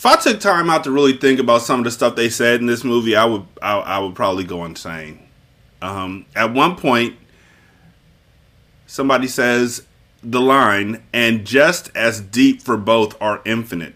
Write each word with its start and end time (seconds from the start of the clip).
if 0.00 0.06
I 0.06 0.16
took 0.16 0.40
time 0.40 0.70
out 0.70 0.84
to 0.84 0.90
really 0.90 1.12
think 1.12 1.38
about 1.38 1.60
some 1.60 1.80
of 1.80 1.84
the 1.84 1.90
stuff 1.90 2.16
they 2.16 2.30
said 2.30 2.60
in 2.60 2.66
this 2.66 2.84
movie, 2.84 3.14
I 3.14 3.26
would 3.26 3.44
I, 3.60 3.76
I 3.76 3.98
would 3.98 4.14
probably 4.14 4.44
go 4.44 4.64
insane. 4.64 5.28
Um, 5.82 6.24
at 6.34 6.54
one 6.54 6.74
point, 6.74 7.18
somebody 8.86 9.28
says 9.28 9.86
the 10.22 10.40
line, 10.40 11.02
and 11.12 11.44
just 11.44 11.94
as 11.94 12.22
deep 12.22 12.62
for 12.62 12.78
both 12.78 13.20
are 13.20 13.42
infinite. 13.44 13.94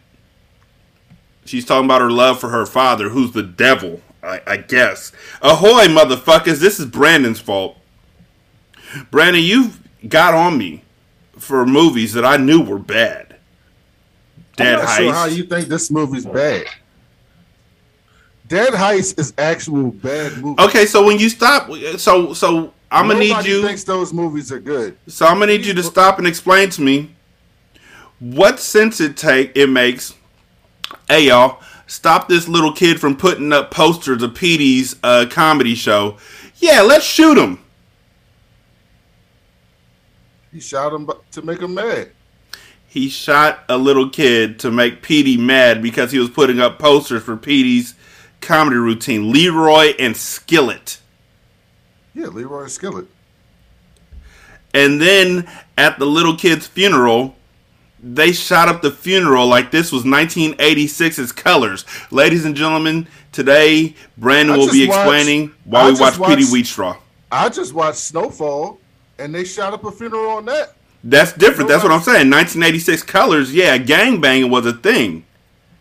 She's 1.46 1.64
talking 1.64 1.86
about 1.86 2.02
her 2.02 2.10
love 2.10 2.38
for 2.38 2.50
her 2.50 2.66
father, 2.66 3.08
who's 3.08 3.32
the 3.32 3.42
devil, 3.42 4.02
I, 4.22 4.42
I 4.46 4.56
guess. 4.58 5.10
Ahoy, 5.40 5.86
motherfuckers! 5.86 6.58
This 6.58 6.78
is 6.78 6.84
Brandon's 6.84 7.40
fault. 7.40 7.78
Brandon, 9.10 9.42
you've 9.42 9.80
got 10.06 10.34
on 10.34 10.58
me 10.58 10.84
for 11.38 11.64
movies 11.64 12.12
that 12.12 12.26
I 12.26 12.36
knew 12.36 12.60
were 12.60 12.78
bad. 12.78 13.23
Dead 14.56 14.78
Heist. 14.78 14.96
Sure 14.96 15.12
how 15.12 15.24
you 15.26 15.44
think 15.44 15.68
this 15.68 15.90
movie's 15.90 16.26
bad? 16.26 16.66
Dead 18.46 18.72
Heist 18.72 19.18
is 19.18 19.32
actual 19.38 19.90
bad 19.90 20.36
movie. 20.38 20.62
Okay, 20.62 20.86
so 20.86 21.04
when 21.04 21.18
you 21.18 21.28
stop, 21.28 21.70
so 21.96 22.32
so 22.34 22.72
I'm 22.90 23.08
gonna 23.08 23.20
need 23.20 23.44
you. 23.44 23.66
Thinks 23.66 23.84
those 23.84 24.12
movies 24.12 24.52
are 24.52 24.60
good. 24.60 24.96
So 25.08 25.26
I'm 25.26 25.38
gonna 25.38 25.52
need 25.52 25.66
you 25.66 25.74
to 25.74 25.82
stop 25.82 26.18
and 26.18 26.26
explain 26.26 26.70
to 26.70 26.82
me 26.82 27.14
what 28.20 28.60
sense 28.60 29.00
it 29.00 29.16
take 29.16 29.52
it 29.56 29.68
makes. 29.68 30.14
Hey 31.08 31.26
y'all, 31.28 31.60
stop 31.86 32.28
this 32.28 32.46
little 32.46 32.72
kid 32.72 33.00
from 33.00 33.16
putting 33.16 33.52
up 33.52 33.70
posters 33.70 34.22
of 34.22 34.34
Petey's 34.34 34.96
uh, 35.02 35.26
comedy 35.30 35.74
show. 35.74 36.18
Yeah, 36.56 36.82
let's 36.82 37.04
shoot 37.04 37.36
him. 37.36 37.58
He 40.52 40.60
shot 40.60 40.92
him 40.92 41.10
to 41.32 41.42
make 41.42 41.60
him 41.60 41.74
mad. 41.74 42.12
He 42.94 43.08
shot 43.08 43.64
a 43.68 43.76
little 43.76 44.08
kid 44.08 44.60
to 44.60 44.70
make 44.70 45.02
Petey 45.02 45.36
mad 45.36 45.82
because 45.82 46.12
he 46.12 46.20
was 46.20 46.30
putting 46.30 46.60
up 46.60 46.78
posters 46.78 47.24
for 47.24 47.36
Petey's 47.36 47.96
comedy 48.40 48.76
routine. 48.76 49.32
Leroy 49.32 49.94
and 49.98 50.16
Skillet. 50.16 51.00
Yeah, 52.14 52.28
Leroy 52.28 52.62
and 52.62 52.70
Skillet. 52.70 53.08
And 54.72 55.02
then 55.02 55.50
at 55.76 55.98
the 55.98 56.04
little 56.04 56.36
kid's 56.36 56.68
funeral, 56.68 57.34
they 58.00 58.30
shot 58.30 58.68
up 58.68 58.80
the 58.80 58.92
funeral 58.92 59.48
like 59.48 59.72
this 59.72 59.90
was 59.90 60.04
1986's 60.04 61.32
colors. 61.32 61.84
Ladies 62.12 62.44
and 62.44 62.54
gentlemen, 62.54 63.08
today 63.32 63.96
Brandon 64.16 64.56
will 64.56 64.70
be 64.70 64.84
explaining 64.84 65.52
watched, 65.66 65.66
why 65.66 65.90
we 65.90 65.98
watch 65.98 66.38
Petey 66.38 66.44
Wheatstraw. 66.44 66.96
I 67.32 67.48
just 67.48 67.74
watched 67.74 67.98
Snowfall, 67.98 68.78
and 69.18 69.34
they 69.34 69.42
shot 69.42 69.72
up 69.72 69.82
a 69.82 69.90
funeral 69.90 70.30
on 70.30 70.44
that. 70.44 70.73
That's 71.04 71.34
different. 71.34 71.68
That's 71.68 71.82
what 71.82 71.92
I'm 71.92 72.00
saying. 72.00 72.30
1986 72.30 73.02
colors, 73.02 73.54
yeah, 73.54 73.76
gangbanging 73.76 74.48
was 74.48 74.64
a 74.64 74.72
thing. 74.72 75.26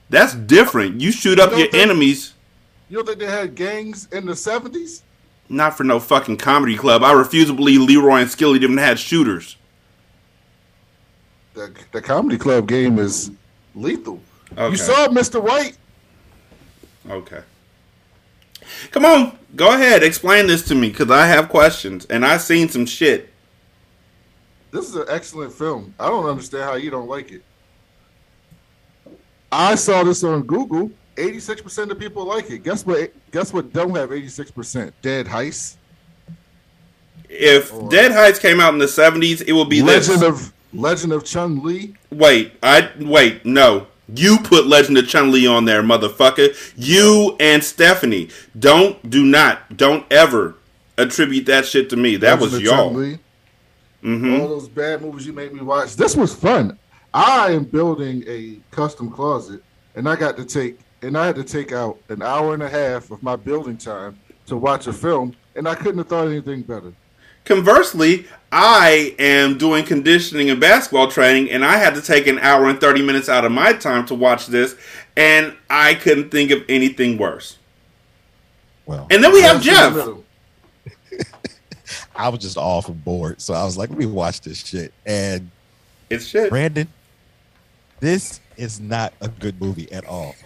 That's 0.09 0.35
different. 0.35 1.00
You 1.00 1.13
shoot 1.13 1.39
up 1.39 1.51
you 1.51 1.59
your 1.59 1.72
think, 1.72 1.81
enemies. 1.81 2.34
You 2.89 2.97
don't 2.97 3.07
think 3.07 3.19
they 3.19 3.25
had 3.25 3.56
gangs 3.56 4.09
in 4.12 4.25
the 4.25 4.33
70s? 4.33 5.01
Not 5.47 5.78
for 5.78 5.85
no 5.85 6.00
fucking 6.00 6.38
comedy 6.38 6.75
club. 6.75 7.03
I 7.03 7.13
refuse 7.13 7.47
to 7.47 7.53
believe 7.53 7.81
Leroy 7.81 8.19
and 8.19 8.29
Skilly 8.29 8.59
didn't 8.59 8.78
have 8.78 9.00
shooters. 9.00 9.56
The, 11.53 11.73
the 11.94 12.01
comedy 12.01 12.38
club 12.38 12.67
game 12.67 13.00
is 13.00 13.31
lethal. 13.75 14.19
Okay. 14.51 14.72
You 14.72 14.78
saw 14.78 15.07
Mr. 15.07 15.41
White. 15.41 15.78
Okay. 17.09 17.41
Come 18.91 19.06
on, 19.06 19.38
go 19.56 19.73
ahead, 19.73 20.03
explain 20.03 20.47
this 20.47 20.63
to 20.67 20.75
me 20.75 20.89
because 20.89 21.12
I 21.12 21.28
have 21.28 21.50
questions 21.50 22.06
and 22.06 22.25
I've 22.25 22.41
seen 22.41 22.69
some 22.69 22.85
shit. 22.85 23.32
This 24.73 24.89
is 24.89 24.95
an 24.95 25.06
excellent 25.07 25.53
film. 25.53 25.94
I 26.00 26.07
don't 26.07 26.25
understand 26.25 26.63
how 26.63 26.75
you 26.75 26.89
don't 26.89 27.07
like 27.07 27.31
it. 27.31 27.44
I 29.51 29.75
saw 29.75 30.03
this 30.03 30.23
on 30.23 30.41
Google 30.41 30.89
86% 31.16 31.91
of 31.91 32.00
people 32.00 32.25
like 32.25 32.50
it. 32.50 32.63
Guess 32.63 32.83
what? 32.85 33.12
Guess 33.31 33.53
what? 33.53 33.72
Don't 33.72 33.95
have 33.95 34.09
86%. 34.09 34.91
Dead 35.03 35.28
Heist. 35.28 35.75
If 37.29 37.72
or 37.72 37.88
Dead 37.89 38.12
Heist 38.12 38.41
came 38.41 38.59
out 38.59 38.73
in 38.73 38.79
the 38.79 38.85
70s, 38.85 39.44
it 39.47 39.53
would 39.53 39.69
be 39.69 39.83
Legend 39.83 40.22
this. 40.22 40.23
of 40.23 40.53
Legend 40.73 41.13
of 41.13 41.23
Chun 41.23 41.63
Li. 41.63 41.94
Wait, 42.09 42.53
I 42.63 42.89
wait. 43.00 43.45
No, 43.45 43.85
you 44.13 44.39
put 44.39 44.66
Legend 44.66 44.97
of 44.97 45.07
Chun 45.07 45.31
Li 45.31 45.45
on 45.45 45.66
there, 45.66 45.83
motherfucker. 45.83 46.73
You 46.75 47.35
and 47.39 47.63
Stephanie. 47.63 48.29
Don't, 48.57 49.07
do 49.07 49.23
not, 49.23 49.78
don't 49.78 50.12
ever 50.12 50.56
attribute 50.97 51.45
that 51.45 51.66
shit 51.66 51.91
to 51.91 51.95
me. 51.95 52.16
That 52.16 52.41
Legend 52.41 52.51
was 52.51 52.62
y'all. 52.62 53.17
Mm-hmm. 54.03 54.41
All 54.41 54.47
those 54.47 54.68
bad 54.68 55.02
movies 55.02 55.25
you 55.25 55.34
made 55.34 55.53
me 55.53 55.62
watch. 55.62 55.96
This 55.96 56.16
was 56.16 56.36
fun. 56.36 56.78
I 57.14 57.52
am 57.52 57.64
building 57.64 58.24
a 58.28 58.59
custom 58.72 59.09
closet, 59.09 59.64
and 59.96 60.09
I 60.09 60.16
got 60.16 60.36
to 60.38 60.46
take 60.46 60.80
and 61.03 61.18
I 61.18 61.28
had 61.28 61.36
to 61.36 61.44
take 61.44 61.72
out 61.72 61.97
an 62.09 62.22
hour 62.22 62.53
and 62.53 62.63
a 62.63 62.69
half 62.69 63.12
of 63.12 63.22
my 63.22 63.36
building 63.36 63.78
time 63.78 64.18
to 64.46 64.58
watch 64.58 64.88
a 64.88 64.94
film, 64.94 65.36
and 65.56 65.68
I 65.68 65.75
couldn't 65.75 65.97
have 65.97 66.08
thought 66.08 66.28
anything 66.28 66.62
better. 66.62 66.94
Conversely, 67.46 68.25
I 68.53 69.16
am 69.19 69.58
doing 69.58 69.84
conditioning 69.84 70.50
and 70.50 70.62
basketball 70.62 71.09
training, 71.09 71.52
and 71.52 71.66
I 71.66 71.78
had 71.78 71.94
to 71.96 72.02
take 72.02 72.25
an 72.28 72.40
hour 72.40 72.69
and 72.69 72.80
30 72.80 73.06
minutes 73.06 73.28
out 73.28 73.44
of 73.44 73.52
my 73.52 73.74
time 73.74 74.06
to 74.08 74.16
watch 74.16 74.47
this, 74.47 74.75
and 75.18 75.56
I 75.69 75.96
couldn't 75.96 76.30
think 76.30 76.52
of 76.52 76.63
anything 76.69 77.18
worse. 77.18 77.58
Well, 78.86 79.08
and 79.12 79.22
then 79.22 79.34
we 79.34 79.42
have 79.42 79.62
Jeff. 79.62 79.94
I 82.16 82.29
was 82.29 82.40
just 82.40 82.57
off 82.57 82.88
and 82.88 83.03
bored, 83.03 83.41
so 83.41 83.53
I 83.53 83.63
was 83.63 83.78
like, 83.78 83.90
let 83.90 83.97
me 84.00 84.06
watch 84.06 84.41
this 84.41 84.66
shit. 84.66 84.94
And 85.06 85.50
it's 86.09 86.25
shit. 86.25 86.50
Brandon, 86.50 86.88
this 88.00 88.40
is 88.57 88.79
not 88.79 89.13
a 89.22 89.28
good 89.28 89.59
movie 89.59 89.91
at 89.91 90.06
all. 90.06 90.35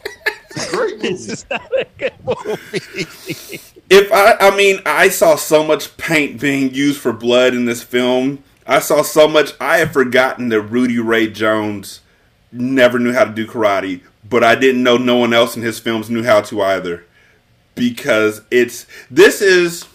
It's 0.49 0.73
a 0.73 0.75
great 0.75 0.95
movie. 0.95 1.09
this 1.09 1.29
is 1.29 1.45
not 1.51 1.71
a 1.77 1.85
good 1.99 2.13
movie. 2.25 3.59
if 3.91 4.11
I, 4.11 4.37
I 4.39 4.55
mean, 4.55 4.79
I 4.87 5.09
saw 5.09 5.35
so 5.35 5.63
much 5.63 5.95
paint 5.97 6.39
being 6.39 6.73
used 6.73 6.99
for 6.99 7.13
blood 7.13 7.53
in 7.53 7.65
this 7.65 7.83
film. 7.83 8.43
I 8.65 8.79
saw 8.79 9.01
so 9.03 9.27
much. 9.27 9.51
I 9.59 9.77
had 9.77 9.93
forgotten 9.93 10.49
that 10.49 10.61
Rudy 10.61 10.99
Ray 10.99 11.27
Jones 11.27 11.99
never 12.51 12.97
knew 12.97 13.13
how 13.13 13.25
to 13.25 13.31
do 13.31 13.45
karate, 13.45 14.01
but 14.27 14.43
I 14.43 14.55
didn't 14.55 14.83
know 14.83 14.97
no 14.97 15.17
one 15.17 15.33
else 15.33 15.55
in 15.55 15.61
his 15.61 15.79
films 15.79 16.09
knew 16.09 16.23
how 16.23 16.41
to 16.41 16.61
either. 16.61 17.05
Because 17.75 18.41
it's 18.49 18.87
this 19.11 19.41
is 19.41 19.85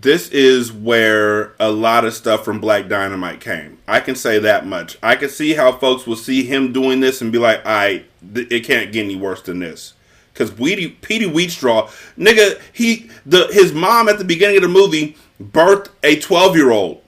this 0.00 0.30
is 0.30 0.72
where 0.72 1.54
a 1.60 1.70
lot 1.70 2.06
of 2.06 2.14
stuff 2.14 2.44
from 2.44 2.60
Black 2.60 2.88
Dynamite 2.88 3.40
came. 3.40 3.78
I 3.86 4.00
can 4.00 4.14
say 4.14 4.38
that 4.38 4.66
much. 4.66 4.96
I 5.02 5.16
can 5.16 5.28
see 5.28 5.52
how 5.52 5.72
folks 5.72 6.06
will 6.06 6.16
see 6.16 6.44
him 6.44 6.72
doing 6.72 7.00
this 7.00 7.20
and 7.20 7.30
be 7.30 7.38
like, 7.38 7.60
"I, 7.66 8.04
it 8.34 8.64
can't 8.64 8.90
get 8.90 9.04
any 9.04 9.16
worse 9.16 9.42
than 9.42 9.58
this." 9.58 9.92
Because 10.32 10.50
Petey, 10.50 10.88
Petey 10.88 11.26
Wheatstraw, 11.26 11.88
nigga, 12.16 12.58
he 12.72 13.10
the 13.26 13.48
his 13.52 13.74
mom 13.74 14.08
at 14.08 14.16
the 14.16 14.24
beginning 14.24 14.56
of 14.56 14.62
the 14.62 14.68
movie 14.68 15.16
birthed 15.42 15.90
a 16.02 16.18
twelve 16.20 16.56
year 16.56 16.70
old. 16.70 17.02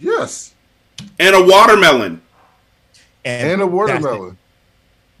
Yes. 0.00 0.54
And 1.20 1.36
a 1.36 1.42
watermelon. 1.44 2.20
And, 3.24 3.52
and 3.52 3.62
a 3.62 3.66
watermelon. 3.66 4.36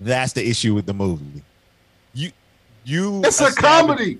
the, 0.00 0.04
that's 0.04 0.32
the 0.32 0.48
issue 0.48 0.74
with 0.74 0.86
the 0.86 0.94
movie. 0.94 1.42
You, 2.14 2.32
you. 2.84 3.22
It's 3.24 3.40
a 3.40 3.52
comedy 3.52 4.18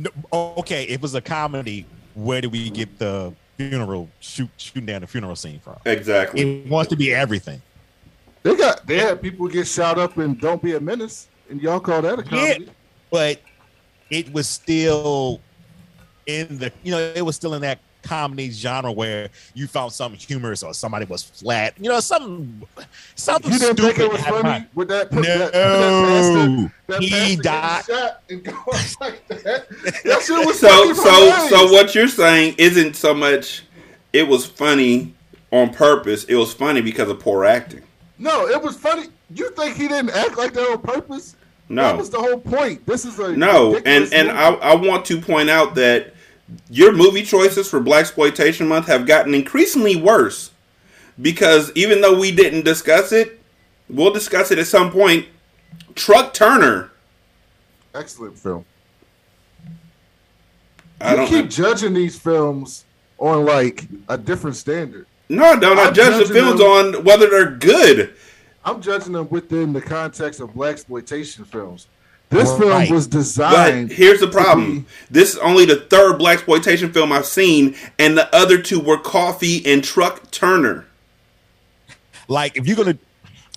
no, 0.00 0.10
okay, 0.58 0.84
it 0.84 1.00
was 1.02 1.14
a 1.14 1.20
comedy. 1.20 1.86
Where 2.14 2.40
do 2.40 2.48
we 2.48 2.70
get 2.70 2.98
the 2.98 3.32
funeral 3.56 4.08
shoot 4.20 4.48
shooting 4.56 4.86
down 4.86 5.02
the 5.02 5.06
funeral 5.06 5.36
scene 5.36 5.60
from? 5.60 5.76
Exactly. 5.84 6.62
It 6.62 6.68
wants 6.68 6.88
to 6.90 6.96
be 6.96 7.14
everything. 7.14 7.60
They 8.42 8.56
got 8.56 8.86
they 8.86 8.98
had 8.98 9.20
people 9.20 9.46
get 9.48 9.66
shot 9.66 9.98
up 9.98 10.16
and 10.16 10.40
don't 10.40 10.62
be 10.62 10.74
a 10.74 10.80
menace, 10.80 11.28
and 11.50 11.60
y'all 11.60 11.80
call 11.80 12.00
that 12.02 12.18
a 12.18 12.22
comedy. 12.22 12.64
Yeah, 12.64 12.72
but 13.10 13.40
it 14.10 14.32
was 14.32 14.48
still 14.48 15.40
in 16.26 16.58
the 16.58 16.72
you 16.82 16.90
know 16.90 16.98
it 16.98 17.22
was 17.22 17.36
still 17.36 17.54
in 17.54 17.62
that 17.62 17.78
comedy 18.02 18.50
genre 18.50 18.92
where 18.92 19.28
you 19.54 19.66
found 19.66 19.92
something 19.92 20.18
humorous 20.18 20.62
or 20.62 20.74
somebody 20.74 21.04
was 21.06 21.22
flat. 21.22 21.74
You 21.78 21.88
know, 21.88 22.00
something 22.00 22.62
something 23.14 23.52
you 23.52 23.58
didn't 23.58 23.76
stupid. 23.76 23.96
Think 23.96 24.10
it 24.10 24.12
was 24.12 24.22
funny 24.22 24.66
with 24.74 24.88
that. 24.88 25.12
No, 25.12 25.22
that, 25.22 25.52
that, 25.52 26.72
that 26.86 27.02
he 27.02 27.36
died. 27.36 27.82
Like 29.00 29.26
that. 29.28 29.68
that 30.04 30.22
shit 30.22 30.46
was 30.46 30.58
so 30.58 30.92
so 30.92 31.48
so. 31.48 31.72
What 31.72 31.94
you're 31.94 32.08
saying 32.08 32.54
isn't 32.58 32.96
so 32.96 33.14
much. 33.14 33.64
It 34.12 34.26
was 34.26 34.46
funny 34.46 35.14
on 35.50 35.72
purpose. 35.72 36.24
It 36.24 36.34
was 36.34 36.52
funny 36.52 36.80
because 36.80 37.08
of 37.08 37.20
poor 37.20 37.44
acting. 37.44 37.82
No, 38.18 38.46
it 38.46 38.62
was 38.62 38.76
funny. 38.76 39.08
You 39.34 39.50
think 39.50 39.76
he 39.76 39.88
didn't 39.88 40.10
act 40.10 40.36
like 40.36 40.52
that 40.54 40.68
on 40.68 40.80
purpose? 40.82 41.36
No, 41.68 41.82
that 41.82 41.96
was 41.96 42.10
the 42.10 42.18
whole 42.18 42.38
point. 42.38 42.84
This 42.84 43.04
is 43.04 43.18
a 43.18 43.34
no, 43.36 43.76
and 43.86 44.12
and 44.12 44.30
I, 44.30 44.54
I 44.54 44.74
want 44.74 45.04
to 45.06 45.20
point 45.20 45.48
out 45.48 45.76
that 45.76 46.14
your 46.68 46.92
movie 46.92 47.22
choices 47.22 47.68
for 47.68 47.80
Black 47.80 48.00
Exploitation 48.00 48.68
Month 48.68 48.86
have 48.86 49.06
gotten 49.06 49.34
increasingly 49.34 49.96
worse 49.96 50.50
because 51.20 51.70
even 51.74 52.00
though 52.00 52.18
we 52.18 52.32
didn't 52.32 52.64
discuss 52.64 53.12
it, 53.12 53.40
we'll 53.88 54.12
discuss 54.12 54.50
it 54.50 54.58
at 54.58 54.66
some 54.66 54.90
point. 54.90 55.26
Truck 55.94 56.32
Turner, 56.32 56.92
excellent 57.94 58.38
film. 58.38 58.64
I 61.00 61.22
you 61.22 61.28
keep 61.28 61.50
judging 61.50 61.94
these 61.94 62.18
films 62.18 62.84
on 63.18 63.44
like 63.44 63.86
a 64.08 64.18
different 64.18 64.56
standard. 64.56 65.06
No, 65.28 65.54
no, 65.54 65.74
I 65.74 65.90
judge 65.90 66.26
the 66.26 66.32
films 66.32 66.60
them. 66.60 66.96
on 66.96 67.04
whether 67.04 67.28
they're 67.30 67.52
good. 67.52 68.14
I'm 68.64 68.82
judging 68.82 69.12
them 69.12 69.28
within 69.30 69.72
the 69.72 69.80
context 69.80 70.40
of 70.40 70.54
black 70.54 70.72
exploitation 70.72 71.44
films. 71.44 71.86
This 72.30 72.56
film 72.56 72.70
right. 72.70 72.90
was 72.90 73.08
designed. 73.08 73.88
But 73.88 73.96
here's 73.96 74.20
the 74.20 74.28
problem: 74.28 74.86
this 75.10 75.34
is 75.34 75.38
only 75.38 75.64
the 75.64 75.76
third 75.76 76.18
black 76.18 76.34
exploitation 76.34 76.92
film 76.92 77.12
I've 77.12 77.26
seen, 77.26 77.74
and 77.98 78.16
the 78.16 78.34
other 78.34 78.62
two 78.62 78.78
were 78.78 78.98
Coffy 78.98 79.66
and 79.66 79.82
Truck 79.82 80.30
Turner. 80.30 80.86
Like, 82.28 82.56
if 82.56 82.68
you're 82.68 82.76
gonna, 82.76 82.98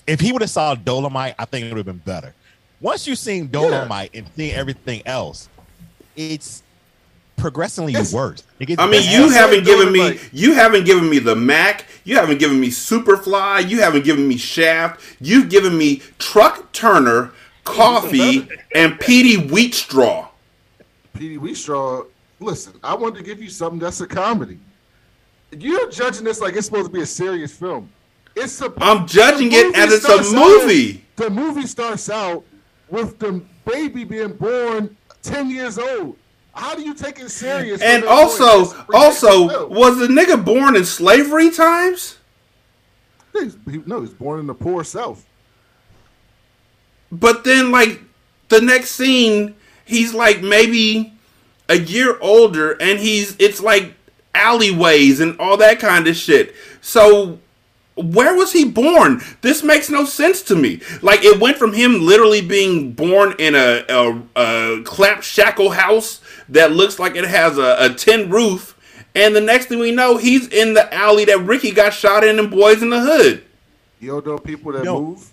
if 0.07 0.19
he 0.19 0.31
would 0.31 0.41
have 0.41 0.49
saw 0.49 0.73
Dolomite, 0.73 1.35
I 1.37 1.45
think 1.45 1.67
it 1.67 1.69
would 1.69 1.77
have 1.77 1.85
been 1.85 1.97
better. 1.99 2.33
Once 2.81 3.07
you've 3.07 3.19
seen 3.19 3.47
Dolomite 3.49 4.09
yeah. 4.11 4.21
and 4.21 4.29
seen 4.35 4.55
everything 4.55 5.03
else, 5.05 5.47
it's 6.15 6.63
progressively 7.37 7.93
it's, 7.93 8.11
worse. 8.11 8.43
I 8.77 8.87
mean, 8.87 9.03
you 9.09 9.29
haven't 9.29 9.65
given 9.65 9.93
me 9.93 10.19
you 10.31 10.53
haven't 10.53 10.85
given 10.85 11.09
me 11.09 11.19
the 11.19 11.35
Mack, 11.35 11.85
you 12.03 12.15
haven't 12.15 12.39
given 12.39 12.59
me 12.59 12.69
Superfly, 12.69 13.69
you 13.69 13.81
haven't 13.81 14.03
given 14.03 14.27
me 14.27 14.37
Shaft, 14.37 14.99
you've 15.21 15.49
given 15.49 15.77
me 15.77 16.01
Truck 16.17 16.71
Turner, 16.71 17.31
Coffy, 17.63 18.47
and 18.75 18.99
Petey 18.99 19.37
Wheatstraw. 19.47 20.27
Petey 21.13 21.37
Wheatstraw, 21.37 22.07
listen, 22.39 22.73
I 22.83 22.95
wanted 22.95 23.17
to 23.17 23.23
give 23.23 23.41
you 23.41 23.49
something 23.49 23.79
that's 23.79 24.01
a 24.01 24.07
comedy. 24.07 24.59
You're 25.51 25.89
judging 25.89 26.23
this 26.23 26.41
like 26.41 26.55
it's 26.55 26.65
supposed 26.65 26.87
to 26.87 26.91
be 26.91 27.01
a 27.01 27.05
serious 27.05 27.55
film. 27.55 27.89
It's 28.35 28.59
a. 28.61 28.73
I'm 28.77 29.05
judging 29.07 29.49
it 29.51 29.75
as 29.75 29.93
it's 29.93 30.05
a 30.05 30.35
movie. 30.35 30.95
Out, 30.95 31.17
the 31.17 31.29
movie 31.29 31.67
starts 31.67 32.09
out 32.09 32.43
with 32.89 33.19
the 33.19 33.43
baby 33.65 34.03
being 34.03 34.33
born 34.33 34.97
ten 35.21 35.49
years 35.49 35.77
old. 35.77 36.17
How 36.53 36.75
do 36.75 36.83
you 36.83 36.93
take 36.93 37.19
it 37.19 37.29
serious? 37.29 37.81
And 37.81 38.03
also, 38.03 38.85
also, 38.93 39.67
was 39.67 39.97
the 39.97 40.07
nigga 40.07 40.43
born 40.43 40.75
in 40.75 40.85
slavery 40.85 41.49
times? 41.49 42.17
He's, 43.33 43.57
he, 43.69 43.81
no, 43.85 44.01
he's 44.01 44.13
born 44.13 44.39
in 44.39 44.47
the 44.47 44.53
poor 44.53 44.83
South. 44.83 45.25
But 47.13 47.43
then, 47.43 47.71
like 47.71 48.01
the 48.49 48.61
next 48.61 48.91
scene, 48.91 49.55
he's 49.85 50.13
like 50.13 50.41
maybe 50.41 51.13
a 51.69 51.77
year 51.77 52.17
older, 52.19 52.71
and 52.81 52.99
he's 52.99 53.35
it's 53.39 53.61
like 53.61 53.93
alleyways 54.35 55.19
and 55.19 55.39
all 55.39 55.57
that 55.57 55.79
kind 55.79 56.07
of 56.07 56.15
shit. 56.15 56.55
So 56.81 57.39
where 57.95 58.35
was 58.35 58.51
he 58.51 58.65
born? 58.65 59.21
This 59.41 59.61
makes 59.61 59.89
no 59.89 60.05
sense 60.05 60.41
to 60.43 60.55
me. 60.55 60.81
Like 61.01 61.23
it 61.23 61.39
went 61.39 61.57
from 61.57 61.73
him 61.73 62.01
literally 62.01 62.41
being 62.41 62.93
born 62.93 63.35
in 63.37 63.53
a 63.55 63.85
a, 63.87 64.21
a 64.35 64.83
clap 64.83 65.21
shackle 65.21 65.71
house 65.71 66.19
that 66.49 66.71
looks 66.71 66.97
like 66.97 67.15
it 67.15 67.25
has 67.25 67.57
a, 67.57 67.75
a 67.79 67.93
tin 67.93 68.29
roof, 68.29 68.75
and 69.13 69.35
the 69.35 69.41
next 69.41 69.67
thing 69.67 69.79
we 69.79 69.91
know, 69.91 70.17
he's 70.17 70.47
in 70.47 70.73
the 70.73 70.91
alley 70.93 71.25
that 71.25 71.39
Ricky 71.39 71.71
got 71.71 71.93
shot 71.93 72.23
in 72.23 72.39
in 72.39 72.49
Boyz 72.49 72.81
n 72.81 72.89
the 72.89 72.99
Hood. 72.99 73.43
You 73.99 74.09
don't 74.09 74.25
know 74.25 74.37
people 74.39 74.71
that 74.73 74.83
Yo. 74.83 74.99
move. 74.99 75.32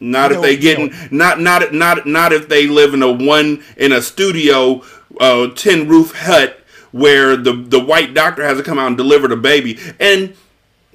Not 0.00 0.30
you 0.30 0.36
if 0.36 0.42
they 0.42 0.56
getting 0.56 0.92
not 1.10 1.40
not 1.40 1.72
not 1.72 2.06
not 2.06 2.32
if 2.32 2.48
they 2.48 2.66
live 2.66 2.94
in 2.94 3.02
a 3.02 3.10
one 3.10 3.62
in 3.76 3.92
a 3.92 4.02
studio 4.02 4.82
uh, 5.20 5.48
tin 5.54 5.88
roof 5.88 6.12
hut 6.14 6.58
where 6.92 7.36
the 7.36 7.52
the 7.52 7.82
white 7.82 8.14
doctor 8.14 8.42
has 8.44 8.58
to 8.58 8.62
come 8.64 8.78
out 8.78 8.88
and 8.88 8.96
deliver 8.96 9.28
the 9.28 9.36
baby. 9.36 9.78
And 9.98 10.34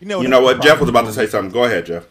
you 0.00 0.06
know, 0.08 0.20
you 0.20 0.28
know 0.28 0.40
what? 0.40 0.62
Jeff 0.62 0.80
was 0.80 0.88
about 0.88 1.06
to 1.06 1.12
say 1.12 1.26
something. 1.26 1.52
Go 1.52 1.64
ahead, 1.64 1.86
Jeff. 1.86 2.06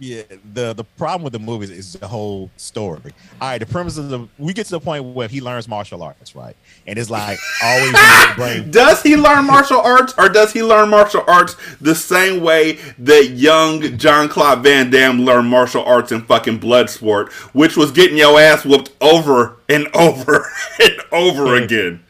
Yeah, 0.00 0.22
the 0.52 0.72
the 0.72 0.82
problem 0.82 1.22
with 1.22 1.32
the 1.32 1.38
movies 1.38 1.70
is 1.70 1.92
the 1.92 2.08
whole 2.08 2.50
story. 2.56 3.00
All 3.40 3.48
right, 3.48 3.58
the 3.58 3.66
premise 3.66 3.96
of 3.96 4.08
the 4.08 4.26
we 4.38 4.52
get 4.52 4.66
to 4.66 4.72
the 4.72 4.80
point 4.80 5.04
where 5.04 5.28
he 5.28 5.40
learns 5.40 5.68
martial 5.68 6.02
arts, 6.02 6.34
right? 6.34 6.56
And 6.88 6.98
it's 6.98 7.10
like 7.10 7.38
always 7.62 7.94
brain. 8.34 8.70
Does 8.72 9.04
he 9.04 9.16
learn 9.16 9.44
martial 9.46 9.80
arts, 9.80 10.12
or 10.18 10.28
does 10.28 10.52
he 10.52 10.64
learn 10.64 10.88
martial 10.88 11.22
arts 11.28 11.56
the 11.80 11.94
same 11.94 12.42
way 12.42 12.78
that 12.98 13.30
young 13.30 13.96
Jean-Claude 13.96 14.64
Van 14.64 14.90
Damme 14.90 15.24
learned 15.24 15.48
martial 15.48 15.84
arts 15.84 16.10
in 16.10 16.22
fucking 16.22 16.58
Bloodsport, 16.58 17.32
which 17.54 17.76
was 17.76 17.92
getting 17.92 18.16
your 18.16 18.38
ass 18.40 18.64
whooped 18.64 18.90
over 19.00 19.58
and 19.68 19.86
over 19.94 20.50
and 20.82 20.96
over 21.12 21.54
again? 21.54 22.02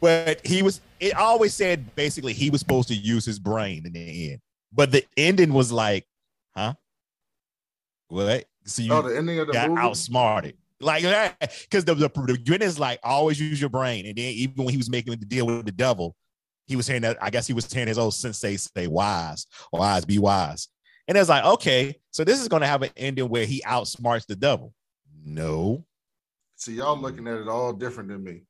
But 0.00 0.46
he 0.46 0.62
was. 0.62 0.82
It 1.00 1.14
always 1.14 1.54
said 1.54 1.94
basically 1.96 2.34
he 2.34 2.50
was 2.50 2.60
supposed 2.60 2.88
to 2.88 2.94
use 2.94 3.24
his 3.24 3.38
brain 3.38 3.86
in 3.86 3.94
the 3.94 4.32
end, 4.32 4.40
but 4.70 4.92
the 4.92 5.02
ending 5.16 5.54
was 5.54 5.72
like? 5.72 6.06
What? 8.08 8.44
So 8.64 8.82
you 8.82 8.92
oh, 8.92 9.02
the 9.02 9.16
ending 9.16 9.38
of 9.38 9.46
the 9.46 9.52
got 9.52 9.70
movie? 9.70 9.80
outsmarted. 9.80 10.56
Like, 10.80 11.02
that, 11.02 11.38
because 11.62 11.84
the, 11.84 11.94
the, 11.94 12.08
the 12.08 12.58
is 12.62 12.78
like 12.78 12.98
always 13.02 13.40
use 13.40 13.60
your 13.60 13.70
brain. 13.70 14.06
And 14.06 14.16
then 14.16 14.24
even 14.24 14.64
when 14.64 14.68
he 14.68 14.76
was 14.76 14.90
making 14.90 15.12
the 15.18 15.24
deal 15.24 15.46
with 15.46 15.64
the 15.64 15.72
devil, 15.72 16.14
he 16.66 16.76
was 16.76 16.86
saying 16.86 17.02
that 17.02 17.16
I 17.22 17.30
guess 17.30 17.46
he 17.46 17.52
was 17.52 17.64
saying 17.64 17.88
his 17.88 17.98
old 17.98 18.14
sensei 18.14 18.56
say, 18.56 18.86
wise, 18.86 19.46
wise, 19.72 20.04
be 20.04 20.18
wise. 20.18 20.68
And 21.06 21.18
it's 21.18 21.28
like, 21.28 21.44
okay, 21.44 21.96
so 22.10 22.24
this 22.24 22.40
is 22.40 22.48
gonna 22.48 22.66
have 22.66 22.82
an 22.82 22.90
ending 22.96 23.28
where 23.28 23.44
he 23.44 23.62
outsmarts 23.66 24.26
the 24.26 24.36
devil. 24.36 24.72
No. 25.24 25.84
See, 26.56 26.74
y'all 26.74 26.96
looking 26.98 27.26
at 27.28 27.38
it 27.38 27.48
all 27.48 27.72
different 27.72 28.08
than 28.08 28.24
me. 28.24 28.42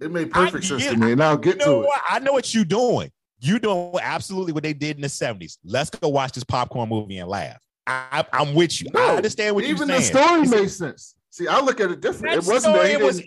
It 0.00 0.10
made 0.10 0.32
perfect 0.32 0.64
I, 0.64 0.68
sense 0.68 0.86
to 0.86 0.96
me, 0.96 1.12
and 1.12 1.22
I'll 1.22 1.36
get 1.36 1.60
you 1.60 1.66
know 1.66 1.82
to 1.82 1.88
it. 1.88 1.94
I 2.08 2.18
know 2.18 2.32
what 2.32 2.52
you're 2.52 2.64
doing. 2.64 3.10
You 3.38 3.58
doing 3.58 3.94
absolutely 4.00 4.52
what 4.52 4.62
they 4.62 4.72
did 4.72 4.96
in 4.96 5.02
the 5.02 5.08
70s. 5.08 5.58
Let's 5.64 5.90
go 5.90 6.08
watch 6.08 6.32
this 6.32 6.44
popcorn 6.44 6.88
movie 6.88 7.18
and 7.18 7.28
laugh. 7.28 7.60
I, 7.86 8.24
am 8.32 8.54
with 8.54 8.80
you. 8.80 8.88
No, 8.92 9.00
I 9.00 9.16
understand 9.16 9.54
what 9.54 9.66
you're 9.66 9.76
saying. 9.76 9.90
Even 9.90 9.96
the 9.96 10.46
story 10.48 10.60
made 10.62 10.70
sense. 10.70 11.14
See, 11.30 11.48
I 11.48 11.60
look 11.60 11.80
at 11.80 11.90
it 11.90 12.00
different. 12.00 12.36
It 12.36 12.44
wasn't 12.46 12.74
that 12.76 12.86
he 12.86 12.92
didn't. 12.92 13.06
Was, 13.06 13.22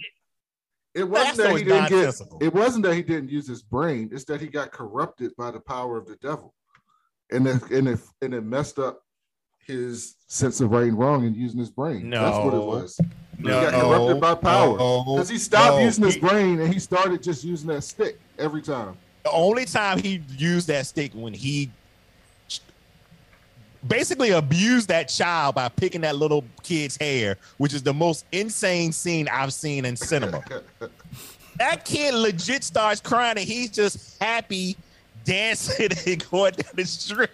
it 0.96 1.04
wasn't 1.04 1.38
that 1.38 1.58
he 1.58 1.64
didn't 1.64 1.90
get. 1.90 2.22
It 2.42 2.54
wasn't 2.54 2.86
that 2.86 2.96
he 2.96 3.04
didn't 3.04 3.30
use 3.30 3.48
his 3.48 3.62
brain. 3.62 4.10
It's 4.12 4.24
that 4.26 4.42
he 4.42 4.48
got 4.48 4.72
corrupted 4.72 5.36
by 5.38 5.52
the 5.52 5.60
power 5.60 5.98
of 5.98 6.08
the 6.08 6.16
devil, 6.16 6.54
and 7.32 7.48
it 7.48 7.62
and 7.70 7.88
it 7.88 8.00
and 8.22 8.34
it 8.34 8.42
messed 8.42 8.80
up 8.80 9.02
his 9.68 10.16
sense 10.28 10.62
of 10.62 10.72
right 10.72 10.88
and 10.88 10.98
wrong 10.98 11.26
and 11.26 11.36
using 11.36 11.60
his 11.60 11.70
brain. 11.70 12.10
No, 12.10 12.22
that's 12.22 12.46
what 12.46 12.54
it 12.54 12.66
was. 12.66 13.00
No, 13.38 13.60
he 13.60 13.66
got 13.66 13.82
corrupted 13.82 14.22
by 14.22 14.36
power 14.36 14.74
because 14.74 15.30
no, 15.30 15.34
he 15.34 15.38
stopped 15.38 15.76
no, 15.76 15.84
using 15.84 16.06
his 16.06 16.16
he, 16.16 16.22
brain 16.22 16.60
and 16.62 16.74
he 16.74 16.80
started 16.80 17.22
just 17.22 17.44
using 17.44 17.68
that 17.68 17.84
stick 17.84 18.20
every 18.40 18.62
time. 18.62 18.98
The 19.24 19.32
only 19.32 19.66
time 19.66 20.00
he 20.00 20.24
used 20.38 20.68
that 20.70 20.88
stick 20.88 21.12
when 21.14 21.34
he 21.34 21.70
basically 23.86 24.32
abused 24.32 24.88
that 24.90 25.10
child 25.10 25.56
by 25.56 25.70
picking 25.70 26.02
that 26.02 26.16
little 26.16 26.44
kid's 26.64 26.98
hair, 26.98 27.38
which 27.58 27.74
is 27.74 27.84
the 27.84 27.94
most 27.94 28.26
insane 28.32 28.92
scene 28.92 29.28
I've 29.28 29.54
seen 29.54 29.86
in 29.86 29.96
cinema. 29.96 30.44
that 31.58 31.86
kid 31.86 32.14
legit 32.14 32.64
starts 32.64 33.02
crying 33.02 33.38
and 33.38 33.48
he's 33.48 33.72
just 33.72 34.22
happy 34.22 34.78
dancing 35.24 35.90
and 36.08 36.30
going 36.30 36.54
down 36.54 36.72
the 36.76 36.86
street. 36.86 37.30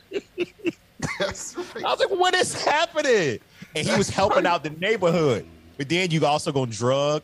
That's 1.20 1.56
right. 1.76 1.86
I 1.86 1.92
was 1.92 2.00
like, 2.00 2.10
what 2.10 2.34
is 2.34 2.64
happening? 2.64 3.40
And 3.76 3.84
he 3.84 3.84
That's 3.84 3.98
was 3.98 4.10
helping 4.10 4.44
right. 4.44 4.46
out 4.48 4.64
the 4.64 4.70
neighborhood. 4.72 5.46
But 5.78 5.90
then 5.90 6.12
you 6.12 6.26
also 6.26 6.52
go 6.52 6.66
drug 6.66 7.24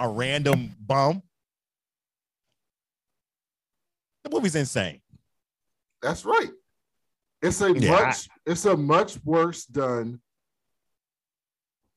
a 0.00 0.08
random 0.08 0.74
bum 0.86 1.22
the 4.28 4.36
movie's 4.36 4.54
insane. 4.54 5.00
That's 6.02 6.24
right. 6.24 6.50
It's 7.42 7.60
a 7.60 7.72
yeah, 7.72 7.90
much 7.90 8.28
I, 8.30 8.50
it's 8.50 8.64
a 8.64 8.76
much 8.76 9.18
worse 9.24 9.64
done 9.64 10.20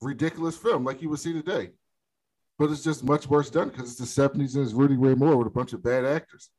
ridiculous 0.02 0.58
film 0.58 0.84
like 0.84 1.02
you 1.02 1.10
would 1.10 1.20
see 1.20 1.34
today. 1.34 1.70
But 2.60 2.70
it's 2.70 2.84
just 2.84 3.04
much 3.04 3.28
worse 3.28 3.50
done 3.50 3.70
because 3.70 3.90
it's 4.00 4.14
the 4.14 4.22
70s 4.22 4.56
and 4.56 4.64
it's 4.64 4.74
Rudy 4.74 4.96
Ray 4.96 5.16
Moore 5.16 5.38
with 5.38 5.48
a 5.48 5.52
bunch 5.52 5.74
of 5.74 5.84
bad 5.84 6.06
actors. 6.06 6.50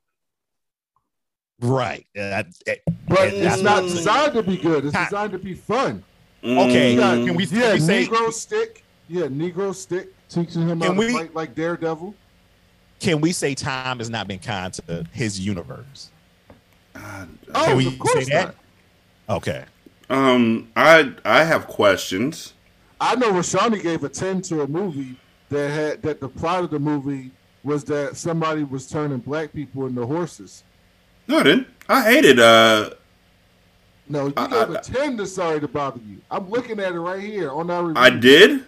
Right. 1.60 2.06
Uh, 2.18 2.42
but 3.06 3.28
it's 3.32 3.62
not 3.62 3.82
designed 3.82 4.32
to 4.32 4.42
be 4.42 4.56
good. 4.56 4.84
It's 4.84 4.98
designed 4.98 5.30
to 5.32 5.38
be 5.38 5.54
fun. 5.54 6.02
Okay. 6.42 6.96
Got, 6.96 7.24
can 7.24 7.36
we, 7.36 7.44
yeah, 7.44 7.60
can 7.60 7.72
we 7.74 7.80
say 7.80 8.06
Negro 8.06 8.32
stick? 8.32 8.84
Yeah, 9.08 9.26
Negro 9.26 9.72
stick 9.72 10.12
teaching 10.28 10.66
him 10.66 10.80
how 10.80 10.92
to 10.92 11.12
fight 11.12 11.34
like 11.34 11.54
Daredevil 11.54 12.16
can 13.02 13.20
we 13.20 13.32
say 13.32 13.54
time 13.54 13.98
has 13.98 14.08
not 14.08 14.28
been 14.28 14.38
kind 14.38 14.72
to 14.74 15.04
his 15.12 15.40
universe? 15.40 16.10
Uh, 16.94 17.26
oh, 17.52 17.64
can 17.64 17.76
we 17.76 17.88
of 17.88 17.98
course 17.98 18.26
say 18.26 18.32
that? 18.32 18.46
Not. 18.46 18.54
Okay. 19.28 19.64
Um, 20.10 20.70
I 20.76 21.12
I 21.24 21.44
have 21.44 21.66
questions. 21.66 22.52
I 23.00 23.14
know 23.16 23.32
Rashani 23.32 23.82
gave 23.82 24.04
a 24.04 24.08
ten 24.08 24.42
to 24.42 24.62
a 24.62 24.66
movie 24.66 25.16
that 25.48 25.70
had 25.70 26.02
that 26.02 26.20
the 26.20 26.28
plot 26.28 26.64
of 26.64 26.70
the 26.70 26.78
movie 26.78 27.30
was 27.64 27.84
that 27.84 28.16
somebody 28.16 28.64
was 28.64 28.86
turning 28.88 29.18
black 29.18 29.52
people 29.52 29.86
into 29.86 30.04
horses. 30.04 30.64
No, 31.28 31.38
I 31.38 31.42
didn't. 31.44 31.68
I 31.88 32.02
hated. 32.02 32.40
uh 32.40 32.90
No, 34.08 34.26
you 34.26 34.34
I, 34.36 34.46
gave 34.48 34.70
I, 34.70 34.78
a 34.78 34.82
ten 34.82 35.16
to 35.16 35.26
Sorry 35.26 35.60
to 35.60 35.68
Bother 35.68 36.00
You. 36.06 36.20
I'm 36.30 36.50
looking 36.50 36.80
at 36.80 36.92
it 36.92 37.00
right 37.00 37.22
here 37.22 37.50
on 37.50 37.70
our 37.70 37.84
review. 37.84 38.02
I 38.02 38.10
did. 38.10 38.64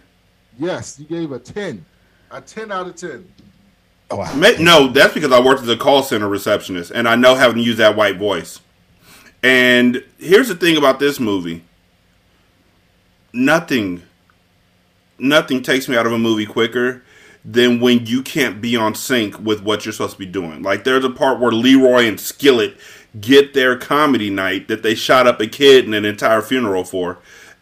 Yes, 0.57 0.97
you 0.99 1.05
gave 1.05 1.31
a 1.31 1.39
ten, 1.39 1.85
a 2.31 2.41
ten 2.41 2.71
out 2.71 2.87
of 2.87 2.95
ten. 2.95 3.27
Oh, 4.11 4.17
wow. 4.17 4.33
No, 4.59 4.87
that's 4.87 5.13
because 5.13 5.31
I 5.31 5.39
worked 5.39 5.63
as 5.63 5.69
a 5.69 5.75
call 5.75 6.03
center 6.03 6.29
receptionist, 6.29 6.91
and 6.91 7.07
I 7.07 7.15
know 7.15 7.35
how 7.35 7.51
to 7.51 7.59
use 7.59 7.77
that 7.77 7.95
white 7.95 8.17
voice. 8.17 8.59
And 9.45 10.03
here's 10.17 10.47
the 10.47 10.55
thing 10.55 10.75
about 10.75 10.97
this 10.97 11.19
movie: 11.19 11.63
nothing, 13.31 14.01
nothing 15.19 15.61
takes 15.61 15.87
me 15.87 15.95
out 15.95 16.07
of 16.07 16.13
a 16.13 16.17
movie 16.17 16.47
quicker 16.47 17.03
than 17.45 17.79
when 17.79 18.07
you 18.07 18.23
can't 18.23 18.59
be 18.59 18.75
on 18.75 18.95
sync 18.95 19.39
with 19.39 19.61
what 19.61 19.85
you're 19.85 19.93
supposed 19.93 20.13
to 20.13 20.17
be 20.17 20.25
doing. 20.25 20.63
Like 20.63 20.83
there's 20.83 21.05
a 21.05 21.11
part 21.11 21.39
where 21.39 21.51
Leroy 21.51 22.07
and 22.07 22.19
Skillet 22.19 22.75
get 23.21 23.53
their 23.53 23.77
comedy 23.77 24.31
night 24.31 24.67
that 24.67 24.81
they 24.81 24.95
shot 24.95 25.27
up 25.27 25.39
a 25.39 25.45
kid 25.45 25.85
and 25.85 25.93
an 25.93 26.05
entire 26.05 26.41
funeral 26.41 26.83
for. 26.83 27.19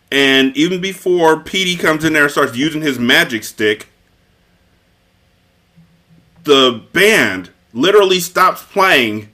And 0.09 0.55
even 0.55 0.79
before 0.79 1.41
Petey 1.41 1.75
comes 1.75 2.05
in 2.05 2.13
there 2.13 2.23
and 2.23 2.31
starts 2.31 2.55
using 2.55 2.81
his 2.81 2.97
magic 2.97 3.43
stick, 3.43 3.89
the 6.45 6.81
band 6.93 7.49
literally 7.73 8.21
stops 8.21 8.63
playing 8.63 9.31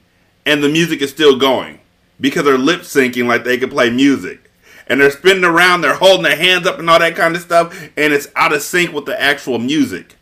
and 0.48 0.63
the 0.63 0.70
music 0.70 1.03
is 1.03 1.12
still 1.12 1.38
going 1.38 1.78
because 2.20 2.44
they're 2.44 2.58
lip 2.58 2.82
syncing 2.82 3.28
like 3.28 3.44
they 3.44 3.58
can 3.58 3.70
play 3.70 3.90
music. 3.90 4.52
And 4.88 5.00
they're 5.00 5.12
spinning 5.12 5.44
around, 5.44 5.82
they're 5.82 5.94
holding 5.94 6.24
their 6.24 6.36
hands 6.36 6.66
up 6.66 6.80
and 6.80 6.90
all 6.90 7.00
that 7.00 7.16
kind 7.16 7.36
of 7.36 7.42
stuff, 7.42 7.90
and 7.96 8.12
it's 8.12 8.28
out 8.36 8.54
of 8.54 8.62
sync 8.62 8.92
with 8.92 9.06
the 9.06 9.20
actual 9.22 9.60
music. 9.60 10.16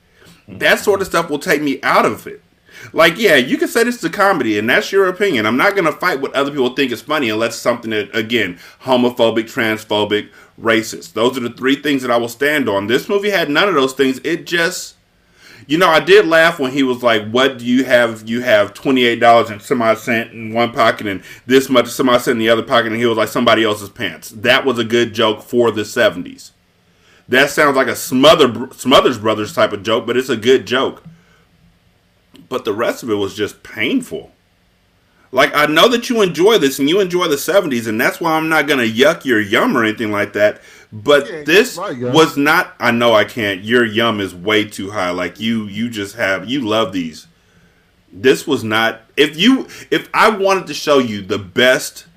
That 0.47 0.79
sort 0.79 1.01
of 1.01 1.07
stuff 1.07 1.29
will 1.29 1.39
take 1.39 1.61
me 1.61 1.79
out 1.83 2.05
of 2.05 2.27
it. 2.27 2.41
Like, 2.93 3.17
yeah, 3.17 3.35
you 3.35 3.57
can 3.57 3.67
say 3.67 3.83
this 3.83 3.97
is 3.97 4.03
a 4.03 4.09
comedy, 4.09 4.57
and 4.59 4.69
that's 4.69 4.91
your 4.91 5.07
opinion. 5.07 5.45
I'm 5.45 5.57
not 5.57 5.73
going 5.73 5.85
to 5.85 5.91
fight 5.91 6.21
what 6.21 6.33
other 6.33 6.51
people 6.51 6.75
think 6.75 6.91
is 6.91 7.01
funny 7.01 7.29
unless 7.29 7.53
it's 7.53 7.61
something 7.61 7.91
that, 7.91 8.15
again, 8.15 8.59
homophobic, 8.83 9.45
transphobic, 9.45 10.29
racist. 10.61 11.13
Those 11.13 11.37
are 11.37 11.41
the 11.41 11.49
three 11.49 11.75
things 11.75 12.01
that 12.01 12.11
I 12.11 12.17
will 12.17 12.29
stand 12.29 12.69
on. 12.69 12.87
This 12.87 13.09
movie 13.09 13.29
had 13.29 13.49
none 13.49 13.67
of 13.67 13.73
those 13.73 13.93
things. 13.93 14.19
It 14.23 14.45
just 14.45 14.95
you 15.67 15.77
know, 15.77 15.89
I 15.89 15.99
did 15.99 16.25
laugh 16.25 16.59
when 16.59 16.71
he 16.71 16.81
was 16.81 17.03
like, 17.03 17.29
"What 17.29 17.57
do 17.59 17.65
you 17.65 17.83
have? 17.83 18.27
You 18.27 18.41
have 18.41 18.73
twenty 18.73 19.03
eight 19.03 19.19
dollars 19.19 19.49
and 19.49 19.61
some 19.61 19.81
odd 19.81 19.97
cent 19.97 20.31
in 20.31 20.53
one 20.53 20.71
pocket 20.71 21.07
and 21.07 21.21
this 21.45 21.69
much 21.69 21.89
some 21.89 22.07
odd 22.07 22.21
cent 22.21 22.35
in 22.35 22.39
the 22.39 22.49
other 22.49 22.63
pocket," 22.63 22.87
and 22.87 22.95
he 22.95 23.05
was 23.05 23.17
like, 23.17 23.27
"Somebody 23.27 23.65
else's 23.65 23.89
pants." 23.89 24.29
That 24.29 24.65
was 24.65 24.79
a 24.79 24.85
good 24.85 25.13
joke 25.13 25.43
for 25.43 25.69
the 25.71 25.83
seventies. 25.83 26.53
That 27.27 27.49
sounds 27.49 27.75
like 27.75 27.87
a 27.87 27.95
Smother 27.97 28.69
Smothers 28.73 29.17
Brothers 29.17 29.53
type 29.53 29.73
of 29.73 29.83
joke, 29.83 30.07
but 30.07 30.15
it's 30.15 30.29
a 30.29 30.37
good 30.37 30.65
joke. 30.65 31.03
But 32.47 32.63
the 32.63 32.73
rest 32.73 33.03
of 33.03 33.09
it 33.09 33.15
was 33.15 33.35
just 33.35 33.61
painful. 33.61 34.31
Like 35.33 35.53
I 35.53 35.65
know 35.65 35.89
that 35.89 36.09
you 36.09 36.21
enjoy 36.21 36.57
this 36.57 36.79
and 36.79 36.87
you 36.87 37.01
enjoy 37.01 37.27
the 37.27 37.35
'70s, 37.35 37.87
and 37.87 37.99
that's 37.99 38.21
why 38.21 38.37
I'm 38.37 38.47
not 38.47 38.67
gonna 38.67 38.83
yuck 38.83 39.25
your 39.25 39.41
yum 39.41 39.75
or 39.75 39.83
anything 39.83 40.13
like 40.13 40.31
that. 40.33 40.61
But 40.91 41.29
yeah, 41.29 41.43
this 41.43 41.77
was 41.77 42.37
not. 42.37 42.73
I 42.79 42.91
know 42.91 43.13
I 43.13 43.25
can't. 43.25 43.61
Your 43.63 43.85
yum 43.85 44.19
is 44.21 44.33
way 44.33 44.65
too 44.65 44.91
high. 44.91 45.09
Like 45.09 45.39
you, 45.39 45.65
you 45.65 45.89
just 45.89 46.15
have. 46.15 46.49
You 46.49 46.61
love 46.61 46.93
these. 46.93 47.27
This 48.11 48.47
was 48.47 48.63
not. 48.63 49.01
If 49.17 49.37
you, 49.37 49.67
if 49.91 50.09
I 50.13 50.29
wanted 50.29 50.67
to 50.67 50.73
show 50.73 50.99
you 50.99 51.21
the 51.21 51.39
best 51.39 52.07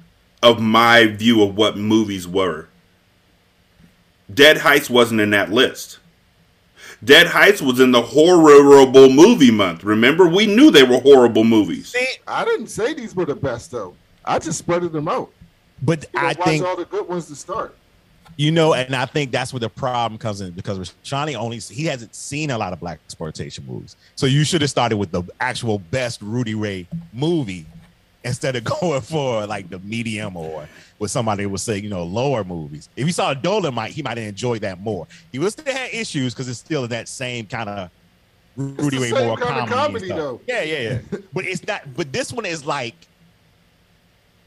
of 0.43 0.61
my 0.61 1.07
view 1.07 1.43
of 1.43 1.57
what 1.57 1.77
movies 1.77 2.29
were, 2.29 2.69
Dead 4.33 4.59
Heist 4.59 4.89
wasn't 4.89 5.21
in 5.21 5.31
that 5.31 5.51
list. 5.51 5.99
Dead 7.03 7.29
Heist 7.29 7.63
was 7.63 7.81
in 7.81 7.91
the 7.91 8.03
horrible 8.03 9.11
movie 9.11 9.51
month. 9.51 9.83
Remember, 9.83 10.29
we 10.29 10.47
knew 10.47 10.71
they 10.71 10.83
were 10.83 11.01
horrible 11.01 11.45
movies. 11.45 11.89
See, 11.89 12.07
I 12.27 12.45
didn't 12.45 12.69
say 12.69 12.95
these 12.95 13.17
were 13.17 13.25
the 13.25 13.35
best 13.35 13.71
though. 13.71 13.97
I 14.25 14.39
just 14.39 14.59
spread 14.59 14.83
them 14.83 15.09
out. 15.09 15.33
But 15.83 16.07
I 16.15 16.35
think 16.35 16.65
all 16.65 16.77
the 16.77 16.85
good 16.85 17.09
ones 17.09 17.27
to 17.29 17.35
start. 17.35 17.75
You 18.37 18.51
know, 18.51 18.75
and 18.75 18.97
I 18.97 19.07
think 19.07 19.33
that's 19.33 19.53
where 19.53 19.61
the 19.61 19.69
problem 19.69 20.19
comes 20.19 20.41
in 20.41 20.53
because 20.53 20.95
Shawnee 21.03 21.37
only 21.37 21.59
he 21.59 21.85
hasn't 21.85 22.15
seen 22.15 22.51
a 22.51 22.59
lot 22.59 22.73
of 22.73 22.81
black 22.81 23.01
exploitation 23.05 23.67
movies. 23.67 23.97
So 24.15 24.27
you 24.27 24.45
should 24.45 24.63
have 24.63 24.71
started 24.71 24.97
with 24.97 25.11
the 25.11 25.23
actual 25.41 25.79
best 25.79 26.23
Rudy 26.23 26.55
Ray 26.55 26.89
movie 27.13 27.67
instead 28.25 28.57
of 28.57 28.65
going 28.81 29.01
for 29.01 29.47
like 29.47 29.69
the 29.69 29.79
medium 29.81 30.37
or 30.37 30.69
with 30.99 31.11
somebody 31.11 31.47
would 31.47 31.61
say, 31.61 31.79
you 31.79 31.89
know, 31.89 32.05
lower 32.05 32.45
movies. 32.45 32.89
If 32.97 33.07
you 33.07 33.13
saw 33.13 33.35
Dolomite, 33.35 33.93
he 33.93 34.03
might 34.03 34.19
have 34.19 34.27
enjoyed 34.27 34.63
that 34.63 34.81
more. 34.81 35.07
He 35.33 35.39
would 35.39 35.53
still 35.53 35.75
have 35.75 35.93
issues 35.93 36.35
because 36.35 36.49
it's 36.49 36.59
still 36.59 36.87
that 36.89 37.09
same 37.09 37.47
kind 37.47 37.69
of 37.69 37.91
Rudy 38.57 38.99
Ray 38.99 39.11
Moore 39.11 39.37
comedy. 39.37 39.73
comedy 39.73 40.09
though. 40.09 40.41
Yeah, 40.47 40.63
yeah, 40.63 40.79
yeah. 40.79 41.19
but 41.33 41.45
it's 41.47 41.67
not. 41.67 41.83
But 41.95 42.13
this 42.13 42.33
one 42.33 42.45
is 42.45 42.65
like 42.67 42.95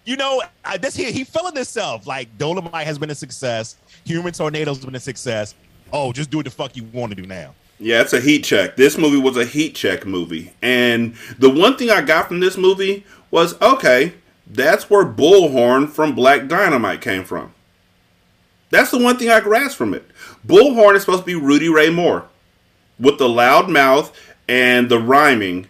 you 0.05 0.17
know, 0.17 0.41
I, 0.65 0.77
this 0.77 0.95
he 0.95 1.11
he 1.11 1.23
feeling 1.23 1.55
himself. 1.55 2.07
Like 2.07 2.37
Dolomite 2.37 2.85
has 2.85 2.97
been 2.97 3.09
a 3.09 3.15
success. 3.15 3.77
Human 4.05 4.33
Tornado's 4.33 4.83
been 4.83 4.95
a 4.95 4.99
success. 4.99 5.55
Oh, 5.91 6.11
just 6.11 6.29
do 6.29 6.37
what 6.37 6.45
the 6.45 6.51
fuck 6.51 6.75
you 6.75 6.83
want 6.85 7.11
to 7.11 7.21
do 7.21 7.27
now. 7.27 7.53
Yeah, 7.79 8.01
it's 8.01 8.13
a 8.13 8.21
heat 8.21 8.43
check. 8.43 8.75
This 8.75 8.97
movie 8.97 9.19
was 9.19 9.37
a 9.37 9.45
heat 9.45 9.75
check 9.75 10.05
movie. 10.05 10.53
And 10.61 11.15
the 11.37 11.49
one 11.49 11.77
thing 11.77 11.89
I 11.89 12.01
got 12.01 12.27
from 12.27 12.39
this 12.39 12.57
movie 12.57 13.05
was 13.31 13.59
okay, 13.61 14.13
that's 14.47 14.89
where 14.89 15.05
Bullhorn 15.05 15.89
from 15.89 16.15
Black 16.15 16.47
Dynamite 16.47 17.01
came 17.01 17.23
from. 17.23 17.53
That's 18.69 18.91
the 18.91 18.97
one 18.97 19.17
thing 19.17 19.29
I 19.29 19.39
grasped 19.39 19.77
from 19.77 19.93
it. 19.93 20.05
Bullhorn 20.47 20.95
is 20.95 21.01
supposed 21.01 21.21
to 21.21 21.25
be 21.25 21.35
Rudy 21.35 21.69
Ray 21.69 21.89
Moore 21.89 22.25
with 22.99 23.17
the 23.19 23.29
loud 23.29 23.69
mouth 23.69 24.17
and 24.47 24.89
the 24.89 24.99
rhyming. 24.99 25.67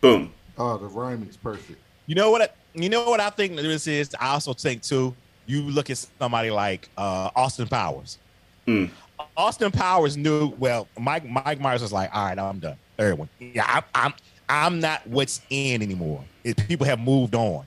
Boom. 0.00 0.32
Oh, 0.58 0.76
the 0.76 0.86
rhyming's 0.86 1.36
perfect. 1.36 1.80
You 2.06 2.14
know 2.14 2.30
what? 2.30 2.56
You 2.74 2.88
know 2.88 3.08
what 3.08 3.20
I 3.20 3.30
think 3.30 3.56
this 3.56 3.86
is. 3.86 4.14
I 4.18 4.28
also 4.28 4.52
think 4.52 4.82
too. 4.82 5.14
You 5.46 5.62
look 5.62 5.90
at 5.90 6.06
somebody 6.18 6.50
like 6.50 6.88
uh, 6.96 7.30
Austin 7.34 7.66
Powers. 7.66 8.18
Mm. 8.66 8.90
Austin 9.36 9.70
Powers 9.70 10.16
knew 10.16 10.54
well. 10.58 10.88
Mike 10.98 11.28
Mike 11.28 11.60
Myers 11.60 11.82
was 11.82 11.92
like, 11.92 12.14
"All 12.14 12.26
right, 12.26 12.38
I'm 12.38 12.58
done." 12.58 12.76
Everyone, 12.98 13.28
yeah, 13.38 13.64
I, 13.66 13.82
I'm 13.94 14.14
I'm 14.48 14.80
not 14.80 15.06
what's 15.06 15.40
in 15.50 15.82
anymore. 15.82 16.24
It, 16.44 16.56
people 16.68 16.86
have 16.86 17.00
moved 17.00 17.34
on. 17.34 17.64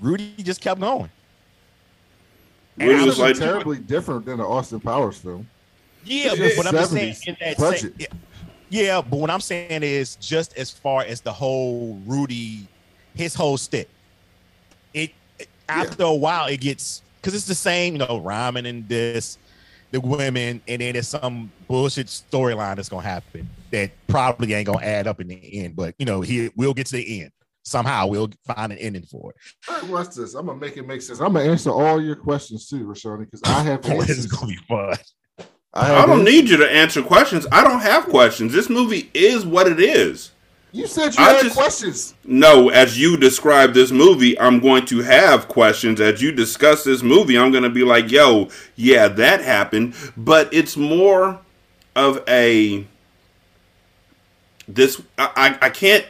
Rudy 0.00 0.34
just 0.38 0.60
kept 0.60 0.80
going. 0.80 1.10
Rudy 2.76 3.04
was 3.04 3.18
like 3.18 3.36
terribly 3.36 3.78
different 3.78 4.24
than 4.24 4.38
the 4.38 4.44
Austin 4.44 4.80
Powers 4.80 5.18
film. 5.18 5.48
Yeah, 6.04 6.34
but, 6.36 6.52
but 6.56 6.66
I'm 6.66 6.84
saying 6.86 7.16
in 7.26 7.36
that 7.40 7.58
same, 7.58 7.94
yeah, 7.98 8.06
yeah, 8.70 9.00
but 9.02 9.18
what 9.18 9.30
I'm 9.30 9.40
saying 9.40 9.82
is 9.82 10.16
just 10.16 10.56
as 10.56 10.70
far 10.70 11.02
as 11.02 11.20
the 11.20 11.32
whole 11.32 12.00
Rudy 12.06 12.66
his 13.14 13.34
whole 13.34 13.56
stick. 13.56 13.88
It 14.94 15.12
after 15.68 16.02
yeah. 16.02 16.10
a 16.10 16.14
while 16.14 16.46
it 16.46 16.60
gets 16.60 17.02
because 17.20 17.34
it's 17.34 17.46
the 17.46 17.54
same, 17.54 17.94
you 17.94 17.98
know, 18.00 18.20
rhyming 18.20 18.66
and 18.66 18.88
this, 18.88 19.38
the 19.90 20.00
women, 20.00 20.60
and 20.66 20.82
then 20.82 20.92
there's 20.94 21.08
some 21.08 21.52
bullshit 21.68 22.08
storyline 22.08 22.76
that's 22.76 22.88
gonna 22.88 23.02
happen 23.02 23.48
that 23.70 23.90
probably 24.08 24.52
ain't 24.54 24.66
gonna 24.66 24.84
add 24.84 25.06
up 25.06 25.20
in 25.20 25.28
the 25.28 25.64
end. 25.64 25.76
But 25.76 25.94
you 25.98 26.06
know, 26.06 26.20
he 26.20 26.50
we'll 26.56 26.74
get 26.74 26.86
to 26.88 26.96
the 26.96 27.22
end 27.22 27.32
somehow. 27.62 28.06
We'll 28.06 28.30
find 28.44 28.72
an 28.72 28.78
ending 28.78 29.04
for 29.04 29.30
it. 29.30 29.36
All 29.68 29.80
right, 29.80 29.90
watch 29.90 30.14
this. 30.14 30.34
I'm 30.34 30.46
gonna 30.46 30.58
make 30.58 30.76
it 30.76 30.86
make 30.86 31.02
sense. 31.02 31.20
I'm 31.20 31.32
gonna 31.32 31.50
answer 31.50 31.70
all 31.70 32.02
your 32.02 32.16
questions 32.16 32.68
too, 32.68 32.84
Rashani, 32.84 33.30
because 33.30 33.42
I 33.44 33.62
have. 33.62 33.82
this 34.06 34.18
is 34.18 34.26
gonna 34.26 34.48
be 34.48 34.58
fun. 34.68 34.96
I, 35.74 36.02
I 36.02 36.06
don't 36.06 36.24
need 36.24 36.50
you 36.50 36.58
to 36.58 36.70
answer 36.70 37.02
questions. 37.02 37.46
I 37.50 37.64
don't 37.64 37.80
have 37.80 38.04
questions. 38.04 38.52
This 38.52 38.68
movie 38.68 39.10
is 39.14 39.46
what 39.46 39.66
it 39.66 39.80
is. 39.80 40.31
You 40.74 40.86
said 40.86 41.14
you 41.14 41.22
I 41.22 41.34
had 41.34 41.42
just, 41.42 41.56
questions. 41.56 42.14
No, 42.24 42.70
as 42.70 42.98
you 42.98 43.18
describe 43.18 43.74
this 43.74 43.90
movie, 43.90 44.38
I'm 44.40 44.58
going 44.58 44.86
to 44.86 45.02
have 45.02 45.46
questions. 45.46 46.00
As 46.00 46.22
you 46.22 46.32
discuss 46.32 46.82
this 46.82 47.02
movie, 47.02 47.36
I'm 47.36 47.50
going 47.50 47.62
to 47.62 47.70
be 47.70 47.84
like, 47.84 48.10
yo, 48.10 48.48
yeah, 48.74 49.08
that 49.08 49.42
happened. 49.42 49.94
But 50.16 50.52
it's 50.52 50.76
more 50.76 51.40
of 51.94 52.24
a. 52.26 52.86
This. 54.66 55.02
I, 55.18 55.58
I 55.60 55.68
can't 55.68 56.06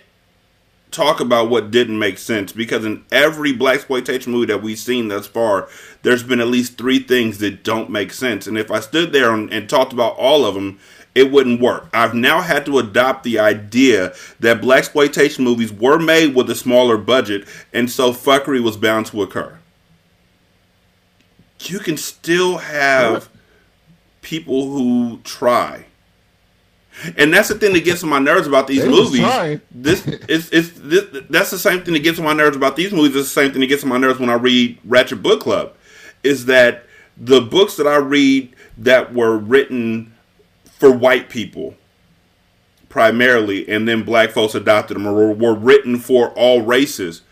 talk 0.92 1.20
about 1.20 1.50
what 1.50 1.70
didn't 1.70 1.98
make 1.98 2.18
sense 2.18 2.52
because 2.52 2.84
in 2.84 3.04
every 3.10 3.52
black 3.52 3.76
exploitation 3.76 4.30
movie 4.30 4.46
that 4.46 4.62
we've 4.62 4.78
seen 4.78 5.08
thus 5.08 5.26
far, 5.26 5.68
there's 6.02 6.22
been 6.22 6.38
at 6.38 6.46
least 6.46 6.78
three 6.78 7.00
things 7.00 7.38
that 7.38 7.64
don't 7.64 7.90
make 7.90 8.12
sense. 8.12 8.46
And 8.46 8.56
if 8.56 8.70
I 8.70 8.78
stood 8.78 9.12
there 9.12 9.34
and, 9.34 9.52
and 9.52 9.68
talked 9.68 9.92
about 9.92 10.16
all 10.16 10.44
of 10.44 10.54
them, 10.54 10.78
it 11.14 11.30
wouldn't 11.30 11.60
work. 11.60 11.88
I've 11.92 12.14
now 12.14 12.40
had 12.40 12.64
to 12.66 12.78
adopt 12.78 13.24
the 13.24 13.38
idea 13.38 14.14
that 14.40 14.60
black 14.60 14.78
exploitation 14.78 15.44
movies 15.44 15.72
were 15.72 15.98
made 15.98 16.34
with 16.34 16.48
a 16.50 16.54
smaller 16.54 16.96
budget, 16.96 17.46
and 17.72 17.90
so 17.90 18.12
fuckery 18.12 18.62
was 18.62 18.76
bound 18.76 19.06
to 19.06 19.22
occur. 19.22 19.58
You 21.60 21.78
can 21.78 21.96
still 21.96 22.58
have 22.58 23.28
people 24.22 24.68
who 24.70 25.20
try. 25.22 25.84
And 27.16 27.32
that's 27.32 27.48
the 27.48 27.54
thing 27.54 27.72
that 27.72 27.84
gets 27.84 28.02
on 28.02 28.10
my 28.10 28.18
nerves 28.18 28.46
about 28.46 28.66
these 28.66 28.82
they 28.82 28.88
movies. 28.88 29.20
This 29.70 30.06
is 30.06 30.50
it's 30.52 30.72
this, 30.76 31.24
that's 31.30 31.50
the 31.50 31.58
same 31.58 31.82
thing 31.82 31.94
that 31.94 32.02
gets 32.02 32.18
on 32.18 32.24
my 32.24 32.32
nerves 32.32 32.56
about 32.56 32.76
these 32.76 32.92
movies. 32.92 33.16
It's 33.16 33.32
the 33.32 33.40
same 33.42 33.50
thing 33.52 33.60
that 33.60 33.68
gets 33.68 33.82
on 33.82 33.88
my 33.88 33.98
nerves 33.98 34.18
when 34.18 34.28
I 34.28 34.34
read 34.34 34.78
Ratchet 34.84 35.22
Book 35.22 35.40
Club. 35.40 35.74
Is 36.22 36.46
that 36.46 36.84
the 37.16 37.40
books 37.40 37.76
that 37.76 37.86
I 37.86 37.96
read 37.96 38.54
that 38.78 39.14
were 39.14 39.36
written 39.36 40.11
for 40.82 40.90
white 40.90 41.28
people 41.28 41.76
primarily, 42.88 43.68
and 43.68 43.86
then 43.86 44.02
black 44.02 44.30
folks 44.30 44.52
adopted 44.52 44.96
them 44.96 45.06
or 45.06 45.32
were 45.32 45.54
written 45.54 45.96
for 45.96 46.30
all 46.30 46.60
races, 46.60 47.22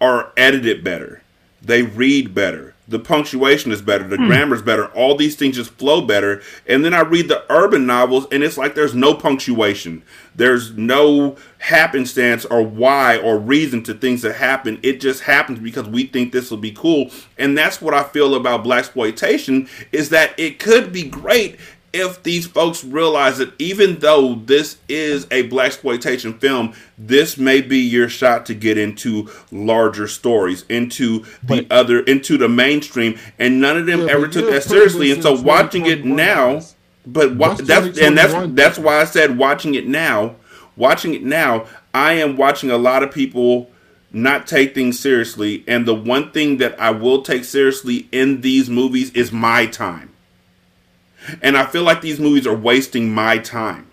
are 0.00 0.32
edited 0.36 0.82
better. 0.82 1.22
They 1.62 1.82
read 1.82 2.34
better. 2.34 2.74
The 2.88 2.98
punctuation 2.98 3.70
is 3.70 3.80
better. 3.80 4.02
The 4.08 4.16
hmm. 4.16 4.26
grammar 4.26 4.56
is 4.56 4.62
better. 4.62 4.86
All 4.86 5.16
these 5.16 5.36
things 5.36 5.54
just 5.54 5.70
flow 5.70 6.04
better. 6.04 6.42
And 6.66 6.84
then 6.84 6.92
I 6.92 7.02
read 7.02 7.28
the 7.28 7.44
urban 7.48 7.86
novels, 7.86 8.26
and 8.32 8.42
it's 8.42 8.58
like 8.58 8.74
there's 8.74 8.96
no 8.96 9.14
punctuation. 9.14 10.02
There's 10.34 10.72
no 10.72 11.36
happenstance 11.58 12.44
or 12.44 12.64
why 12.64 13.16
or 13.16 13.38
reason 13.38 13.84
to 13.84 13.94
things 13.94 14.22
that 14.22 14.34
happen. 14.34 14.80
It 14.82 15.00
just 15.00 15.22
happens 15.22 15.60
because 15.60 15.86
we 15.88 16.06
think 16.06 16.32
this 16.32 16.50
will 16.50 16.58
be 16.58 16.72
cool. 16.72 17.12
And 17.38 17.56
that's 17.56 17.80
what 17.80 17.94
I 17.94 18.02
feel 18.02 18.34
about 18.34 18.64
black 18.64 18.80
exploitation 18.80 19.68
is 19.92 20.08
that 20.08 20.36
it 20.36 20.58
could 20.58 20.92
be 20.92 21.04
great 21.04 21.60
if 21.92 22.22
these 22.22 22.46
folks 22.46 22.82
realize 22.84 23.38
that 23.38 23.52
even 23.58 23.98
though 23.98 24.34
this 24.34 24.78
is 24.88 25.26
a 25.30 25.42
black 25.42 25.66
exploitation 25.66 26.38
film, 26.38 26.74
this 26.96 27.36
may 27.36 27.60
be 27.60 27.78
your 27.78 28.08
shot 28.08 28.46
to 28.46 28.54
get 28.54 28.78
into 28.78 29.28
larger 29.50 30.08
stories, 30.08 30.64
into 30.68 31.24
the 31.42 31.66
other, 31.70 32.00
into 32.00 32.38
the 32.38 32.48
mainstream, 32.48 33.18
and 33.38 33.60
none 33.60 33.76
of 33.76 33.86
them 33.86 34.00
yeah, 34.00 34.12
ever 34.12 34.26
took 34.26 34.50
that 34.50 34.62
seriously. 34.62 35.10
And 35.12 35.22
so 35.22 35.40
watching 35.40 35.86
it 35.86 36.04
now, 36.04 36.62
but 37.06 37.34
wa- 37.36 37.54
that's 37.54 37.98
and 37.98 38.16
that's 38.16 38.52
that's 38.54 38.78
why 38.78 39.00
I 39.00 39.04
said 39.04 39.36
watching 39.36 39.74
it 39.74 39.86
now, 39.86 40.36
watching 40.76 41.14
it 41.14 41.22
now, 41.22 41.66
I 41.92 42.14
am 42.14 42.36
watching 42.36 42.70
a 42.70 42.78
lot 42.78 43.02
of 43.02 43.12
people 43.12 43.70
not 44.14 44.46
take 44.46 44.74
things 44.74 44.98
seriously, 44.98 45.64
and 45.66 45.86
the 45.86 45.94
one 45.94 46.30
thing 46.32 46.58
that 46.58 46.78
I 46.80 46.90
will 46.90 47.22
take 47.22 47.44
seriously 47.44 48.08
in 48.12 48.40
these 48.40 48.68
movies 48.70 49.10
is 49.12 49.32
my 49.32 49.66
time 49.66 50.11
and 51.40 51.56
I 51.56 51.66
feel 51.66 51.82
like 51.82 52.00
these 52.00 52.18
movies 52.18 52.46
are 52.46 52.56
wasting 52.56 53.12
my 53.12 53.38
time. 53.38 53.90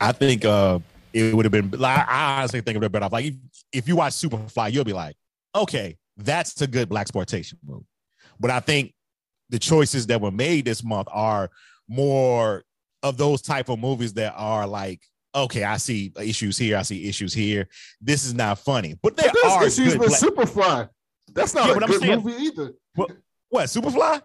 I 0.00 0.12
think 0.12 0.44
uh, 0.44 0.78
it 1.12 1.34
would 1.34 1.44
have 1.44 1.52
been. 1.52 1.70
Like, 1.70 2.08
I 2.08 2.38
honestly 2.38 2.60
think 2.60 2.76
it 2.76 2.78
would 2.78 2.84
have 2.84 2.92
been 2.92 3.02
off. 3.02 3.12
Like 3.12 3.26
if, 3.26 3.34
if 3.72 3.88
you 3.88 3.96
watch 3.96 4.12
Superfly, 4.12 4.72
you'll 4.72 4.84
be 4.84 4.92
like, 4.92 5.16
okay, 5.54 5.96
that's 6.16 6.60
a 6.62 6.66
good 6.66 6.88
black 6.88 7.02
exploitation 7.02 7.58
movie. 7.66 7.86
But 8.40 8.50
I 8.50 8.60
think 8.60 8.94
the 9.50 9.58
choices 9.58 10.06
that 10.08 10.20
were 10.20 10.30
made 10.30 10.64
this 10.64 10.84
month 10.84 11.08
are 11.10 11.50
more 11.88 12.64
of 13.02 13.16
those 13.16 13.42
type 13.42 13.68
of 13.68 13.78
movies 13.78 14.12
that 14.14 14.34
are 14.36 14.66
like, 14.66 15.00
okay, 15.34 15.64
I 15.64 15.76
see 15.76 16.12
issues 16.20 16.58
here, 16.58 16.76
I 16.76 16.82
see 16.82 17.08
issues 17.08 17.32
here. 17.32 17.68
This 18.00 18.24
is 18.24 18.34
not 18.34 18.58
funny, 18.58 18.98
but 19.02 19.16
there 19.16 19.30
but 19.32 19.52
are 19.52 19.66
issues 19.66 19.96
with 19.96 20.08
black- 20.08 20.20
Superfly. 20.20 20.88
That's 21.32 21.54
not 21.54 21.68
yeah, 21.68 21.76
a 21.76 21.80
good 21.80 22.00
saying, 22.00 22.22
movie 22.22 22.42
either. 22.44 22.72
What, 22.94 23.10
what 23.48 23.64
Superfly? 23.66 24.22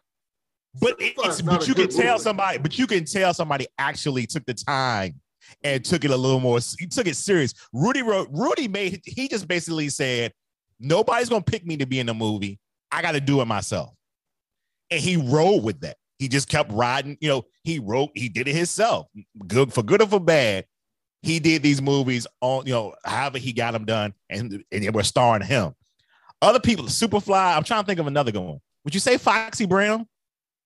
But 0.80 1.00
it, 1.00 1.14
it's 1.18 1.42
but 1.42 1.68
you 1.68 1.76
can 1.76 1.90
tell 1.90 2.14
movie. 2.14 2.24
somebody, 2.24 2.58
but 2.58 2.78
you 2.78 2.88
can 2.88 3.06
tell 3.06 3.34
somebody 3.34 3.68
actually 3.78 4.26
took 4.26 4.46
the 4.46 4.54
time 4.54 5.20
and 5.64 5.84
took 5.86 6.04
it 6.04 6.12
a 6.12 6.18
little 6.18 6.40
more. 6.40 6.60
He 6.80 6.88
took 6.88 7.08
it 7.08 7.16
serious. 7.16 7.54
Rudy 7.74 8.02
wrote. 8.02 8.28
Rudy 8.32 8.68
made. 8.68 9.02
He 9.06 9.28
just 9.28 9.48
basically 9.48 9.90
said, 9.90 10.34
"Nobody's 10.80 11.30
gonna 11.30 11.44
pick 11.44 11.66
me 11.66 11.78
to 11.78 11.86
be 11.86 12.00
in 12.00 12.08
the 12.08 12.14
movie. 12.14 12.60
I 12.92 13.02
got 13.02 13.12
to 13.12 13.22
do 13.22 13.42
it 13.42 13.46
myself." 13.46 13.92
And 14.90 15.00
he 15.00 15.18
rolled 15.18 15.64
with 15.64 15.82
that. 15.82 15.98
He 16.18 16.28
just 16.28 16.50
kept 16.50 16.72
riding. 16.72 17.18
You 17.22 17.30
know, 17.30 17.46
he 17.64 17.80
wrote. 17.80 18.10
He 18.16 18.30
did 18.30 18.48
it 18.48 18.56
himself. 18.56 19.08
Good 19.46 19.74
for 19.74 19.84
good 19.84 20.02
or 20.02 20.08
for 20.08 20.20
bad. 20.20 20.66
He 21.22 21.40
did 21.40 21.62
these 21.62 21.82
movies 21.82 22.26
on. 22.42 22.66
You 22.66 22.74
know, 22.74 22.96
however 23.06 23.38
he 23.38 23.54
got 23.54 23.72
them 23.74 23.86
done, 23.86 24.14
and 24.30 24.64
and 24.72 24.84
they 24.84 24.90
were 24.90 25.04
starring 25.04 25.46
him. 25.46 25.76
Other 26.42 26.60
people, 26.60 26.86
Superfly. 26.86 27.56
I'm 27.56 27.64
trying 27.64 27.84
to 27.84 27.88
think 27.88 28.00
of 28.00 28.08
another 28.08 28.32
good 28.32 28.42
one. 28.42 28.60
Would 28.84 28.94
you 28.94 29.00
say 29.00 29.18
Foxy 29.18 29.66
Brown? 29.66 30.08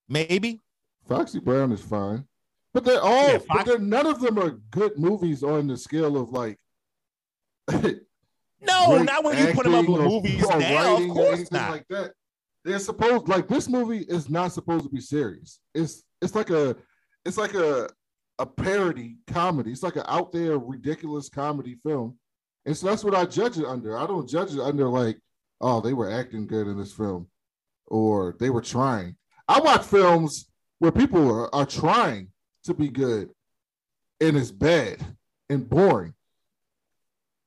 Maybe. 0.08 0.60
Foxy 1.08 1.38
Brown 1.38 1.72
is 1.72 1.80
fine, 1.80 2.24
but 2.74 2.84
they're 2.84 3.00
all, 3.00 3.32
yeah, 3.32 3.38
but 3.48 3.66
they're, 3.66 3.78
none 3.78 4.06
of 4.06 4.20
them 4.20 4.38
are 4.38 4.58
good 4.70 4.98
movies 4.98 5.42
on 5.42 5.66
the 5.66 5.76
scale 5.76 6.16
of 6.16 6.30
like. 6.30 6.58
no, 7.72 9.02
not 9.02 9.24
when 9.24 9.38
you 9.38 9.52
put 9.54 9.64
them 9.64 9.74
up 9.74 9.88
with 9.88 10.02
movies 10.02 10.44
or 10.44 10.58
now. 10.58 10.96
Of 10.96 11.08
course 11.10 11.50
not. 11.50 11.70
Like 11.70 11.88
that. 11.88 12.12
They're 12.64 12.78
supposed 12.78 13.28
like 13.28 13.48
this 13.48 13.68
movie 13.68 14.04
is 14.08 14.28
not 14.28 14.52
supposed 14.52 14.84
to 14.84 14.90
be 14.90 15.00
serious. 15.00 15.60
It's 15.74 16.02
it's 16.20 16.34
like 16.34 16.50
a 16.50 16.76
it's 17.24 17.38
like 17.38 17.54
a 17.54 17.88
a 18.38 18.46
parody 18.46 19.16
comedy. 19.26 19.72
It's 19.72 19.82
like 19.82 19.96
an 19.96 20.04
out 20.06 20.32
there 20.32 20.58
ridiculous 20.58 21.28
comedy 21.28 21.76
film. 21.84 22.16
And 22.66 22.76
so 22.76 22.86
that's 22.86 23.04
what 23.04 23.14
I 23.14 23.24
judge 23.24 23.58
it 23.58 23.64
under. 23.64 23.96
I 23.98 24.06
don't 24.06 24.28
judge 24.28 24.54
it 24.54 24.60
under 24.60 24.88
like, 24.88 25.18
oh, 25.60 25.80
they 25.80 25.92
were 25.92 26.10
acting 26.10 26.46
good 26.46 26.66
in 26.66 26.78
this 26.78 26.92
film 26.92 27.28
or 27.86 28.36
they 28.38 28.50
were 28.50 28.62
trying. 28.62 29.16
I 29.48 29.60
watch 29.60 29.82
films 29.82 30.48
where 30.78 30.92
people 30.92 31.30
are, 31.30 31.54
are 31.54 31.66
trying 31.66 32.28
to 32.64 32.74
be 32.74 32.88
good 32.88 33.30
and 34.20 34.36
it's 34.36 34.50
bad 34.50 34.98
and 35.48 35.68
boring. 35.68 36.14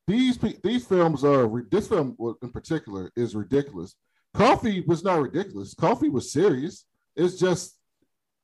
These 0.07 0.39
these 0.63 0.85
films 0.85 1.23
are 1.23 1.47
this 1.69 1.87
film 1.87 2.17
in 2.41 2.49
particular 2.49 3.11
is 3.15 3.35
ridiculous. 3.35 3.95
Coffy 4.33 4.81
was 4.81 5.03
not 5.03 5.21
ridiculous. 5.21 5.73
Coffy 5.73 6.09
was 6.09 6.31
serious. 6.31 6.85
It's 7.15 7.37
just 7.37 7.77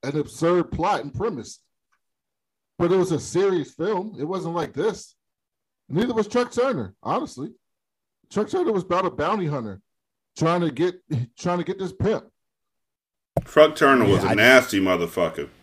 an 0.02 0.18
absurd 0.18 0.70
plot 0.70 1.02
and 1.02 1.12
premise. 1.12 1.60
But 2.78 2.92
it 2.92 2.96
was 2.96 3.12
a 3.12 3.18
serious 3.18 3.72
film. 3.72 4.16
It 4.18 4.24
wasn't 4.24 4.54
like 4.54 4.72
this. 4.72 5.16
Neither 5.88 6.14
was 6.14 6.28
Truck 6.28 6.52
Turner, 6.52 6.94
honestly. 7.02 7.52
Truck 8.30 8.48
Turner 8.48 8.72
was 8.72 8.84
about 8.84 9.06
a 9.06 9.10
bounty 9.10 9.46
hunter 9.46 9.80
trying 10.36 10.60
to 10.60 10.70
get 10.70 10.94
trying 11.38 11.58
to 11.58 11.64
get 11.64 11.78
this 11.78 11.92
pimp. 11.92 12.24
Truck 13.44 13.76
Turner 13.76 14.04
was 14.04 14.22
yeah, 14.22 14.28
a 14.28 14.32
I 14.32 14.34
nasty 14.34 14.80
motherfucker. 14.80 15.48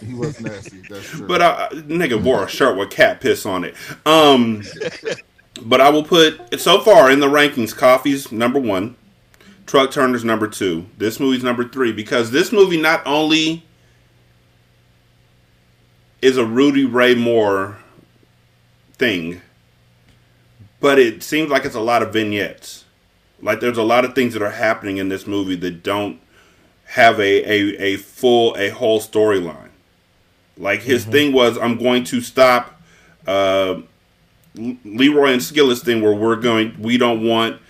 He 0.00 0.12
was 0.12 0.38
nasty. 0.38 0.82
That's 0.88 1.08
true. 1.08 1.26
But 1.26 1.40
uh, 1.40 1.68
nigga 1.70 2.22
wore 2.22 2.44
a 2.44 2.48
shirt 2.48 2.76
with 2.76 2.90
cat 2.90 3.22
piss 3.22 3.46
on 3.46 3.64
it. 3.64 3.74
Um, 4.04 4.62
but 5.62 5.80
I 5.80 5.88
will 5.88 6.04
put 6.04 6.60
so 6.60 6.80
far 6.80 7.10
in 7.10 7.20
the 7.20 7.26
rankings. 7.26 7.74
Coffy's 7.74 8.30
number 8.30 8.60
one. 8.60 8.96
Truck 9.64 9.90
Turner's 9.90 10.24
number 10.24 10.46
two. 10.46 10.86
This 10.98 11.18
movie's 11.18 11.42
number 11.42 11.66
three 11.66 11.92
because 11.92 12.30
this 12.30 12.52
movie 12.52 12.80
not 12.80 13.02
only 13.06 13.64
is 16.20 16.36
a 16.36 16.44
Rudy 16.44 16.84
Ray 16.84 17.14
Moore 17.14 17.78
thing, 18.94 19.40
but 20.80 20.98
it 20.98 21.22
seems 21.22 21.50
like 21.50 21.64
it's 21.64 21.74
a 21.74 21.80
lot 21.80 22.02
of 22.02 22.12
vignettes. 22.12 22.84
Like 23.40 23.60
there's 23.60 23.78
a 23.78 23.82
lot 23.82 24.04
of 24.04 24.14
things 24.14 24.32
that 24.34 24.42
are 24.42 24.50
happening 24.50 24.96
in 24.96 25.08
this 25.08 25.26
movie 25.26 25.56
that 25.56 25.82
don't 25.82 26.20
have 26.88 27.20
a 27.20 27.42
a, 27.44 27.82
a 27.82 27.96
full 27.96 28.56
a 28.56 28.70
whole 28.70 29.00
storyline. 29.00 29.70
Like 30.56 30.82
his 30.82 31.02
mm-hmm. 31.02 31.12
thing 31.12 31.32
was, 31.32 31.56
I'm 31.56 31.78
going 31.78 32.04
to 32.04 32.20
stop 32.20 32.80
uh, 33.26 33.82
Leroy 34.56 35.32
and 35.32 35.42
Skillet's 35.42 35.82
thing 35.82 36.02
where 36.02 36.14
we're 36.14 36.36
going. 36.36 36.80
We 36.80 36.98
don't 36.98 37.24
want 37.24 37.60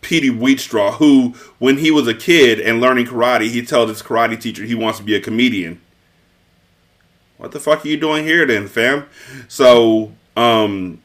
Petey 0.00 0.30
Wheatstraw, 0.30 0.94
who 0.94 1.34
when 1.58 1.78
he 1.78 1.90
was 1.90 2.08
a 2.08 2.14
kid 2.14 2.60
and 2.60 2.80
learning 2.80 3.06
karate, 3.06 3.50
he 3.50 3.64
told 3.64 3.88
his 3.90 4.02
karate 4.02 4.40
teacher 4.40 4.64
he 4.64 4.74
wants 4.74 4.98
to 4.98 5.04
be 5.04 5.14
a 5.14 5.20
comedian. 5.20 5.80
What 7.36 7.52
the 7.52 7.60
fuck 7.60 7.84
are 7.84 7.88
you 7.88 7.96
doing 7.96 8.24
here 8.24 8.46
then, 8.46 8.66
fam? 8.66 9.06
So, 9.46 10.12
um, 10.36 11.00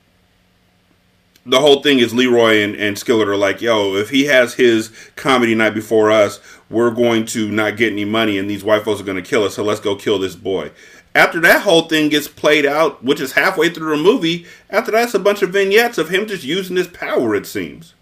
the 1.46 1.60
whole 1.60 1.82
thing 1.82 2.00
is 2.00 2.14
Leroy 2.14 2.64
and, 2.64 2.76
and 2.76 2.98
Skillet 2.98 3.28
are 3.28 3.36
like, 3.36 3.62
yo, 3.62 3.96
if 3.96 4.10
he 4.10 4.26
has 4.26 4.54
his 4.54 4.92
comedy 5.16 5.56
night 5.56 5.74
before 5.74 6.12
us, 6.12 6.40
we're 6.70 6.92
going 6.92 7.26
to 7.28 7.52
not 7.52 7.78
get 7.78 7.92
any 7.92 8.06
money 8.06 8.38
and 8.38 8.50
these 8.50 8.64
white 8.64 8.84
folks 8.84 9.02
are 9.02 9.06
going 9.06 9.22
to 9.22 9.30
kill 9.30 9.44
us, 9.44 9.56
so 9.56 9.64
let's 9.64 9.80
go 9.80 9.96
kill 9.96 10.20
this 10.20 10.36
boy. 10.36 10.72
After 11.16 11.40
that 11.42 11.62
whole 11.62 11.84
thing 11.84 12.10
gets 12.10 12.28
played 12.28 12.66
out, 12.66 13.04
which 13.04 13.20
is 13.20 13.34
halfway 13.34 13.70
through 13.70 13.96
the 13.96 14.02
movie, 14.02 14.48
after 14.70 14.92
that's 14.92 15.14
a 15.14 15.20
bunch 15.20 15.42
of 15.44 15.52
vignettes 15.52 15.98
of 15.98 16.10
him 16.10 16.26
just 16.28 16.44
using 16.44 16.76
his 16.76 16.88
power, 16.88 17.36
it 17.36 17.46
seems. 17.46 17.94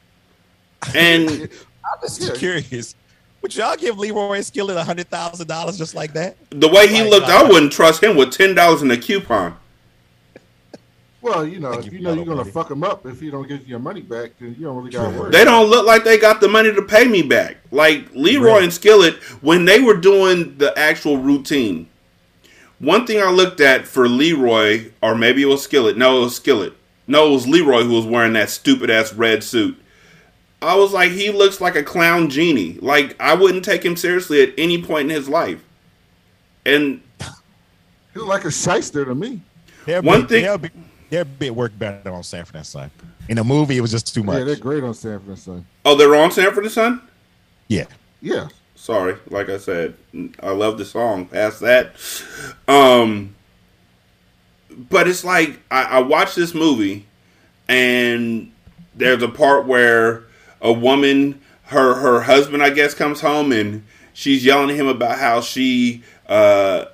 And 0.95 1.29
I'm 1.83 1.99
just 2.01 2.35
curious. 2.35 2.95
Would 3.41 3.55
y'all 3.55 3.75
give 3.75 3.97
Leroy 3.97 4.35
and 4.35 4.45
Skillet 4.45 4.77
a 4.77 4.83
hundred 4.83 5.09
thousand 5.09 5.47
dollars 5.47 5.77
just 5.77 5.95
like 5.95 6.13
that? 6.13 6.37
The 6.51 6.69
way 6.69 6.87
he 6.87 7.01
like, 7.01 7.09
looked, 7.09 7.27
uh, 7.27 7.43
I 7.43 7.43
wouldn't 7.43 7.71
trust 7.71 8.03
him 8.03 8.15
with 8.15 8.31
ten 8.31 8.55
dollars 8.55 8.81
in 8.81 8.91
a 8.91 8.97
coupon. 8.97 9.57
Well, 11.21 11.45
you 11.45 11.59
know, 11.59 11.73
if 11.73 11.93
you 11.93 11.99
know 11.99 12.13
you're 12.13 12.25
gonna 12.25 12.43
fuck 12.43 12.67
them 12.67 12.83
up 12.83 13.05
if 13.05 13.21
you 13.21 13.29
don't 13.29 13.47
get 13.47 13.67
your 13.67 13.77
money 13.77 14.01
back, 14.01 14.31
then 14.39 14.55
you 14.57 14.65
don't 14.65 14.77
really 14.77 14.89
got 14.89 15.11
to 15.11 15.19
worry. 15.19 15.31
They 15.31 15.43
don't 15.43 15.69
look 15.69 15.85
like 15.85 16.03
they 16.03 16.17
got 16.17 16.41
the 16.41 16.47
money 16.47 16.73
to 16.73 16.81
pay 16.81 17.05
me 17.05 17.21
back. 17.21 17.57
Like 17.69 18.09
Leroy 18.13 18.53
right. 18.53 18.63
and 18.63 18.73
Skillet, 18.73 19.15
when 19.41 19.65
they 19.65 19.79
were 19.79 19.97
doing 19.97 20.57
the 20.57 20.77
actual 20.77 21.17
routine, 21.17 21.87
one 22.79 23.05
thing 23.05 23.21
I 23.21 23.29
looked 23.29 23.61
at 23.61 23.85
for 23.85 24.07
Leroy, 24.09 24.91
or 25.03 25.13
maybe 25.13 25.43
it 25.43 25.45
was 25.45 25.61
Skillet. 25.61 25.95
No, 25.95 26.17
it 26.17 26.21
was 26.21 26.35
Skillet. 26.35 26.73
No, 27.05 27.27
it 27.27 27.31
was 27.31 27.47
Leroy 27.47 27.83
who 27.83 27.93
was 27.93 28.05
wearing 28.05 28.33
that 28.33 28.49
stupid 28.49 28.89
ass 28.89 29.13
red 29.13 29.43
suit. 29.43 29.77
I 30.63 30.75
was 30.75 30.91
like, 30.91 31.11
he 31.11 31.31
looks 31.31 31.61
like 31.61 31.75
a 31.75 31.83
clown 31.83 32.29
genie. 32.31 32.79
Like 32.81 33.15
I 33.19 33.35
wouldn't 33.35 33.63
take 33.63 33.85
him 33.85 33.95
seriously 33.95 34.41
at 34.41 34.53
any 34.57 34.81
point 34.81 35.11
in 35.11 35.15
his 35.15 35.29
life. 35.29 35.63
And 36.65 37.01
he 37.19 38.19
looked 38.19 38.29
like 38.29 38.45
a 38.45 38.51
shyster 38.51 39.05
to 39.05 39.13
me. 39.13 39.41
One 39.85 40.27
thing 40.27 40.45
their 41.11 41.25
bit 41.25 41.53
worked 41.53 41.77
better 41.77 42.11
on 42.11 42.23
Sanford 42.23 42.55
and 42.55 42.65
Son. 42.65 42.89
In 43.29 43.35
the 43.35 43.43
movie, 43.43 43.77
it 43.77 43.81
was 43.81 43.91
just 43.91 44.11
too 44.13 44.23
much. 44.23 44.39
Yeah, 44.39 44.45
they're 44.45 44.55
great 44.55 44.83
on 44.83 44.95
Sanford 44.95 45.29
and 45.29 45.37
Son. 45.37 45.65
Oh, 45.85 45.95
they're 45.95 46.15
on 46.15 46.31
Sanford 46.31 46.63
and 46.63 46.73
Son. 46.73 47.01
Yeah. 47.67 47.85
Yeah. 48.21 48.47
Sorry, 48.75 49.15
like 49.29 49.47
I 49.49 49.59
said, 49.59 49.93
I 50.41 50.49
love 50.49 50.79
the 50.79 50.85
song. 50.85 51.27
Past 51.27 51.59
that, 51.59 51.93
um, 52.67 53.35
but 54.89 55.07
it's 55.07 55.23
like 55.23 55.59
I, 55.69 55.83
I 55.83 55.99
watched 55.99 56.35
this 56.35 56.55
movie, 56.55 57.05
and 57.69 58.51
there's 58.95 59.21
a 59.21 59.27
part 59.27 59.67
where 59.67 60.23
a 60.61 60.73
woman, 60.73 61.39
her 61.65 61.93
her 61.93 62.21
husband, 62.21 62.63
I 62.63 62.71
guess, 62.71 62.95
comes 62.95 63.21
home 63.21 63.51
and 63.51 63.83
she's 64.13 64.43
yelling 64.43 64.71
at 64.71 64.75
him 64.77 64.87
about 64.87 65.19
how 65.19 65.41
she 65.41 66.01
uh, 66.27 66.85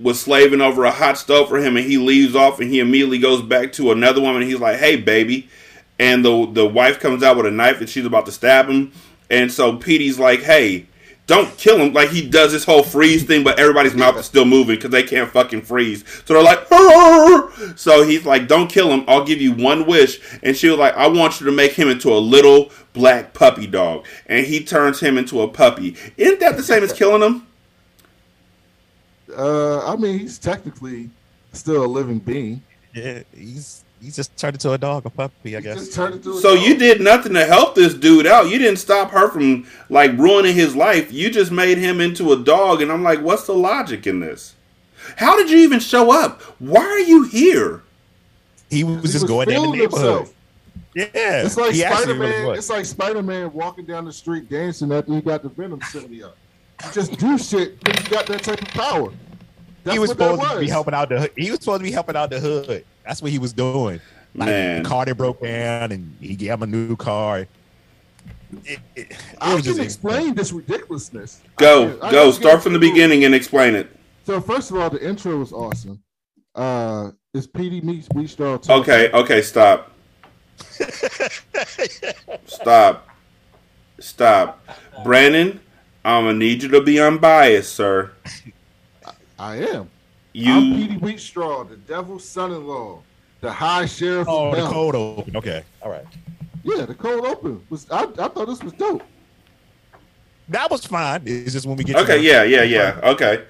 was 0.00 0.20
slaving 0.20 0.60
over 0.60 0.84
a 0.84 0.90
hot 0.90 1.18
stove 1.18 1.48
for 1.48 1.58
him 1.58 1.76
and 1.76 1.86
he 1.86 1.96
leaves 1.96 2.36
off 2.36 2.60
and 2.60 2.70
he 2.70 2.80
immediately 2.80 3.18
goes 3.18 3.42
back 3.42 3.72
to 3.72 3.90
another 3.90 4.20
woman 4.20 4.42
he's 4.42 4.60
like 4.60 4.78
hey 4.78 4.96
baby 4.96 5.48
and 5.98 6.24
the 6.24 6.46
the 6.52 6.66
wife 6.66 7.00
comes 7.00 7.22
out 7.22 7.36
with 7.36 7.46
a 7.46 7.50
knife 7.50 7.80
and 7.80 7.88
she's 7.88 8.04
about 8.04 8.26
to 8.26 8.32
stab 8.32 8.68
him 8.68 8.92
and 9.30 9.50
so 9.50 9.76
Petey's 9.76 10.18
like 10.18 10.40
hey 10.40 10.86
don't 11.26 11.56
kill 11.58 11.78
him. 11.78 11.92
Like 11.92 12.10
he 12.10 12.28
does 12.28 12.52
this 12.52 12.64
whole 12.64 12.82
freeze 12.82 13.24
thing, 13.24 13.42
but 13.42 13.58
everybody's 13.58 13.94
mouth 13.94 14.16
is 14.16 14.26
still 14.26 14.44
moving 14.44 14.76
because 14.76 14.90
they 14.90 15.02
can't 15.02 15.30
fucking 15.30 15.62
freeze. 15.62 16.04
So 16.24 16.34
they're 16.34 16.42
like, 16.42 16.70
Arr! 16.70 17.76
so 17.76 18.02
he's 18.02 18.24
like, 18.24 18.46
don't 18.46 18.68
kill 18.68 18.90
him. 18.90 19.04
I'll 19.08 19.24
give 19.24 19.40
you 19.40 19.52
one 19.52 19.86
wish. 19.86 20.20
And 20.42 20.56
she 20.56 20.68
was 20.68 20.78
like, 20.78 20.94
I 20.94 21.08
want 21.08 21.40
you 21.40 21.46
to 21.46 21.52
make 21.52 21.72
him 21.72 21.88
into 21.88 22.12
a 22.12 22.18
little 22.18 22.70
black 22.92 23.34
puppy 23.34 23.66
dog. 23.66 24.06
And 24.26 24.46
he 24.46 24.64
turns 24.64 25.00
him 25.00 25.18
into 25.18 25.40
a 25.42 25.48
puppy. 25.48 25.96
Isn't 26.16 26.40
that 26.40 26.56
the 26.56 26.62
same 26.62 26.84
as 26.84 26.92
killing 26.92 27.22
him? 27.22 27.45
Uh, 29.36 29.86
I 29.86 29.96
mean, 29.96 30.18
he's 30.18 30.38
technically 30.38 31.10
still 31.52 31.84
a 31.84 31.86
living 31.86 32.18
being. 32.18 32.62
Yeah, 32.94 33.22
he's 33.34 33.84
he 34.00 34.10
just 34.10 34.36
turned 34.36 34.56
into 34.56 34.72
a 34.72 34.78
dog, 34.78 35.06
a 35.06 35.10
puppy, 35.10 35.56
I 35.56 35.60
guess. 35.60 35.92
so 35.92 36.10
dog. 36.10 36.60
you 36.60 36.76
did 36.76 37.00
nothing 37.00 37.32
to 37.34 37.44
help 37.44 37.74
this 37.74 37.94
dude 37.94 38.26
out. 38.26 38.48
You 38.48 38.58
didn't 38.58 38.78
stop 38.78 39.10
her 39.10 39.30
from 39.30 39.66
like 39.88 40.16
ruining 40.18 40.54
his 40.54 40.76
life. 40.76 41.12
You 41.12 41.30
just 41.30 41.50
made 41.50 41.78
him 41.78 42.00
into 42.00 42.32
a 42.32 42.36
dog, 42.36 42.82
and 42.82 42.92
I'm 42.92 43.02
like, 43.02 43.20
what's 43.20 43.46
the 43.46 43.54
logic 43.54 44.06
in 44.06 44.20
this? 44.20 44.54
How 45.16 45.36
did 45.36 45.50
you 45.50 45.58
even 45.58 45.80
show 45.80 46.10
up? 46.10 46.42
Why 46.58 46.82
are 46.82 47.00
you 47.00 47.24
here? 47.24 47.82
He 48.70 48.84
was 48.84 48.96
he 48.96 49.02
just 49.02 49.14
was 49.14 49.24
going 49.24 49.48
down 49.48 49.70
the 49.70 49.76
neighborhood. 49.76 50.18
Himself. 50.18 50.34
Yeah, 50.94 51.44
it's 51.44 51.56
like 51.56 51.74
Spider 51.74 52.14
Man. 52.14 52.54
It's 52.56 52.70
like 52.70 52.84
Spider 52.84 53.22
Man 53.22 53.52
walking 53.52 53.84
down 53.84 54.04
the 54.06 54.12
street 54.12 54.48
dancing 54.48 54.92
after 54.92 55.12
he 55.12 55.20
got 55.20 55.42
the 55.42 55.50
Venom 55.50 55.80
symbiote. 55.80 56.24
up. 56.24 56.36
You 56.84 56.92
just 56.92 57.18
do 57.18 57.38
shit 57.38 57.76
when 57.86 57.96
you 58.02 58.10
got 58.10 58.26
that 58.26 58.42
type 58.42 58.60
of 58.60 58.68
power. 58.68 59.12
That's 59.86 59.94
he 59.94 59.98
was 60.00 60.10
supposed 60.10 60.40
was. 60.40 60.52
to 60.54 60.58
be 60.58 60.68
helping 60.68 60.94
out 60.94 61.08
the. 61.08 61.30
He 61.36 61.48
was 61.48 61.60
supposed 61.60 61.78
to 61.78 61.84
be 61.84 61.92
helping 61.92 62.16
out 62.16 62.28
the 62.28 62.40
hood. 62.40 62.84
That's 63.04 63.22
what 63.22 63.30
he 63.30 63.38
was 63.38 63.52
doing. 63.52 64.00
Like, 64.34 64.48
Man, 64.48 64.82
the 64.82 64.88
car 64.88 65.04
that 65.04 65.14
broke 65.14 65.40
down, 65.40 65.92
and 65.92 66.16
he 66.20 66.34
gave 66.34 66.50
him 66.50 66.64
a 66.64 66.66
new 66.66 66.96
car. 66.96 67.38
It, 67.38 67.48
it, 68.64 68.80
it 68.96 69.16
I 69.40 69.60
can 69.60 69.78
explain 69.78 70.34
this 70.34 70.50
ridiculousness. 70.50 71.40
Go, 71.54 71.96
I, 72.02 72.10
go. 72.10 72.32
Start 72.32 72.64
from 72.64 72.72
the 72.72 72.80
beginning 72.80 73.24
and 73.24 73.32
explain 73.32 73.76
it. 73.76 73.88
So 74.24 74.40
first 74.40 74.72
of 74.72 74.76
all, 74.76 74.90
the 74.90 75.08
intro 75.08 75.36
was 75.36 75.52
awesome. 75.52 76.02
Uh, 76.52 77.12
it's 77.32 77.46
PD 77.46 77.80
meets 77.84 78.08
We 78.12 78.26
Star. 78.26 78.58
Okay, 78.68 79.08
okay, 79.12 79.40
stop. 79.40 79.92
stop. 82.44 83.08
Stop. 84.00 84.66
Brandon, 85.04 85.60
I'm 86.04 86.24
gonna 86.24 86.38
need 86.38 86.64
you 86.64 86.68
to 86.70 86.80
be 86.80 87.00
unbiased, 87.00 87.72
sir. 87.72 88.10
I 89.38 89.56
am. 89.56 89.90
You, 90.32 90.52
I'm 90.52 90.74
Petey 90.74 90.96
Wheatstraw, 90.98 91.68
the 91.68 91.76
devil's 91.76 92.28
son-in-law, 92.28 93.02
the 93.40 93.52
high 93.52 93.86
sheriff. 93.86 94.26
Oh, 94.28 94.54
the 94.54 94.66
cold 94.66 94.94
open. 94.94 95.36
Okay, 95.36 95.64
all 95.82 95.90
right. 95.90 96.06
Yeah, 96.62 96.84
the 96.84 96.94
cold 96.94 97.24
open 97.24 97.64
was. 97.70 97.90
I, 97.90 98.02
I 98.02 98.28
thought 98.28 98.46
this 98.46 98.62
was 98.62 98.72
dope. 98.74 99.02
That 100.48 100.70
was 100.70 100.84
fine. 100.84 101.22
It's 101.24 101.52
just 101.52 101.66
when 101.66 101.76
we 101.76 101.84
get. 101.84 101.96
Okay, 101.96 102.20
yeah, 102.20 102.42
yeah, 102.42 102.62
yeah. 102.62 103.00
Okay. 103.02 103.44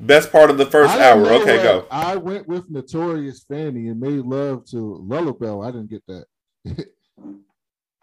Best 0.00 0.30
part 0.30 0.50
of 0.50 0.58
the 0.58 0.66
first 0.66 0.94
I 0.94 1.10
hour. 1.10 1.26
Okay, 1.26 1.62
go. 1.62 1.86
I 1.90 2.16
went 2.16 2.46
with 2.46 2.70
Notorious 2.70 3.42
Fanny 3.42 3.88
and 3.88 3.98
made 3.98 4.20
love 4.20 4.64
to 4.66 5.04
Lullabelle. 5.08 5.66
I 5.66 5.72
didn't 5.72 5.90
get 5.90 6.02
that. 6.06 6.26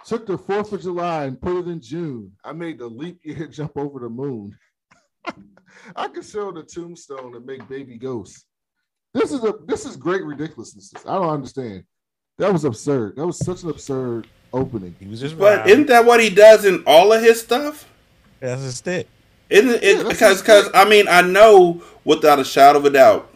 Took 0.05 0.27
the 0.27 0.37
Fourth 0.37 0.71
of 0.73 0.81
July 0.81 1.23
and 1.23 1.39
put 1.39 1.57
it 1.57 1.67
in 1.67 1.81
June. 1.81 2.31
I 2.43 2.51
made 2.51 2.79
the 2.79 2.87
leap 2.87 3.19
year 3.23 3.47
jump 3.51 3.77
over 3.77 3.99
the 3.99 4.09
moon. 4.09 4.57
I 5.95 6.07
could 6.07 6.25
sell 6.25 6.51
the 6.51 6.63
tombstone 6.63 7.35
and 7.35 7.45
make 7.45 7.67
baby 7.67 7.97
ghosts. 7.97 8.45
This 9.13 9.31
is 9.31 9.43
a 9.43 9.53
this 9.65 9.85
is 9.85 9.95
great 9.95 10.23
ridiculousness. 10.23 10.93
I 11.05 11.15
don't 11.15 11.29
understand. 11.29 11.83
That 12.37 12.51
was 12.51 12.65
absurd. 12.65 13.15
That 13.15 13.25
was 13.25 13.37
such 13.37 13.63
an 13.63 13.69
absurd 13.69 14.27
opening. 14.51 14.95
He 14.99 15.07
was 15.07 15.21
just 15.21 15.37
But 15.37 15.67
isn't 15.69 15.87
that 15.87 16.05
what 16.05 16.21
he 16.21 16.29
does 16.29 16.65
in 16.65 16.83
all 16.85 17.13
of 17.13 17.21
his 17.21 17.41
stuff? 17.41 17.87
That's 18.39 18.61
his 18.61 18.77
stick. 18.77 19.07
Isn't 19.49 19.83
it 19.83 20.03
yeah, 20.03 20.09
because 20.09 20.41
because 20.41 20.69
I 20.73 20.83
mean 20.85 21.07
I 21.07 21.21
know 21.21 21.81
without 22.03 22.39
a 22.39 22.43
shadow 22.43 22.79
of 22.79 22.85
a 22.85 22.89
doubt. 22.89 23.31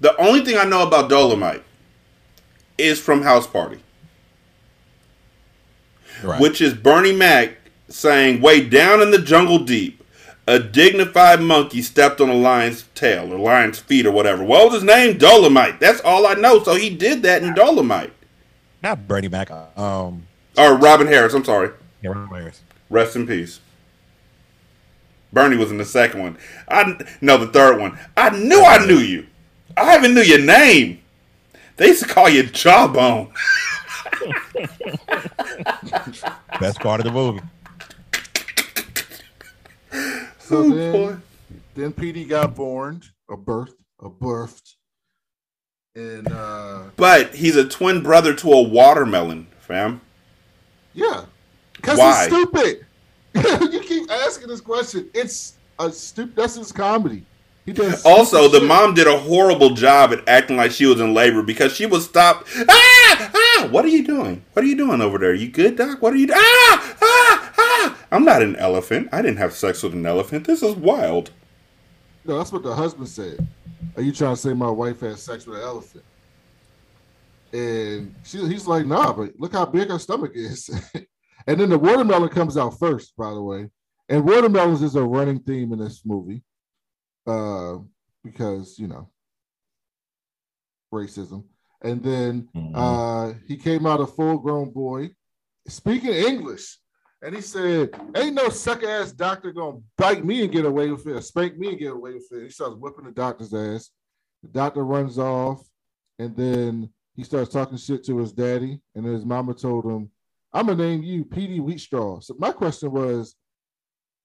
The 0.00 0.16
only 0.20 0.44
thing 0.44 0.56
I 0.56 0.64
know 0.64 0.86
about 0.86 1.08
Dolomite 1.08 1.64
is 2.76 3.00
from 3.00 3.22
House 3.22 3.46
Party. 3.46 3.80
Right. 6.22 6.40
Which 6.40 6.60
is 6.60 6.74
Bernie 6.74 7.14
Mac 7.14 7.56
saying 7.88 8.40
way 8.40 8.68
down 8.68 9.00
in 9.00 9.10
the 9.10 9.18
jungle 9.18 9.58
deep 9.58 10.01
a 10.46 10.58
dignified 10.58 11.40
monkey 11.40 11.82
stepped 11.82 12.20
on 12.20 12.28
a 12.28 12.34
lion's 12.34 12.84
tail 12.94 13.32
or 13.32 13.38
lion's 13.38 13.78
feet 13.78 14.06
or 14.06 14.10
whatever. 14.10 14.42
What 14.42 14.64
was 14.64 14.74
his 14.74 14.84
name? 14.84 15.18
Dolomite. 15.18 15.78
That's 15.80 16.00
all 16.00 16.26
I 16.26 16.34
know. 16.34 16.62
So 16.62 16.74
he 16.74 16.90
did 16.90 17.22
that 17.22 17.42
in 17.42 17.54
Dolomite. 17.54 18.12
Not 18.82 19.06
Bernie 19.06 19.28
Mac. 19.28 19.50
Um, 19.50 20.26
or 20.58 20.76
Robin 20.76 21.06
Harris. 21.06 21.34
I'm 21.34 21.44
sorry. 21.44 21.70
Yeah, 22.02 22.10
Robin 22.10 22.28
Harris. 22.28 22.60
Rest 22.90 23.14
in 23.16 23.26
peace. 23.26 23.60
Bernie 25.32 25.56
was 25.56 25.70
in 25.70 25.78
the 25.78 25.84
second 25.84 26.20
one. 26.20 26.36
I 26.68 26.98
no, 27.20 27.38
the 27.38 27.46
third 27.46 27.80
one. 27.80 27.98
I 28.16 28.30
knew 28.30 28.62
I 28.62 28.84
knew 28.84 28.98
you. 28.98 29.26
I 29.76 29.96
even 29.96 30.14
knew 30.14 30.20
your 30.20 30.40
name. 30.40 31.00
They 31.76 31.86
used 31.86 32.02
to 32.02 32.08
call 32.08 32.28
you 32.28 32.42
Jawbone. 32.42 33.32
Best 36.60 36.80
part 36.80 37.00
of 37.00 37.04
the 37.04 37.12
movie. 37.12 37.40
So 40.52 40.58
oh, 40.58 40.68
then, 40.68 40.92
boy. 40.92 41.16
then 41.74 41.92
Petey 41.94 42.26
got 42.26 42.54
born, 42.54 43.00
a 43.30 43.38
birth, 43.38 43.74
a 43.98 44.10
birthed, 44.10 44.74
and 45.94 46.30
uh 46.30 46.82
but 46.94 47.34
he's 47.34 47.56
a 47.56 47.66
twin 47.66 48.02
brother 48.02 48.34
to 48.34 48.52
a 48.52 48.62
watermelon, 48.62 49.46
fam. 49.60 50.02
Yeah, 50.92 51.24
because 51.72 51.98
he's 51.98 52.26
stupid. 52.26 52.84
you 53.72 53.80
keep 53.80 54.10
asking 54.10 54.48
this 54.48 54.60
question. 54.60 55.08
It's 55.14 55.54
a 55.78 55.90
stupid. 55.90 56.36
That's 56.36 56.56
his 56.56 56.70
comedy. 56.70 57.24
He 57.64 57.72
does. 57.72 58.04
Also, 58.04 58.46
the 58.48 58.58
shit. 58.58 58.68
mom 58.68 58.92
did 58.92 59.06
a 59.06 59.18
horrible 59.18 59.70
job 59.70 60.12
at 60.12 60.28
acting 60.28 60.58
like 60.58 60.72
she 60.72 60.84
was 60.84 61.00
in 61.00 61.14
labor 61.14 61.42
because 61.42 61.72
she 61.72 61.86
was 61.86 62.04
stopped. 62.04 62.46
Ah, 62.68 63.30
ah! 63.34 63.68
What 63.70 63.86
are 63.86 63.88
you 63.88 64.04
doing? 64.04 64.44
What 64.52 64.66
are 64.66 64.68
you 64.68 64.76
doing 64.76 65.00
over 65.00 65.16
there? 65.16 65.32
You 65.32 65.48
good, 65.48 65.76
doc? 65.76 66.02
What 66.02 66.12
are 66.12 66.16
you? 66.16 66.28
Ah, 66.30 66.96
ah! 67.00 67.31
I'm 68.12 68.26
not 68.26 68.42
an 68.42 68.56
elephant. 68.56 69.08
I 69.10 69.22
didn't 69.22 69.38
have 69.38 69.54
sex 69.54 69.82
with 69.82 69.94
an 69.94 70.04
elephant. 70.04 70.46
This 70.46 70.62
is 70.62 70.76
wild. 70.76 71.30
No, 72.26 72.36
that's 72.36 72.52
what 72.52 72.62
the 72.62 72.74
husband 72.74 73.08
said. 73.08 73.46
Are 73.96 74.02
you 74.02 74.12
trying 74.12 74.34
to 74.34 74.40
say 74.40 74.52
my 74.52 74.70
wife 74.70 75.00
had 75.00 75.18
sex 75.18 75.46
with 75.46 75.58
an 75.58 75.64
elephant? 75.64 76.04
And 77.52 78.14
she, 78.22 78.46
he's 78.46 78.66
like, 78.66 78.86
nah, 78.86 79.14
but 79.14 79.32
look 79.38 79.52
how 79.52 79.64
big 79.64 79.88
her 79.88 79.98
stomach 79.98 80.32
is. 80.34 80.68
and 81.46 81.58
then 81.58 81.70
the 81.70 81.78
watermelon 81.78 82.28
comes 82.28 82.58
out 82.58 82.78
first, 82.78 83.16
by 83.16 83.30
the 83.30 83.42
way. 83.42 83.68
And 84.10 84.24
watermelons 84.26 84.82
is 84.82 84.94
a 84.94 85.02
running 85.02 85.40
theme 85.40 85.72
in 85.72 85.78
this 85.78 86.02
movie. 86.04 86.42
Uh, 87.26 87.78
because, 88.22 88.78
you 88.78 88.88
know, 88.88 89.10
racism. 90.92 91.44
And 91.80 92.02
then 92.02 92.48
mm-hmm. 92.54 92.74
uh, 92.74 93.32
he 93.48 93.56
came 93.56 93.86
out 93.86 94.00
a 94.00 94.06
full 94.06 94.36
grown 94.36 94.70
boy 94.70 95.10
speaking 95.66 96.12
English. 96.12 96.78
And 97.22 97.36
he 97.36 97.40
said, 97.40 97.90
Ain't 98.16 98.34
no 98.34 98.48
suck 98.48 98.82
ass 98.82 99.12
doctor 99.12 99.52
gonna 99.52 99.78
bite 99.96 100.24
me 100.24 100.42
and 100.42 100.52
get 100.52 100.64
away 100.64 100.90
with 100.90 101.06
it, 101.06 101.22
spank 101.22 101.56
me 101.56 101.68
and 101.68 101.78
get 101.78 101.92
away 101.92 102.14
with 102.14 102.28
it. 102.32 102.42
He 102.42 102.48
starts 102.50 102.74
whipping 102.74 103.04
the 103.04 103.12
doctor's 103.12 103.54
ass. 103.54 103.90
The 104.42 104.48
doctor 104.48 104.84
runs 104.84 105.18
off, 105.18 105.64
and 106.18 106.36
then 106.36 106.90
he 107.14 107.22
starts 107.22 107.52
talking 107.52 107.78
shit 107.78 108.04
to 108.06 108.18
his 108.18 108.32
daddy. 108.32 108.80
And 108.96 109.06
his 109.06 109.24
mama 109.24 109.54
told 109.54 109.84
him, 109.84 110.10
I'm 110.52 110.66
gonna 110.66 110.82
name 110.82 111.04
you 111.04 111.24
Petey 111.24 111.60
Wheatstraw. 111.60 112.24
So 112.24 112.34
my 112.38 112.50
question 112.50 112.90
was, 112.90 113.36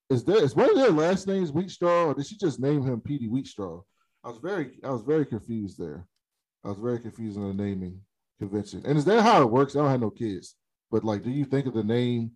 is 0.09 0.23
there 0.23 0.43
is 0.43 0.55
one 0.55 0.69
of 0.69 0.75
their 0.75 0.91
last 0.91 1.27
names 1.27 1.51
Wheatstraw, 1.51 2.07
or 2.07 2.13
did 2.15 2.25
she 2.25 2.35
just 2.35 2.59
name 2.59 2.81
him 2.81 2.99
Petey 2.99 3.27
Wheatstraw? 3.27 3.83
I 4.23 4.29
was 4.29 4.39
very 4.39 4.79
I 4.83 4.89
was 4.89 5.03
very 5.03 5.25
confused 5.25 5.77
there. 5.77 6.07
I 6.65 6.69
was 6.69 6.79
very 6.79 6.99
confused 6.99 7.37
on 7.37 7.55
the 7.55 7.63
naming 7.63 8.01
convention. 8.39 8.81
And 8.85 8.97
is 8.97 9.05
that 9.05 9.21
how 9.21 9.43
it 9.43 9.51
works? 9.51 9.75
I 9.75 9.79
don't 9.79 9.91
have 9.91 10.01
no 10.01 10.09
kids. 10.09 10.55
But 10.89 11.03
like, 11.03 11.23
do 11.23 11.29
you 11.29 11.45
think 11.45 11.67
of 11.67 11.73
the 11.73 11.83
name 11.83 12.31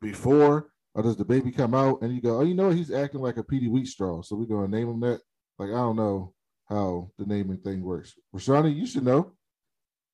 before, 0.00 0.70
or 0.94 1.02
does 1.02 1.16
the 1.16 1.24
baby 1.24 1.50
come 1.50 1.74
out 1.74 2.02
and 2.02 2.14
you 2.14 2.20
go, 2.20 2.38
oh, 2.38 2.44
you 2.44 2.54
know, 2.54 2.70
he's 2.70 2.90
acting 2.90 3.20
like 3.20 3.36
a 3.36 3.42
Petey 3.42 3.68
Wheatstraw, 3.68 4.24
so 4.24 4.36
we're 4.36 4.46
gonna 4.46 4.68
name 4.68 4.88
him 4.88 5.00
that? 5.00 5.20
Like, 5.58 5.70
I 5.70 5.74
don't 5.74 5.96
know 5.96 6.32
how 6.68 7.10
the 7.18 7.26
naming 7.26 7.58
thing 7.58 7.82
works. 7.82 8.14
Rashani, 8.34 8.74
you 8.74 8.86
should 8.86 9.04
know. 9.04 9.32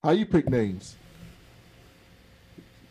How 0.02 0.10
you 0.10 0.26
pick 0.26 0.48
names? 0.48 0.96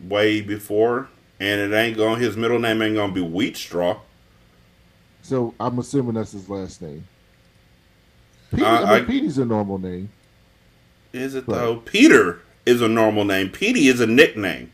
Way 0.08 0.42
before, 0.42 1.10
and 1.40 1.60
it 1.60 1.76
ain't 1.76 1.98
going. 1.98 2.22
His 2.22 2.38
middle 2.38 2.60
name 2.60 2.82
ain't 2.82 2.96
gonna 2.96 3.14
be 3.14 3.22
Wheatstraw. 3.22 4.00
So 5.22 5.54
I'm 5.60 5.78
assuming 5.80 6.16
that's 6.16 6.32
his 6.32 6.50
last 6.50 6.82
name. 6.82 7.08
Petey, 8.50 8.64
uh, 8.64 8.68
I 8.68 8.80
mean, 8.80 9.04
I, 9.04 9.06
Petey's 9.06 9.38
a 9.38 9.46
normal 9.46 9.78
name. 9.78 10.10
Is 11.14 11.36
it 11.36 11.46
but, 11.46 11.56
though? 11.56 11.76
Peter 11.78 12.42
is 12.66 12.82
a 12.82 12.88
normal 12.88 13.26
name. 13.26 13.50
Petey 13.50 13.88
is 13.88 14.00
a 14.00 14.08
nickname. 14.08 14.72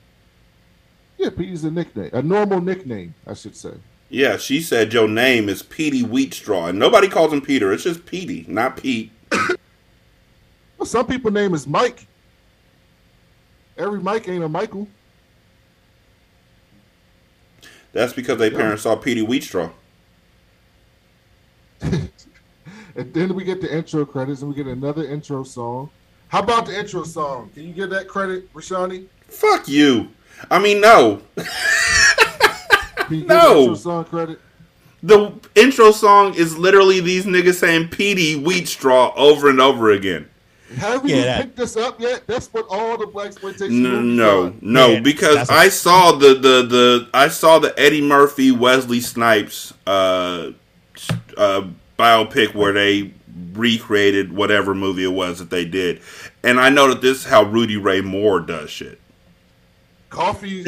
Yeah, 1.17 1.29
Petey's 1.29 1.63
a 1.63 1.71
nickname, 1.71 2.11
a 2.13 2.21
normal 2.21 2.61
nickname, 2.61 3.15
I 3.25 3.33
should 3.33 3.55
say. 3.55 3.73
Yeah, 4.09 4.37
she 4.37 4.61
said 4.61 4.93
your 4.93 5.07
name 5.07 5.49
is 5.49 5.63
Petey 5.63 6.03
Wheatstraw, 6.03 6.69
and 6.69 6.79
nobody 6.79 7.09
calls 7.09 7.33
him 7.33 7.41
Peter. 7.41 7.73
It's 7.73 7.83
just 7.83 8.05
Petey, 8.05 8.45
not 8.47 8.77
Pete. 8.77 9.11
well, 9.31 10.85
some 10.85 11.07
people' 11.07 11.31
name 11.31 11.53
is 11.53 11.67
Mike. 11.67 12.07
Every 13.77 13.99
Mike 13.99 14.27
ain't 14.29 14.43
a 14.43 14.49
Michael. 14.49 14.87
That's 17.91 18.13
because 18.13 18.37
their 18.37 18.51
yeah. 18.51 18.57
parents 18.57 18.83
saw 18.83 18.95
Petey 18.95 19.25
Wheatstraw. 19.25 19.71
and 21.81 22.11
then 22.95 23.33
we 23.35 23.43
get 23.43 23.59
the 23.59 23.75
intro 23.75 24.05
credits, 24.05 24.41
and 24.41 24.49
we 24.49 24.55
get 24.55 24.67
another 24.67 25.03
intro 25.03 25.43
song. 25.43 25.89
How 26.29 26.39
about 26.39 26.65
the 26.65 26.77
intro 26.77 27.03
song? 27.03 27.49
Can 27.53 27.67
you 27.67 27.73
give 27.73 27.89
that 27.89 28.07
credit, 28.07 28.53
Rashani? 28.53 29.07
Fuck 29.27 29.67
you. 29.67 30.09
I 30.51 30.59
mean, 30.59 30.81
no. 30.81 31.21
Can 31.35 33.19
you 33.19 33.25
No. 33.27 33.53
the 33.53 33.59
intro 33.61 33.75
song 33.75 34.05
credit? 34.05 34.39
The 35.03 35.31
intro 35.55 35.91
song 35.91 36.33
is 36.33 36.57
literally 36.57 36.99
these 36.99 37.25
niggas 37.25 37.55
saying 37.55 37.89
Petey 37.89 38.41
Wheatstraw 38.41 39.13
over 39.15 39.49
and 39.49 39.61
over 39.61 39.91
again. 39.91 40.27
Have 40.77 41.03
we 41.03 41.11
Yeah, 41.13 41.21
that- 41.23 41.41
picked 41.43 41.55
this 41.57 41.77
up 41.77 41.99
yet? 42.01 42.23
That's 42.27 42.47
what 42.47 42.65
all 42.69 42.97
the 42.97 43.07
black 43.07 43.27
exploitation 43.27 43.83
No, 43.83 44.01
no, 44.01 44.53
no, 44.61 44.87
Yeah, 44.89 44.99
because 44.99 45.35
that's 45.35 45.49
a- 45.49 45.53
I 45.53 45.69
saw 45.69 46.11
the, 46.13 46.29
the 46.33 46.63
the 46.63 47.09
I 47.13 47.29
saw 47.29 47.57
the 47.59 47.73
Eddie 47.79 48.01
Murphy 48.01 48.51
Wesley 48.51 48.99
Snipes 48.99 49.73
uh, 49.85 50.51
uh, 51.37 51.67
biopic 51.97 52.53
where 52.53 52.73
they 52.73 53.13
recreated 53.53 54.33
whatever 54.33 54.73
movie 54.75 55.03
it 55.05 55.13
was 55.13 55.39
that 55.39 55.49
they 55.51 55.63
did, 55.63 56.01
and 56.43 56.59
I 56.59 56.69
know 56.69 56.89
that 56.89 57.01
this 57.01 57.19
is 57.19 57.25
how 57.25 57.43
Rudy 57.43 57.77
Ray 57.77 58.01
Moore 58.01 58.39
does 58.41 58.69
shit. 58.69 58.99
Coffy, 60.09 60.65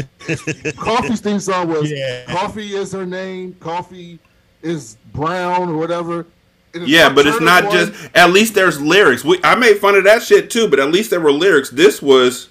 Coffy's 0.78 1.21
theme 1.21 1.39
song 1.39 1.69
was 1.69 1.89
Yeah. 1.91 2.25
"Coffy 2.28 2.75
is 2.75 2.91
her 2.91 3.06
name." 3.06 3.56
Coffee 3.60 4.19
is 4.62 4.97
brown 5.13 5.69
or 5.69 5.78
whatever. 5.78 6.25
Yeah, 6.73 7.10
but 7.10 7.25
it's 7.25 7.39
not 7.41 7.63
one- 7.65 7.71
just. 7.73 7.93
At 8.13 8.32
least 8.32 8.54
there's 8.54 8.80
lyrics. 8.82 9.23
We, 9.23 9.39
I 9.43 9.56
made 9.56 9.78
fun 9.78 9.95
of 9.95 10.04
that 10.04 10.21
shit 10.21 10.49
too, 10.49 10.67
but 10.67 10.80
at 10.80 10.91
least 10.91 11.10
there 11.10 11.19
were 11.21 11.32
lyrics. 11.32 11.69
This 11.69 12.02
was 12.02 12.49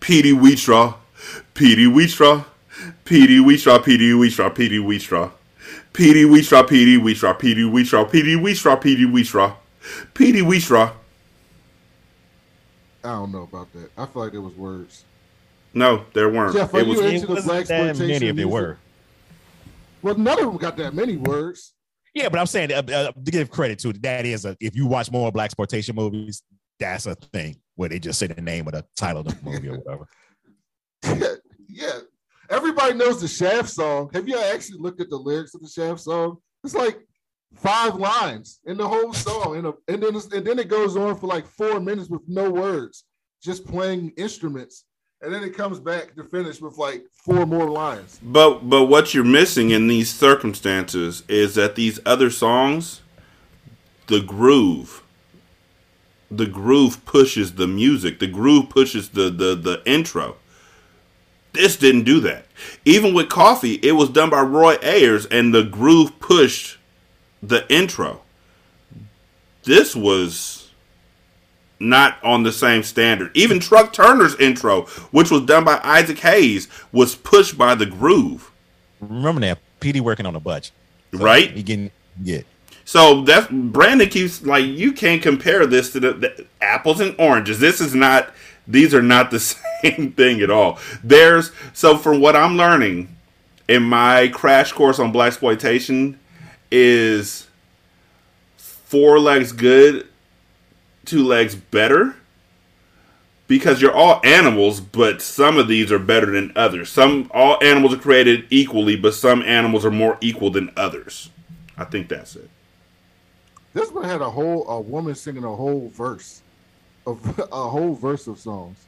Petey 0.00 0.32
Wheatstraw, 0.32 0.96
Petey 1.54 1.86
Wheatstraw, 1.86 2.44
Petey 3.04 3.38
Wheatstraw, 3.38 3.82
Petey 3.84 4.10
Wheatstraw, 4.12 4.54
Petey 4.54 4.78
Wheatstraw, 4.80 5.32
Petey 5.92 6.26
Wheatstraw, 6.26 6.66
Petey 6.66 6.96
Wheatstraw, 6.98 7.38
Petey 7.38 7.64
Wheatstraw, 7.68 8.10
Petey 8.10 8.34
Wheatstraw, 8.34 8.80
Petey 8.80 9.06
Wheatstraw, 9.06 9.54
Petey 10.14 10.42
Wheatstraw. 10.42 10.92
I 13.04 13.08
don't 13.08 13.32
know 13.32 13.42
about 13.42 13.72
that. 13.72 13.90
I 13.96 14.06
feel 14.06 14.22
like 14.22 14.32
there 14.32 14.40
was 14.40 14.54
words. 14.54 15.04
No, 15.74 16.04
there 16.12 16.28
weren't. 16.28 16.54
Jeff, 16.54 16.74
it 16.74 16.86
was. 16.86 16.98
you 16.98 17.04
It 17.04 17.14
into 17.14 17.26
the 17.26 17.34
wasn't 17.34 17.52
black 17.52 17.66
that 17.66 17.78
many 17.78 17.90
exploitation 17.90 18.28
if 18.28 18.36
there 18.36 18.48
were. 18.48 18.78
Well, 20.02 20.16
none 20.16 20.38
of 20.38 20.46
them 20.46 20.56
got 20.56 20.76
that 20.76 20.94
many 20.94 21.16
words. 21.16 21.74
Yeah, 22.14 22.28
but 22.28 22.38
I'm 22.38 22.46
saying 22.46 22.72
uh, 22.72 22.82
uh, 22.92 23.12
to 23.12 23.30
give 23.30 23.50
credit 23.50 23.78
to 23.80 23.90
it, 23.90 24.02
that 24.02 24.26
is 24.26 24.44
a. 24.44 24.56
If 24.60 24.76
you 24.76 24.86
watch 24.86 25.10
more 25.10 25.32
black 25.32 25.46
exploitation 25.46 25.96
movies, 25.96 26.42
that's 26.78 27.06
a 27.06 27.14
thing 27.14 27.56
where 27.76 27.88
they 27.88 27.98
just 27.98 28.18
say 28.18 28.26
the 28.26 28.40
name 28.40 28.66
of 28.66 28.74
the 28.74 28.84
title 28.96 29.20
of 29.20 29.26
the 29.26 29.36
movie 29.42 29.68
or 29.68 29.78
whatever. 29.78 30.08
yeah, 31.68 31.98
everybody 32.50 32.94
knows 32.94 33.20
the 33.20 33.28
Shaft 33.28 33.70
song. 33.70 34.10
Have 34.12 34.28
you 34.28 34.38
actually 34.38 34.78
looked 34.78 35.00
at 35.00 35.08
the 35.08 35.16
lyrics 35.16 35.54
of 35.54 35.62
the 35.62 35.68
Shaft 35.68 36.00
song? 36.00 36.36
It's 36.64 36.74
like 36.74 37.00
five 37.54 37.96
lines 37.96 38.60
in 38.66 38.76
the 38.76 38.86
whole 38.86 39.12
song, 39.12 39.56
and, 39.56 39.66
a, 39.68 39.72
and 39.88 40.02
then 40.02 40.16
it's, 40.16 40.26
and 40.26 40.46
then 40.46 40.58
it 40.58 40.68
goes 40.68 40.96
on 40.96 41.16
for 41.16 41.26
like 41.26 41.46
four 41.46 41.80
minutes 41.80 42.08
with 42.08 42.22
no 42.28 42.50
words, 42.50 43.04
just 43.42 43.66
playing 43.66 44.12
instruments, 44.16 44.84
and 45.22 45.32
then 45.32 45.44
it 45.44 45.56
comes 45.56 45.78
back 45.78 46.14
to 46.16 46.24
finish 46.24 46.60
with 46.60 46.76
like 46.76 47.04
four 47.12 47.46
more 47.46 47.70
lines. 47.70 48.18
But 48.22 48.68
but 48.68 48.86
what 48.86 49.14
you're 49.14 49.24
missing 49.24 49.70
in 49.70 49.86
these 49.86 50.12
circumstances 50.12 51.22
is 51.28 51.54
that 51.54 51.76
these 51.76 52.00
other 52.04 52.28
songs, 52.28 53.00
the 54.08 54.20
groove, 54.20 55.02
the 56.30 56.46
groove 56.46 57.04
pushes 57.04 57.54
the 57.54 57.68
music. 57.68 58.18
The 58.18 58.26
groove 58.26 58.68
pushes 58.68 59.10
the 59.10 59.30
the 59.30 59.54
the 59.54 59.82
intro. 59.86 60.36
This 61.52 61.76
didn't 61.76 62.04
do 62.04 62.18
that. 62.20 62.46
Even 62.84 63.12
with 63.14 63.28
Coffy, 63.28 63.74
it 63.82 63.92
was 63.92 64.08
done 64.08 64.30
by 64.30 64.40
Roy 64.40 64.76
Ayers, 64.82 65.26
and 65.26 65.54
the 65.54 65.62
groove 65.62 66.18
pushed 66.18 66.78
the 67.42 67.70
intro. 67.72 68.22
This 69.64 69.94
was 69.94 70.61
not 71.82 72.22
on 72.22 72.42
the 72.42 72.52
same 72.52 72.82
standard. 72.82 73.30
Even 73.34 73.60
Truck 73.60 73.92
Turner's 73.92 74.34
intro, 74.36 74.82
which 75.10 75.30
was 75.30 75.42
done 75.42 75.64
by 75.64 75.80
Isaac 75.82 76.18
Hayes, 76.20 76.68
was 76.92 77.14
pushed 77.14 77.58
by 77.58 77.74
the 77.74 77.86
groove. 77.86 78.50
Remember 79.00 79.40
that 79.40 79.58
Petey 79.80 80.00
working 80.00 80.26
on 80.26 80.36
a 80.36 80.40
budget, 80.40 80.72
Right? 81.12 81.50
He 81.50 81.62
getting 81.62 81.90
yeah. 82.22 82.42
So 82.84 83.22
that's 83.22 83.46
Brandon 83.50 84.08
keeps 84.08 84.42
like 84.42 84.64
you 84.64 84.92
can't 84.92 85.22
compare 85.22 85.66
this 85.66 85.92
to 85.92 86.00
the, 86.00 86.12
the 86.14 86.46
apples 86.60 87.00
and 87.00 87.14
oranges. 87.18 87.58
This 87.58 87.80
is 87.80 87.94
not; 87.94 88.32
these 88.66 88.94
are 88.94 89.02
not 89.02 89.30
the 89.30 89.40
same 89.82 90.12
thing 90.12 90.40
at 90.40 90.50
all. 90.50 90.78
There's 91.02 91.52
so 91.72 91.96
from 91.96 92.20
what 92.20 92.36
I'm 92.36 92.56
learning 92.56 93.14
in 93.68 93.82
my 93.82 94.28
crash 94.28 94.72
course 94.72 94.98
on 94.98 95.12
black 95.12 95.28
exploitation 95.28 96.18
is 96.70 97.46
four 98.56 99.18
legs 99.18 99.52
good, 99.52 100.06
two 101.04 101.24
legs 101.24 101.54
better. 101.54 102.16
Because 103.48 103.82
you're 103.82 103.92
all 103.92 104.20
animals, 104.24 104.80
but 104.80 105.20
some 105.20 105.58
of 105.58 105.68
these 105.68 105.92
are 105.92 105.98
better 105.98 106.30
than 106.32 106.52
others. 106.56 106.88
Some 106.88 107.30
all 107.34 107.62
animals 107.62 107.92
are 107.92 107.98
created 107.98 108.46
equally, 108.48 108.96
but 108.96 109.12
some 109.12 109.42
animals 109.42 109.84
are 109.84 109.90
more 109.90 110.16
equal 110.22 110.50
than 110.50 110.70
others. 110.76 111.28
I 111.76 111.84
think 111.84 112.08
that's 112.08 112.34
it. 112.34 112.48
This 113.74 113.90
one 113.90 114.04
had 114.04 114.22
a 114.22 114.30
whole 114.30 114.66
a 114.68 114.80
woman 114.80 115.14
singing 115.14 115.44
a 115.44 115.54
whole 115.54 115.90
verse 115.94 116.40
of 117.06 117.38
a 117.52 117.68
whole 117.68 117.94
verse 117.94 118.26
of 118.26 118.38
songs, 118.38 118.78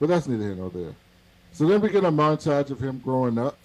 but 0.00 0.08
that's 0.08 0.26
neither 0.26 0.44
here 0.44 0.54
nor 0.54 0.70
there. 0.70 0.94
So 1.52 1.66
then 1.66 1.80
we 1.82 1.90
get 1.90 2.04
a 2.04 2.10
montage 2.10 2.70
of 2.70 2.80
him 2.80 3.00
growing 3.04 3.36
up, 3.36 3.58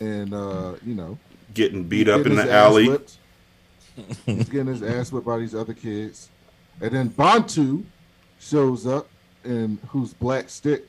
and 0.00 0.34
uh, 0.34 0.74
you 0.84 0.94
know, 0.94 1.16
Getting 1.54 1.84
beat 1.84 2.08
up 2.08 2.24
getting 2.24 2.38
in 2.38 2.46
the 2.46 2.52
alley. 2.52 2.88
whipped. 2.88 3.18
He's 4.26 4.48
getting 4.48 4.68
his 4.68 4.82
ass 4.82 5.12
whipped 5.12 5.26
by 5.26 5.38
these 5.38 5.54
other 5.54 5.74
kids, 5.74 6.28
and 6.82 6.90
then 6.90 7.08
Bantu 7.08 7.84
shows 8.38 8.86
up, 8.86 9.08
and 9.44 9.78
who's 9.88 10.12
Black 10.12 10.50
Stick 10.50 10.88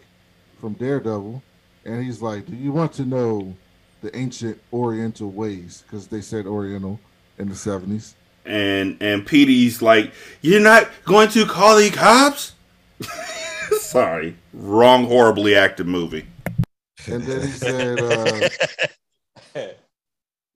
from 0.59 0.73
Daredevil, 0.73 1.41
and 1.85 2.03
he's 2.03 2.21
like, 2.21 2.45
"Do 2.45 2.55
you 2.55 2.73
want 2.73 2.91
to 2.93 3.05
know 3.05 3.55
the 4.01 4.15
ancient 4.17 4.59
Oriental 4.73 5.31
ways?" 5.31 5.83
Because 5.85 6.07
they 6.07 6.21
said 6.21 6.45
Oriental 6.45 6.99
in 7.37 7.47
the 7.47 7.55
seventies. 7.55 8.15
And 8.45 8.97
and 9.01 9.25
Petey's 9.25 9.81
like, 9.81 10.11
You're 10.41 10.59
not 10.59 10.89
going 11.05 11.29
to 11.29 11.45
call 11.45 11.77
the 11.77 11.89
cops? 11.89 12.53
Sorry. 13.79 14.35
Wrong 14.53 15.05
horribly 15.05 15.55
acted 15.55 15.87
movie. 15.87 16.25
And 17.07 17.23
then 17.23 17.41
he 17.41 17.47
said, 17.47 17.99
uh, 18.01 18.49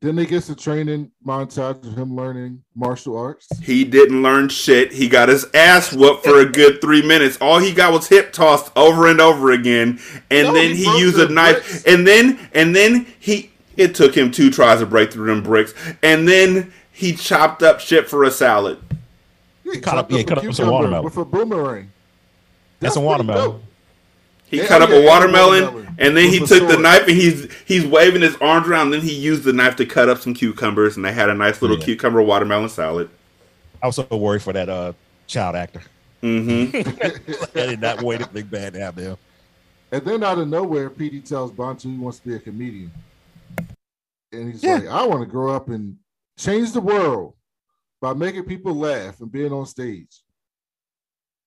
then 0.02 0.16
they 0.16 0.26
get 0.28 0.44
the 0.44 0.54
training 0.56 1.12
montage 1.26 1.84
of 1.86 1.98
him 1.98 2.16
learning 2.16 2.62
martial 2.76 3.18
arts. 3.18 3.48
He 3.64 3.84
didn't 3.84 4.22
learn 4.22 4.48
shit. 4.50 4.92
He 4.94 5.08
got 5.10 5.28
his 5.30 5.46
ass 5.56 5.92
whooped 5.92 6.24
for 6.24 6.40
a 6.40 6.46
good 6.46 6.80
three 6.82 7.02
minutes. 7.02 7.38
All 7.42 7.58
he 7.60 7.72
got 7.74 7.92
was 7.94 8.08
hip 8.08 8.32
tossed 8.32 8.72
over 8.76 9.08
and 9.08 9.20
over 9.20 9.52
again. 9.52 10.00
And 10.30 10.48
No, 10.50 10.54
then 10.54 10.76
he 10.76 10.84
he 10.86 11.00
used 11.00 11.18
a 11.18 11.28
knife. 11.30 11.56
bricks. 11.68 11.84
And 11.86 12.06
then 12.06 12.38
and 12.54 12.76
then 12.76 13.08
he 13.20 13.52
it 13.76 13.96
took 13.96 14.16
him 14.16 14.32
two 14.32 14.52
tries 14.52 14.80
to 14.80 14.86
break 14.86 15.12
through 15.12 15.28
them 15.28 15.42
bricks. 15.44 15.74
And 16.04 16.28
then 16.28 16.72
he 16.92 17.14
chopped 17.14 17.64
up 17.64 17.80
shit 17.80 18.08
for 18.08 18.24
a 18.24 18.32
salad. 18.32 18.78
He 19.64 19.80
Cut 19.80 19.98
up- 19.98 20.10
chopped 20.10 20.12
yeah, 20.12 20.20
a 20.20 20.24
cut 20.24 20.38
up 20.38 20.44
some 20.46 20.52
cucumber 20.54 20.72
watermelon. 20.74 21.04
with 21.06 21.18
a 21.18 21.26
boomerang. 21.26 21.92
That's 22.80 22.96
a 22.96 23.00
pretty 23.00 23.08
watermelon. 23.08 23.62
Dope. 24.48 24.52
He 24.52 24.58
Yeah, 24.58 24.68
cut 24.68 24.82
up 24.82 24.90
yeah, 24.90 24.96
a 24.98 25.06
watermelon, 25.06 25.64
watermelon. 25.64 25.96
and 26.00 26.18
then 26.18 26.30
he 26.30 26.40
took 26.40 26.68
the 26.68 26.78
knife 26.78 27.04
and 27.08 27.12
he's 27.18 27.52
he's 27.66 27.86
waving 27.86 28.22
his 28.22 28.36
arms 28.38 28.68
around. 28.68 28.92
Then 28.92 29.02
he 29.02 29.14
used 29.14 29.44
the 29.44 29.54
knife 29.54 29.76
to 29.78 29.86
cut 29.86 30.10
up 30.10 30.20
some 30.20 30.34
cucumbers, 30.34 30.96
and 30.96 31.06
they 31.06 31.14
had 31.14 31.30
a 31.30 31.34
nice 31.34 31.62
little 31.62 31.78
Yeah. 31.80 31.86
cucumber 31.86 32.22
watermelon 32.22 32.70
salad. 32.70 33.10
I 33.82 33.88
was 33.88 33.96
so 33.98 34.08
worried 34.12 34.42
for 34.42 34.54
that 34.54 34.70
uh 34.70 34.94
child 35.28 35.56
actor. 35.56 35.82
Mm-hmm. 36.24 37.58
I 37.60 37.66
did 37.68 37.82
not 37.82 38.02
wait 38.02 38.22
a 38.22 38.28
big 38.28 38.50
bad 38.50 38.74
to 38.74 38.80
have 38.80 38.96
them. 38.96 39.18
And 39.92 40.04
then 40.04 40.24
out 40.24 40.40
of 40.40 40.48
nowhere, 40.48 40.90
Petey 40.90 41.22
tells 41.22 41.52
Bantu 41.52 41.90
he 41.90 41.98
wants 41.98 42.20
to 42.20 42.28
be 42.28 42.36
a 42.36 42.40
comedian. 42.40 42.92
And 44.32 44.52
he's 44.52 44.64
Yeah. 44.64 44.76
like, 44.76 44.88
I 44.88 45.06
want 45.06 45.22
to 45.22 45.26
grow 45.26 45.54
up 45.56 45.70
and 45.70 45.96
change 46.38 46.72
the 46.74 46.82
world 46.82 47.34
by 48.02 48.14
making 48.14 48.44
people 48.44 48.74
laugh 48.76 49.20
and 49.22 49.32
being 49.32 49.54
on 49.54 49.66
stage. 49.66 50.22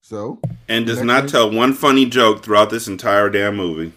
So 0.02 0.38
And 0.68 0.86
does 0.86 1.02
not 1.02 1.22
thing- 1.24 1.30
tell 1.30 1.50
one 1.50 1.72
funny 1.72 2.06
joke 2.06 2.42
throughout 2.42 2.70
this 2.70 2.88
entire 2.88 3.28
damn 3.30 3.56
movie. 3.56 3.92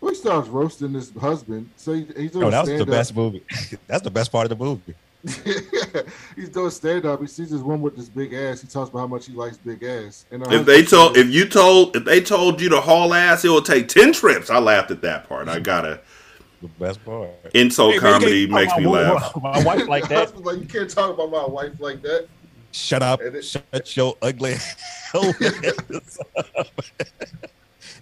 well, 0.00 0.10
he 0.10 0.16
starts 0.16 0.48
roasting 0.48 0.92
his 0.94 1.12
husband. 1.14 1.70
So 1.76 1.92
he, 1.92 2.06
he's 2.16 2.32
doing 2.32 2.44
oh, 2.44 2.50
No, 2.50 2.50
that 2.50 2.60
was 2.60 2.68
the 2.68 2.76
stand-up. 2.76 2.88
best 2.88 3.14
movie. 3.16 3.42
That's 3.86 4.02
the 4.02 4.10
best 4.10 4.32
part 4.32 4.50
of 4.50 4.58
the 4.58 4.64
movie. 4.64 4.94
he's 6.36 6.48
doing 6.50 6.70
stand 6.70 7.04
up. 7.04 7.20
He 7.20 7.26
sees 7.26 7.50
this 7.50 7.60
one 7.60 7.80
with 7.82 7.96
this 7.96 8.08
big 8.08 8.32
ass. 8.32 8.60
He 8.60 8.68
talks 8.68 8.90
about 8.90 9.00
how 9.00 9.06
much 9.08 9.26
he 9.26 9.32
likes 9.32 9.56
big 9.56 9.82
ass. 9.82 10.24
And 10.30 10.46
If 10.52 10.64
they 10.66 10.84
told, 10.84 11.16
if 11.16 11.28
you 11.28 11.48
told, 11.48 11.96
if 11.96 12.04
they 12.04 12.20
told 12.20 12.60
you 12.60 12.68
to 12.68 12.80
haul 12.80 13.12
ass, 13.12 13.44
it 13.44 13.48
will 13.48 13.62
take 13.62 13.88
ten 13.88 14.12
trips. 14.12 14.50
I 14.50 14.58
laughed 14.58 14.90
at 14.92 15.02
that 15.02 15.28
part. 15.28 15.48
I 15.48 15.58
gotta 15.58 16.00
The 16.62 16.68
best 16.68 17.04
part. 17.04 17.30
insult 17.54 17.94
Hey, 17.94 17.98
comedy 17.98 18.46
can't 18.46 18.52
makes 18.52 18.72
talk 18.72 18.80
me 18.82 18.86
about 18.86 19.14
laugh. 19.34 19.42
My 19.42 19.64
wife 19.64 19.88
like 19.88 20.02
her 20.04 20.08
that. 20.10 20.18
husband's 20.18 20.46
like, 20.46 20.58
you 20.60 20.66
can't 20.66 20.90
talk 20.90 21.10
about 21.12 21.30
my 21.30 21.44
wife 21.44 21.72
like 21.80 22.02
that. 22.02 22.28
Shut 22.76 23.02
up. 23.02 23.20
It- 23.22 23.42
Shut 23.42 23.96
your 23.96 24.16
ugly. 24.20 24.54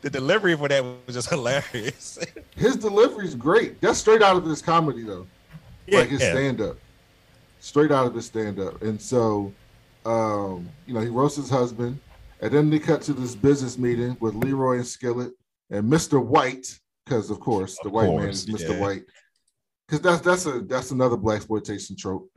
the 0.03 0.11
delivery 0.11 0.57
for 0.57 0.69
that 0.69 0.83
was 1.07 1.15
just 1.15 1.29
hilarious. 1.31 2.19
His 2.57 2.77
delivery's 2.77 3.35
great. 3.37 3.81
That's 3.81 3.99
straight 3.99 4.23
out 4.23 4.37
of 4.37 4.45
his 4.45 4.61
comedy 4.61 5.03
though. 5.05 5.27
Yeah, 5.87 6.01
like 6.01 6.09
his 6.09 6.21
Yeah. 6.21 6.33
stand 6.33 6.61
up. 6.61 6.77
straight 7.61 7.91
out 7.93 8.07
of 8.07 8.15
his 8.15 8.27
stand 8.27 8.59
up. 8.61 8.83
And 8.83 9.01
so, 9.01 9.53
um, 10.05 10.69
you 10.87 10.93
know, 10.93 11.01
he 11.01 11.09
roasts 11.09 11.37
his 11.37 11.49
husband. 11.49 11.99
And 12.41 12.53
then 12.53 12.69
they 12.69 12.79
cut 12.79 13.01
to 13.03 13.13
this 13.15 13.35
business 13.35 13.79
meeting 13.79 14.17
with 14.21 14.35
Leroy 14.35 14.77
and 14.77 14.87
Skillet 14.87 15.33
and 15.71 15.91
Mr. 15.91 16.23
White, 16.23 16.79
because 17.05 17.31
of 17.31 17.41
course 17.41 17.79
the 17.83 17.89
white 17.91 18.11
man 18.15 18.29
is 18.29 18.45
Mr. 18.47 18.71
Yeah. 18.71 18.81
White. 18.81 19.05
Because 19.87 20.01
that's 20.03 20.21
that's 20.21 20.47
a 20.47 20.61
that's 20.63 20.91
another 20.91 21.17
black 21.17 21.37
exploitation 21.37 21.97
trope. 21.97 22.29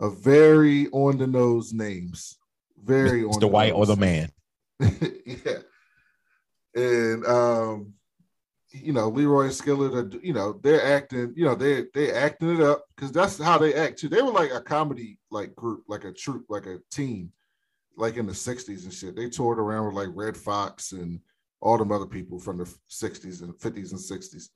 A 0.00 0.10
very 0.10 0.88
on 0.88 1.18
the 1.18 1.26
nose 1.26 1.72
names. 1.72 2.36
Very 2.82 3.22
Mr. 3.22 3.34
on 3.34 3.40
the 3.40 3.48
White 3.48 3.72
or 3.72 3.86
the 3.86 3.96
man. 3.96 4.30
yeah. 4.80 5.58
And 6.74 7.24
um 7.26 7.94
you 8.74 8.92
know, 8.92 9.08
Leroy 9.08 9.44
and 9.44 9.54
Skillet 9.54 9.94
are, 9.94 10.18
you 10.20 10.32
know, 10.32 10.58
they're 10.62 10.84
acting, 10.84 11.32
you 11.36 11.44
know, 11.44 11.54
they 11.54 11.84
they 11.94 12.12
acting 12.12 12.56
it 12.56 12.60
up 12.60 12.84
because 12.94 13.12
that's 13.12 13.38
how 13.38 13.56
they 13.56 13.74
act 13.74 13.98
too. 13.98 14.08
They 14.08 14.22
were 14.22 14.32
like 14.32 14.50
a 14.52 14.60
comedy 14.60 15.18
like 15.30 15.54
group, 15.54 15.84
like 15.86 16.04
a 16.04 16.12
troop, 16.12 16.46
like 16.48 16.66
a 16.66 16.78
team, 16.90 17.32
like 17.96 18.16
in 18.16 18.26
the 18.26 18.32
'60s 18.32 18.84
and 18.84 18.92
shit. 18.92 19.14
They 19.14 19.28
toured 19.28 19.58
around 19.58 19.86
with 19.86 19.94
like 19.94 20.14
Redd 20.14 20.36
Foxx 20.36 20.92
and 20.92 21.20
all 21.60 21.78
them 21.78 21.92
other 21.92 22.06
people 22.06 22.40
from 22.40 22.58
the 22.58 22.64
'60s 22.90 23.42
and 23.42 23.54
'50s 23.54 23.92
and 23.92 24.00
'60s. 24.00 24.48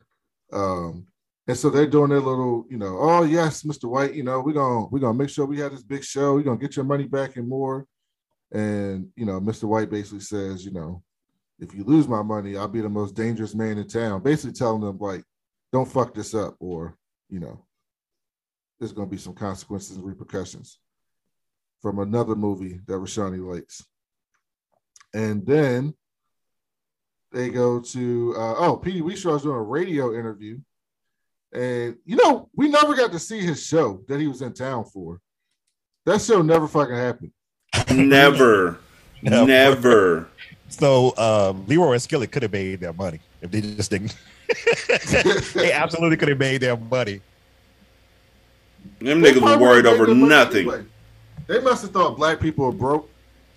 Um, 0.53 1.07
and 1.49 1.57
so 1.57 1.71
they're 1.71 1.87
doing 1.87 2.11
their 2.11 2.21
little, 2.21 2.67
you 2.69 2.77
know, 2.77 2.99
oh 3.01 3.23
yes, 3.23 3.63
Mr. 3.63 3.89
White, 3.89 4.13
you 4.13 4.23
know, 4.23 4.41
we're 4.41 4.53
gonna 4.53 4.87
we're 4.87 4.99
gonna 4.99 5.17
make 5.17 5.31
sure 5.31 5.47
we 5.47 5.59
have 5.61 5.73
this 5.73 5.83
big 5.83 6.05
show. 6.05 6.35
We're 6.35 6.43
gonna 6.43 6.59
get 6.59 6.77
your 6.77 6.85
money 6.85 7.05
back 7.05 7.37
and 7.37 7.49
more. 7.49 7.87
And 8.53 9.09
you 9.17 9.25
know, 9.25 9.41
Mr. 9.41 9.65
White 9.65 9.91
basically 9.91 10.21
says, 10.21 10.63
you 10.63 10.73
know, 10.73 11.03
if 11.59 11.75
you 11.75 11.85
lose 11.85 12.07
my 12.07 12.23
money, 12.23 12.59
I'll 12.59 12.69
be 12.69 12.83
the 12.83 12.89
most 12.91 13.15
dangerous 13.15 13.55
man 13.55 13.79
in 13.79 13.89
town. 13.89 14.23
Basically 14.23 14.53
telling 14.53 14.83
them 14.83 14.99
like, 14.99 15.25
don't 15.73 15.91
fuck 15.91 16.15
this 16.15 16.35
up, 16.35 16.55
or 16.61 16.97
you 17.31 17.41
know, 17.41 17.65
there's 18.79 18.93
gonna 18.93 19.09
be 19.09 19.17
some 19.17 19.35
consequences 19.35 19.97
and 19.97 20.05
repercussions 20.05 20.79
from 21.81 21.99
another 21.99 22.37
movie 22.37 22.81
that 22.87 22.93
Rashani 22.93 23.43
likes. 23.43 23.87
And 25.15 25.47
then 25.47 25.95
they 27.33 27.49
go 27.49 27.81
to 27.81 28.35
uh, 28.37 28.55
oh, 28.59 28.77
Petey 28.77 29.01
Wheatstraw's 29.01 29.45
doing 29.45 29.57
a 29.57 29.63
radio 29.63 30.13
interview. 30.13 30.59
And 31.53 31.97
you 32.05 32.17
know, 32.17 32.49
we 32.55 32.69
never 32.69 32.95
got 32.95 33.13
to 33.13 33.19
see 33.19 33.41
his 33.41 33.65
show 33.65 34.03
that 34.09 34.21
he 34.21 34.27
was 34.27 34.43
in 34.43 34.53
town 34.53 34.85
for. 34.85 35.21
That 36.05 36.21
show 36.21 36.43
never 36.43 36.69
fucking 36.69 36.95
happened. 36.95 37.33
Never. 37.91 38.79
never. 39.23 39.47
never. 39.47 40.29
So 40.69 41.17
um, 41.17 41.67
Leroy 41.67 41.93
and 41.93 42.03
Skillet 42.03 42.31
could 42.31 42.43
have 42.43 42.53
made 42.53 42.81
their 42.81 42.93
money 42.93 43.21
if 43.41 43.51
they 43.51 43.61
just 43.61 43.91
didn't. 43.91 44.17
they 45.55 45.73
absolutely 45.73 46.17
could 46.17 46.29
have 46.29 46.39
made 46.39 46.61
their 46.61 46.77
money. 46.77 47.21
Them 49.01 49.23
niggas 49.23 49.43
were 49.43 49.59
worried 49.59 49.87
over 49.87 50.13
nothing. 50.15 50.69
Anyway. 50.69 50.85
They 51.47 51.61
must 51.61 51.83
have 51.83 51.93
thought 51.93 52.17
black 52.17 52.41
people 52.41 52.67
are 52.67 52.73
broke 52.73 53.11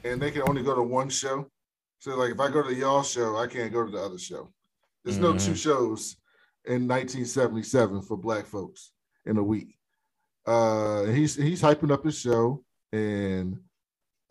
and 0.03 0.21
they 0.21 0.31
can 0.31 0.43
only 0.43 0.63
go 0.63 0.75
to 0.75 0.81
one 0.81 1.09
show. 1.09 1.47
So, 1.99 2.17
like, 2.17 2.31
if 2.31 2.39
I 2.39 2.49
go 2.49 2.63
to 2.63 2.73
y'all 2.73 3.03
show, 3.03 3.37
I 3.37 3.47
can't 3.47 3.71
go 3.71 3.85
to 3.85 3.91
the 3.91 3.99
other 3.99 4.17
show. 4.17 4.49
There's 5.03 5.17
mm-hmm. 5.17 5.33
no 5.33 5.37
two 5.37 5.55
shows 5.55 6.17
in 6.65 6.87
1977 6.87 8.01
for 8.03 8.17
black 8.17 8.45
folks 8.45 8.91
in 9.25 9.37
a 9.37 9.43
week. 9.43 9.75
Uh, 10.45 11.05
he's 11.05 11.35
he's 11.35 11.61
hyping 11.61 11.91
up 11.91 12.03
his 12.03 12.19
show, 12.19 12.63
and 12.91 13.59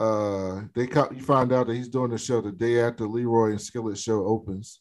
uh, 0.00 0.62
they 0.74 0.82
you 0.82 1.22
find 1.22 1.52
out 1.52 1.66
that 1.66 1.76
he's 1.76 1.88
doing 1.88 2.10
the 2.10 2.18
show 2.18 2.40
the 2.40 2.50
day 2.50 2.80
after 2.80 3.06
Leroy 3.06 3.50
and 3.50 3.60
Skillet 3.60 3.98
show 3.98 4.24
opens, 4.24 4.80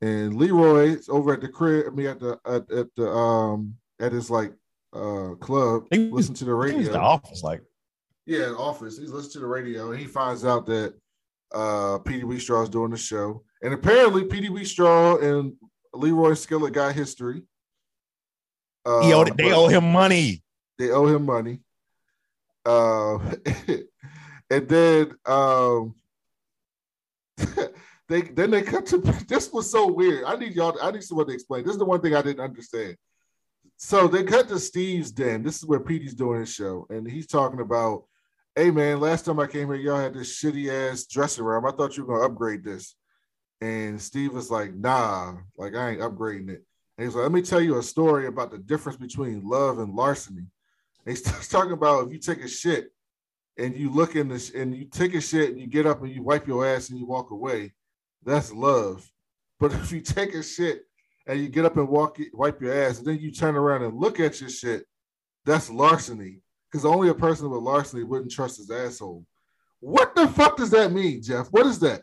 and 0.00 0.34
Leroy's 0.34 1.08
over 1.08 1.34
at 1.34 1.40
the 1.40 1.48
crib. 1.48 1.86
I 1.86 1.90
mean, 1.90 2.06
at 2.06 2.20
the 2.20 2.38
at, 2.46 2.70
at 2.72 2.88
the 2.96 3.08
um 3.08 3.74
at 4.00 4.12
his 4.12 4.30
like 4.30 4.52
uh 4.92 5.34
club, 5.40 5.84
listen 5.92 6.34
to 6.34 6.44
the 6.44 6.54
radio. 6.54 6.92
The 6.92 6.98
office, 6.98 7.42
like 7.42 7.62
yeah, 8.26 8.46
office. 8.58 8.98
He's 8.98 9.12
listening 9.12 9.32
to 9.32 9.40
the 9.40 9.46
radio, 9.46 9.92
and 9.92 10.00
he 10.00 10.06
finds 10.06 10.44
out 10.44 10.66
that 10.66 10.94
uh 11.54 11.98
Petey 11.98 12.24
Wheatstraw 12.24 12.64
is 12.64 12.68
doing 12.68 12.90
the 12.90 12.96
show, 12.96 13.44
and 13.62 13.72
apparently 13.72 14.24
Petey 14.24 14.48
Wheatstraw 14.48 15.22
and 15.22 15.52
Leroy 15.98 16.34
Skillet 16.34 16.72
got 16.72 16.94
history. 16.94 17.42
Uh, 18.84 19.02
he 19.02 19.12
owed, 19.12 19.36
they 19.36 19.52
owe 19.52 19.68
him 19.68 19.90
money. 19.90 20.42
They 20.78 20.90
owe 20.90 21.06
him 21.06 21.24
money. 21.24 21.60
Uh, 22.64 23.18
and 24.50 24.68
then 24.68 25.12
um, 25.24 25.94
they 28.08 28.22
then 28.22 28.50
they 28.50 28.62
cut 28.62 28.86
to 28.86 28.98
this 29.28 29.52
was 29.52 29.70
so 29.70 29.90
weird. 29.90 30.24
I 30.24 30.36
need 30.36 30.54
y'all. 30.54 30.76
I 30.82 30.90
need 30.90 31.04
someone 31.04 31.26
to 31.26 31.32
explain. 31.32 31.64
This 31.64 31.72
is 31.72 31.78
the 31.78 31.84
one 31.84 32.00
thing 32.00 32.14
I 32.14 32.22
didn't 32.22 32.44
understand. 32.44 32.96
So 33.76 34.08
they 34.08 34.24
cut 34.24 34.48
to 34.48 34.58
Steve's 34.58 35.10
den. 35.10 35.42
This 35.42 35.56
is 35.56 35.66
where 35.66 35.80
Petey's 35.80 36.14
doing 36.14 36.40
his 36.40 36.52
show, 36.52 36.86
and 36.88 37.08
he's 37.10 37.26
talking 37.26 37.60
about, 37.60 38.04
"Hey 38.54 38.70
man, 38.70 39.00
last 39.00 39.24
time 39.24 39.38
I 39.38 39.46
came 39.46 39.66
here, 39.66 39.76
y'all 39.76 39.98
had 39.98 40.14
this 40.14 40.40
shitty 40.40 40.68
ass 40.68 41.06
dressing 41.06 41.44
room. 41.44 41.66
I 41.66 41.72
thought 41.72 41.96
you 41.96 42.04
were 42.04 42.14
gonna 42.14 42.26
upgrade 42.26 42.64
this." 42.64 42.94
And 43.60 44.00
Steve 44.00 44.32
was 44.32 44.50
like, 44.50 44.74
"Nah, 44.74 45.36
like 45.56 45.74
I 45.74 45.90
ain't 45.90 46.00
upgrading 46.00 46.50
it." 46.50 46.64
And 46.98 47.06
he's 47.06 47.14
like, 47.14 47.22
"Let 47.22 47.32
me 47.32 47.42
tell 47.42 47.60
you 47.60 47.78
a 47.78 47.82
story 47.82 48.26
about 48.26 48.50
the 48.50 48.58
difference 48.58 48.98
between 48.98 49.48
love 49.48 49.78
and 49.78 49.94
larceny." 49.94 50.46
And 51.06 51.24
talking 51.50 51.72
about 51.72 52.06
if 52.06 52.12
you 52.12 52.18
take 52.18 52.42
a 52.44 52.48
shit 52.48 52.92
and 53.56 53.76
you 53.76 53.90
look 53.90 54.16
in 54.16 54.28
this 54.28 54.50
and 54.50 54.76
you 54.76 54.84
take 54.84 55.14
a 55.14 55.20
shit 55.20 55.50
and 55.50 55.60
you 55.60 55.66
get 55.66 55.86
up 55.86 56.02
and 56.02 56.10
you 56.10 56.22
wipe 56.22 56.46
your 56.46 56.66
ass 56.66 56.90
and 56.90 56.98
you 56.98 57.06
walk 57.06 57.30
away, 57.30 57.72
that's 58.24 58.52
love. 58.52 59.08
But 59.58 59.72
if 59.72 59.92
you 59.92 60.00
take 60.00 60.34
a 60.34 60.42
shit 60.42 60.82
and 61.26 61.40
you 61.40 61.48
get 61.48 61.64
up 61.64 61.76
and 61.76 61.88
walk 61.88 62.18
wipe 62.34 62.60
your 62.60 62.74
ass 62.74 62.98
and 62.98 63.06
then 63.06 63.18
you 63.18 63.32
turn 63.32 63.56
around 63.56 63.82
and 63.82 63.98
look 63.98 64.20
at 64.20 64.40
your 64.40 64.50
shit, 64.50 64.84
that's 65.44 65.70
larceny. 65.70 66.40
Because 66.70 66.84
only 66.84 67.08
a 67.08 67.14
person 67.14 67.48
with 67.48 67.62
larceny 67.62 68.02
wouldn't 68.02 68.32
trust 68.32 68.58
his 68.58 68.70
asshole. 68.70 69.24
What 69.80 70.14
the 70.14 70.26
fuck 70.28 70.56
does 70.56 70.70
that 70.70 70.92
mean, 70.92 71.22
Jeff? 71.22 71.46
What 71.48 71.66
is 71.66 71.78
that? 71.80 72.02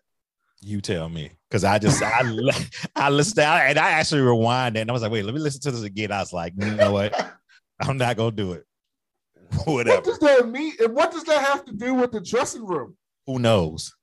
You 0.65 0.81
tell 0.81 1.09
me, 1.09 1.31
because 1.49 1.63
I 1.63 1.79
just 1.79 2.01
I 2.01 2.21
I 2.95 3.09
listened 3.09 3.37
to, 3.37 3.45
and 3.45 3.77
I 3.77 3.91
actually 3.91 4.21
rewind 4.21 4.77
and 4.77 4.89
I 4.89 4.93
was 4.93 5.01
like, 5.01 5.11
wait, 5.11 5.25
let 5.25 5.33
me 5.33 5.41
listen 5.41 5.61
to 5.61 5.71
this 5.71 5.83
again. 5.83 6.11
I 6.11 6.19
was 6.19 6.33
like, 6.33 6.53
you 6.57 6.71
know 6.71 6.91
what? 6.91 7.13
I'm 7.81 7.97
not 7.97 8.17
gonna 8.17 8.31
do 8.31 8.53
it. 8.53 8.65
Whatever. 9.65 9.97
What 9.97 10.05
does 10.05 10.19
that 10.19 10.47
mean? 10.47 10.73
And 10.79 10.95
what 10.95 11.11
does 11.11 11.23
that 11.25 11.43
have 11.43 11.65
to 11.65 11.73
do 11.73 11.93
with 11.93 12.11
the 12.11 12.21
dressing 12.21 12.65
room? 12.65 12.95
Who 13.27 13.39
knows? 13.39 13.93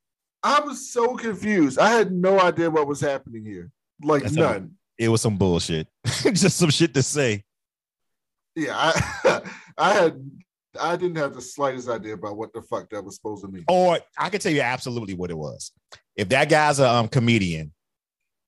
I 0.42 0.61
was 0.61 0.90
so 0.90 1.16
confused. 1.16 1.79
I 1.79 1.90
had 1.90 2.12
no 2.12 2.40
idea 2.40 2.70
what 2.70 2.87
was 2.87 3.01
happening 3.01 3.44
here. 3.44 3.70
Like 4.03 4.23
That's 4.23 4.35
none. 4.35 4.73
It 4.99 5.09
was 5.09 5.20
some 5.20 5.37
bullshit. 5.37 5.88
Just 6.07 6.59
some 6.59 6.70
shit 6.70 6.94
to 6.94 7.03
say. 7.03 7.44
Yeah, 8.55 8.75
I 8.77 9.42
I 9.79 9.92
had 9.94 10.31
I 10.79 10.96
didn't 10.96 11.16
have 11.16 11.35
the 11.35 11.40
slightest 11.40 11.88
idea 11.88 12.14
about 12.14 12.37
what 12.37 12.53
the 12.53 12.62
fuck 12.62 12.90
that 12.90 13.05
was 13.05 13.16
supposed 13.16 13.43
to 13.43 13.49
mean. 13.49 13.64
Or 13.68 13.99
I 14.16 14.28
can 14.28 14.41
tell 14.41 14.53
you 14.53 14.61
absolutely 14.61 15.14
what 15.14 15.30
it 15.30 15.37
was. 15.37 15.72
If 16.21 16.29
that 16.29 16.51
guy's 16.51 16.79
a 16.79 16.87
um, 16.87 17.09
comedian, 17.09 17.73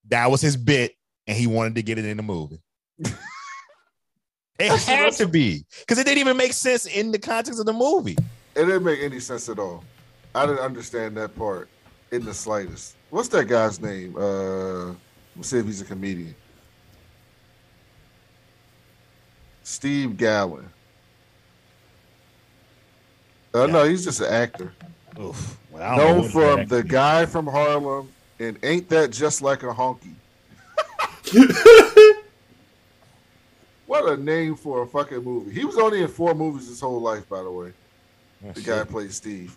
that 0.08 0.30
was 0.30 0.42
his 0.42 0.58
bit, 0.58 0.92
and 1.26 1.34
he 1.34 1.46
wanted 1.46 1.76
to 1.76 1.82
get 1.82 1.96
it 1.96 2.04
in 2.04 2.18
the 2.18 2.22
movie. 2.22 2.60
It 4.58 4.78
had 4.82 5.14
to 5.14 5.26
be 5.26 5.64
because 5.80 5.96
it 5.98 6.04
didn't 6.04 6.18
even 6.18 6.36
make 6.36 6.52
sense 6.52 6.84
in 6.84 7.12
the 7.12 7.18
context 7.18 7.58
of 7.58 7.64
the 7.64 7.72
movie. 7.72 8.18
It 8.54 8.66
didn't 8.66 8.84
make 8.84 9.00
any 9.00 9.20
sense 9.20 9.48
at 9.48 9.58
all. 9.58 9.82
I 10.34 10.44
didn't 10.44 10.58
understand 10.58 11.16
that 11.16 11.34
part 11.34 11.70
in 12.10 12.26
the 12.26 12.34
slightest. 12.34 12.94
What's 13.08 13.28
that 13.28 13.46
guy's 13.46 13.80
name? 13.80 14.16
Uh, 14.18 14.88
let's 15.34 15.48
see 15.48 15.58
if 15.58 15.64
he's 15.64 15.80
a 15.80 15.86
comedian. 15.86 16.34
Steve 19.62 20.18
Gallon. 20.18 20.68
Uh, 23.54 23.64
yeah. 23.64 23.72
No, 23.72 23.84
he's 23.84 24.04
just 24.04 24.20
an 24.20 24.30
actor. 24.30 24.74
Oof. 25.20 25.58
Well, 25.70 25.96
Known 25.96 26.28
from 26.28 26.66
the 26.66 26.82
guy 26.82 27.26
from 27.26 27.46
Harlem 27.46 28.08
and 28.38 28.58
ain't 28.62 28.88
that 28.90 29.10
just 29.10 29.42
like 29.42 29.62
a 29.62 29.72
honky? 29.72 30.14
What 33.92 34.08
a 34.08 34.16
name 34.16 34.56
for 34.56 34.84
a 34.84 34.86
fucking 34.86 35.22
movie. 35.22 35.52
He 35.52 35.66
was 35.66 35.76
only 35.76 36.00
in 36.00 36.08
four 36.08 36.34
movies 36.34 36.66
his 36.66 36.80
whole 36.80 36.98
life, 36.98 37.28
by 37.28 37.42
the 37.42 37.50
way. 37.50 37.74
That's 38.40 38.58
the 38.58 38.70
guy 38.70 38.84
played 38.84 39.12
Steve. 39.12 39.54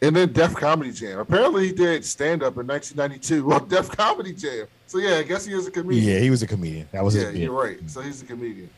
And 0.00 0.14
then 0.14 0.32
Def 0.32 0.54
Comedy 0.54 0.92
Jam. 0.92 1.18
Apparently, 1.18 1.66
he 1.66 1.72
did 1.72 2.04
stand 2.04 2.44
up 2.44 2.56
in 2.56 2.68
1992 2.68 3.52
on 3.52 3.68
Def 3.68 3.88
Comedy 3.90 4.32
Jam. 4.32 4.68
So 4.86 4.98
yeah, 4.98 5.16
I 5.16 5.24
guess 5.24 5.44
he 5.44 5.54
is 5.54 5.66
a 5.66 5.72
comedian. 5.72 6.04
Yeah, 6.06 6.20
he 6.20 6.30
was 6.30 6.44
a 6.44 6.46
comedian. 6.46 6.88
That 6.92 7.02
was 7.02 7.16
yeah. 7.16 7.30
You're 7.30 7.52
right. 7.52 7.78
So 7.90 8.00
he's 8.00 8.22
a 8.22 8.26
comedian. 8.26 8.70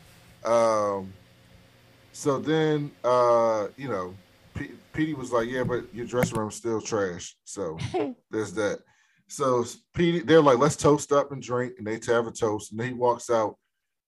Um, 0.43 1.13
so 2.11 2.39
then, 2.39 2.89
uh, 3.03 3.67
you 3.77 3.87
know, 3.87 4.09
P- 4.09 4.15
Petey 4.97 5.13
was 5.13 5.31
like, 5.31 5.47
"Yeah, 5.47 5.63
but 5.63 5.85
your 5.93 6.05
dressing 6.05 6.37
room's 6.37 6.55
still 6.55 6.81
trash." 6.81 7.35
So 7.45 7.77
there's 8.31 8.51
that. 8.53 8.79
So 9.27 9.63
Petey, 9.93 10.19
they're 10.19 10.41
like, 10.41 10.57
"Let's 10.57 10.75
toast 10.75 11.11
up 11.11 11.31
and 11.31 11.41
drink," 11.41 11.75
and 11.77 11.87
they 11.87 11.99
have 12.11 12.27
a 12.27 12.31
toast, 12.31 12.71
and 12.71 12.79
then 12.79 12.87
he 12.87 12.93
walks 12.93 13.29
out 13.29 13.57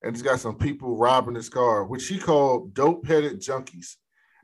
and 0.02 0.14
he's 0.14 0.22
got 0.22 0.40
some 0.40 0.56
people 0.56 0.96
robbing 0.96 1.34
his 1.34 1.48
car, 1.48 1.84
which 1.84 2.08
he 2.08 2.18
called 2.18 2.74
dope 2.74 3.06
headed 3.06 3.40
junkies. 3.40 3.96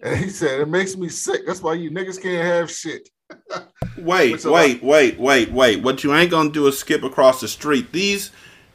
And 0.03 0.19
he 0.19 0.29
said, 0.29 0.61
It 0.61 0.69
makes 0.69 0.97
me 0.97 1.09
sick. 1.09 1.47
That's 1.47 1.63
why 1.63 1.75
you 1.75 1.91
niggas 1.91 2.21
can't 2.21 2.45
have 2.45 2.71
shit. 2.71 3.09
wait, 3.99 4.45
wait, 4.45 4.83
wait, 4.83 5.19
wait, 5.19 5.51
wait. 5.51 5.83
What 5.83 6.05
you 6.05 6.15
ain't 6.15 6.31
gonna 6.31 6.51
do 6.51 6.67
is 6.67 6.79
skip 6.79 7.03
across 7.03 7.41
the 7.41 7.49
street. 7.49 7.91
These 7.93 8.31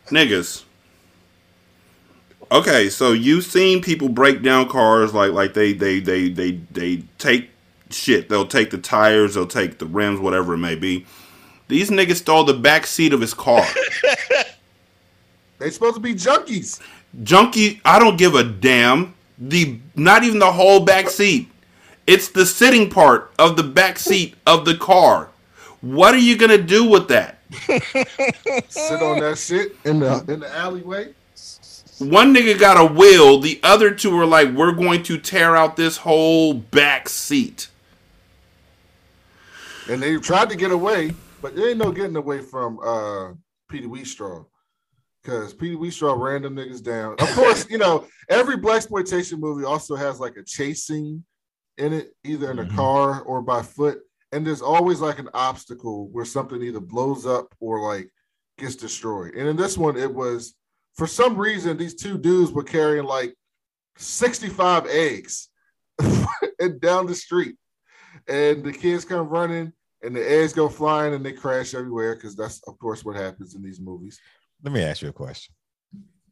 niggas 0.08 0.64
okay, 2.52 2.90
so 2.90 3.14
you've 3.14 3.46
seen 3.46 3.82
people 3.82 4.10
break 4.10 4.42
down 4.42 4.68
cars 4.68 5.14
like 5.14 5.32
like 5.32 5.54
they 5.54 5.74
they 5.74 6.00
they 6.00 6.30
they 6.30 6.52
they 6.72 7.04
take 7.18 7.51
shit. 7.94 8.30
They'll 8.30 8.48
take 8.48 8.72
the 8.72 8.78
tires, 8.78 9.36
they'll 9.36 9.48
take 9.48 9.78
the 9.78 9.86
rims, 9.86 10.20
whatever 10.20 10.54
it 10.54 10.60
may 10.60 10.76
be. 10.76 11.06
These 11.68 11.90
niggas 11.90 12.18
stole 12.18 12.44
the 12.44 12.54
back 12.54 12.86
seat 12.86 13.14
of 13.14 13.22
his 13.22 13.34
car. 13.34 13.66
they 15.60 15.70
supposed 15.70 15.96
to 15.96 16.02
be 16.02 16.14
junkies. 16.14 16.82
Junkie, 17.24 17.82
I 17.86 18.00
don't 18.00 18.18
give 18.18 18.36
a 18.36 18.44
damn. 18.44 19.14
The 19.38 19.80
not 19.96 20.24
even 20.24 20.40
the 20.40 20.52
whole 20.52 20.82
back 20.82 21.10
seat. 21.10 21.50
It's 22.08 22.30
the 22.30 22.46
sitting 22.46 22.90
part 22.90 23.32
of 23.40 23.56
the 23.56 23.64
back 23.64 23.98
seat 24.00 24.36
of 24.46 24.66
the 24.66 24.76
car. 24.76 25.30
What 25.82 26.14
are 26.14 26.20
you 26.20 26.38
gonna 26.38 26.58
do 26.58 26.84
with 26.84 27.08
that? 27.08 27.40
Sit 28.70 29.02
on 29.02 29.20
that 29.20 29.38
shit 29.38 29.76
in 29.84 30.00
the 30.00 30.24
in 30.28 30.42
the 30.42 30.54
alleyway. 30.54 31.14
One 32.00 32.34
nigga 32.34 32.60
got 32.60 32.80
a 32.80 32.94
wheel. 32.94 33.40
The 33.40 33.60
other 33.64 33.92
two 33.92 34.16
were 34.16 34.26
like, 34.26 34.52
"We're 34.52 34.72
going 34.72 35.04
to 35.04 35.18
tear 35.18 35.56
out 35.56 35.76
this 35.76 35.98
whole 35.98 36.54
back 36.54 37.08
seat." 37.08 37.68
And 39.92 40.02
they 40.02 40.16
tried 40.16 40.50
to 40.50 40.56
get 40.56 40.72
away, 40.72 41.14
but 41.42 41.54
there 41.54 41.68
ain't 41.68 41.78
no 41.78 41.92
getting 41.92 42.16
away 42.16 42.40
from 42.40 42.80
uh 42.80 43.34
Petey 43.68 43.88
Wheatstraw. 43.88 44.46
Cause 45.26 45.54
Petey 45.54 45.76
Wheatstraw 45.76 46.18
ran 46.18 46.44
them 46.44 46.56
niggas 46.56 46.82
down. 46.82 47.16
Of 47.20 47.30
course, 47.34 47.70
you 47.70 47.78
know, 47.78 48.08
every 48.30 48.56
black 48.56 48.78
exploitation 48.78 49.42
movie 49.42 49.66
also 49.66 49.98
has 49.98 50.18
like 50.18 50.38
a 50.38 50.44
chase 50.44 50.86
scene 50.86 51.26
in 51.78 51.92
it, 51.92 52.16
either 52.24 52.52
in 52.52 52.60
a 52.60 52.64
mm-hmm. 52.64 52.76
car 52.78 53.22
or 53.24 53.42
by 53.42 53.62
foot. 53.62 54.00
And 54.32 54.48
there's 54.48 54.62
always 54.62 55.02
like 55.02 55.20
an 55.20 55.30
obstacle 55.34 56.08
where 56.08 56.24
something 56.24 56.62
either 56.62 56.80
blows 56.80 57.26
up 57.26 57.54
or 57.60 57.82
like 57.82 58.10
gets 58.58 58.78
destroyed. 58.78 59.36
And 59.36 59.46
in 59.46 59.58
this 59.58 59.78
one, 59.78 59.98
it 59.98 60.12
was 60.12 60.56
for 60.96 61.06
some 61.06 61.36
reason 61.36 61.76
these 61.76 61.96
two 61.96 62.18
dudes 62.18 62.54
were 62.54 62.64
carrying 62.64 63.06
like 63.06 63.36
65 63.98 64.88
eggs 64.88 65.50
and 66.62 66.80
down 66.80 67.08
the 67.08 67.16
street. 67.16 67.58
And 68.30 68.64
the 68.64 68.72
kids 68.72 69.04
come 69.04 69.28
running 69.28 69.74
and 70.04 70.16
the 70.16 70.32
eggs 70.32 70.54
go 70.54 70.70
flying 70.70 71.14
and 71.14 71.26
they 71.26 71.32
crash 71.32 71.74
everywhere 71.74 72.16
because 72.16 72.36
that's 72.36 72.62
of 72.68 72.78
course 72.80 73.06
what 73.06 73.16
happens 73.16 73.56
in 73.56 73.62
these 73.62 73.80
movies. 73.80 74.20
Let 74.64 74.74
me 74.74 74.82
ask 74.82 75.02
you 75.02 75.10
a 75.10 75.14
question. 75.14 75.54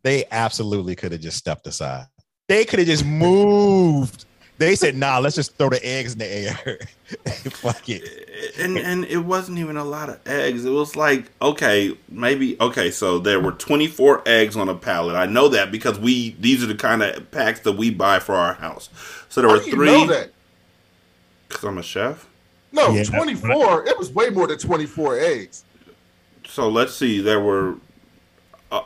They 0.04 0.26
absolutely 0.32 0.96
could 0.96 1.12
have 1.12 1.22
just 1.22 1.38
stepped 1.38 1.68
aside. 1.68 2.08
They 2.48 2.66
could 2.66 2.80
have 2.80 2.88
just 2.88 3.06
moved. 3.06 4.26
They 4.58 4.76
said, 4.76 4.96
"Nah, 4.98 5.20
let's 5.20 5.36
just 5.36 5.58
throw 5.58 5.70
the 5.70 5.86
eggs 5.86 6.14
in 6.14 6.20
the 6.20 6.28
air." 6.28 6.80
Fuck 7.50 7.88
it. 7.88 8.04
Eh, 8.04 8.64
and 8.64 8.78
and 8.78 9.06
it 9.06 9.20
wasn't 9.20 9.58
even 9.58 9.78
a 9.78 9.86
lot 9.86 10.10
of 10.10 10.20
eggs. 10.28 10.66
It 10.66 10.72
was 10.72 10.96
like, 10.96 11.32
okay, 11.42 11.98
maybe 12.10 12.60
okay. 12.60 12.92
So 12.92 13.20
there 13.20 13.40
were 13.40 13.54
twenty 13.54 13.88
four 13.88 14.22
eggs 14.26 14.58
on 14.58 14.68
a 14.68 14.76
pallet. 14.76 15.16
I 15.16 15.28
know 15.28 15.48
that 15.50 15.72
because 15.72 15.98
we 15.98 16.32
these 16.40 16.62
are 16.62 16.68
the 16.68 16.76
kind 16.76 17.02
of 17.02 17.32
packs 17.32 17.62
that 17.62 17.74
we 17.74 17.90
buy 17.90 18.20
for 18.20 18.36
our 18.36 18.54
house. 18.54 18.90
So 19.30 19.42
there 19.42 19.50
How 19.50 19.58
were 19.58 19.64
three. 19.64 20.28
Because 21.48 21.64
I'm 21.64 21.78
a 21.78 21.84
chef. 21.84 22.29
No, 22.72 22.92
yeah, 22.92 23.04
24. 23.04 23.88
It 23.88 23.98
was 23.98 24.12
way 24.12 24.30
more 24.30 24.48
than 24.48 24.60
24 24.60 25.20
eggs. 25.20 25.66
So 26.48 26.70
let's 26.70 26.94
see. 26.94 27.22
There 27.22 27.40
were. 27.40 27.76
Uh, 28.72 28.84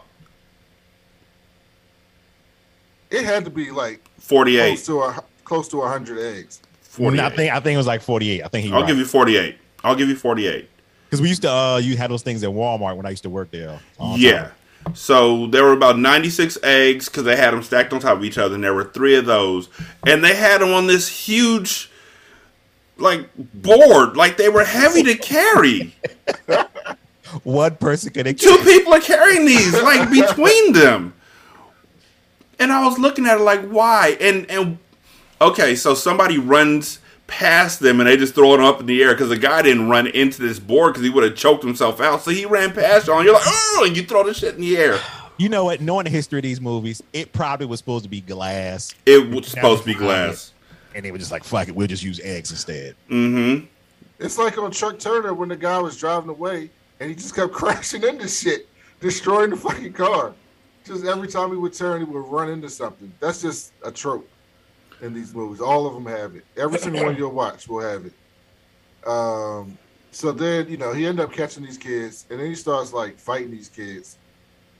it 3.09 3.25
had 3.25 3.43
to 3.45 3.51
be 3.51 3.71
like 3.71 4.07
48. 4.19 4.59
Close 4.59 4.85
to, 4.85 4.99
a, 5.01 5.23
close 5.43 5.67
to 5.69 5.77
100 5.77 6.19
eggs. 6.19 6.61
48. 6.81 7.23
I 7.23 7.29
think 7.29 7.53
I 7.53 7.59
think 7.59 7.73
it 7.73 7.77
was 7.77 7.87
like 7.87 8.01
48. 8.01 8.43
I 8.43 8.47
think 8.47 8.65
he. 8.65 8.71
I'll 8.71 8.81
right. 8.81 8.87
give 8.87 8.97
you 8.97 9.05
48. 9.05 9.57
I'll 9.83 9.95
give 9.95 10.07
you 10.07 10.15
48. 10.15 10.69
Because 11.05 11.21
we 11.21 11.29
used 11.29 11.43
to, 11.43 11.51
uh, 11.51 11.77
you 11.77 11.95
had 11.95 12.09
those 12.09 12.23
things 12.23 12.43
at 12.43 12.49
Walmart 12.49 12.97
when 12.97 13.05
I 13.05 13.11
used 13.11 13.21
to 13.23 13.29
work 13.29 13.51
there. 13.51 13.79
Yeah. 14.15 14.49
So 14.93 15.47
there 15.47 15.63
were 15.63 15.73
about 15.73 15.99
96 15.99 16.57
eggs 16.63 17.07
because 17.07 17.23
they 17.23 17.35
had 17.35 17.53
them 17.53 17.61
stacked 17.61 17.93
on 17.93 17.99
top 17.99 18.17
of 18.17 18.23
each 18.23 18.37
other, 18.37 18.55
and 18.55 18.63
there 18.63 18.73
were 18.73 18.85
three 18.85 19.15
of 19.15 19.25
those. 19.25 19.69
And 20.07 20.23
they 20.23 20.35
had 20.35 20.61
them 20.61 20.73
on 20.73 20.87
this 20.87 21.07
huge 21.07 21.91
like 22.97 23.29
bored, 23.35 24.15
like 24.15 24.37
they 24.37 24.49
were 24.49 24.63
heavy 24.63 25.03
to 25.03 25.15
carry. 25.15 25.95
One 27.43 27.75
person 27.77 28.13
could. 28.13 28.37
Two 28.37 28.57
people 28.63 28.93
are 28.93 28.99
carrying 28.99 29.45
these, 29.45 29.73
like 29.73 30.09
between 30.09 30.73
them. 30.73 31.13
And 32.59 32.71
I 32.71 32.85
was 32.85 32.99
looking 32.99 33.25
at 33.25 33.37
it 33.37 33.43
like, 33.43 33.67
why? 33.67 34.17
And 34.21 34.49
and 34.49 34.77
okay, 35.41 35.75
so 35.75 35.95
somebody 35.95 36.37
runs 36.37 36.99
past 37.25 37.79
them 37.79 37.99
and 37.99 38.07
they 38.07 38.17
just 38.17 38.35
throw 38.35 38.53
it 38.53 38.59
up 38.59 38.79
in 38.79 38.85
the 38.85 39.01
air 39.01 39.13
because 39.13 39.29
the 39.29 39.37
guy 39.37 39.61
didn't 39.63 39.89
run 39.89 40.05
into 40.07 40.41
this 40.41 40.59
board 40.59 40.93
because 40.93 41.03
he 41.03 41.09
would 41.09 41.23
have 41.23 41.35
choked 41.35 41.63
himself 41.63 41.99
out. 41.99 42.21
So 42.21 42.31
he 42.31 42.45
ran 42.45 42.73
past 42.73 43.07
you 43.07 43.15
and 43.15 43.25
you're 43.25 43.33
like, 43.33 43.43
oh, 43.45 43.83
and 43.87 43.97
you 43.97 44.03
throw 44.03 44.23
the 44.23 44.33
shit 44.33 44.55
in 44.55 44.61
the 44.61 44.77
air. 44.77 44.99
You 45.37 45.49
know 45.49 45.65
what? 45.65 45.81
Knowing 45.81 46.03
the 46.03 46.11
history 46.11 46.39
of 46.39 46.43
these 46.43 46.61
movies, 46.61 47.01
it 47.11 47.33
probably 47.33 47.65
was 47.65 47.79
supposed 47.79 48.03
to 48.03 48.09
be 48.09 48.21
glass. 48.21 48.93
It 49.07 49.31
was 49.31 49.47
supposed 49.47 49.81
to 49.81 49.87
be 49.87 49.95
glass 49.95 50.52
and 50.95 51.03
they 51.03 51.11
were 51.11 51.17
just 51.17 51.31
like, 51.31 51.43
"Fuck 51.43 51.67
it, 51.67 51.75
we'll 51.75 51.87
just 51.87 52.03
use 52.03 52.19
eggs 52.23 52.51
instead." 52.51 52.95
Mm-hmm. 53.09 53.65
It's 54.19 54.37
like 54.37 54.57
on 54.57 54.71
Truck 54.71 54.99
Turner 54.99 55.33
when 55.33 55.49
the 55.49 55.55
guy 55.55 55.79
was 55.79 55.97
driving 55.97 56.29
away 56.29 56.69
and 56.99 57.09
he 57.09 57.15
just 57.15 57.35
kept 57.35 57.51
crashing 57.53 58.03
into 58.03 58.27
shit, 58.27 58.67
destroying 58.99 59.49
the 59.49 59.57
fucking 59.57 59.93
car. 59.93 60.33
Just 60.85 61.05
every 61.05 61.27
time 61.27 61.49
he 61.51 61.57
would 61.57 61.73
turn, 61.73 62.01
he 62.01 62.05
would 62.05 62.27
run 62.27 62.49
into 62.49 62.69
something. 62.69 63.11
That's 63.19 63.41
just 63.41 63.71
a 63.83 63.91
trope 63.91 64.27
in 65.01 65.13
these 65.13 65.33
movies. 65.33 65.61
All 65.61 65.85
of 65.87 65.93
them 65.93 66.05
have 66.05 66.35
it. 66.35 66.45
Every 66.57 66.77
single 66.77 67.05
one 67.05 67.15
you'll 67.15 67.31
watch 67.31 67.67
will 67.67 67.81
have 67.81 68.05
it. 68.05 68.13
Um, 69.07 69.77
so 70.11 70.31
then, 70.31 70.69
you 70.69 70.77
know, 70.77 70.93
he 70.93 71.05
ended 71.05 71.25
up 71.25 71.31
catching 71.31 71.63
these 71.63 71.77
kids, 71.77 72.25
and 72.29 72.39
then 72.39 72.47
he 72.47 72.55
starts 72.55 72.93
like 72.93 73.17
fighting 73.17 73.51
these 73.51 73.69
kids, 73.69 74.17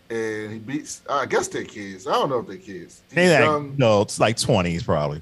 and 0.10 0.52
he 0.52 0.60
beats. 0.60 1.02
I 1.10 1.26
guess 1.26 1.48
they're 1.48 1.64
kids. 1.64 2.06
I 2.06 2.14
don't 2.14 2.30
know 2.30 2.40
if 2.40 2.48
they're 2.48 2.58
kids. 2.58 3.02
they 3.10 3.46
like, 3.46 3.78
no, 3.78 4.02
it's 4.02 4.20
like 4.20 4.38
twenties 4.38 4.84
probably 4.84 5.22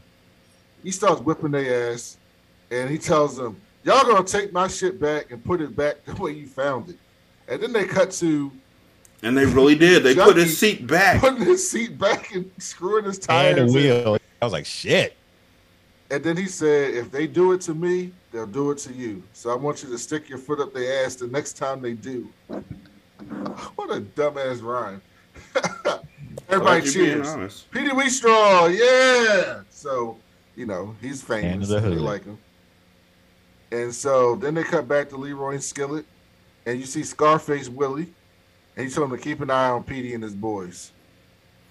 he 0.84 0.91
starts 0.91 1.21
whipping 1.21 1.51
their 1.51 1.91
ass, 1.93 2.17
and 2.69 2.89
he 2.89 2.97
tells 2.97 3.38
them, 3.38 3.59
"Y'all 3.84 4.03
gonna 4.03 4.23
take 4.23 4.51
my 4.53 4.67
shit 4.67 4.99
back 4.99 5.32
and 5.32 5.43
put 5.43 5.61
it 5.61 5.75
back 5.75 6.03
the 6.05 6.15
way 6.15 6.32
you 6.32 6.47
found 6.47 6.89
it." 6.89 6.97
And 7.47 7.61
then 7.61 7.73
they 7.73 7.86
cut 7.86 8.11
to, 8.11 8.51
and 9.23 9.38
they 9.38 9.45
really 9.45 9.75
did. 9.75 10.03
They 10.03 10.15
put 10.15 10.38
his 10.38 10.57
seat 10.57 10.88
back, 10.88 11.21
putting 11.21 11.41
his 11.41 11.69
seat 11.69 11.97
back 11.97 12.34
and 12.34 12.49
screwing 12.57 13.05
his 13.05 13.19
tires. 13.19 13.57
And 13.57 13.69
the 13.69 13.73
wheel. 13.73 14.17
I 14.41 14.45
was 14.45 14.53
like, 14.53 14.65
"Shit." 14.65 15.15
And 16.09 16.23
then 16.23 16.36
he 16.36 16.45
said, 16.47 16.93
"If 16.93 17.11
they 17.11 17.27
do 17.27 17.53
it 17.53 17.61
to 17.61 17.73
me, 17.73 18.11
they'll 18.32 18.45
do 18.45 18.71
it 18.71 18.77
to 18.79 18.93
you. 18.93 19.23
So 19.34 19.51
I 19.51 19.55
want 19.55 19.84
you 19.84 19.89
to 19.89 19.97
stick 19.97 20.27
your 20.29 20.38
foot 20.38 20.59
up 20.59 20.73
their 20.73 21.05
ass 21.05 21.15
the 21.15 21.27
next 21.27 21.53
time 21.53 21.82
they 21.82 21.93
do." 21.93 22.29
what 23.75 23.89
a 23.89 24.01
dumbass 24.01 24.61
rhyme. 24.61 25.01
Everybody 26.49 26.89
cheers. 26.89 27.65
Petey 27.71 27.91
Wheatstraw, 27.91 28.77
yeah. 28.77 29.61
So 29.69 30.17
you 30.62 30.68
know, 30.68 30.95
he's 31.01 31.24
famous. 31.24 31.70
They 31.70 31.80
like 31.80 32.24
him. 32.24 32.38
And 33.72 33.91
so 33.91 34.36
then 34.36 34.53
they 34.53 34.64
cut 34.64 34.88
back 34.88 35.09
to 35.09 35.18
Leroy 35.18 35.53
and 35.53 35.64
Skillet, 35.64 36.05
and 36.68 36.80
you 36.80 36.86
see 36.86 37.01
Scarface 37.01 37.68
Willie, 37.68 38.14
and 38.78 38.88
he 38.88 38.93
told 38.93 39.12
him 39.12 39.18
to 39.18 39.24
keep 39.24 39.41
an 39.41 39.49
eye 39.49 39.70
on 39.70 39.84
Petey 39.84 40.14
and 40.14 40.24
his 40.24 40.36
boys. 40.36 40.91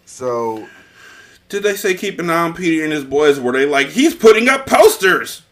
So, 0.07 0.67
did 1.49 1.63
they 1.63 1.77
say 1.77 1.95
keep 1.95 2.19
an 2.19 2.31
eye 2.31 2.43
on 2.43 2.53
Petey 2.53 2.83
and 2.83 2.93
his 2.93 3.05
boys? 3.05 3.39
Were 3.39 3.53
they 3.53 3.65
like 3.65 3.87
he's 3.87 4.13
putting 4.13 4.49
up 4.49 4.67
posters? 4.67 5.43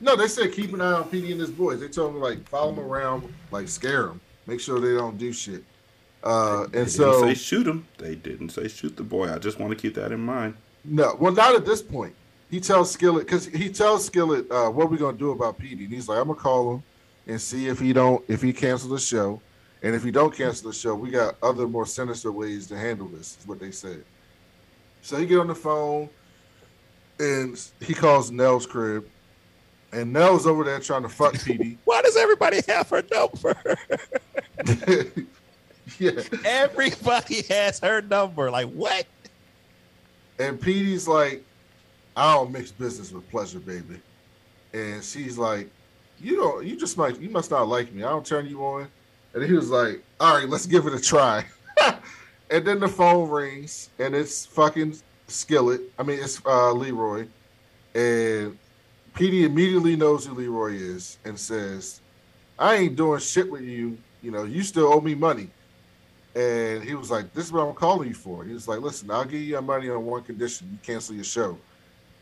No, 0.00 0.16
they 0.16 0.26
said 0.26 0.52
keep 0.52 0.74
an 0.74 0.80
eye 0.80 0.94
on 0.94 1.08
Petey 1.08 1.30
and 1.30 1.40
his 1.40 1.50
boys. 1.50 1.78
They 1.78 1.86
told 1.86 2.16
him 2.16 2.20
like 2.20 2.48
follow 2.48 2.74
them 2.74 2.84
around, 2.84 3.32
like 3.52 3.68
scare 3.68 4.06
them, 4.06 4.20
make 4.48 4.58
sure 4.58 4.80
they 4.80 4.98
don't 4.98 5.16
do 5.16 5.32
shit. 5.32 5.62
Uh, 6.24 6.64
and 6.64 6.72
they 6.72 6.86
so 6.86 7.20
they 7.20 7.34
say 7.34 7.40
shoot 7.40 7.68
him. 7.68 7.86
They 7.98 8.16
didn't 8.16 8.48
say 8.48 8.66
shoot 8.66 8.96
the 8.96 9.04
boy. 9.04 9.32
I 9.32 9.38
just 9.38 9.60
want 9.60 9.70
to 9.70 9.76
keep 9.76 9.94
that 9.94 10.10
in 10.10 10.18
mind. 10.18 10.56
No, 10.84 11.16
well, 11.20 11.32
not 11.32 11.54
at 11.54 11.64
this 11.64 11.82
point 11.82 12.16
he 12.50 12.60
tells 12.60 12.90
Skillet 12.90 13.26
because 13.26 13.46
he 13.46 13.68
tells 13.68 14.06
Skillet 14.06 14.50
uh, 14.50 14.70
what 14.70 14.90
we 14.90 14.96
gonna 14.96 15.16
do 15.16 15.30
about 15.30 15.58
Petey. 15.58 15.84
And 15.84 15.92
he's 15.92 16.08
like, 16.08 16.18
I'm 16.18 16.28
gonna 16.28 16.38
call 16.38 16.74
him 16.74 16.82
and 17.26 17.40
see 17.40 17.68
if 17.68 17.78
he 17.78 17.92
don't 17.92 18.24
if 18.28 18.40
he 18.40 18.52
cancel 18.52 18.88
the 18.88 18.98
show, 18.98 19.40
and 19.82 19.94
if 19.94 20.02
he 20.02 20.10
don't 20.10 20.34
cancel 20.34 20.70
the 20.70 20.74
show, 20.76 20.94
we 20.94 21.10
got 21.10 21.36
other 21.42 21.68
more 21.68 21.86
sinister 21.86 22.32
ways 22.32 22.66
to 22.68 22.78
handle 22.78 23.06
this. 23.08 23.36
Is 23.38 23.46
what 23.46 23.60
they 23.60 23.70
said. 23.70 24.02
So 25.02 25.16
he 25.16 25.26
get 25.26 25.38
on 25.38 25.46
the 25.46 25.54
phone, 25.54 26.08
and 27.20 27.60
he 27.80 27.94
calls 27.94 28.30
Nell's 28.30 28.66
crib, 28.66 29.06
and 29.92 30.12
Nell's 30.12 30.46
over 30.46 30.64
there 30.64 30.80
trying 30.80 31.02
to 31.02 31.08
fuck 31.08 31.34
Petey. 31.34 31.78
Why 31.84 32.02
does 32.02 32.16
everybody 32.16 32.60
have 32.66 32.88
her 32.88 33.04
number? 33.12 33.56
yeah, 35.98 36.22
everybody 36.44 37.42
has 37.42 37.78
her 37.80 38.00
number. 38.00 38.50
Like 38.50 38.68
what? 38.70 39.06
And 40.38 40.60
Petey's 40.60 41.06
like, 41.08 41.44
I 42.18 42.34
don't 42.34 42.50
mix 42.50 42.72
business 42.72 43.12
with 43.12 43.30
pleasure, 43.30 43.60
baby. 43.60 44.00
And 44.72 45.04
she's 45.04 45.38
like, 45.38 45.70
you 46.20 46.34
don't, 46.34 46.66
you 46.66 46.76
just 46.76 46.98
might, 46.98 47.20
you 47.20 47.30
must 47.30 47.52
not 47.52 47.68
like 47.68 47.92
me. 47.92 48.02
I 48.02 48.08
don't 48.08 48.26
turn 48.26 48.48
you 48.48 48.60
on. 48.64 48.88
And 49.34 49.44
he 49.44 49.52
was 49.52 49.70
like, 49.70 50.02
all 50.18 50.34
right, 50.34 50.48
let's 50.48 50.66
give 50.66 50.88
it 50.88 50.92
a 50.92 51.00
try. 51.00 51.46
and 52.50 52.66
then 52.66 52.80
the 52.80 52.88
phone 52.88 53.30
rings 53.30 53.90
and 54.00 54.16
it's 54.16 54.44
fucking 54.46 54.96
Skillet. 55.28 55.80
I 55.96 56.02
mean, 56.02 56.18
it's 56.20 56.44
uh, 56.44 56.72
Leroy. 56.72 57.28
And 57.94 58.58
Petey 59.14 59.44
immediately 59.44 59.94
knows 59.94 60.26
who 60.26 60.34
Leroy 60.34 60.72
is 60.72 61.18
and 61.24 61.38
says, 61.38 62.00
I 62.58 62.74
ain't 62.74 62.96
doing 62.96 63.20
shit 63.20 63.48
with 63.48 63.62
you. 63.62 63.96
You 64.22 64.32
know, 64.32 64.42
you 64.42 64.64
still 64.64 64.92
owe 64.92 65.00
me 65.00 65.14
money. 65.14 65.50
And 66.34 66.82
he 66.82 66.94
was 66.94 67.10
like, 67.10 67.32
"This 67.32 67.46
is 67.46 67.52
what 67.52 67.62
I'm 67.62 67.74
calling 67.74 68.08
you 68.08 68.14
for." 68.14 68.44
He 68.44 68.52
was 68.52 68.68
like, 68.68 68.80
"Listen, 68.80 69.10
I'll 69.10 69.24
give 69.24 69.40
you 69.40 69.46
your 69.46 69.62
money 69.62 69.88
on 69.88 70.04
one 70.04 70.22
condition: 70.22 70.68
you 70.70 70.78
cancel 70.82 71.14
your 71.14 71.24
show." 71.24 71.58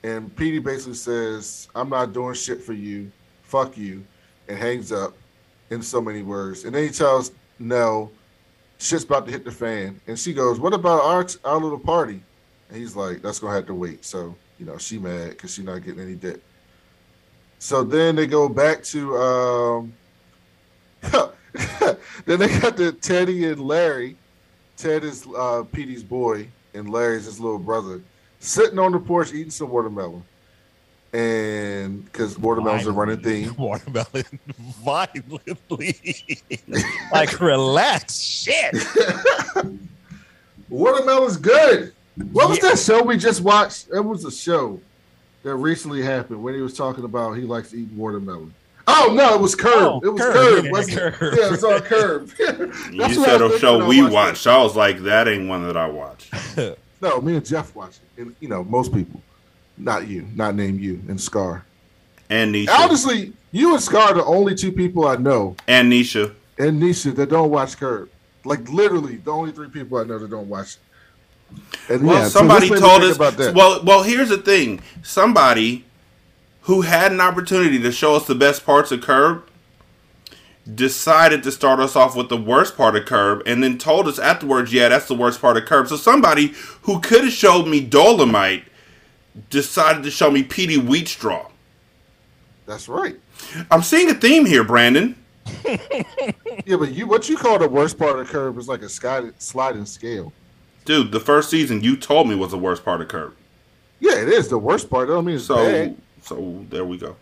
And 0.06 0.34
Petey 0.36 0.60
basically 0.60 0.94
says, 0.94 1.66
"I'm 1.74 1.88
not 1.88 2.12
doing 2.12 2.34
shit 2.34 2.62
for 2.62 2.72
you. 2.72 3.10
Fuck 3.42 3.76
you," 3.76 4.04
and 4.46 4.56
hangs 4.56 4.92
up 4.92 5.16
in 5.70 5.82
so 5.82 6.00
many 6.00 6.22
words. 6.22 6.64
And 6.64 6.72
then 6.72 6.84
he 6.84 6.90
tells 6.90 7.32
Nell, 7.58 8.12
"Shit's 8.78 9.02
about 9.02 9.26
to 9.26 9.32
hit 9.32 9.44
the 9.44 9.50
fan," 9.50 10.00
and 10.06 10.16
she 10.16 10.32
goes, 10.32 10.60
"What 10.60 10.72
about 10.74 11.02
our 11.02 11.26
our 11.44 11.60
little 11.60 11.80
party?" 11.80 12.22
And 12.68 12.78
he's 12.78 12.94
like, 12.94 13.20
"That's 13.20 13.40
gonna 13.40 13.54
have 13.54 13.66
to 13.66 13.74
wait." 13.74 14.04
So 14.04 14.36
you 14.60 14.66
know, 14.66 14.78
she 14.78 15.00
mad 15.00 15.30
because 15.30 15.54
she's 15.54 15.64
not 15.64 15.82
getting 15.82 16.00
any 16.00 16.14
dick. 16.14 16.40
So 17.58 17.82
then 17.82 18.14
they 18.14 18.28
go 18.28 18.48
back 18.48 18.84
to 18.84 19.16
um, 19.16 19.92
then 21.02 22.38
they 22.38 22.60
got 22.60 22.76
the 22.76 22.92
Teddy 22.92 23.46
and 23.46 23.60
Larry. 23.60 24.16
Ted 24.76 25.02
is 25.02 25.26
uh, 25.36 25.64
Petey's 25.72 26.04
boy, 26.04 26.46
and 26.74 26.88
Larry's 26.88 27.24
his 27.24 27.40
little 27.40 27.58
brother, 27.58 28.02
sitting 28.40 28.78
on 28.78 28.92
the 28.92 28.98
porch 28.98 29.32
eating 29.32 29.50
some 29.50 29.70
watermelon. 29.70 30.22
And 31.12 32.04
because 32.04 32.38
watermelons 32.38 32.86
are 32.86 32.92
running 32.92 33.20
theme. 33.20 33.54
Watermelon 33.58 34.24
violently. 34.84 35.96
like, 37.12 37.40
relax. 37.40 38.18
Shit. 38.18 38.74
Watermelon's 40.68 41.36
good. 41.38 41.92
What 42.32 42.48
was 42.48 42.62
yeah. 42.62 42.70
that 42.70 42.78
show 42.78 43.02
we 43.02 43.16
just 43.16 43.40
watched? 43.40 43.88
It 43.94 44.00
was 44.00 44.24
a 44.24 44.30
show 44.30 44.80
that 45.42 45.54
recently 45.54 46.02
happened 46.02 46.42
when 46.42 46.54
he 46.54 46.60
was 46.60 46.76
talking 46.76 47.04
about 47.04 47.34
he 47.34 47.42
likes 47.42 47.70
to 47.70 47.80
eat 47.80 47.88
watermelon. 47.92 48.52
Oh 48.88 49.12
no, 49.14 49.34
it 49.34 49.40
was 49.40 49.54
Curb. 49.54 49.72
Oh, 49.74 50.00
it 50.02 50.12
was 50.12 50.20
Curb. 50.20 50.64
Yeah, 50.64 50.70
wasn't 50.70 50.96
curb. 50.96 51.32
It? 51.34 51.38
yeah, 51.38 51.46
it 51.46 51.50
was 51.50 51.64
on 51.64 51.80
Curb. 51.80 52.30
you 52.92 53.14
said 53.24 53.42
a 53.42 53.58
show 53.58 53.86
we 53.86 54.02
watched. 54.02 54.46
I 54.46 54.62
was 54.62 54.76
like, 54.76 55.00
that 55.00 55.28
ain't 55.28 55.48
one 55.48 55.66
that 55.66 55.76
I 55.76 55.88
watched. 55.88 56.32
No, 57.00 57.20
me 57.20 57.36
and 57.36 57.44
Jeff 57.44 57.74
watch 57.74 57.98
it, 58.16 58.22
and 58.22 58.36
you 58.40 58.48
know 58.48 58.64
most 58.64 58.92
people, 58.92 59.20
not 59.76 60.08
you, 60.08 60.26
not 60.34 60.54
name 60.54 60.78
you, 60.78 61.00
and 61.08 61.20
Scar, 61.20 61.64
and 62.30 62.54
Nisha. 62.54 62.68
Honestly, 62.78 63.32
you 63.52 63.74
and 63.74 63.82
Scar 63.82 64.10
are 64.10 64.14
the 64.14 64.24
only 64.24 64.54
two 64.54 64.72
people 64.72 65.06
I 65.06 65.16
know, 65.16 65.56
and 65.68 65.92
Nisha, 65.92 66.34
and 66.58 66.82
Nisha 66.82 67.14
that 67.16 67.30
don't 67.30 67.50
watch 67.50 67.76
Curb. 67.76 68.10
Like 68.44 68.68
literally, 68.68 69.16
the 69.16 69.32
only 69.32 69.52
three 69.52 69.68
people 69.68 69.98
I 69.98 70.04
know 70.04 70.18
that 70.18 70.30
don't 70.30 70.48
watch. 70.48 70.76
It. 70.76 70.78
And 71.88 72.06
well, 72.06 72.22
yeah, 72.22 72.28
somebody 72.28 72.68
so 72.68 72.76
told 72.76 73.02
us. 73.02 73.16
about 73.16 73.54
Well, 73.54 73.82
well, 73.84 74.02
here's 74.02 74.30
the 74.30 74.38
thing. 74.38 74.82
Somebody 75.02 75.84
who 76.62 76.80
had 76.82 77.12
an 77.12 77.20
opportunity 77.20 77.80
to 77.80 77.92
show 77.92 78.16
us 78.16 78.26
the 78.26 78.34
best 78.34 78.66
parts 78.66 78.90
of 78.90 79.00
Curb, 79.00 79.48
decided 80.74 81.42
to 81.44 81.52
start 81.52 81.80
us 81.80 81.94
off 81.94 82.16
with 82.16 82.28
the 82.28 82.36
worst 82.36 82.76
part 82.76 82.96
of 82.96 83.04
Curb, 83.04 83.42
and 83.46 83.62
then 83.62 83.78
told 83.78 84.08
us 84.08 84.18
afterwards, 84.18 84.72
yeah, 84.72 84.88
that's 84.88 85.06
the 85.06 85.14
worst 85.14 85.40
part 85.40 85.56
of 85.56 85.64
Curb. 85.64 85.88
So 85.88 85.96
somebody 85.96 86.54
who 86.82 87.00
could 87.00 87.24
have 87.24 87.32
showed 87.32 87.66
me 87.66 87.80
Dolomite 87.80 88.64
decided 89.50 90.02
to 90.02 90.10
show 90.10 90.30
me 90.30 90.42
Petey 90.42 90.76
Wheatstraw. 90.76 91.50
That's 92.66 92.88
right. 92.88 93.16
I'm 93.70 93.82
seeing 93.82 94.10
a 94.10 94.14
theme 94.14 94.44
here, 94.44 94.64
Brandon. 94.64 95.14
yeah, 95.64 96.76
but 96.76 96.92
you 96.92 97.06
what 97.06 97.28
you 97.28 97.36
call 97.36 97.58
the 97.58 97.68
worst 97.68 97.98
part 97.98 98.18
of 98.18 98.28
Curb 98.28 98.58
is 98.58 98.68
like 98.68 98.82
a 98.82 98.88
sliding 99.38 99.86
scale. 99.86 100.32
Dude, 100.84 101.12
the 101.12 101.20
first 101.20 101.50
season 101.50 101.82
you 101.82 101.96
told 101.96 102.28
me 102.28 102.34
was 102.34 102.50
the 102.50 102.58
worst 102.58 102.84
part 102.84 103.00
of 103.00 103.08
Curb. 103.08 103.36
Yeah, 104.00 104.20
it 104.20 104.28
is 104.28 104.48
the 104.48 104.58
worst 104.58 104.90
part. 104.90 105.08
I 105.08 105.12
don't 105.12 105.24
mean 105.24 105.38
so, 105.38 105.56
bad. 105.56 105.96
So 106.22 106.64
there 106.70 106.84
we 106.84 106.98
go. 106.98 107.14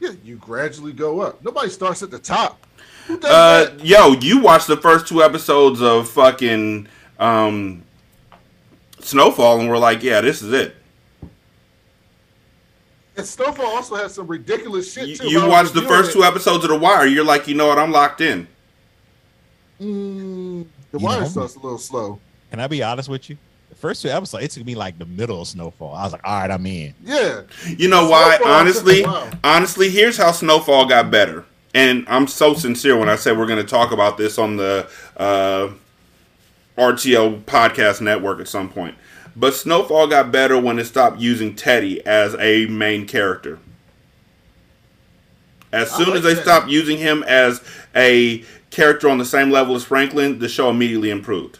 Yeah, 0.00 0.10
you 0.24 0.36
gradually 0.36 0.92
go 0.92 1.20
up. 1.20 1.42
Nobody 1.44 1.70
starts 1.70 2.02
at 2.02 2.10
the 2.10 2.18
top. 2.18 2.64
Uh, 3.24 3.70
yo, 3.78 4.12
you 4.12 4.40
watched 4.40 4.66
the 4.66 4.76
first 4.76 5.08
two 5.08 5.22
episodes 5.22 5.80
of 5.80 6.08
fucking 6.10 6.86
um, 7.18 7.82
Snowfall, 9.00 9.60
and 9.60 9.68
we're 9.68 9.78
like, 9.78 10.02
yeah, 10.02 10.20
this 10.20 10.42
is 10.42 10.52
it. 10.52 10.76
And 13.16 13.26
Snowfall 13.26 13.66
also 13.66 13.96
has 13.96 14.14
some 14.14 14.28
ridiculous 14.28 14.92
shit 14.92 15.18
too. 15.18 15.28
You, 15.28 15.40
you 15.40 15.48
watched 15.48 15.74
the 15.74 15.82
first 15.82 16.10
it. 16.10 16.12
two 16.12 16.22
episodes 16.22 16.64
of 16.64 16.70
The 16.70 16.78
Wire. 16.78 17.06
You're 17.06 17.24
like, 17.24 17.48
you 17.48 17.54
know 17.54 17.66
what? 17.66 17.78
I'm 17.78 17.90
locked 17.90 18.20
in. 18.20 18.46
Mm, 19.80 20.66
the 20.92 20.98
Wire 20.98 21.26
starts 21.26 21.56
a 21.56 21.58
little 21.58 21.78
slow. 21.78 22.20
Can 22.50 22.60
I 22.60 22.68
be 22.68 22.82
honest 22.82 23.08
with 23.08 23.28
you? 23.28 23.36
First 23.78 24.02
two 24.02 24.08
episodes, 24.08 24.44
it 24.44 24.50
took 24.50 24.66
me 24.66 24.74
like 24.74 24.98
the 24.98 25.06
middle 25.06 25.40
of 25.40 25.48
Snowfall. 25.48 25.94
I 25.94 26.04
was 26.04 26.12
like, 26.12 26.22
all 26.24 26.40
right, 26.40 26.50
I'm 26.50 26.66
in. 26.66 26.94
Yeah. 27.02 27.42
You 27.66 27.88
know 27.88 28.08
why? 28.08 28.38
honestly, 28.44 29.04
honestly, 29.44 29.88
here's 29.88 30.16
how 30.16 30.32
Snowfall 30.32 30.86
got 30.86 31.10
better. 31.10 31.44
And 31.74 32.04
I'm 32.08 32.26
so 32.26 32.54
sincere 32.54 32.98
when 32.98 33.08
I 33.08 33.16
say 33.16 33.32
we're 33.32 33.46
going 33.46 33.64
to 33.64 33.68
talk 33.68 33.92
about 33.92 34.16
this 34.16 34.38
on 34.38 34.56
the 34.56 34.88
uh, 35.16 35.70
RTO 36.76 37.42
podcast 37.44 38.00
network 38.00 38.40
at 38.40 38.48
some 38.48 38.68
point. 38.68 38.96
But 39.36 39.54
Snowfall 39.54 40.08
got 40.08 40.32
better 40.32 40.58
when 40.58 40.78
it 40.78 40.86
stopped 40.86 41.20
using 41.20 41.54
Teddy 41.54 42.04
as 42.04 42.34
a 42.40 42.66
main 42.66 43.06
character. 43.06 43.58
As 45.72 45.90
soon 45.90 46.08
like 46.08 46.16
as 46.16 46.22
they 46.24 46.34
that. 46.34 46.42
stopped 46.42 46.68
using 46.68 46.96
him 46.98 47.22
as 47.24 47.62
a 47.94 48.42
character 48.70 49.08
on 49.08 49.18
the 49.18 49.24
same 49.24 49.50
level 49.50 49.76
as 49.76 49.84
Franklin, 49.84 50.38
the 50.38 50.48
show 50.48 50.70
immediately 50.70 51.10
improved. 51.10 51.58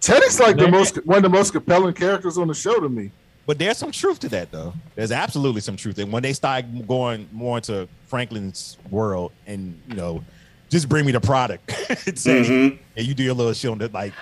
Teddy's 0.00 0.40
like 0.40 0.56
the 0.56 0.68
most 0.68 1.04
one 1.06 1.18
of 1.18 1.22
the 1.22 1.28
most 1.28 1.52
compelling 1.52 1.94
characters 1.94 2.38
on 2.38 2.48
the 2.48 2.54
show 2.54 2.80
to 2.80 2.88
me. 2.88 3.10
But 3.46 3.58
there's 3.58 3.78
some 3.78 3.90
truth 3.90 4.20
to 4.20 4.28
that, 4.30 4.50
though. 4.50 4.72
There's 4.94 5.12
absolutely 5.12 5.60
some 5.60 5.76
truth. 5.76 5.98
And 5.98 6.12
when 6.12 6.22
they 6.22 6.32
start 6.32 6.64
going 6.86 7.28
more 7.32 7.56
into 7.56 7.88
Franklin's 8.06 8.76
world, 8.90 9.32
and 9.46 9.80
you 9.88 9.94
know, 9.94 10.24
just 10.68 10.88
bring 10.88 11.04
me 11.04 11.12
the 11.12 11.20
product, 11.20 11.70
say, 12.16 12.42
mm-hmm. 12.42 12.76
and 12.96 13.06
you 13.06 13.14
do 13.14 13.22
your 13.24 13.34
little 13.34 13.52
shit 13.52 13.70
on 13.70 13.80
it, 13.80 13.92
like, 13.92 14.12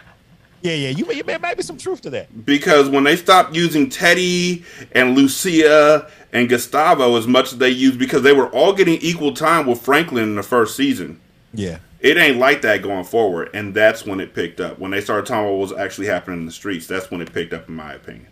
yeah, 0.62 0.72
yeah, 0.72 0.88
you, 0.88 1.12
you 1.12 1.22
there 1.22 1.38
might 1.38 1.56
be 1.56 1.62
some 1.62 1.76
truth 1.76 2.00
to 2.02 2.10
that. 2.10 2.44
Because 2.44 2.88
when 2.88 3.04
they 3.04 3.16
stopped 3.16 3.54
using 3.54 3.88
Teddy 3.90 4.64
and 4.92 5.14
Lucia 5.14 6.10
and 6.32 6.48
Gustavo 6.48 7.16
as 7.16 7.26
much 7.26 7.52
as 7.52 7.58
they 7.58 7.70
used, 7.70 7.98
because 7.98 8.22
they 8.22 8.32
were 8.32 8.48
all 8.48 8.72
getting 8.72 8.98
equal 9.00 9.34
time 9.34 9.66
with 9.66 9.80
Franklin 9.80 10.24
in 10.24 10.36
the 10.36 10.42
first 10.42 10.74
season. 10.74 11.20
Yeah. 11.52 11.78
It 12.00 12.16
ain't 12.16 12.38
like 12.38 12.62
that 12.62 12.82
going 12.82 13.04
forward, 13.04 13.50
and 13.54 13.74
that's 13.74 14.06
when 14.06 14.20
it 14.20 14.32
picked 14.32 14.60
up. 14.60 14.78
When 14.78 14.92
they 14.92 15.00
started 15.00 15.26
talking 15.26 15.44
about 15.44 15.58
what 15.58 15.70
was 15.70 15.72
actually 15.72 16.06
happening 16.06 16.40
in 16.40 16.46
the 16.46 16.52
streets, 16.52 16.86
that's 16.86 17.10
when 17.10 17.20
it 17.20 17.32
picked 17.32 17.52
up, 17.52 17.68
in 17.68 17.74
my 17.74 17.94
opinion. 17.94 18.28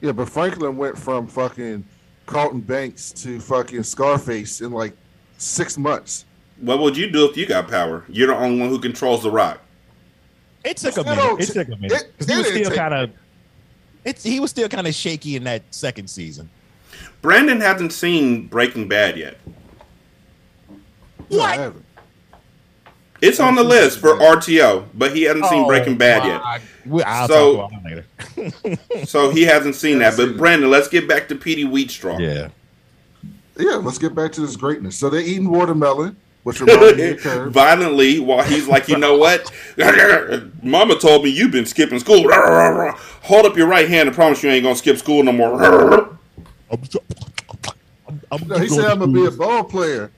Yeah, 0.00 0.12
but 0.12 0.28
Franklin 0.28 0.76
went 0.76 0.96
from 0.96 1.26
fucking 1.26 1.84
Carlton 2.26 2.60
Banks 2.60 3.12
to 3.12 3.40
fucking 3.40 3.82
Scarface 3.82 4.62
in 4.62 4.72
like 4.72 4.96
six 5.36 5.76
months. 5.76 6.24
What 6.60 6.78
would 6.80 6.96
you 6.96 7.10
do 7.10 7.28
if 7.28 7.36
you 7.36 7.46
got 7.46 7.68
power? 7.68 8.04
You're 8.08 8.28
the 8.28 8.36
only 8.36 8.58
one 8.58 8.70
who 8.70 8.78
controls 8.78 9.22
the 9.22 9.30
rock. 9.30 9.60
It 10.64 10.78
took 10.78 10.96
a 10.96 11.04
minute. 11.04 11.40
It 11.40 11.52
took 11.52 11.68
a 11.68 11.76
minute 11.76 12.12
because 12.16 12.34
he 12.34 12.38
was 12.38 12.46
still 12.46 12.76
kind 12.76 12.94
of. 12.94 13.10
It's 14.04 14.22
he 14.22 14.40
was 14.40 14.50
still 14.50 14.68
kind 14.68 14.86
of 14.86 14.94
shaky 14.94 15.36
in 15.36 15.44
that 15.44 15.62
second 15.70 16.08
season. 16.08 16.48
Brandon 17.20 17.60
hasn't 17.60 17.92
seen 17.92 18.46
Breaking 18.46 18.88
Bad 18.88 19.16
yet. 19.18 19.38
What? 21.28 21.74
It's 23.24 23.40
on 23.40 23.54
the 23.54 23.64
list 23.64 23.98
for 24.00 24.18
RTO, 24.18 24.86
but 24.94 25.16
he 25.16 25.22
hasn't 25.22 25.46
seen 25.46 25.64
oh, 25.64 25.66
Breaking 25.66 25.96
Bad 25.96 26.24
yet. 26.24 27.06
I'll 27.06 27.28
so, 27.28 27.70
so 29.04 29.30
he 29.30 29.42
hasn't 29.42 29.76
seen 29.76 29.98
that. 30.00 30.16
But 30.16 30.36
Brandon, 30.36 30.70
let's 30.70 30.88
get 30.88 31.08
back 31.08 31.28
to 31.28 31.34
Petey 31.34 31.64
Wheatstraw. 31.64 32.20
Yeah. 32.20 32.48
Yeah, 33.56 33.76
let's 33.76 33.98
get 33.98 34.14
back 34.14 34.32
to 34.32 34.40
this 34.40 34.56
greatness. 34.56 34.96
So 34.96 35.08
they're 35.08 35.20
eating 35.20 35.48
watermelon, 35.48 36.16
which 36.42 36.60
reminds 36.60 36.98
me 36.98 37.10
of 37.12 37.52
Violently, 37.52 38.18
while 38.18 38.42
he's 38.42 38.66
like, 38.66 38.88
you 38.88 38.98
know 38.98 39.16
what? 39.16 39.50
Mama 40.62 40.98
told 40.98 41.24
me 41.24 41.30
you've 41.30 41.52
been 41.52 41.66
skipping 41.66 42.00
school. 42.00 42.24
Hold 42.30 43.46
up 43.46 43.56
your 43.56 43.68
right 43.68 43.88
hand 43.88 44.08
and 44.08 44.14
promise 44.14 44.42
you 44.42 44.50
ain't 44.50 44.64
gonna 44.64 44.76
skip 44.76 44.98
school 44.98 45.22
no 45.22 45.32
more. 45.32 46.18
No, 48.46 48.58
he 48.58 48.68
said 48.68 48.86
I'm 48.86 48.98
gonna 48.98 49.12
be 49.12 49.26
a 49.26 49.30
ball 49.30 49.64
player. 49.64 50.10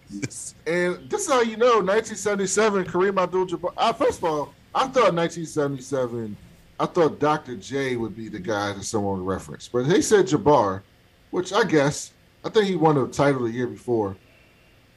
And 0.66 1.10
this 1.10 1.22
is 1.22 1.28
how 1.28 1.42
you 1.42 1.56
know 1.56 1.80
1977 1.80 2.84
Kareem 2.84 3.22
Abdul-Jabbar. 3.22 3.96
First 3.96 4.18
of 4.18 4.24
all, 4.24 4.54
I 4.74 4.80
thought 4.88 5.14
1977. 5.14 6.36
I 6.78 6.86
thought 6.86 7.18
Dr. 7.18 7.56
J 7.56 7.96
would 7.96 8.14
be 8.14 8.28
the 8.28 8.38
guy 8.38 8.72
that 8.72 8.84
someone 8.84 9.18
would 9.18 9.26
reference, 9.26 9.68
but 9.68 9.84
he 9.84 10.02
said 10.02 10.26
Jabbar, 10.26 10.82
which 11.30 11.52
I 11.52 11.64
guess 11.64 12.12
I 12.44 12.48
think 12.48 12.66
he 12.66 12.76
won 12.76 12.94
the 12.94 13.08
title 13.08 13.42
the 13.44 13.50
year 13.50 13.66
before. 13.66 14.16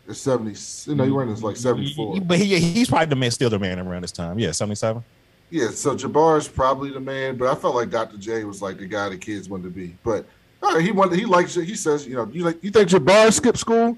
The 0.06 0.14
70s, 0.16 0.88
you 0.88 0.96
know, 0.96 1.04
he 1.04 1.12
won 1.12 1.30
this 1.30 1.44
like 1.44 1.56
mm-hmm. 1.56 1.84
74. 1.86 2.22
But 2.22 2.40
he, 2.40 2.60
he's 2.60 2.90
probably 2.90 3.06
the 3.06 3.16
man, 3.16 3.30
still 3.30 3.52
the 3.52 3.60
man 3.60 3.78
around 3.78 4.02
this 4.02 4.12
time. 4.12 4.40
Yeah, 4.40 4.52
77. 4.52 5.04
Yeah, 5.52 5.70
so 5.70 5.96
Jabbar 5.96 6.38
is 6.38 6.48
probably 6.48 6.92
the 6.92 7.00
man, 7.00 7.38
but 7.38 7.48
I 7.48 7.56
felt 7.56 7.76
like 7.76 7.90
Dr. 7.90 8.18
J 8.18 8.44
was 8.44 8.62
like 8.62 8.78
the 8.78 8.88
guy 8.88 9.10
the 9.10 9.18
kids 9.18 9.50
wanted 9.50 9.64
to 9.64 9.70
be. 9.70 9.96
But 10.04 10.26
right, 10.62 10.82
he 10.84 10.92
wanted, 10.92 11.20
he 11.20 11.26
likes, 11.26 11.56
it. 11.58 11.66
he 11.66 11.76
says, 11.76 12.08
you 12.08 12.16
know, 12.16 12.28
you 12.32 12.44
like, 12.44 12.64
you 12.64 12.72
think 12.72 12.90
Jabbar 12.90 13.32
skipped 13.32 13.58
school? 13.58 13.98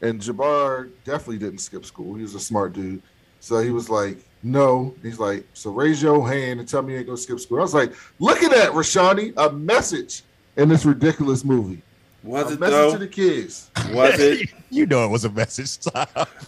And 0.00 0.20
Jabbar 0.20 0.90
definitely 1.04 1.38
didn't 1.38 1.58
skip 1.58 1.84
school. 1.84 2.14
He 2.14 2.22
was 2.22 2.34
a 2.34 2.40
smart 2.40 2.72
dude. 2.72 3.02
So 3.40 3.60
he 3.60 3.70
was 3.70 3.88
like, 3.88 4.18
no. 4.42 4.94
He's 5.02 5.18
like, 5.18 5.46
so 5.54 5.70
raise 5.70 6.02
your 6.02 6.28
hand 6.28 6.60
and 6.60 6.68
tell 6.68 6.82
me 6.82 6.92
you 6.92 6.98
ain't 6.98 7.06
gonna 7.06 7.16
skip 7.16 7.40
school. 7.40 7.58
I 7.58 7.62
was 7.62 7.74
like, 7.74 7.92
look 8.18 8.42
at 8.42 8.50
that, 8.50 8.72
Rashani, 8.72 9.32
a 9.36 9.52
message 9.52 10.22
in 10.56 10.68
this 10.68 10.84
ridiculous 10.84 11.44
movie. 11.44 11.82
Was 12.22 12.50
a 12.50 12.54
it 12.54 12.60
message 12.60 12.72
though? 12.74 12.92
to 12.92 12.98
the 12.98 13.08
kids? 13.08 13.70
Was 13.90 14.18
it? 14.18 14.48
you 14.70 14.86
know 14.86 15.04
it 15.04 15.08
was 15.08 15.24
a 15.24 15.30
message. 15.30 15.78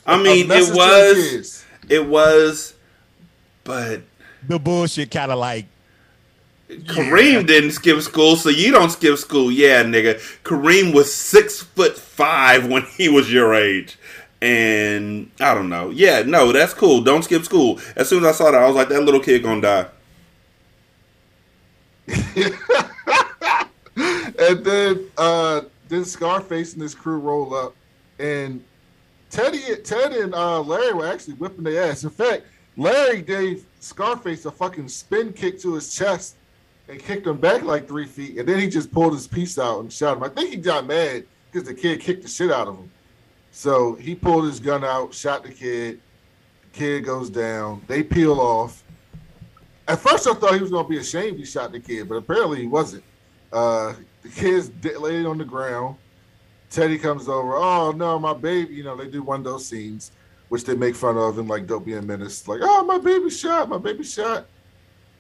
I 0.07 0.23
mean, 0.23 0.51
it 0.51 0.75
was. 0.75 1.65
It 1.89 2.07
was, 2.07 2.75
but 3.63 4.03
the 4.47 4.59
bullshit 4.59 5.11
kind 5.11 5.31
of 5.31 5.39
like 5.39 5.67
Kareem 6.83 7.33
yeah. 7.33 7.43
didn't 7.43 7.73
skip 7.73 8.01
school, 8.01 8.37
so 8.37 8.49
you 8.49 8.73
don't 8.73 8.91
skip 8.91 9.17
school. 9.19 9.51
Yeah, 9.51 9.83
nigga. 9.83 10.15
Kareem 10.43 10.95
was 10.95 11.13
six 11.13 11.63
foot 11.63 11.97
five 11.97 12.69
when 12.69 12.83
he 12.83 13.09
was 13.09 13.33
your 13.33 13.55
age. 13.55 13.99
And 14.43 15.31
I 15.41 15.55
don't 15.55 15.69
know. 15.69 15.91
Yeah, 15.91 16.23
no, 16.23 16.53
that's 16.53 16.75
cool. 16.75 17.01
Don't 17.03 17.23
skip 17.23 17.45
school. 17.45 17.81
As 17.97 18.09
soon 18.09 18.25
as 18.25 18.35
I 18.35 18.39
saw 18.39 18.51
that, 18.51 18.63
I 18.63 18.67
was 18.67 18.77
like, 18.77 18.89
that 18.89 19.03
little 19.03 19.21
kid 19.21 19.43
gonna 19.43 19.61
die. 19.61 19.87
and 23.97 24.65
then 24.65 25.07
uh 25.17 25.63
then 25.89 26.05
Scarface 26.05 26.75
and 26.75 26.83
his 26.83 26.95
crew 26.95 27.19
roll 27.19 27.55
up 27.55 27.75
and 28.19 28.63
Teddy 29.31 29.63
Ted 29.83 30.13
and 30.13 30.35
uh 30.35 30.61
Larry 30.61 30.93
were 30.93 31.07
actually 31.07 31.35
whipping 31.35 31.65
their 31.65 31.91
ass. 31.91 32.05
In 32.05 32.11
fact, 32.11 32.43
Larry 32.77 33.23
gave 33.23 33.65
Scarface 33.81 34.45
a 34.45 34.51
fucking 34.51 34.89
spin 34.89 35.33
kick 35.33 35.59
to 35.61 35.75
his 35.75 35.95
chest 35.95 36.37
and 36.89 36.99
kicked 37.03 37.27
him 37.27 37.39
back 37.39 37.63
like 37.63 37.89
three 37.89 38.07
feet, 38.07 38.39
and 38.39 38.49
then 38.49 38.59
he 38.61 38.69
just 38.69 38.93
pulled 38.93 39.15
his 39.15 39.27
piece 39.27 39.59
out 39.59 39.81
and 39.81 39.93
shot 39.93 40.17
him. 40.17 40.23
I 40.23 40.29
think 40.29 40.51
he 40.51 40.57
got 40.57 40.87
mad 40.87 41.25
because 41.51 41.67
the 41.67 41.75
kid 41.75 42.01
kicked 42.01 42.23
the 42.23 42.29
shit 42.29 42.51
out 42.51 42.69
of 42.69 42.77
him. 42.77 42.91
So 43.53 43.95
he 43.95 44.15
pulled 44.15 44.45
his 44.45 44.61
gun 44.61 44.85
out, 44.85 45.15
shot 45.15 45.45
the 45.45 45.53
kid. 45.53 46.01
The 46.63 46.79
kid 46.79 47.05
goes 47.05 47.31
down. 47.31 47.83
They 47.87 48.03
peel 48.03 48.41
off. 48.41 48.83
At 49.87 50.01
first, 50.01 50.27
I 50.27 50.35
thought 50.35 50.55
he 50.55 50.61
was 50.61 50.71
to 50.71 50.85
be 50.85 50.99
ashamed 50.99 51.39
he 51.39 51.45
shot 51.45 51.73
the 51.73 51.81
kid, 51.81 52.09
but 52.09 52.17
apparently 52.17 52.61
he 52.61 52.67
wasn't. 52.67 53.05
Uh, 53.53 53.95
the 54.23 54.29
kid's 54.29 54.71
laid 54.99 55.27
on 55.27 55.39
the 55.39 55.45
ground. 55.45 55.97
Teddy 56.71 56.99
comes 56.99 57.29
over. 57.29 57.55
Oh 57.55 57.93
no, 57.93 58.19
my 58.19 58.35
baby! 58.35 58.75
You 58.75 58.83
know 58.83 58.97
they 58.97 59.07
do 59.07 59.23
one 59.23 59.41
of 59.41 59.45
those 59.45 59.67
scenes 59.67 60.11
which 60.49 60.65
they 60.65 60.75
make 60.75 60.95
fun 60.95 61.17
of 61.17 61.39
in 61.39 61.47
like 61.47 61.67
Don't 61.67 61.85
Be 61.85 61.95
a 61.95 62.03
Menace. 62.03 62.47
Like, 62.47 62.61
oh 62.63 62.85
my 62.85 62.99
baby 62.99 63.31
shot, 63.31 63.69
my 63.69 63.79
baby 63.79 64.05
shot. 64.05 64.47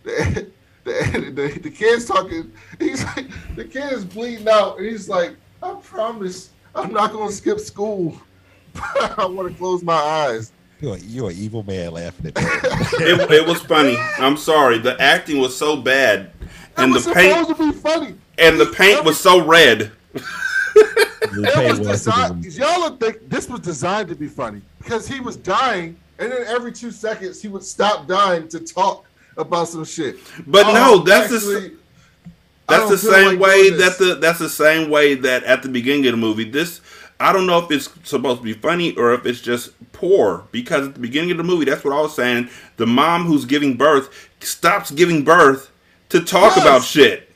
The, 0.84 0.92
the, 1.12 1.30
the, 1.30 1.58
the 1.60 1.70
kid's 1.70 2.04
talking. 2.04 2.52
He's 2.78 3.04
like, 3.04 3.26
the 3.56 3.64
kid 3.64 3.92
is 3.92 4.04
bleeding 4.04 4.48
out, 4.48 4.78
and 4.78 4.86
he's 4.86 5.08
like, 5.08 5.36
I 5.62 5.74
promise, 5.82 6.50
I'm 6.74 6.92
not 6.92 7.12
gonna 7.12 7.32
skip 7.32 7.58
school. 7.58 8.16
I 8.76 9.26
want 9.26 9.50
to 9.50 9.54
close 9.56 9.82
my 9.82 9.94
eyes. 9.94 10.52
You're, 10.80 10.98
you're 10.98 11.30
an 11.30 11.36
evil 11.36 11.62
man 11.62 11.92
laughing 11.92 12.26
at 12.26 12.36
me. 12.36 12.42
it, 13.06 13.30
it 13.30 13.46
was 13.46 13.60
funny. 13.62 13.96
I'm 14.18 14.36
sorry. 14.36 14.78
The 14.78 15.00
acting 15.00 15.38
was 15.38 15.56
so 15.56 15.76
bad, 15.76 16.32
and 16.76 16.94
the 16.94 17.12
paint. 17.14 17.48
To 17.48 17.54
be 17.54 17.72
funny. 17.72 18.14
And 18.38 18.60
the 18.60 18.66
paint 18.66 19.04
was 19.04 19.18
so 19.18 19.44
red. 19.44 19.92
it 20.74 21.78
was 21.78 21.80
designed, 21.80 22.44
y'all 22.44 22.90
think 22.96 23.28
this 23.30 23.48
was 23.48 23.60
designed 23.60 24.08
to 24.08 24.14
be 24.14 24.26
funny 24.26 24.60
because 24.78 25.06
he 25.06 25.20
was 25.20 25.36
dying, 25.36 25.96
and 26.18 26.30
then 26.30 26.44
every 26.46 26.72
two 26.72 26.90
seconds 26.90 27.40
he 27.40 27.48
would 27.48 27.62
stop 27.62 28.06
dying 28.06 28.48
to 28.48 28.60
talk 28.60 29.06
about 29.36 29.68
some 29.68 29.84
shit. 29.84 30.16
But 30.46 30.66
oh, 30.66 30.72
no, 30.72 30.98
that's 30.98 31.32
actually, 31.32 31.68
the 31.68 31.76
that's 32.68 32.90
the 32.90 32.98
same 32.98 33.38
like 33.38 33.40
way 33.40 33.70
that 33.70 33.98
the 33.98 34.14
that's 34.16 34.38
the 34.38 34.48
same 34.48 34.90
way 34.90 35.14
that 35.14 35.44
at 35.44 35.62
the 35.62 35.68
beginning 35.68 36.06
of 36.06 36.12
the 36.12 36.16
movie 36.16 36.50
this 36.50 36.80
I 37.20 37.32
don't 37.32 37.46
know 37.46 37.58
if 37.58 37.70
it's 37.70 37.90
supposed 38.08 38.40
to 38.40 38.44
be 38.44 38.54
funny 38.54 38.96
or 38.96 39.14
if 39.14 39.26
it's 39.26 39.40
just 39.40 39.70
poor 39.92 40.44
because 40.50 40.88
at 40.88 40.94
the 40.94 41.00
beginning 41.00 41.30
of 41.30 41.36
the 41.36 41.44
movie 41.44 41.66
that's 41.66 41.84
what 41.84 41.94
I 41.94 42.00
was 42.00 42.14
saying 42.14 42.48
the 42.76 42.86
mom 42.86 43.24
who's 43.24 43.44
giving 43.44 43.76
birth 43.76 44.30
stops 44.40 44.90
giving 44.90 45.24
birth 45.24 45.70
to 46.10 46.20
talk 46.20 46.56
yes. 46.56 46.64
about 46.64 46.82
shit. 46.82 47.30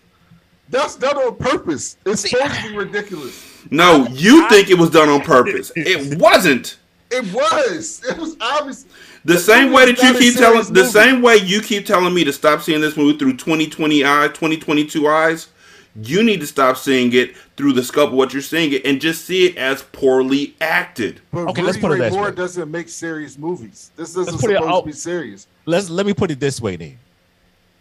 That's 0.71 0.97
done 0.97 1.17
on 1.17 1.37
purpose. 1.37 1.97
It's 2.05 2.29
supposed 2.29 2.55
to 2.55 2.69
be 2.69 2.77
ridiculous. 2.77 3.65
No, 3.71 4.07
you 4.09 4.45
I, 4.45 4.49
think 4.49 4.71
it 4.71 4.79
was 4.79 4.91
done 4.91 5.09
on 5.09 5.21
purpose. 5.25 5.73
It 5.75 6.19
wasn't. 6.19 6.77
It 7.11 7.33
was. 7.33 8.03
It 8.05 8.19
was 8.19 8.37
obvious. 8.41 8.85
The, 9.29 9.35
the 9.35 9.41
same 9.41 9.73
way 9.73 9.85
that 9.85 10.03
you 10.03 10.19
keep 10.19 10.39
telling 10.39 10.57
movie. 10.57 10.73
the 10.73 10.87
same 10.87 11.21
way 11.21 11.37
you 11.37 11.61
keep 11.61 11.85
telling 11.85 12.15
me 12.15 12.25
to 12.25 12.33
stop 12.33 12.63
seeing 12.63 12.81
this 12.81 12.97
movie 12.97 13.19
through 13.19 13.37
2020 13.37 14.03
eyes, 14.03 14.31
2022 14.31 15.07
eyes, 15.07 15.49
you 16.01 16.23
need 16.23 16.41
to 16.41 16.47
stop 16.47 16.79
seeing 16.79 17.13
it 17.13 17.37
through 17.55 17.75
the 17.75 17.85
scope 17.85 18.09
of 18.09 18.15
what 18.15 18.33
you're 18.33 18.41
seeing 18.41 18.73
it 18.73 18.87
and 18.87 19.03
just 19.03 19.27
see 19.27 19.45
it 19.45 19.59
as 19.59 19.83
poorly 19.83 20.57
acted. 20.63 21.21
But 21.31 21.41
okay, 21.41 21.61
Rudy 21.61 21.63
let's 21.63 21.77
put 21.77 21.93
it 21.93 21.99
this 21.99 22.15
way. 22.15 22.31
doesn't 22.31 22.71
make 22.71 22.89
serious 22.89 23.37
movies. 23.37 23.91
This 23.97 24.15
doesn't 24.15 24.39
supposed 24.39 24.65
it, 24.65 24.67
to 24.67 24.83
be 24.87 24.93
serious. 24.93 25.47
Let's 25.67 25.91
let 25.91 26.07
me 26.07 26.15
put 26.15 26.31
it 26.31 26.41
this 26.41 26.59
way 26.59 26.77
then. 26.77 26.99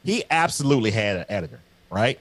He 0.04 0.26
absolutely 0.30 0.92
had 0.92 1.16
an 1.16 1.26
editor, 1.30 1.62
right? 1.90 2.20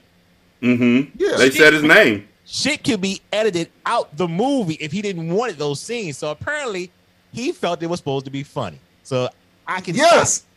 Mm-hmm. 0.61 1.21
Yeah. 1.21 1.35
They 1.35 1.51
said 1.51 1.73
his 1.73 1.83
name. 1.83 2.29
Shit 2.45 2.81
could 2.81 3.01
be 3.01 3.21
edited 3.33 3.71
out 3.85 4.15
the 4.15 4.29
movie 4.29 4.75
if 4.75 4.93
he 4.93 5.01
didn't 5.01 5.27
want 5.27 5.57
those 5.57 5.81
scenes. 5.81 6.17
So 6.17 6.31
apparently 6.31 6.91
he 7.33 7.51
felt 7.51 7.83
it 7.83 7.87
was 7.87 7.99
supposed 7.99 8.23
to 8.23 8.31
be 8.31 8.43
funny. 8.43 8.79
So 9.07 9.29
I 9.65 9.79
can 9.79 9.95
yes, 9.95 10.33
stop. 10.33 10.47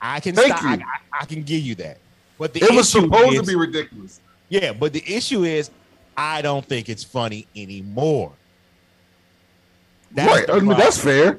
I 0.00 0.18
can 0.18 0.34
Thank 0.34 0.56
stop. 0.56 0.64
I, 0.64 0.74
I, 0.74 1.20
I, 1.20 1.24
can 1.24 1.44
give 1.44 1.60
you 1.60 1.76
that. 1.76 1.98
But 2.36 2.52
the 2.52 2.64
it 2.64 2.74
was 2.74 2.88
supposed 2.90 3.34
is, 3.34 3.40
to 3.42 3.46
be 3.46 3.54
ridiculous. 3.54 4.20
Yeah, 4.48 4.72
but 4.72 4.92
the 4.92 5.04
issue 5.06 5.44
is, 5.44 5.70
I 6.16 6.42
don't 6.42 6.66
think 6.66 6.88
it's 6.88 7.04
funny 7.04 7.46
anymore. 7.54 8.32
That's 10.10 10.48
right. 10.48 10.50
I 10.50 10.58
mean, 10.58 10.76
that's 10.76 10.98
fair. 10.98 11.38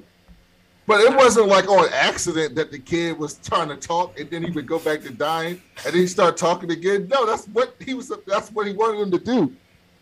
But 0.86 1.02
it 1.02 1.14
wasn't 1.14 1.48
like 1.48 1.68
on 1.68 1.90
accident 1.92 2.56
that 2.56 2.72
the 2.72 2.80
kid 2.80 3.20
was 3.20 3.40
trying 3.40 3.68
to 3.68 3.76
talk 3.76 4.18
and 4.18 4.30
then 4.30 4.42
he 4.42 4.52
would 4.52 4.68
go 4.68 4.80
back 4.80 5.02
to 5.02 5.12
dying 5.12 5.62
and 5.84 5.94
then 5.94 6.00
he 6.00 6.08
start 6.08 6.38
talking 6.38 6.72
again. 6.72 7.10
No, 7.10 7.26
that's 7.26 7.46
what 7.50 7.76
he 7.82 7.94
was. 7.94 8.10
That's 8.26 8.54
what 8.54 8.68
he 8.68 8.74
wanted 8.74 9.02
him 9.02 9.12
to 9.12 9.20
do. 9.20 9.54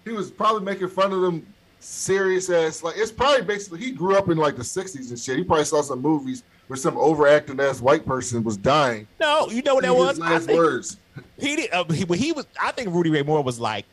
He 0.04 0.12
was 0.12 0.30
probably 0.30 0.64
making 0.64 0.90
fun 0.90 1.12
of 1.12 1.22
them 1.22 1.44
serious 1.86 2.50
ass. 2.50 2.84
Like 2.84 2.96
it's 2.98 3.12
probably 3.12 3.46
basically 3.46 3.80
he 3.80 3.92
grew 3.92 4.16
up 4.16 4.30
in 4.30 4.38
like 4.38 4.56
the 4.56 4.64
'60s 4.64 5.10
and 5.10 5.20
shit. 5.20 5.38
He 5.38 5.44
probably 5.44 5.66
saw 5.66 5.82
some 5.82 6.02
movies 6.02 6.44
where 6.68 6.78
some 6.78 6.98
overacting 6.98 7.60
ass 7.60 7.82
white 7.82 8.06
person 8.06 8.44
was 8.44 8.58
dying. 8.58 9.08
No, 9.20 9.48
you 9.50 9.62
know 9.62 9.76
what 9.76 9.84
that 9.84 9.96
was. 9.96 10.18
Last 10.18 10.50
words. 10.50 10.98
He 11.38 11.56
did. 11.56 11.74
Uh, 11.74 11.86
he, 11.86 12.06
he 12.16 12.32
was, 12.32 12.46
I 12.62 12.72
think 12.72 12.90
Rudy 12.94 13.10
Ray 13.10 13.24
Moore 13.24 13.42
was 13.42 13.60
like, 13.60 13.86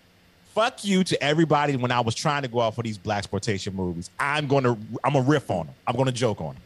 "Fuck 0.55 0.84
you" 0.84 1.05
to 1.05 1.22
everybody 1.22 1.76
when 1.76 1.93
I 1.93 2.01
was 2.01 2.14
trying 2.14 2.43
to 2.43 2.49
go 2.49 2.61
out 2.61 2.74
for 2.74 2.82
these 2.82 2.99
black 2.99 3.18
exploitation 3.18 3.74
movies. 3.74 4.11
I'm 4.18 4.47
gonna, 4.47 4.76
I'm 5.05 5.14
a 5.14 5.20
riff 5.20 5.51
on 5.51 5.66
them. 5.66 5.74
I'm 5.86 5.97
gonna 5.97 6.12
joke 6.12 6.40
on 6.40 6.55
them. 6.55 6.62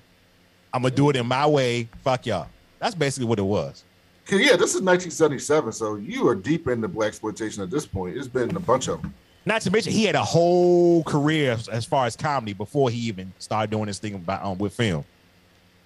I'm 0.72 0.82
gonna 0.82 0.94
do 0.94 1.10
it 1.10 1.16
in 1.16 1.26
my 1.26 1.46
way. 1.46 1.88
Fuck 2.02 2.26
y'all. 2.26 2.48
That's 2.78 2.94
basically 2.94 3.26
what 3.26 3.38
it 3.38 3.42
was. 3.42 3.84
Yeah, 4.28 4.56
this 4.56 4.74
is 4.74 4.82
1977, 4.82 5.72
so 5.72 5.94
you 5.96 6.26
are 6.26 6.34
deep 6.34 6.66
into 6.66 6.88
black 6.88 7.08
exploitation 7.08 7.62
at 7.62 7.70
this 7.70 7.86
point. 7.86 8.16
It's 8.16 8.26
been 8.26 8.54
a 8.56 8.60
bunch 8.60 8.88
of 8.88 9.00
them. 9.00 9.14
Not 9.46 9.62
to 9.62 9.70
mention, 9.70 9.92
he 9.92 10.04
had 10.04 10.16
a 10.16 10.24
whole 10.24 11.04
career 11.04 11.56
as 11.70 11.84
far 11.84 12.04
as 12.06 12.16
comedy 12.16 12.52
before 12.52 12.90
he 12.90 12.98
even 12.98 13.32
started 13.38 13.70
doing 13.70 13.86
this 13.86 14.00
thing 14.00 14.14
about 14.14 14.44
um, 14.44 14.58
with 14.58 14.72
film. 14.74 15.04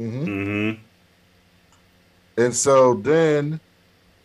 Mm-hmm. 0.00 0.24
Mm-hmm. 0.24 0.82
And 2.42 2.56
so 2.56 2.94
then, 2.94 3.60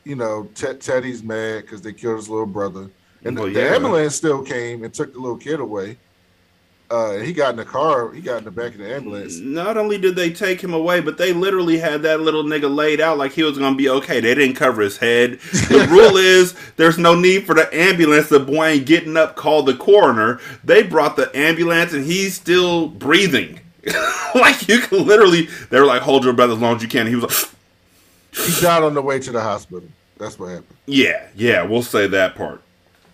you 0.05 0.15
know, 0.15 0.47
Ted, 0.55 0.79
Teddy's 0.79 1.21
mad 1.21 1.63
because 1.63 1.81
they 1.81 1.91
killed 1.91 2.15
his 2.15 2.29
little 2.29 2.45
brother, 2.45 2.89
and 3.25 3.37
well, 3.37 3.47
the, 3.47 3.51
yeah. 3.51 3.69
the 3.69 3.75
ambulance 3.75 4.15
still 4.15 4.41
came 4.41 4.85
and 4.85 4.93
took 4.93 5.11
the 5.11 5.19
little 5.19 5.37
kid 5.37 5.59
away 5.59 5.97
uh, 6.89 7.13
he 7.17 7.33
got 7.33 7.51
in 7.51 7.55
the 7.55 7.65
car. 7.65 8.11
He 8.11 8.21
got 8.21 8.39
in 8.39 8.43
the 8.43 8.51
back 8.51 8.73
of 8.73 8.77
the 8.77 8.93
ambulance. 8.93 9.37
Not 9.37 9.77
only 9.77 9.97
did 9.97 10.15
they 10.15 10.31
take 10.31 10.61
him 10.61 10.73
away, 10.73 10.99
but 10.99 11.17
they 11.17 11.33
literally 11.33 11.77
had 11.77 12.03
that 12.03 12.21
little 12.21 12.43
nigga 12.43 12.73
laid 12.73 13.01
out 13.01 13.17
like 13.17 13.31
he 13.31 13.43
was 13.43 13.57
gonna 13.57 13.75
be 13.75 13.89
okay. 13.89 14.19
They 14.19 14.35
didn't 14.35 14.55
cover 14.55 14.81
his 14.81 14.97
head. 14.97 15.39
The 15.39 15.87
rule 15.91 16.17
is 16.17 16.53
there's 16.75 16.97
no 16.97 17.15
need 17.15 17.45
for 17.45 17.55
the 17.55 17.73
ambulance. 17.75 18.29
The 18.29 18.39
boy 18.39 18.67
ain't 18.67 18.85
getting 18.85 19.17
up. 19.17 19.35
Call 19.35 19.63
the 19.63 19.75
coroner. 19.75 20.39
They 20.63 20.83
brought 20.83 21.15
the 21.15 21.35
ambulance, 21.35 21.93
and 21.93 22.05
he's 22.05 22.35
still 22.35 22.87
breathing. 22.87 23.59
like 24.35 24.67
you 24.67 24.79
can 24.79 25.05
literally. 25.05 25.47
They 25.69 25.79
were 25.79 25.87
like, 25.87 26.03
"Hold 26.03 26.23
your 26.23 26.33
breath 26.33 26.51
as 26.51 26.59
long 26.59 26.75
as 26.75 26.83
you 26.83 26.87
can." 26.87 27.07
He 27.07 27.15
was 27.15 27.23
like, 27.23 28.45
"He 28.45 28.61
died 28.61 28.83
on 28.83 28.93
the 28.93 29.01
way 29.01 29.19
to 29.19 29.31
the 29.31 29.41
hospital." 29.41 29.89
That's 30.17 30.37
what 30.37 30.47
happened. 30.47 30.77
Yeah, 30.85 31.27
yeah, 31.35 31.63
we'll 31.63 31.83
say 31.83 32.07
that 32.07 32.35
part. 32.35 32.61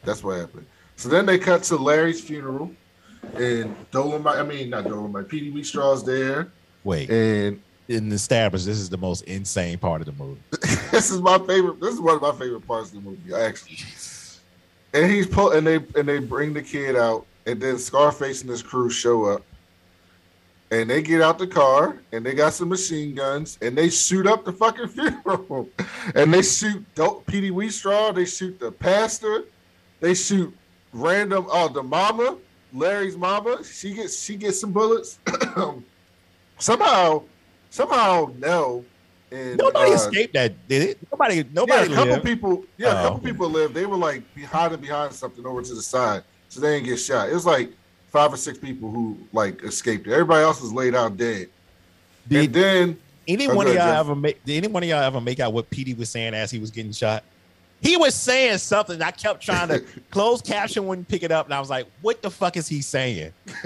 That's 0.04 0.24
what 0.24 0.38
happened. 0.38 0.66
So 0.98 1.10
then 1.10 1.26
they 1.26 1.40
cut 1.40 1.64
to 1.64 1.78
Larry's 1.78 2.22
funeral 2.22 2.76
and 3.36 3.76
Dolomite. 3.92 4.38
I 4.38 4.44
mean, 4.44 4.70
not 4.70 4.86
Dolomite. 4.86 5.28
Petey 5.28 5.52
Wheatstraw's 5.52 6.04
there. 6.04 6.52
Wait, 6.84 7.10
and 7.10 7.62
in 7.88 8.10
the 8.10 8.16
establish, 8.16 8.64
this 8.64 8.78
is 8.78 8.90
the 8.90 8.98
most 8.98 9.22
insane 9.24 9.78
part 9.78 10.02
of 10.02 10.06
the 10.06 10.24
movie. 10.24 10.42
this 10.92 11.12
is 11.12 11.22
my 11.22 11.38
favorite. 11.40 11.80
This 11.80 11.94
is 11.94 12.00
one 12.00 12.16
of 12.16 12.22
my 12.22 12.32
favorite 12.32 12.66
parts 12.68 12.90
of 12.90 13.04
the 13.04 13.10
movie, 13.10 13.34
actually. 13.34 13.78
And 14.94 15.12
he's 15.12 15.28
pull, 15.28 15.52
and 15.52 15.66
they 15.66 15.76
and 15.76 16.08
they 16.08 16.20
bring 16.20 16.54
the 16.54 16.62
kid 16.62 16.96
out, 16.96 17.26
and 17.46 17.62
then 17.62 17.78
Scarface 17.78 18.42
and 18.42 18.50
his 18.50 18.62
crew 18.62 18.90
show 18.90 19.26
up, 19.26 19.44
and 20.72 20.90
they 20.90 21.02
get 21.02 21.22
out 21.22 21.38
the 21.38 21.48
car, 21.48 22.00
and 22.12 22.26
they 22.26 22.34
got 22.34 22.54
some 22.54 22.70
machine 22.70 23.14
guns, 23.14 23.58
and 23.62 23.78
they 23.78 23.90
shoot 23.90 24.26
up 24.26 24.46
the 24.46 24.54
fucking 24.54 24.88
funeral, 24.90 25.70
and 26.16 26.34
they 26.34 26.42
shoot 26.42 26.84
Petey 27.26 27.52
Wheatstraw, 27.52 28.16
they 28.16 28.26
shoot 28.26 28.60
the 28.60 28.72
pastor, 28.72 29.44
they 30.00 30.14
shoot 30.14 30.54
random 30.94 31.46
oh 31.50 31.68
the 31.68 31.84
mama, 31.84 32.38
Larry's 32.74 33.18
mama, 33.18 33.64
she 33.64 33.94
gets 33.94 34.22
she 34.22 34.36
gets 34.36 34.60
some 34.60 34.72
bullets. 34.72 35.20
somehow, 36.58 37.24
somehow, 37.70 38.32
no. 38.38 38.86
And, 39.32 39.58
nobody 39.58 39.92
uh, 39.92 39.96
escaped 39.96 40.34
that, 40.34 40.68
did 40.68 40.90
it? 40.90 40.98
Nobody, 41.10 41.46
nobody. 41.54 41.90
Yeah, 41.90 41.94
a 41.94 41.96
couple 41.96 42.14
lived. 42.14 42.26
people. 42.26 42.66
Yeah, 42.78 42.88
oh, 42.88 42.92
a 42.92 43.04
couple 43.04 43.20
people 43.20 43.50
lived. 43.50 43.74
They 43.74 43.86
were 43.86 43.96
like 43.96 44.24
hiding 44.44 44.82
behind 44.82 45.14
something 45.14 45.46
over 45.46 45.62
to 45.62 45.74
the 45.74 45.82
side, 45.82 46.24
so 46.50 46.60
they 46.60 46.76
didn't 46.76 46.88
get 46.88 46.98
shot. 46.98 47.30
It 47.30 47.34
was 47.34 47.46
like 47.46 47.72
five 48.08 48.34
or 48.34 48.38
six 48.38 48.58
people 48.58 48.92
who 48.92 49.18
like 49.32 49.64
escaped. 49.64 50.08
Everybody 50.08 50.44
else 50.44 50.62
was 50.62 50.74
laid 50.74 50.96
out 50.96 51.16
dead. 51.16 51.48
Did, 52.28 52.46
and 52.46 52.54
then 52.54 53.00
Any 53.28 53.48
one 53.48 53.68
of 53.68 53.74
y'all 53.74 54.00
ever 54.00 54.16
make? 54.16 54.44
Did 54.44 54.58
any 54.58 54.68
one 54.68 54.84
of 54.84 54.90
y'all 54.90 55.02
ever 55.02 55.22
make 55.22 55.40
out 55.40 55.54
what 55.54 55.70
Petey 55.70 55.94
was 55.94 56.10
saying 56.10 56.34
as 56.34 56.52
he 56.52 56.60
was 56.60 56.70
getting 56.70 56.92
shot? 56.92 57.24
He 57.82 57.98
was 57.98 58.14
saying 58.14 58.60
something. 58.60 59.02
I 59.02 59.12
kept 59.12 59.42
trying 59.42 59.70
to 59.70 59.80
close 60.12 60.42
caption 60.42 60.86
wouldn't 60.86 61.08
pick 61.08 61.24
it 61.24 61.32
up, 61.32 61.48
and 61.48 61.54
I 61.54 61.60
was 61.60 61.70
like, 61.70 61.88
"What 62.02 62.22
the 62.22 62.30
fuck 62.30 62.56
is 62.56 62.68
he 62.68 62.82
saying?" 62.82 63.34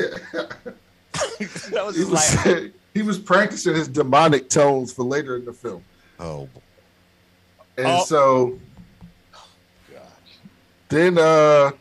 was, 1.71 1.95
he, 1.95 2.03
was 2.03 2.45
like, 2.45 2.73
he 2.93 3.01
was 3.01 3.19
practicing 3.19 3.75
his 3.75 3.87
demonic 3.87 4.49
tones 4.49 4.91
for 4.91 5.03
later 5.03 5.35
in 5.35 5.45
the 5.45 5.53
film. 5.53 5.83
Oh, 6.19 6.49
and 7.77 7.87
oh. 7.87 8.03
so, 8.05 8.59
gosh. 9.91 10.01
then 10.87 11.17
uh, 11.17 11.71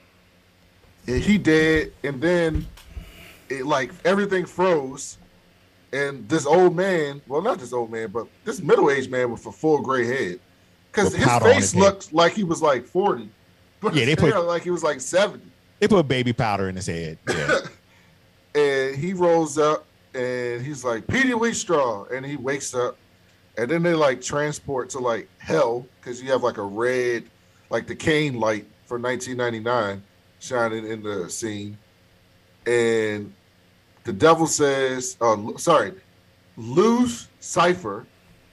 he 1.07 1.39
did, 1.39 1.93
and 2.03 2.21
then 2.21 2.67
it 3.49 3.65
like 3.65 3.93
everything 4.05 4.45
froze, 4.45 5.19
and 5.93 6.29
this 6.29 6.47
old 6.47 6.75
man, 6.75 7.23
well, 7.29 7.43
not 7.43 7.61
this 7.61 7.73
old 7.73 7.93
man, 7.93 8.11
but 8.11 8.27
this 8.45 8.61
middle 8.61 8.91
aged 8.91 9.11
man 9.11 9.31
with 9.31 9.47
a 9.47 9.53
full 9.53 9.81
gray 9.81 10.07
head, 10.07 10.41
because 10.95 11.15
his 11.15 11.25
face 11.25 11.57
his 11.57 11.77
looked 11.77 12.13
like 12.13 12.33
he 12.33 12.45
was 12.45 12.63
like 12.63 12.85
forty, 12.85 13.29
but 13.81 13.95
yeah, 13.95 14.05
they 14.05 14.17
put 14.17 14.35
like 14.47 14.63
he 14.63 14.71
was 14.71 14.83
like 14.83 15.01
seventy. 15.01 15.51
They 15.81 15.89
put 15.89 16.07
baby 16.07 16.33
powder 16.33 16.69
in 16.69 16.77
his 16.77 16.87
head. 16.87 17.19
Yeah. 17.29 17.59
and 18.55 18.97
he 18.97 19.13
rolls 19.13 19.59
up 19.59 19.85
and 20.15 20.65
he's 20.65 20.85
like 20.85 21.07
Petey 21.07 21.33
Wheatstraw, 21.33 22.11
and 22.13 22.25
he 22.25 22.37
wakes 22.37 22.75
up, 22.75 22.97
and 23.59 23.71
then 23.71 23.83
they 23.83 23.95
like 23.95 24.23
transport 24.23 24.91
to 24.91 25.01
like 25.01 25.29
hell 25.39 25.87
because 26.01 26.23
you 26.23 26.31
have 26.31 26.43
like 26.43 26.59
a 26.59 26.63
red, 26.63 27.25
like 27.71 27.87
the 27.87 27.97
Kane 27.97 28.39
light 28.39 28.67
from 28.87 29.03
1999 29.03 30.03
shining 30.39 30.87
in 30.87 31.03
the 31.03 31.29
scene, 31.29 31.77
and 32.67 33.33
the 34.05 34.13
devil 34.13 34.47
says, 34.47 35.17
"Oh, 35.21 35.57
sorry, 35.57 35.95
Lou 36.57 37.09
Cipher 37.41 38.07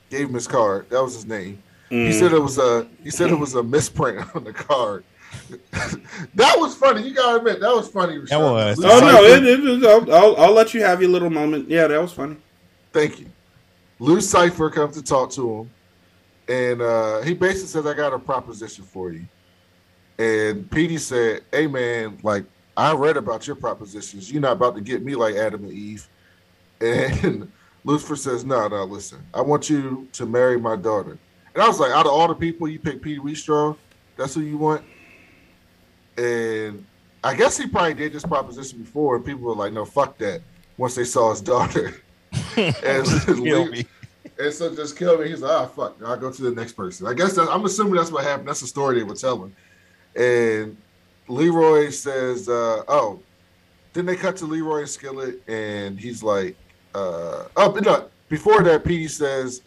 gave 0.10 0.28
him 0.28 0.34
his 0.34 0.48
card. 0.48 0.89
That 0.89 1.04
was 1.04 1.14
his 1.14 1.26
name. 1.26 1.62
Mm. 1.92 2.08
He 2.08 2.14
said 2.14 2.32
it 2.32 2.39
was 2.39 2.58
a 2.58 2.88
he 3.04 3.10
said 3.10 3.32
it 3.32 3.36
was 3.36 3.56
a 3.56 3.64
misprint 3.64 4.26
on 4.36 4.44
the 4.44 4.54
card." 4.54 5.04
that 6.36 6.56
was 6.58 6.76
funny. 6.76 7.08
You 7.08 7.14
gotta 7.14 7.38
admit 7.38 7.60
that 7.60 7.74
was 7.74 7.89
funny. 7.89 8.18
That 8.30 8.39
was. 8.39 8.84
Oh 8.84 9.00
no, 9.00 9.24
it, 9.24 9.44
it, 9.46 9.86
I'll, 9.86 10.14
I'll, 10.14 10.36
I'll 10.38 10.54
let 10.54 10.74
you 10.74 10.82
have 10.82 11.02
your 11.02 11.10
little 11.10 11.30
moment. 11.30 11.70
Yeah, 11.70 11.88
that 11.88 12.02
was 12.02 12.14
funny. 12.14 12.38
Thank 12.94 13.20
you. 13.20 13.28
Lou 14.00 14.20
Cipher 14.20 14.70
comes 14.70 14.96
to 14.96 15.04
talk 15.04 15.32
to 15.32 15.60
him, 15.60 15.72
and 16.48 16.82
uh, 16.82 17.22
he 17.22 17.34
basically 17.34 17.68
says, 17.68 17.86
"I 17.86 17.94
got 17.94 18.14
a 18.14 18.20
proposition 18.20 18.84
for 18.84 19.12
you." 19.12 19.26
And 20.18 20.70
Petey 20.72 20.98
said, 20.98 21.42
"Hey 21.52 21.68
man, 21.68 22.18
like 22.24 22.46
I 22.76 22.94
read 22.94 23.18
about 23.18 23.48
your 23.48 23.56
propositions. 23.56 24.32
You're 24.32 24.42
not 24.42 24.54
about 24.54 24.76
to 24.76 24.82
get 24.82 25.04
me 25.04 25.16
like 25.16 25.36
Adam 25.36 25.64
and 25.66 25.74
Eve." 25.74 26.08
And 26.82 27.52
Lucifer 27.84 28.16
says, 28.16 28.44
"No, 28.44 28.68
no, 28.68 28.84
listen. 28.86 29.24
I 29.34 29.42
want 29.42 29.70
you 29.70 30.08
to 30.14 30.26
marry 30.26 30.60
my 30.60 30.76
daughter." 30.76 31.18
And 31.54 31.64
I 31.64 31.68
was 31.68 31.80
like, 31.80 31.91
"Out 31.91 32.06
of 32.06 32.12
all 32.12 32.28
the 32.28 32.36
people, 32.36 32.68
you 32.68 32.80
pick 32.80 33.02
Pete 33.02 33.20
Wheatstraw. 33.20 33.76
That's 34.18 34.34
who 34.34 34.41
you 34.41 34.58
want." 34.58 34.84
And 36.18 36.86
I 37.24 37.36
guess 37.36 37.58
he 37.58 37.68
probably 37.68 37.93
did 37.93 38.14
this 38.14 38.24
proposition 38.24 38.80
before, 38.80 39.16
and 39.16 39.26
people 39.26 39.43
were 39.43 39.56
like, 39.56 39.74
"No, 39.74 39.86
fuck 39.86 40.18
that." 40.20 40.41
Once 40.78 40.95
they 40.95 41.04
saw 41.04 41.32
his 41.32 41.41
daughter, 41.41 42.02
and, 42.58 43.08
and 44.39 44.54
so 44.54 44.74
just 44.74 44.97
kill 44.97 45.20
me. 45.20 45.30
He's 45.30 45.41
like, 45.41 45.52
"Ah, 45.52 45.66
fuck, 45.68 45.97
I'll 46.06 46.18
go 46.18 46.32
to 46.32 46.41
the 46.41 46.52
next 46.52 46.74
person." 46.74 47.08
I 47.08 47.14
guess 47.14 47.38
I'm 47.38 47.66
assuming 47.66 47.95
that's 47.95 48.12
what 48.12 48.24
happened. 48.24 48.47
That's 48.47 48.62
the 48.62 48.68
story 48.68 48.97
they 48.97 49.04
were 49.04 49.16
telling. 49.16 49.54
And 50.16 50.78
Leroy 51.28 51.89
says, 51.89 52.49
uh, 52.49 52.84
"Oh." 52.88 53.20
Then 53.93 54.06
they 54.06 54.16
cut 54.16 54.38
to 54.38 54.45
Leroy 54.45 54.80
and 54.80 54.89
Skillet, 54.89 55.41
and 55.49 55.99
he's 55.99 56.24
like, 56.24 56.56
uh, 56.95 57.45
"Oh, 57.58 57.70
but 57.72 57.84
no." 57.84 58.08
Before 58.30 58.64
that, 58.64 58.86
Petey 58.86 59.10
says, 59.10 59.62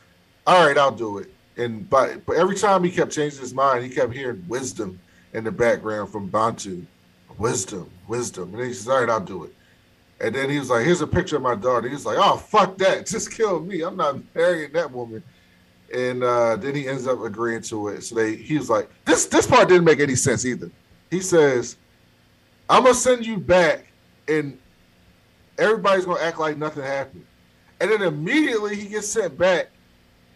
"All 0.47 0.67
right, 0.67 0.79
I'll 0.79 0.91
do 0.91 1.19
it." 1.19 1.31
And 1.57 1.89
but, 1.89 2.25
but 2.27 2.37
every 2.37 2.57
time 2.57 2.83
he 2.83 2.91
kept 2.91 3.13
changing 3.13 3.41
his 3.41 3.55
mind, 3.55 3.85
he 3.85 3.91
kept 3.91 4.13
hearing 4.13 4.45
wisdom 4.49 4.99
in 5.33 5.45
the 5.45 5.53
background 5.53 6.11
from 6.11 6.29
Bantu. 6.29 6.85
Wisdom, 7.39 7.91
wisdom. 8.09 8.55
And 8.55 8.65
he 8.65 8.73
says, 8.73 8.89
All 8.89 9.01
right, 9.01 9.11
I'll 9.11 9.21
do 9.21 9.45
it. 9.45 9.55
And 10.21 10.35
then 10.35 10.49
he 10.49 10.59
was 10.59 10.71
like, 10.71 10.85
Here's 10.85 11.01
a 11.01 11.07
picture 11.07 11.37
of 11.37 11.43
my 11.43 11.55
daughter. 11.55 11.89
He's 11.89 12.07
like, 12.07 12.19
Oh, 12.19 12.37
fuck 12.37 12.79
that. 12.79 13.07
Just 13.07 13.33
kill 13.33 13.61
me. 13.61 13.83
I'm 13.83 13.97
not 13.97 14.17
marrying 14.35 14.73
that 14.73 14.91
woman. 14.91 15.23
And 15.93 16.25
uh, 16.25 16.57
then 16.57 16.75
he 16.75 16.89
ends 16.89 17.07
up 17.07 17.21
agreeing 17.23 17.63
to 17.63 17.89
it. 17.89 18.05
So 18.05 18.15
they 18.15 18.37
he 18.37 18.57
was 18.57 18.71
like, 18.71 18.89
This 19.05 19.27
this 19.27 19.47
part 19.47 19.69
didn't 19.69 19.85
make 19.85 20.01
any 20.01 20.15
sense 20.15 20.45
either. 20.45 20.71
He 21.11 21.21
says, 21.21 21.77
I'm 22.69 22.83
gonna 22.83 22.95
send 22.95 23.27
you 23.27 23.37
back 23.37 23.87
and 24.29 24.59
everybody's 25.59 26.07
gonna 26.07 26.21
act 26.21 26.39
like 26.39 26.57
nothing 26.57 26.83
happened. 26.83 27.25
And 27.81 27.91
then 27.91 28.03
immediately 28.03 28.77
he 28.77 28.89
gets 28.89 29.09
sent 29.09 29.37
back. 29.37 29.69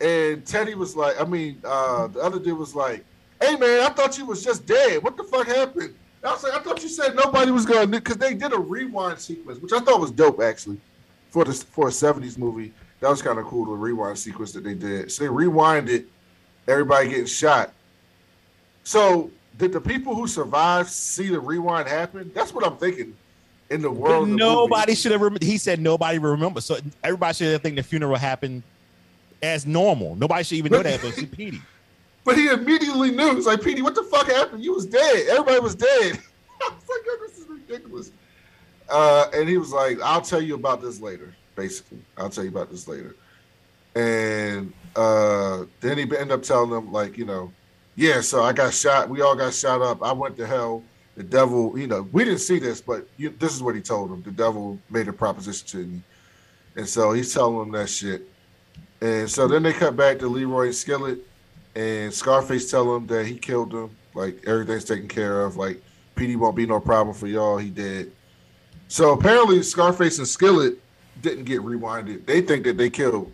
And 0.01 0.47
Teddy 0.47 0.75
was 0.75 0.95
like, 0.95 1.21
I 1.21 1.25
mean, 1.25 1.61
uh, 1.65 2.07
the 2.09 2.21
other 2.21 2.39
dude 2.39 2.59
was 2.59 2.75
like, 2.75 3.05
hey 3.41 3.57
man, 3.57 3.81
I 3.81 3.89
thought 3.91 4.17
you 4.19 4.25
was 4.27 4.45
just 4.45 4.67
dead. 4.67 5.03
What 5.03 5.17
the 5.17 5.25
fuck 5.25 5.47
happened? 5.47 5.95
I 6.25 6.33
was 6.33 6.43
like, 6.43 6.55
I 6.55 6.59
thought 6.61 6.83
you 6.83 6.89
said 6.89 7.15
nobody 7.15 7.51
was 7.51 7.65
gonna 7.65 7.87
because 7.87 8.17
they 8.17 8.35
did 8.35 8.53
a 8.53 8.59
rewind 8.59 9.19
sequence, 9.19 9.61
which 9.61 9.73
I 9.73 9.81
thought 9.81 10.01
was 10.01 10.11
dope 10.11 10.41
actually 10.41 10.81
for 11.31 11.45
this 11.45 11.63
for 11.63 11.89
a 11.89 11.91
'70s 11.91 12.39
movie. 12.39 12.73
That 13.01 13.11
was 13.11 13.23
kind 13.23 13.39
of 13.39 13.45
cool, 13.47 13.65
the 13.65 13.73
rewind 13.73 14.19
sequence 14.19 14.53
that 14.53 14.65
they 14.65 14.75
did. 14.75 15.13
So 15.13 15.25
they 15.25 15.31
rewinded 15.31 16.07
everybody 16.67 17.09
getting 17.11 17.27
shot. 17.27 17.73
So 18.83 19.31
did 19.57 19.73
the 19.73 19.81
people 19.81 20.15
who 20.15 20.27
survived 20.27 20.91
see 20.91 21.29
the 21.29 21.39
rewind 21.39 21.89
happen? 21.89 22.33
That's 22.35 22.53
what 22.53 22.67
I'm 22.67 22.77
thinking. 22.77 23.17
In 23.71 23.83
the 23.83 23.91
world, 23.91 24.31
nobody 24.31 24.95
should 24.95 25.13
have. 25.13 25.21
Rem- 25.21 25.37
he 25.43 25.59
said 25.59 25.79
nobody 25.79 26.19
remember. 26.19 26.63
So 26.63 26.79
everybody 27.05 27.35
should 27.35 27.63
think 27.63 27.77
the 27.77 27.83
funeral 27.83 28.17
happened 28.17 28.63
as 29.43 29.67
normal. 29.67 30.17
Nobody 30.17 30.45
should 30.45 30.59
even 30.59 30.73
know 30.73 30.83
that, 30.83 31.01
but 31.01 31.15
Petey. 31.33 31.61
But 32.25 32.37
he 32.37 32.49
immediately 32.49 33.11
knew. 33.11 33.37
It's 33.37 33.47
like, 33.47 33.63
Petey, 33.63 33.83
what 33.83 33.95
the 33.95 34.03
fuck 34.03 34.27
happened? 34.27 34.63
You 34.63 34.75
was 34.75 34.87
dead. 34.87 35.29
Everybody 35.29 35.61
was 35.61 35.75
dead. 35.75 36.19
I 36.63 36.71
was 36.71 36.89
like, 36.89 37.21
this 37.21 37.39
is 37.39 37.49
ridiculous. 37.49 38.11
Uh, 38.89 39.29
and 39.35 39.49
he 39.49 39.59
was 39.59 39.73
like, 39.73 40.01
I'll 40.03 40.21
tell 40.21 40.41
you 40.41 40.55
about 40.55 40.83
this 40.83 41.01
later, 41.01 41.35
basically. 41.57 41.99
I'll 42.17 42.31
tell 42.31 42.45
you 42.45 42.51
about 42.51 42.71
this 42.71 42.89
later. 42.89 43.17
And 43.95 44.73
uh, 44.97 45.65
then 45.81 45.97
he 45.99 46.03
ended 46.03 46.33
up 46.33 46.43
telling 46.43 46.71
them, 46.71 46.93
like, 46.93 47.17
you 47.17 47.25
know, 47.25 47.53
yeah, 47.97 48.21
so 48.21 48.43
I 48.43 48.53
got 48.53 48.73
shot. 48.75 49.09
We 49.09 49.23
all 49.23 49.35
got 49.35 49.53
shot 49.55 49.83
up. 49.83 50.03
I 50.03 50.13
went 50.13 50.37
to 50.37 50.47
hell. 50.47 50.83
The 51.17 51.25
devil, 51.25 51.77
you 51.77 51.89
know, 51.89 52.03
we 52.13 52.25
didn't 52.25 52.39
see 52.39 52.61
this, 52.61 52.81
but 52.81 53.09
you, 53.17 53.31
this 53.31 53.53
is 53.53 53.61
what 53.61 53.75
he 53.75 53.81
told 53.81 54.11
him. 54.13 54.23
The 54.23 54.31
devil 54.31 54.79
made 54.89 55.09
a 55.09 55.13
proposition 55.13 55.67
to 55.69 55.79
me. 55.79 56.03
And 56.77 56.89
so 56.89 57.13
he's 57.13 57.35
telling 57.35 57.59
them 57.59 57.73
that 57.73 57.89
shit. 57.89 58.29
And 59.01 59.31
so 59.31 59.47
then 59.47 59.63
they 59.63 59.73
cut 59.73 59.97
back 59.97 60.19
to 60.21 60.29
Leroy 60.29 60.71
Skillet 60.73 61.19
and 61.75 62.13
Scarface 62.13 62.71
tell 62.71 62.95
him 62.97 63.07
that 63.07 63.27
he 63.27 63.39
killed 63.39 63.73
him. 63.73 63.91
Like 64.15 64.43
everything's 64.47 64.85
taken 64.85 65.07
care 65.07 65.43
of. 65.43 65.57
Like 65.57 65.81
Petey 66.17 66.37
won't 66.37 66.57
be 66.57 66.67
no 66.67 66.81
problem 66.81 67.15
for 67.15 67.29
y'all. 67.29 67.59
He 67.59 67.71
did. 67.71 68.13
So 68.89 69.13
apparently 69.13 69.63
Scarface 69.63 70.19
and 70.19 70.27
Skillet 70.27 70.75
didn't 71.23 71.45
get 71.45 71.61
rewinded. 71.61 72.27
They 72.27 72.41
think 72.41 72.65
that 72.65 72.77
they 72.77 72.91
killed 72.91 73.33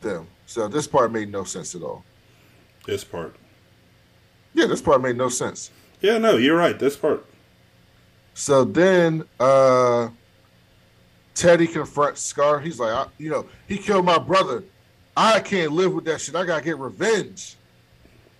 them. 0.00 0.28
So 0.46 0.68
this 0.68 0.86
part 0.86 1.10
made 1.10 1.32
no 1.32 1.42
sense 1.42 1.74
at 1.74 1.82
all. 1.82 2.04
This 2.86 3.02
part. 3.02 3.34
Yeah, 4.52 4.66
this 4.66 4.82
part 4.82 5.02
made 5.02 5.16
no 5.16 5.28
sense. 5.28 5.70
Yeah, 6.00 6.18
no, 6.18 6.36
you're 6.36 6.56
right. 6.56 6.78
This 6.78 6.96
part. 6.96 7.24
So 8.34 8.64
then 8.64 9.24
uh 9.40 10.10
Teddy 11.34 11.66
confronts 11.66 12.22
Scar. 12.22 12.60
He's 12.60 12.78
like, 12.78 13.08
you 13.18 13.30
know, 13.30 13.46
he 13.66 13.78
killed 13.78 14.04
my 14.04 14.18
brother. 14.18 14.62
I 15.16 15.40
can't 15.40 15.72
live 15.72 15.94
with 15.94 16.04
that 16.06 16.20
shit. 16.20 16.34
I 16.34 16.44
gotta 16.44 16.64
get 16.64 16.78
revenge. 16.78 17.56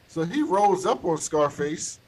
So 0.09 0.25
he 0.25 0.43
rolls 0.43 0.87
up 0.87 1.05
on 1.05 1.19
Scarface, 1.19 1.99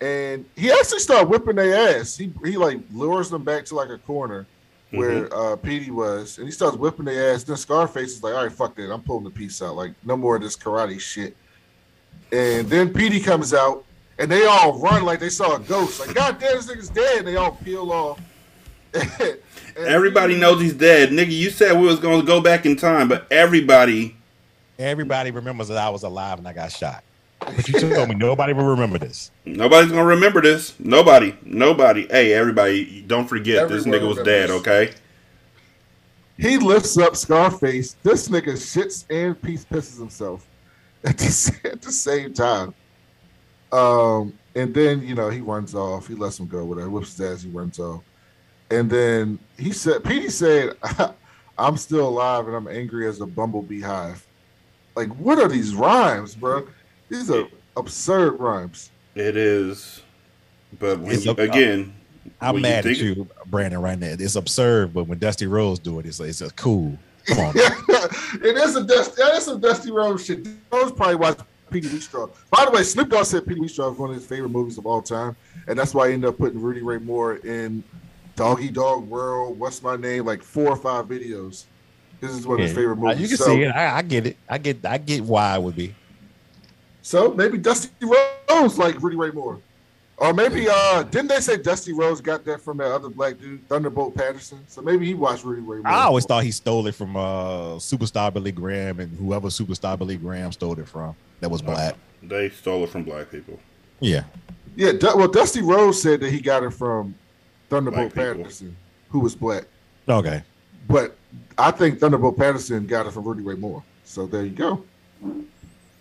and 0.00 0.44
he 0.56 0.70
actually 0.70 1.00
started 1.00 1.28
whipping 1.28 1.56
their 1.56 1.98
ass. 1.98 2.16
He 2.16 2.32
he 2.44 2.56
like 2.56 2.80
lures 2.92 3.30
them 3.30 3.44
back 3.44 3.64
to 3.66 3.74
like 3.74 3.90
a 3.90 3.98
corner 3.98 4.46
where 4.90 5.24
mm-hmm. 5.24 5.32
uh 5.32 5.56
Petey 5.56 5.90
was, 5.90 6.38
and 6.38 6.46
he 6.46 6.52
starts 6.52 6.76
whipping 6.76 7.04
their 7.04 7.34
ass. 7.34 7.44
Then 7.44 7.56
Scarface 7.56 8.16
is 8.16 8.22
like, 8.22 8.34
"All 8.34 8.44
right, 8.44 8.52
fuck 8.52 8.74
that. 8.76 8.92
I'm 8.92 9.02
pulling 9.02 9.24
the 9.24 9.30
piece 9.30 9.60
out. 9.62 9.76
Like 9.76 9.92
no 10.04 10.16
more 10.16 10.36
of 10.36 10.42
this 10.42 10.56
karate 10.56 11.00
shit." 11.00 11.36
And 12.32 12.68
then 12.68 12.92
Petey 12.92 13.20
comes 13.20 13.52
out, 13.52 13.84
and 14.18 14.30
they 14.30 14.46
all 14.46 14.78
run 14.78 15.04
like 15.04 15.18
they 15.18 15.30
saw 15.30 15.56
a 15.56 15.60
ghost. 15.60 15.98
Like, 15.98 16.14
God 16.14 16.38
damn, 16.38 16.56
this 16.56 16.66
nigga's 16.66 16.90
dead. 16.90 17.18
And 17.18 17.26
they 17.26 17.36
all 17.36 17.52
peel 17.52 17.90
off. 17.90 18.20
everybody 19.76 20.36
knows 20.36 20.60
he's 20.60 20.74
dead, 20.74 21.10
nigga. 21.10 21.30
You 21.30 21.50
said 21.50 21.78
we 21.78 21.86
was 21.86 22.00
gonna 22.00 22.22
go 22.22 22.40
back 22.40 22.66
in 22.66 22.76
time, 22.76 23.08
but 23.08 23.30
everybody, 23.30 24.16
everybody 24.78 25.30
remembers 25.30 25.68
that 25.68 25.78
I 25.78 25.88
was 25.90 26.02
alive 26.02 26.38
and 26.38 26.48
I 26.48 26.52
got 26.52 26.72
shot. 26.72 27.04
But 27.40 27.66
you 27.68 27.80
told 27.80 28.08
me 28.08 28.14
nobody 28.14 28.52
will 28.52 28.64
remember 28.66 28.98
this. 28.98 29.30
Nobody's 29.44 29.90
gonna 29.90 30.04
remember 30.04 30.40
this. 30.42 30.78
Nobody. 30.78 31.34
Nobody. 31.42 32.06
Hey, 32.08 32.32
everybody, 32.32 33.02
don't 33.02 33.26
forget 33.26 33.58
Everyone 33.58 33.90
this 33.90 34.00
nigga 34.00 34.08
was 34.08 34.18
dead, 34.18 34.50
okay? 34.50 34.92
He 36.36 36.56
lifts 36.58 36.96
up 36.98 37.16
Scarface. 37.16 37.96
This 38.02 38.28
nigga 38.28 38.52
shits 38.52 39.04
and 39.10 39.40
piece 39.40 39.64
pisses 39.64 39.98
himself 39.98 40.46
at 41.04 41.18
the, 41.18 41.60
at 41.64 41.82
the 41.82 41.92
same 41.92 42.32
time. 42.32 42.74
Um, 43.72 44.32
and 44.54 44.74
then 44.74 45.02
you 45.02 45.14
know 45.14 45.28
he 45.28 45.40
runs 45.40 45.74
off. 45.74 46.08
He 46.08 46.14
lets 46.14 46.38
him 46.40 46.46
go. 46.46 46.64
Whatever. 46.64 46.90
Whips 46.90 47.16
his 47.16 47.32
ass. 47.32 47.42
He 47.42 47.50
runs 47.50 47.78
off. 47.78 48.02
And 48.70 48.88
then 48.88 49.38
he 49.58 49.72
said, 49.72 50.04
Petey 50.04 50.30
said, 50.30 50.76
I'm 51.58 51.76
still 51.76 52.08
alive 52.08 52.46
and 52.46 52.56
I'm 52.56 52.68
angry 52.68 53.06
as 53.06 53.20
a 53.20 53.26
bumblebee 53.26 53.80
hive. 53.80 54.24
Like, 54.96 55.08
what 55.16 55.38
are 55.38 55.48
these 55.48 55.74
rhymes, 55.74 56.34
bro? 56.34 56.66
These 57.08 57.30
are 57.30 57.46
absurd 57.76 58.38
rhymes. 58.40 58.90
It 59.14 59.36
is, 59.36 60.02
but 60.78 61.00
when 61.00 61.20
you, 61.20 61.32
again, 61.32 61.92
I'm 62.40 62.54
when 62.54 62.62
mad 62.62 62.84
you 62.84 62.90
at 62.90 62.98
you, 62.98 63.28
Brandon. 63.46 63.82
Right 63.82 63.98
now, 63.98 64.14
it's 64.18 64.36
absurd. 64.36 64.94
But 64.94 65.04
when 65.04 65.18
Dusty 65.18 65.46
Rhodes 65.46 65.80
do 65.80 65.98
it, 65.98 66.06
it's 66.06 66.20
it's 66.20 66.40
a 66.40 66.50
cool. 66.50 66.96
Come 67.26 67.38
on, 67.38 67.52
it 67.56 68.56
is 68.56 68.76
a 68.76 68.84
dusty. 68.84 69.22
That 69.22 69.34
is 69.34 69.44
some 69.44 69.60
Dusty 69.60 69.90
Rhodes 69.90 70.24
shit. 70.24 70.46
Rhodes 70.72 70.92
probably 70.92 71.16
watched 71.16 71.42
Petey 71.70 71.88
Wheatstraw. 71.88 72.30
By 72.50 72.64
the 72.64 72.70
way, 72.70 72.82
Snoop 72.82 73.10
Dogg 73.10 73.26
said 73.26 73.46
Petey 73.46 73.60
Wheatstraw 73.60 73.92
is 73.92 73.98
one 73.98 74.10
of 74.10 74.16
his 74.16 74.24
favorite 74.24 74.50
movies 74.50 74.78
of 74.78 74.86
all 74.86 75.02
time, 75.02 75.36
and 75.66 75.78
that's 75.78 75.92
why 75.92 76.06
I 76.08 76.12
ended 76.12 76.30
up 76.30 76.38
putting 76.38 76.60
Rudy 76.60 76.82
Ray 76.82 76.98
Moore 76.98 77.36
in 77.36 77.84
Doggy 78.40 78.70
Dogg 78.70 79.06
World. 79.06 79.58
What's 79.58 79.82
my 79.82 79.96
name? 79.96 80.24
Like 80.24 80.42
four 80.42 80.68
or 80.68 80.76
five 80.76 81.04
videos. 81.04 81.66
This 82.20 82.30
is 82.30 82.46
one 82.46 82.58
of 82.58 82.66
his 82.66 82.74
favorite 82.74 82.96
movies. 82.96 83.20
You 83.20 83.28
can 83.28 83.36
so, 83.36 83.44
see 83.44 83.62
it. 83.64 83.68
I, 83.68 83.98
I, 83.98 84.02
get 84.02 84.26
it. 84.26 84.38
I 84.48 84.56
get. 84.56 84.86
I 84.86 84.96
get 84.96 85.22
why 85.22 85.56
it 85.56 85.62
would 85.62 85.76
be. 85.76 85.94
So 87.02 87.34
maybe 87.34 87.58
Dusty 87.58 87.90
Rhodes 88.48 88.78
like 88.78 89.00
Rudy 89.02 89.16
Ray 89.16 89.30
Moore, 89.30 89.60
or 90.16 90.32
maybe 90.32 90.66
uh 90.70 91.02
didn't 91.02 91.28
they 91.28 91.40
say 91.40 91.58
Dusty 91.58 91.92
Rhodes 91.92 92.22
got 92.22 92.46
that 92.46 92.62
from 92.62 92.78
that 92.78 92.90
other 92.90 93.10
black 93.10 93.38
dude 93.38 93.66
Thunderbolt 93.68 94.14
Patterson? 94.14 94.64
So 94.68 94.80
maybe 94.80 95.04
he 95.04 95.12
watched 95.12 95.44
Rudy 95.44 95.60
Ray 95.60 95.78
Moore. 95.78 95.88
I 95.88 96.04
always 96.04 96.24
thought 96.24 96.42
he 96.42 96.50
stole 96.50 96.86
it 96.86 96.94
from 96.94 97.16
uh 97.16 97.76
Superstar 97.76 98.32
Billy 98.32 98.52
Graham 98.52 99.00
and 99.00 99.14
whoever 99.18 99.48
Superstar 99.48 99.98
Billy 99.98 100.16
Graham 100.16 100.50
stole 100.52 100.78
it 100.78 100.88
from. 100.88 101.14
That 101.40 101.50
was 101.50 101.60
black. 101.60 101.94
They 102.22 102.48
stole 102.48 102.84
it 102.84 102.90
from 102.90 103.04
black 103.04 103.30
people. 103.30 103.60
Yeah. 104.00 104.24
Yeah. 104.76 104.92
Well, 105.02 105.28
Dusty 105.28 105.62
Rhodes 105.62 106.00
said 106.00 106.20
that 106.20 106.30
he 106.30 106.40
got 106.40 106.62
it 106.62 106.70
from 106.70 107.14
Thunderbolt 107.70 108.14
Patterson, 108.14 108.76
who 109.08 109.20
was 109.20 109.34
black. 109.34 109.64
Okay. 110.08 110.42
But 110.88 111.16
I 111.56 111.70
think 111.70 112.00
Thunderbolt 112.00 112.36
Patterson 112.36 112.86
got 112.86 113.06
it 113.06 113.12
from 113.12 113.24
Rudy 113.24 113.42
Ray 113.42 113.54
Moore. 113.54 113.82
So 114.04 114.26
there 114.26 114.44
you 114.44 114.50
go. 114.50 114.84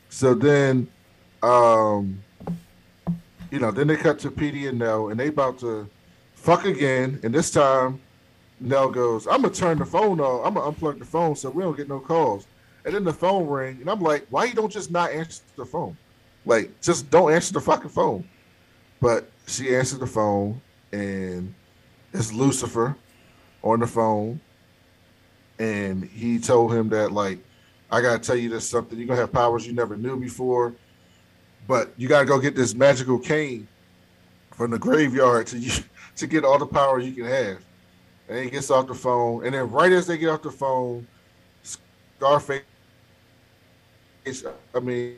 So 0.09 0.34
then, 0.34 0.88
um, 1.43 2.22
you 3.51 3.59
know, 3.59 3.72
then 3.72 3.88
they 3.88 3.95
cut 3.95 4.17
to 4.20 4.32
Petey 4.32 4.67
and 4.67 4.80
Nell, 4.80 5.09
and 5.09 5.20
they 5.20 5.28
about 5.28 5.59
to 5.59 5.88
fuck 6.34 6.65
again. 6.65 7.20
And 7.24 7.34
this 7.34 7.51
time, 7.51 8.01
Nell 8.59 8.89
goes, 8.89 9.28
"I'm 9.28 9.43
gonna 9.43 9.53
turn 9.53 9.78
the 9.78 9.86
phone 9.86 10.20
off. 10.20 10.45
I'm 10.45 10.55
gonna 10.55 10.72
unplug 10.72 10.99
the 10.99 11.05
phone 11.05 11.36
so 11.36 11.51
we 11.51 11.61
don't 11.63 11.78
get 11.78 11.88
no 11.88 11.99
calls." 11.99 12.47
And 12.84 12.95
then 12.95 13.03
the 13.03 13.13
phone 13.13 13.47
ring, 13.47 13.78
and 13.82 13.89
I'm 13.89 14.01
like, 14.01 14.26
"Why 14.32 14.45
you 14.45 14.53
don't 14.53 14.72
just 14.72 14.89
not 14.89 15.11
answer 15.11 15.43
the 15.55 15.65
phone? 15.65 15.95
Like, 16.45 16.82
just 16.82 17.11
don't 17.11 17.32
answer 17.32 17.53
the 17.53 17.61
fucking 17.61 17.91
phone." 17.91 18.28
But 18.99 19.30
she 19.45 19.76
answered 19.76 19.99
the 19.99 20.07
phone, 20.07 20.61
and 20.91 21.53
it's 22.14 22.34
Lucifer 22.34 22.95
on 23.64 23.80
the 23.80 23.88
phone, 23.88 24.39
and 25.60 26.03
he 26.03 26.39
told 26.39 26.74
him 26.74 26.89
that 26.89 27.12
like, 27.12 27.39
I 27.91 28.01
gotta 28.01 28.20
tell 28.20 28.36
you 28.36 28.49
this 28.49 28.68
something. 28.68 28.97
You're 28.97 29.07
gonna 29.07 29.22
have 29.22 29.32
powers 29.32 29.66
you 29.66 29.74
never 29.74 29.97
knew 29.97 30.20
before, 30.20 30.74
but 31.68 31.91
you 31.97 32.07
gotta 32.07 32.26
go 32.26 32.39
get 32.39 32.55
this 32.55 32.74
magical 32.74 33.20
cane 33.20 33.68
from 34.51 34.72
the 34.72 34.80
graveyard 34.80 35.47
to 35.47 35.57
you 35.57 35.72
to 36.16 36.28
get 36.28 36.45
all 36.45 36.60
the 36.60 36.66
power 36.66 36.99
you 36.99 37.14
can 37.14 37.26
have. 37.26 37.60
And 38.28 38.43
he 38.43 38.49
gets 38.51 38.70
off 38.70 38.88
the 38.88 38.93
phone, 38.93 39.45
and 39.45 39.55
then 39.55 39.72
right 39.72 39.91
as 39.91 40.05
they 40.05 40.18
get 40.18 40.30
off 40.30 40.43
the 40.43 40.51
phone, 40.51 41.07
Scarface. 41.64 42.64
I 44.76 44.80
mean, 44.80 45.16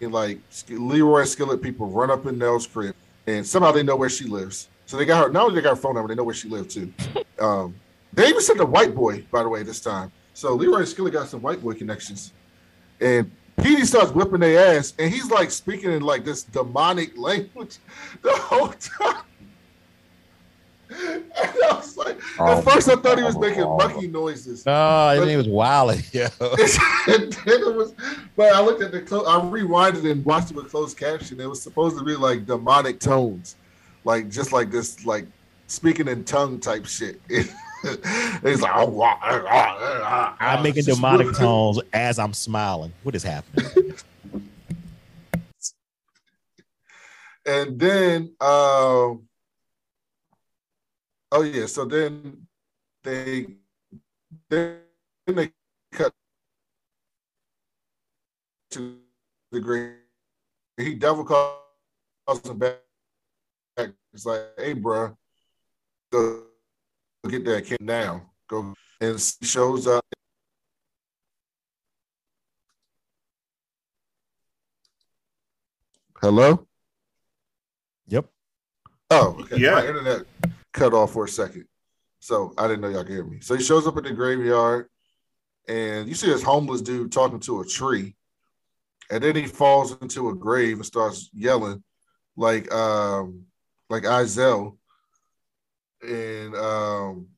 like 0.00 0.40
Leroy 0.68 1.24
Skillet 1.24 1.62
people 1.62 1.86
run 1.86 2.10
up 2.10 2.26
in 2.26 2.38
Nell's 2.38 2.66
crib, 2.66 2.96
and 3.26 3.46
somehow 3.46 3.70
they 3.70 3.84
know 3.84 3.94
where 3.94 4.08
she 4.08 4.24
lives. 4.24 4.68
So 4.92 4.98
they 4.98 5.06
got 5.06 5.24
her. 5.24 5.32
Not 5.32 5.44
only 5.44 5.54
they 5.54 5.62
got 5.62 5.70
her 5.70 5.76
phone 5.76 5.94
number, 5.94 6.08
they 6.08 6.14
know 6.14 6.22
where 6.22 6.34
she 6.34 6.50
lived 6.50 6.70
too. 6.70 6.92
Um, 7.40 7.74
they 8.12 8.28
even 8.28 8.40
sent 8.40 8.60
a 8.60 8.64
white 8.64 8.94
boy, 8.94 9.24
by 9.32 9.42
the 9.42 9.48
way, 9.48 9.64
this 9.64 9.80
time. 9.80 10.12
So 10.32 10.54
Leroy 10.54 10.84
Skillet 10.84 11.14
got 11.14 11.26
some 11.26 11.42
white 11.42 11.60
boy 11.60 11.72
connections, 11.72 12.32
and 13.00 13.28
Petey 13.60 13.84
starts 13.84 14.12
whipping 14.12 14.38
their 14.38 14.76
ass, 14.76 14.94
and 14.98 15.12
he's 15.12 15.28
like 15.28 15.50
speaking 15.50 15.90
in 15.90 16.02
like 16.02 16.24
this 16.24 16.44
demonic 16.44 17.18
language 17.18 17.78
the 18.22 18.32
whole 18.32 18.68
time. 18.68 19.24
And 20.90 21.24
I 21.34 21.74
was 21.74 21.96
like, 21.96 22.20
oh, 22.38 22.58
at 22.58 22.64
first 22.64 22.88
I 22.90 22.96
thought 22.96 23.16
he 23.16 23.24
was 23.24 23.38
making 23.38 23.62
oh. 23.62 23.78
monkey 23.78 24.06
noises. 24.06 24.66
No, 24.66 24.72
I 24.74 25.16
think 25.16 25.30
he 25.30 25.36
was 25.36 25.48
wilding. 25.48 26.02
Yeah. 26.12 26.28
and 26.38 27.32
then 27.32 27.60
it 27.62 27.74
was, 27.74 27.94
but 28.36 28.52
I 28.52 28.60
looked 28.60 28.82
at 28.82 28.92
the, 28.92 29.00
clo- 29.00 29.24
I 29.24 29.40
rewinded 29.40 30.08
and 30.08 30.22
watched 30.22 30.50
it 30.50 30.56
with 30.56 30.70
closed 30.70 30.98
caption. 30.98 31.40
It 31.40 31.48
was 31.48 31.62
supposed 31.62 31.96
to 31.98 32.04
be 32.04 32.14
like 32.14 32.44
demonic 32.44 33.00
tones, 33.00 33.56
like 34.04 34.28
just 34.28 34.52
like 34.52 34.70
this, 34.70 35.04
like 35.04 35.26
speaking 35.66 36.08
in 36.08 36.24
tongue 36.24 36.60
type 36.60 36.86
shit. 36.86 37.20
He's 37.28 38.60
like, 38.60 38.72
oh, 38.74 39.02
eh, 39.02 39.06
eh, 39.06 39.42
ah, 39.48 39.76
ah. 39.80 40.36
I'm 40.38 40.62
making 40.62 40.84
demonic 40.84 41.34
tones 41.34 41.80
as 41.92 42.18
I'm 42.18 42.32
smiling. 42.32 42.92
What 43.02 43.16
is 43.16 43.24
happening? 43.24 43.66
and 47.46 47.78
then, 47.78 48.34
um, 48.40 49.26
oh 51.32 51.42
yeah, 51.42 51.66
so 51.66 51.84
then 51.84 52.46
they 53.02 53.46
then 54.48 54.78
they 55.26 55.50
cut 55.90 56.12
to 58.70 58.98
the 59.50 59.60
grave. 59.60 59.94
He 60.76 60.94
devil 60.94 61.24
calls 61.24 61.58
him 62.44 62.58
back. 62.58 62.78
It's 64.14 64.26
like, 64.26 64.42
hey, 64.58 64.74
bro, 64.74 65.16
go 66.10 66.42
get 67.28 67.44
that 67.46 67.64
kid 67.64 67.80
now. 67.80 68.30
Go 68.48 68.74
and 69.00 69.18
shows 69.42 69.86
up. 69.86 70.04
Hello. 76.20 76.66
Yep. 78.08 78.26
Oh, 79.10 79.38
okay. 79.40 79.56
Yeah. 79.56 79.72
My 79.72 79.86
internet 79.86 80.26
cut 80.72 80.92
off 80.92 81.12
for 81.12 81.24
a 81.24 81.28
second, 81.28 81.64
so 82.20 82.52
I 82.58 82.68
didn't 82.68 82.82
know 82.82 82.90
y'all 82.90 83.04
could 83.04 83.12
hear 83.12 83.24
me. 83.24 83.40
So 83.40 83.56
he 83.56 83.62
shows 83.62 83.86
up 83.86 83.96
at 83.96 84.04
the 84.04 84.12
graveyard, 84.12 84.88
and 85.68 86.06
you 86.06 86.14
see 86.14 86.28
this 86.28 86.42
homeless 86.42 86.82
dude 86.82 87.12
talking 87.12 87.40
to 87.40 87.62
a 87.62 87.66
tree, 87.66 88.14
and 89.10 89.24
then 89.24 89.36
he 89.36 89.46
falls 89.46 89.96
into 90.02 90.28
a 90.28 90.34
grave 90.34 90.76
and 90.76 90.86
starts 90.86 91.30
yelling 91.32 91.82
like 92.36 92.72
um 92.72 93.46
like 93.92 94.04
Ezal 94.04 94.76
and 96.02 96.56
um 96.56 97.28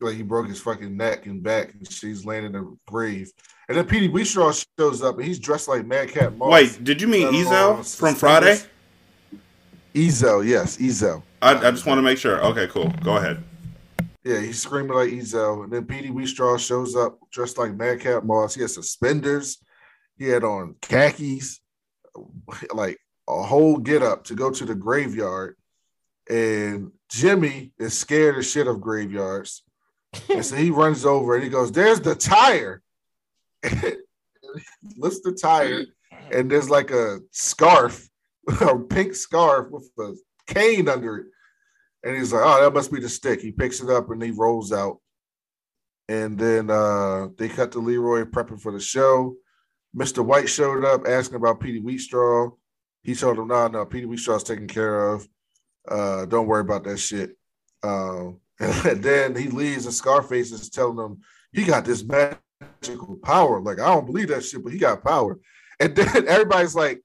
like 0.00 0.14
he 0.14 0.22
broke 0.22 0.48
his 0.48 0.60
fucking 0.60 0.96
neck 0.96 1.26
and 1.26 1.42
back, 1.42 1.74
and 1.74 1.90
she's 1.90 2.24
laying 2.24 2.44
in 2.44 2.54
a 2.54 2.64
grave. 2.86 3.32
And 3.68 3.76
then 3.76 3.84
Petey 3.84 4.08
Wheatstraw 4.08 4.64
shows 4.78 5.02
up, 5.02 5.16
and 5.16 5.24
he's 5.24 5.40
dressed 5.40 5.66
like 5.66 5.84
Madcap 5.84 6.34
Moss. 6.34 6.52
Wait, 6.52 6.84
did 6.84 7.02
you 7.02 7.08
mean 7.08 7.26
Ezal 7.32 7.98
from 7.98 8.14
Friday? 8.14 8.60
Ezal, 9.94 10.46
yes, 10.46 10.76
Ezal. 10.76 11.22
I, 11.42 11.56
I 11.56 11.70
just 11.72 11.84
want 11.84 11.98
to 11.98 12.02
make 12.02 12.16
sure. 12.16 12.42
Okay, 12.44 12.68
cool. 12.68 12.92
Go 13.02 13.16
ahead. 13.16 13.42
Yeah, 14.24 14.40
he's 14.40 14.62
screaming 14.62 14.96
like 14.96 15.08
Ezal, 15.08 15.64
and 15.64 15.72
then 15.72 15.84
Petey 15.84 16.10
Wheatstraw 16.10 16.60
shows 16.60 16.94
up 16.94 17.18
dressed 17.32 17.58
like 17.58 17.74
Madcap 17.74 18.22
Moss. 18.22 18.54
He 18.54 18.62
has 18.62 18.74
suspenders. 18.74 19.58
He 20.16 20.26
had 20.26 20.44
on 20.44 20.76
khakis, 20.80 21.60
like 22.72 22.98
a 23.28 23.42
whole 23.42 23.76
get 23.76 24.02
up 24.02 24.24
to 24.24 24.34
go 24.34 24.50
to 24.50 24.64
the 24.64 24.74
graveyard. 24.74 25.56
And 26.28 26.92
Jimmy 27.10 27.72
is 27.78 27.96
scared 27.96 28.36
as 28.36 28.50
shit 28.50 28.66
of 28.66 28.80
graveyards. 28.80 29.62
and 30.28 30.44
so 30.44 30.56
he 30.56 30.70
runs 30.82 31.04
over 31.04 31.34
and 31.34 31.44
he 31.44 31.50
goes, 31.50 31.72
There's 31.72 32.00
the 32.00 32.14
tire. 32.14 32.82
lifts 34.96 35.20
the 35.20 35.32
tire, 35.32 35.84
and 36.32 36.50
there's 36.50 36.70
like 36.70 36.90
a 36.90 37.18
scarf, 37.32 38.08
a 38.60 38.78
pink 38.78 39.14
scarf 39.14 39.70
with 39.70 39.90
a 39.98 40.14
cane 40.46 40.88
under 40.88 41.18
it. 41.18 41.26
And 42.04 42.16
he's 42.16 42.32
like, 42.32 42.42
Oh, 42.44 42.62
that 42.62 42.74
must 42.74 42.92
be 42.92 43.00
the 43.00 43.08
stick. 43.08 43.40
He 43.40 43.52
picks 43.52 43.80
it 43.80 43.90
up 43.90 44.10
and 44.10 44.22
he 44.22 44.30
rolls 44.30 44.72
out. 44.72 44.98
And 46.08 46.38
then 46.38 46.70
uh, 46.70 47.28
they 47.36 47.48
cut 47.48 47.72
to 47.72 47.80
Leroy 47.80 48.24
prepping 48.24 48.60
for 48.60 48.72
the 48.72 48.80
show. 48.80 49.34
Mr. 49.94 50.24
White 50.24 50.48
showed 50.48 50.84
up 50.84 51.06
asking 51.06 51.36
about 51.36 51.60
Petey 51.60 51.82
Wheatstraw. 51.82 52.52
He 53.08 53.14
told 53.14 53.38
him, 53.38 53.48
no, 53.48 53.68
no, 53.68 53.86
Petey 53.86 54.04
Wheatstraw's 54.04 54.44
taken 54.44 54.66
care 54.66 55.14
of. 55.14 55.26
Uh, 55.90 56.26
don't 56.26 56.46
worry 56.46 56.60
about 56.60 56.84
that 56.84 56.98
shit. 56.98 57.38
Um, 57.82 58.38
and 58.60 59.02
then 59.02 59.34
he 59.34 59.48
leaves, 59.48 59.86
and 59.86 59.94
Scarface 59.94 60.52
is 60.52 60.68
telling 60.68 60.98
him 60.98 61.22
he 61.50 61.64
got 61.64 61.86
this 61.86 62.04
magical 62.04 63.16
power. 63.22 63.62
Like, 63.62 63.80
I 63.80 63.86
don't 63.86 64.04
believe 64.04 64.28
that 64.28 64.44
shit, 64.44 64.62
but 64.62 64.74
he 64.74 64.78
got 64.78 65.02
power. 65.02 65.38
And 65.80 65.96
then 65.96 66.28
everybody's 66.28 66.74
like, 66.74 67.00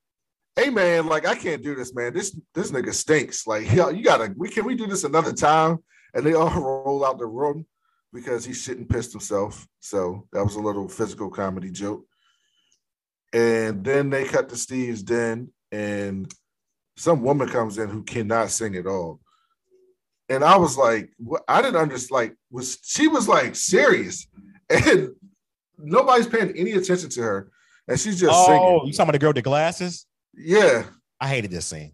hey 0.57 0.69
man, 0.69 1.07
like 1.07 1.25
I 1.25 1.35
can't 1.35 1.63
do 1.63 1.73
this, 1.73 1.95
man. 1.95 2.13
This 2.13 2.37
this 2.53 2.69
nigga 2.69 2.93
stinks. 2.93 3.47
Like, 3.47 3.71
yo, 3.71 3.87
you 3.91 4.03
gotta 4.03 4.33
we 4.35 4.49
can 4.49 4.65
we 4.65 4.75
do 4.75 4.87
this 4.87 5.05
another 5.05 5.31
time? 5.31 5.77
And 6.13 6.25
they 6.25 6.33
all 6.33 6.49
roll 6.49 7.05
out 7.05 7.17
the 7.17 7.27
room 7.27 7.65
because 8.11 8.43
he 8.43 8.73
and 8.73 8.89
pissed 8.89 9.13
himself. 9.13 9.65
So 9.79 10.27
that 10.33 10.43
was 10.43 10.55
a 10.55 10.61
little 10.61 10.89
physical 10.89 11.29
comedy 11.29 11.71
joke. 11.71 12.05
And 13.31 13.85
then 13.85 14.09
they 14.09 14.25
cut 14.25 14.49
to 14.49 14.57
Steve's 14.57 15.01
den, 15.01 15.49
and 15.73 16.31
some 16.95 17.23
woman 17.23 17.49
comes 17.49 17.77
in 17.79 17.89
who 17.89 18.03
cannot 18.03 18.51
sing 18.51 18.75
at 18.75 18.85
all. 18.85 19.19
and 20.29 20.43
I 20.43 20.57
was 20.57 20.77
like, 20.77 21.11
what? 21.17 21.43
I 21.47 21.61
didn't 21.61 21.81
understand. 21.81 22.11
Like, 22.11 22.35
was 22.51 22.77
she 22.83 23.07
was 23.07 23.27
like 23.27 23.55
serious, 23.55 24.27
and 24.69 25.09
nobody's 25.77 26.27
paying 26.27 26.55
any 26.55 26.73
attention 26.73 27.09
to 27.09 27.21
her, 27.21 27.51
and 27.87 27.99
she's 27.99 28.19
just 28.19 28.33
oh, 28.33 28.45
singing. 28.45 28.87
You 28.87 28.93
talking 28.93 29.03
about 29.03 29.11
the 29.13 29.19
girl 29.19 29.29
with 29.29 29.37
the 29.37 29.41
glasses? 29.41 30.05
Yeah, 30.35 30.83
I 31.19 31.27
hated 31.27 31.51
this 31.51 31.65
scene. 31.65 31.93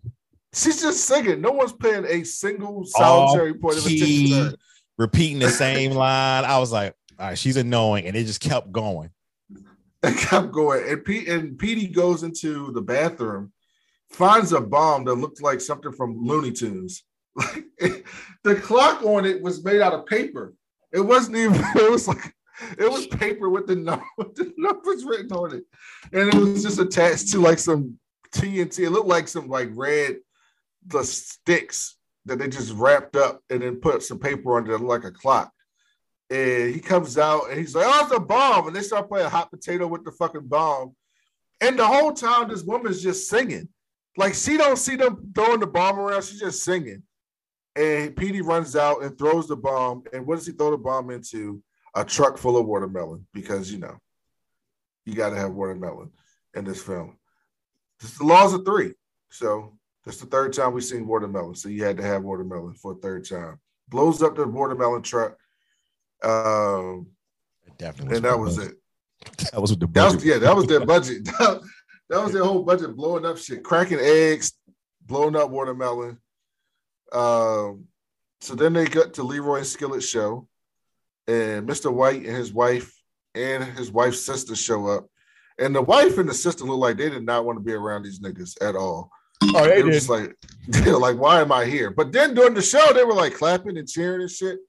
She's 0.54 0.82
just 0.82 1.06
singing. 1.06 1.42
No 1.42 1.52
one's 1.52 1.74
paying 1.74 2.06
a 2.06 2.24
single 2.24 2.84
solitary 2.86 3.54
point 3.54 3.78
of 3.78 3.86
attention 3.86 4.26
to 4.26 4.44
her. 4.44 4.54
Repeating 4.98 5.40
the 5.40 5.50
same 5.50 5.92
line. 5.96 6.44
I 6.44 6.60
was 6.60 6.72
like, 6.72 6.96
all 7.18 7.28
right, 7.28 7.38
she's 7.38 7.56
annoying, 7.56 8.06
and 8.06 8.16
it 8.16 8.26
just 8.26 8.42
kept 8.42 8.72
going. 8.72 9.12
It 10.02 10.16
kept 10.16 10.54
going, 10.54 10.88
and 10.88 11.04
Pete 11.04 11.28
and 11.28 11.60
Petey 11.60 11.88
goes 11.88 12.24
into 12.24 12.72
the 12.72 12.82
bathroom, 12.82 13.52
finds 14.10 14.54
a 14.54 14.62
bomb 14.62 15.06
that 15.06 15.16
looked 15.16 15.42
like 15.42 15.62
something 15.62 15.92
from 15.92 16.26
Looney 16.26 16.52
Tunes. 16.52 17.04
Like 17.36 17.66
the 18.44 18.56
clock 18.56 19.04
on 19.04 19.26
it 19.26 19.42
was 19.42 19.64
made 19.64 19.82
out 19.82 19.94
of 19.94 20.06
paper. 20.06 20.54
It 20.92 21.02
wasn't 21.02 21.38
even. 21.38 21.64
It 21.76 21.92
was 21.92 22.08
like 22.08 22.34
it 22.78 22.92
was 22.92 23.08
paper 23.08 23.50
with 23.50 23.68
the, 23.68 23.76
number, 23.76 24.04
the 24.18 24.54
numbers 24.58 25.06
written 25.06 25.32
on 25.32 25.56
it, 25.56 25.64
and 26.12 26.34
it 26.34 26.36
was 26.36 26.64
just 26.64 26.80
attached 26.80 27.30
to 27.32 27.40
like 27.40 27.60
some 27.60 27.98
TNT. 28.34 28.86
It 28.86 28.90
looked 28.90 29.08
like 29.08 29.28
some 29.28 29.48
like 29.48 29.70
red 29.74 30.18
the 30.86 31.04
sticks 31.04 31.98
that 32.26 32.40
they 32.40 32.48
just 32.48 32.74
wrapped 32.74 33.16
up 33.16 33.42
and 33.50 33.62
then 33.62 33.78
put 33.78 34.04
some 34.04 34.20
paper 34.20 34.58
under 34.58 34.74
it 34.74 34.82
like 34.82 35.04
a 35.04 35.12
clock. 35.12 35.52
And 36.30 36.74
he 36.74 36.80
comes 36.80 37.18
out 37.18 37.50
and 37.50 37.60
he's 37.60 37.76
like, 37.76 37.86
"Oh, 37.88 38.04
it's 38.04 38.16
a 38.16 38.20
bomb!" 38.20 38.68
And 38.68 38.76
they 38.76 38.82
start 38.82 39.10
playing 39.10 39.30
hot 39.30 39.50
potato 39.50 39.88
with 39.88 40.04
the 40.04 40.12
fucking 40.12 40.48
bomb. 40.48 40.96
And 41.62 41.78
the 41.78 41.88
whole 41.88 42.14
time, 42.14 42.50
this 42.50 42.64
woman's 42.64 43.02
just 43.02 43.28
singing, 43.28 43.68
like 44.18 44.34
she 44.34 44.58
don't 44.58 44.78
see 44.78 44.96
them 44.96 45.32
throwing 45.34 45.60
the 45.60 45.68
bomb 45.68 46.00
around. 46.00 46.24
She's 46.24 46.40
just 46.40 46.64
singing. 46.64 47.04
And 47.76 48.16
Petey 48.16 48.42
runs 48.42 48.76
out 48.76 49.04
and 49.04 49.18
throws 49.18 49.48
the 49.48 49.56
bomb. 49.56 50.04
And 50.12 50.26
what 50.26 50.36
does 50.36 50.48
he 50.48 50.54
throw 50.54 50.72
the 50.72 50.78
bomb 50.78 51.10
into? 51.10 51.62
A 51.96 52.06
truck 52.06 52.38
full 52.38 52.58
of 52.58 52.68
watermelon 52.68 53.26
because 53.34 53.72
you 53.72 53.80
know 53.80 53.98
you 55.06 55.16
got 55.16 55.32
to 55.32 55.36
have 55.36 55.54
watermelon 55.54 56.12
in 56.54 56.64
this 56.64 56.82
film. 56.82 57.18
It's 58.02 58.18
the 58.18 58.26
laws 58.26 58.54
of 58.54 58.64
three. 58.64 58.94
So 59.32 59.78
that's 60.06 60.20
the 60.20 60.28
third 60.28 60.54
time 60.54 60.74
we've 60.74 60.84
seen 60.84 61.08
watermelon. 61.08 61.56
So 61.56 61.70
you 61.70 61.84
had 61.84 61.98
to 61.98 62.04
have 62.04 62.24
watermelon 62.24 62.76
for 62.76 62.94
a 62.94 62.96
third 62.96 63.28
time. 63.28 63.60
Blows 63.88 64.22
up 64.22 64.36
the 64.36 64.48
watermelon 64.48 65.02
truck. 65.02 65.38
Um, 66.24 67.08
Definitely. 67.78 68.18
And 68.18 68.26
that 68.26 68.38
was 68.38 68.58
it. 68.58 68.76
That 69.52 69.62
was 69.62 69.72
what 69.72 69.80
the 69.80 69.88
budget. 69.88 70.12
That 70.12 70.16
was, 70.16 70.26
yeah, 70.26 70.38
that 70.38 70.56
was 70.56 70.68
their 70.68 70.86
budget. 70.86 71.28
that, 72.10 72.24
was 72.24 72.34
their 72.34 72.44
whole 72.44 72.64
budget, 72.64 72.96
blowing 72.96 73.26
up 73.26 73.38
shit, 73.38 73.64
cracking 73.64 74.00
eggs, 74.00 74.54
blowing 75.06 75.36
up 75.36 75.50
watermelon. 75.50 76.18
Um, 77.12 77.86
so 78.42 78.56
then 78.56 78.74
they 78.74 78.86
got 78.86 79.14
to 79.16 79.24
Leroy 79.24 79.58
and 79.58 79.68
Skillet 79.68 80.04
show, 80.04 80.48
and 81.28 81.68
Mr. 81.68 81.92
White 81.92 82.26
and 82.26 82.36
his 82.36 82.54
wife 82.54 82.94
and 83.36 83.64
his 83.64 83.92
wife's 83.92 84.22
sister 84.22 84.56
show 84.56 84.88
up. 84.88 85.08
And 85.60 85.76
the 85.76 85.82
wife 85.82 86.18
and 86.18 86.30
the 86.30 86.34
sister 86.34 86.64
look 86.64 86.80
like 86.80 86.98
they 86.98 87.10
did 87.10 87.26
not 87.26 87.46
want 87.46 87.58
to 87.58 87.64
be 87.64 87.74
around 87.74 88.04
these 88.04 88.20
niggas 88.20 88.56
at 88.62 88.76
all. 88.76 89.12
Oh, 89.44 89.66
they, 89.66 89.82
did. 89.82 89.92
Just 89.92 90.10
like, 90.10 90.36
like, 90.86 91.18
why 91.18 91.42
am 91.42 91.52
I 91.52 91.66
here? 91.66 91.92
But 91.92 92.12
then 92.12 92.34
during 92.34 92.54
the 92.54 92.62
show, 92.62 92.94
they 92.94 93.04
were 93.04 93.14
like 93.14 93.34
clapping 93.34 93.78
and 93.78 93.88
cheering 93.88 94.22
and 94.22 94.32
shit. 94.32 94.60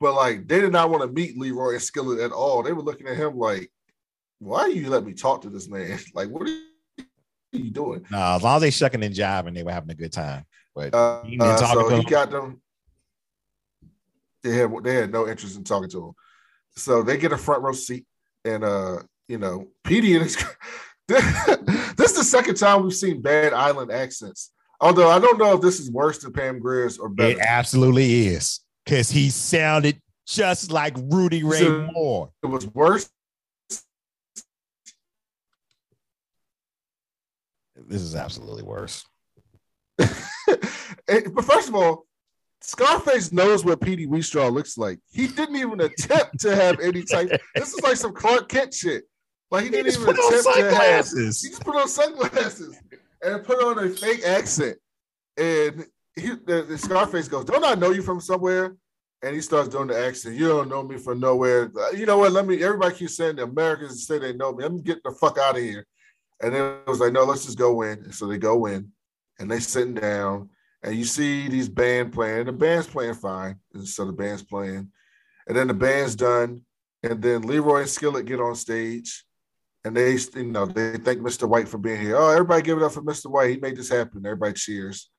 But 0.00 0.14
like, 0.14 0.46
they 0.46 0.60
did 0.60 0.72
not 0.72 0.90
want 0.90 1.02
to 1.02 1.08
meet 1.08 1.38
Leroy 1.38 1.72
and 1.72 1.82
Skillet 1.82 2.20
at 2.20 2.32
all. 2.32 2.62
They 2.62 2.72
were 2.72 2.82
looking 2.82 3.06
at 3.06 3.16
him 3.16 3.38
like, 3.38 3.70
why 4.38 4.68
do 4.68 4.78
you 4.78 4.90
let 4.90 5.04
me 5.04 5.14
talk 5.14 5.42
to 5.42 5.50
this 5.50 5.68
man? 5.68 5.98
Like, 6.14 6.28
what 6.28 6.42
are 6.42 6.60
you 7.58 7.70
doing? 7.70 8.04
Nah, 8.10 8.36
as 8.36 8.42
long 8.42 8.56
as 8.56 8.62
they 8.62 8.70
shucking 8.70 9.02
and 9.02 9.14
jiving, 9.14 9.54
they 9.54 9.62
were 9.62 9.72
having 9.72 9.90
a 9.90 9.94
good 9.94 10.12
time. 10.12 10.44
But 10.74 10.94
uh, 10.94 11.22
uh, 11.40 11.56
so 11.56 11.88
he 11.96 12.04
got 12.04 12.30
them. 12.30 12.60
They 14.42 14.56
had 14.56 14.70
they 14.82 14.94
had 14.94 15.12
no 15.12 15.28
interest 15.28 15.56
in 15.56 15.64
talking 15.64 15.90
to 15.90 16.08
him. 16.08 16.12
So 16.76 17.02
they 17.02 17.16
get 17.16 17.32
a 17.32 17.38
front 17.38 17.62
row 17.62 17.72
seat, 17.72 18.06
and 18.44 18.64
uh, 18.64 18.98
you 19.28 19.38
know, 19.38 19.68
Petey 19.84 20.14
and 20.14 20.24
his 20.24 20.36
this 21.08 22.10
is 22.10 22.16
the 22.16 22.24
second 22.24 22.56
time 22.56 22.82
we've 22.82 22.94
seen 22.94 23.22
bad 23.22 23.52
island 23.52 23.92
accents. 23.92 24.50
Although 24.80 25.08
I 25.08 25.18
don't 25.18 25.38
know 25.38 25.54
if 25.54 25.60
this 25.60 25.78
is 25.78 25.90
worse 25.90 26.18
than 26.18 26.32
Pam 26.32 26.58
Grier's 26.58 26.98
or 26.98 27.08
better. 27.08 27.30
It 27.30 27.38
absolutely 27.38 28.26
is 28.26 28.60
because 28.84 29.10
he 29.10 29.30
sounded 29.30 30.00
just 30.26 30.70
like 30.70 30.94
Rudy 30.96 31.44
Ray 31.44 31.60
so 31.60 31.90
Moore. 31.92 32.30
It 32.42 32.46
was 32.46 32.66
worse. 32.66 33.08
This 37.86 38.02
is 38.02 38.14
absolutely 38.14 38.62
worse. 38.62 39.04
but 39.98 41.44
first 41.44 41.68
of 41.68 41.74
all, 41.74 42.06
Scarface 42.60 43.30
knows 43.30 43.64
what 43.64 43.80
Petey 43.80 44.06
Wheatstraw 44.06 44.50
looks 44.50 44.78
like. 44.78 44.98
He 45.12 45.26
didn't 45.26 45.56
even 45.56 45.80
attempt 45.80 46.40
to 46.40 46.56
have 46.56 46.80
any 46.80 47.02
type. 47.02 47.30
This 47.54 47.74
is 47.74 47.82
like 47.82 47.96
some 47.96 48.14
Clark 48.14 48.48
Kent 48.48 48.72
shit. 48.72 49.04
Like 49.50 49.64
he 49.64 49.70
didn't 49.70 49.92
he 49.92 50.00
even 50.00 50.14
put 50.14 50.18
on 50.18 50.42
sunglasses. 50.42 51.42
Have, 51.42 51.50
he 51.50 51.54
just 51.54 51.64
put 51.64 51.76
on 51.76 51.88
sunglasses 51.88 52.76
and 53.22 53.44
put 53.44 53.62
on 53.62 53.84
a 53.84 53.90
fake 53.90 54.24
accent. 54.24 54.78
And 55.36 55.84
he, 56.16 56.28
the, 56.28 56.64
the 56.68 56.78
Scarface 56.78 57.28
goes, 57.28 57.44
"Don't 57.44 57.64
I 57.64 57.74
know 57.74 57.90
you 57.90 58.02
from 58.02 58.20
somewhere?" 58.20 58.74
And 59.22 59.34
he 59.34 59.40
starts 59.40 59.68
doing 59.68 59.88
the 59.88 59.98
accent. 59.98 60.36
You 60.36 60.48
don't 60.48 60.68
know 60.68 60.82
me 60.82 60.96
from 60.96 61.20
nowhere. 61.20 61.70
Uh, 61.78 61.90
you 61.90 62.06
know 62.06 62.18
what? 62.18 62.32
Let 62.32 62.46
me. 62.46 62.62
Everybody 62.62 62.94
keeps 62.94 63.16
saying 63.16 63.36
the 63.36 63.44
Americans 63.44 64.06
say 64.06 64.18
they 64.18 64.32
know 64.32 64.52
me. 64.52 64.62
Let 64.62 64.72
me 64.72 64.82
get 64.82 65.02
the 65.02 65.10
fuck 65.12 65.38
out 65.38 65.56
of 65.56 65.62
here. 65.62 65.86
And 66.42 66.54
then 66.54 66.78
it 66.86 66.86
was 66.86 67.00
like, 67.00 67.12
no, 67.12 67.24
let's 67.24 67.44
just 67.44 67.58
go 67.58 67.82
in. 67.82 67.98
And 68.04 68.14
so 68.14 68.26
they 68.26 68.38
go 68.38 68.66
in, 68.66 68.90
and 69.38 69.50
they 69.50 69.60
sitting 69.60 69.94
down, 69.94 70.50
and 70.82 70.94
you 70.94 71.04
see 71.04 71.48
these 71.48 71.68
band 71.68 72.12
playing. 72.12 72.46
The 72.46 72.52
band's 72.52 72.86
playing 72.86 73.14
fine, 73.14 73.56
and 73.72 73.86
so 73.86 74.04
the 74.04 74.12
band's 74.12 74.42
playing, 74.42 74.90
and 75.46 75.56
then 75.56 75.68
the 75.68 75.74
band's 75.74 76.14
done, 76.14 76.62
and 77.02 77.22
then 77.22 77.42
Leroy 77.42 77.80
and 77.80 77.88
Skillet 77.88 78.26
get 78.26 78.40
on 78.40 78.54
stage, 78.54 79.24
and 79.84 79.96
they, 79.96 80.16
you 80.34 80.44
know, 80.44 80.66
they 80.66 80.96
thank 80.96 81.20
Mr. 81.20 81.48
White 81.48 81.68
for 81.68 81.78
being 81.78 82.00
here. 82.00 82.16
Oh, 82.16 82.30
everybody 82.30 82.62
give 82.62 82.78
it 82.78 82.84
up 82.84 82.92
for 82.92 83.02
Mr. 83.02 83.30
White. 83.30 83.50
He 83.50 83.56
made 83.58 83.76
this 83.76 83.90
happen. 83.90 84.24
Everybody 84.24 84.54
cheers. 84.54 85.10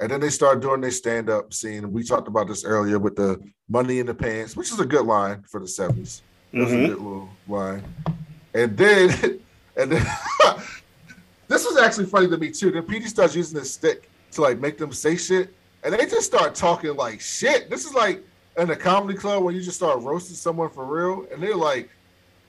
And 0.00 0.10
then 0.10 0.20
they 0.20 0.30
start 0.30 0.60
doing 0.60 0.80
their 0.80 0.90
stand 0.90 1.30
up 1.30 1.54
scene. 1.54 1.92
We 1.92 2.02
talked 2.02 2.26
about 2.26 2.48
this 2.48 2.64
earlier 2.64 2.98
with 2.98 3.14
the 3.14 3.38
money 3.68 4.00
in 4.00 4.06
the 4.06 4.14
pants, 4.14 4.56
which 4.56 4.72
is 4.72 4.80
a 4.80 4.86
good 4.86 5.06
line 5.06 5.44
for 5.48 5.60
the 5.60 5.66
70s. 5.66 6.22
That's 6.52 6.70
mm-hmm. 6.70 6.84
a 6.84 6.88
good 6.88 6.98
little 6.98 7.28
line. 7.46 7.84
And 8.52 8.76
then, 8.76 9.40
and 9.76 9.92
then 9.92 10.06
this 11.48 11.64
was 11.64 11.76
actually 11.78 12.06
funny 12.06 12.28
to 12.28 12.36
me 12.36 12.50
too. 12.50 12.70
Then 12.70 12.82
Petey 12.82 13.06
starts 13.06 13.34
using 13.34 13.58
this 13.58 13.72
stick 13.72 14.08
to 14.32 14.42
like 14.42 14.58
make 14.58 14.78
them 14.78 14.92
say 14.92 15.16
shit. 15.16 15.54
And 15.84 15.94
they 15.94 16.06
just 16.06 16.26
start 16.26 16.54
talking 16.54 16.94
like 16.94 17.20
shit. 17.20 17.68
This 17.68 17.84
is 17.84 17.94
like 17.94 18.22
in 18.56 18.70
a 18.70 18.76
comedy 18.76 19.18
club 19.18 19.42
where 19.42 19.52
you 19.52 19.62
just 19.62 19.76
start 19.76 20.00
roasting 20.02 20.36
someone 20.36 20.70
for 20.70 20.84
real. 20.84 21.26
And 21.32 21.42
they're 21.42 21.56
like, 21.56 21.90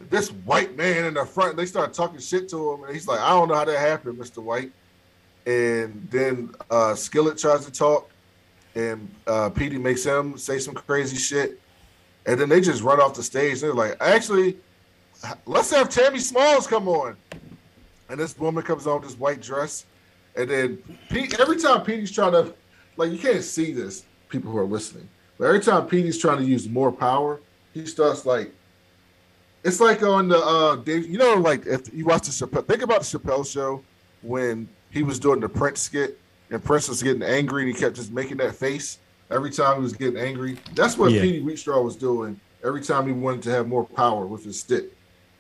this 0.10 0.30
white 0.32 0.76
man 0.78 1.06
in 1.06 1.14
the 1.14 1.26
front. 1.26 1.58
They 1.58 1.66
start 1.66 1.94
talking 1.94 2.20
shit 2.20 2.50
to 2.50 2.74
him, 2.74 2.84
and 2.84 2.94
he's 2.94 3.08
like, 3.08 3.20
"I 3.20 3.30
don't 3.30 3.48
know 3.48 3.56
how 3.56 3.66
that 3.66 3.80
happened, 3.80 4.18
Mister 4.18 4.42
White." 4.42 4.72
And 5.46 6.08
then 6.10 6.54
uh, 6.70 6.96
Skillet 6.96 7.38
tries 7.38 7.66
to 7.66 7.72
talk, 7.72 8.10
and 8.76 9.10
uh, 9.28 9.50
Petey 9.50 9.78
makes 9.78 10.04
him 10.04 10.38
say 10.38 10.60
some 10.60 10.74
crazy 10.74 11.18
shit, 11.18 11.60
and 12.26 12.40
then 12.40 12.50
they 12.50 12.62
just 12.62 12.82
run 12.82 13.00
off 13.00 13.14
the 13.14 13.24
stage. 13.24 13.54
And 13.54 13.62
They're 13.62 13.74
like, 13.74 13.98
"Actually, 14.02 14.58
let's 15.46 15.72
have 15.72 15.90
Tammy 15.90 16.20
Smalls 16.20 16.68
come 16.68 16.88
on." 16.88 17.18
And 18.10 18.20
this 18.20 18.38
woman 18.38 18.64
comes 18.64 18.86
on 18.86 19.02
with 19.02 19.10
this 19.10 19.20
white 19.20 19.42
dress, 19.42 19.86
and 20.36 20.50
then 20.50 20.78
Pete. 21.10 21.40
Every 21.40 21.60
time 21.60 21.82
Petey's 21.84 22.12
trying 22.12 22.34
to, 22.34 22.54
like, 22.98 23.12
you 23.12 23.18
can't 23.18 23.44
see 23.44 23.74
this, 23.74 24.06
people 24.30 24.52
who 24.52 24.58
are 24.58 24.66
listening, 24.66 25.08
but 25.38 25.46
every 25.46 25.62
time 25.62 25.88
Petey's 25.88 26.18
trying 26.18 26.38
to 26.38 26.46
use 26.46 26.68
more 26.68 26.92
power, 26.92 27.40
he 27.74 27.86
starts 27.86 28.26
like 28.26 28.52
it's 29.64 29.80
like 29.80 30.04
on 30.04 30.28
the 30.28 30.38
uh, 30.38 30.76
Dave, 30.78 31.10
you 31.10 31.18
know, 31.18 31.36
like 31.36 31.66
if 31.66 31.94
you 31.94 32.06
watch 32.06 32.28
the 32.28 32.32
Chappelle, 32.32 32.66
think 32.68 32.82
about 32.82 33.02
the 33.02 33.18
Chappelle 33.18 33.50
show 33.50 33.82
when 34.22 34.68
he 34.92 35.04
was 35.04 35.20
doing 35.20 35.40
the 35.40 35.50
Prince 35.50 35.82
skit 35.82 36.20
and 36.50 36.64
Prince 36.64 36.90
was 36.90 37.02
getting 37.02 37.24
angry 37.24 37.64
and 37.64 37.74
he 37.74 37.80
kept 37.80 37.96
just 37.96 38.12
making 38.12 38.38
that 38.38 38.56
face 38.56 39.00
every 39.32 39.50
time 39.50 39.78
he 39.78 39.84
was 39.84 39.94
getting 39.94 40.18
angry. 40.18 40.60
That's 40.76 40.98
what 40.98 41.12
yeah. 41.12 41.22
Petey 41.22 41.42
Wheatstraw 41.42 41.84
was 41.84 41.96
doing 41.96 42.40
every 42.64 42.82
time 42.82 43.08
he 43.08 43.14
wanted 43.14 43.42
to 43.44 43.52
have 43.52 43.68
more 43.68 43.86
power 43.86 44.26
with 44.26 44.44
his 44.44 44.60
stick. 44.60 44.86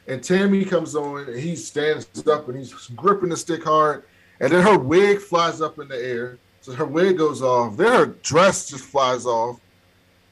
And 0.08 0.24
Tammy 0.24 0.66
comes 0.66 0.96
on 0.96 1.30
and 1.30 1.40
he 1.40 1.56
stands 1.56 2.08
up 2.28 2.48
and 2.50 2.58
he's 2.58 2.74
gripping 2.90 3.30
the 3.30 3.38
stick 3.38 3.64
hard. 3.64 4.04
And 4.40 4.52
then 4.52 4.64
her 4.64 4.78
wig 4.78 5.20
flies 5.20 5.62
up 5.62 5.80
in 5.80 5.88
the 5.88 5.98
air. 5.98 6.38
So 6.62 6.74
her 6.74 6.86
wig 6.86 7.18
goes 7.18 7.42
off. 7.42 7.78
Then 7.78 7.92
her 7.92 8.06
dress 8.22 8.70
just 8.70 8.86
flies 8.86 9.26
off. 9.26 9.60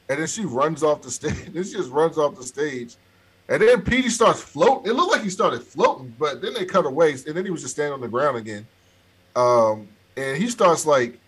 And 0.08 0.20
then 0.20 0.26
she 0.26 0.44
runs 0.44 0.82
off 0.82 1.02
the 1.02 1.10
stage. 1.10 1.34
then 1.52 1.64
she 1.64 1.72
just 1.72 1.90
runs 1.90 2.18
off 2.18 2.36
the 2.36 2.44
stage. 2.44 2.96
And 3.48 3.60
then 3.60 3.82
Petey 3.82 4.08
starts 4.08 4.40
floating. 4.40 4.90
It 4.90 4.94
looked 4.94 5.12
like 5.12 5.22
he 5.22 5.30
started 5.30 5.62
floating, 5.62 6.14
but 6.18 6.40
then 6.40 6.54
they 6.54 6.64
cut 6.64 6.86
away, 6.86 7.12
and 7.12 7.36
then 7.36 7.44
he 7.44 7.50
was 7.50 7.60
just 7.60 7.74
standing 7.74 7.92
on 7.92 8.00
the 8.00 8.08
ground 8.08 8.36
again. 8.36 8.66
Um, 9.34 9.88
and 10.16 10.36
he 10.36 10.48
starts 10.48 10.86
like 10.86 11.18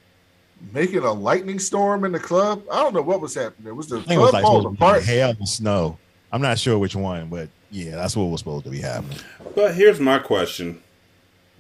making 0.73 1.01
a 1.01 1.13
lightning 1.13 1.59
storm 1.59 2.05
in 2.05 2.13
the 2.13 2.21
club. 2.21 2.63
I 2.71 2.83
don't 2.83 2.95
know 2.95 3.03
what 3.03 3.21
was 3.21 3.35
happening. 3.35 3.69
It 3.69 3.77
was 3.77 3.89
the 3.89 4.01
club 4.01 4.19
was 4.19 4.33
like 4.33 4.43
falling 4.43 4.75
apart. 4.75 5.03
Hail 5.03 5.31
and 5.31 5.49
snow. 5.49 5.99
I'm 6.33 6.41
not 6.41 6.59
sure 6.59 6.79
which 6.79 6.97
one, 6.97 7.29
but 7.29 7.49
yeah, 7.75 7.97
that's 7.97 8.17
what 8.17 8.27
was 8.27 8.39
supposed 8.39 8.65
to 8.67 8.71
be 8.71 8.81
happening. 8.81 9.19
But 9.57 9.75
here's 9.75 9.99
my 9.99 10.21
question, 10.21 10.81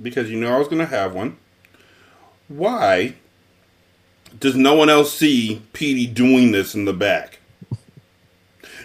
because 0.00 0.30
you 0.30 0.38
know 0.38 0.54
I 0.54 0.58
was 0.58 0.68
going 0.68 0.78
to 0.78 0.86
have 0.86 1.12
one. 1.12 1.38
Why 2.46 3.16
does 4.38 4.54
no 4.54 4.74
one 4.74 4.88
else 4.88 5.12
see 5.12 5.60
Petey 5.72 6.06
doing 6.06 6.52
this 6.52 6.72
in 6.72 6.84
the 6.84 6.92
back? 6.92 7.40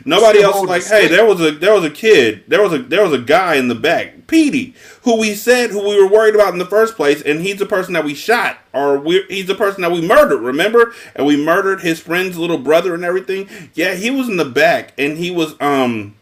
Nobody 0.05 0.41
else 0.41 0.65
like, 0.65 0.83
hey, 0.85 1.07
there 1.07 1.25
was 1.25 1.39
a 1.39 1.51
there 1.51 1.73
was 1.73 1.83
a 1.83 1.91
kid, 1.91 2.45
there 2.47 2.63
was 2.63 2.73
a 2.73 2.79
there 2.79 3.03
was 3.03 3.13
a 3.13 3.21
guy 3.21 3.55
in 3.55 3.67
the 3.67 3.75
back, 3.75 4.25
Petey, 4.25 4.73
who 5.03 5.19
we 5.19 5.35
said 5.35 5.69
who 5.69 5.87
we 5.87 6.01
were 6.01 6.09
worried 6.09 6.33
about 6.33 6.53
in 6.53 6.57
the 6.57 6.65
first 6.65 6.95
place, 6.95 7.21
and 7.21 7.41
he's 7.41 7.59
the 7.59 7.65
person 7.65 7.93
that 7.93 8.05
we 8.05 8.15
shot, 8.15 8.57
or 8.73 8.97
we 8.97 9.23
he's 9.29 9.45
the 9.45 9.55
person 9.55 9.81
that 9.83 9.91
we 9.91 10.01
murdered, 10.01 10.39
remember? 10.39 10.95
And 11.15 11.27
we 11.27 11.37
murdered 11.37 11.81
his 11.81 11.99
friend's 11.99 12.39
little 12.39 12.57
brother 12.57 12.95
and 12.95 13.03
everything. 13.03 13.49
Yeah, 13.75 13.93
he 13.93 14.09
was 14.09 14.29
in 14.29 14.37
the 14.37 14.45
back, 14.45 14.93
and 14.97 15.17
he 15.17 15.29
was 15.29 15.53
um 15.61 16.15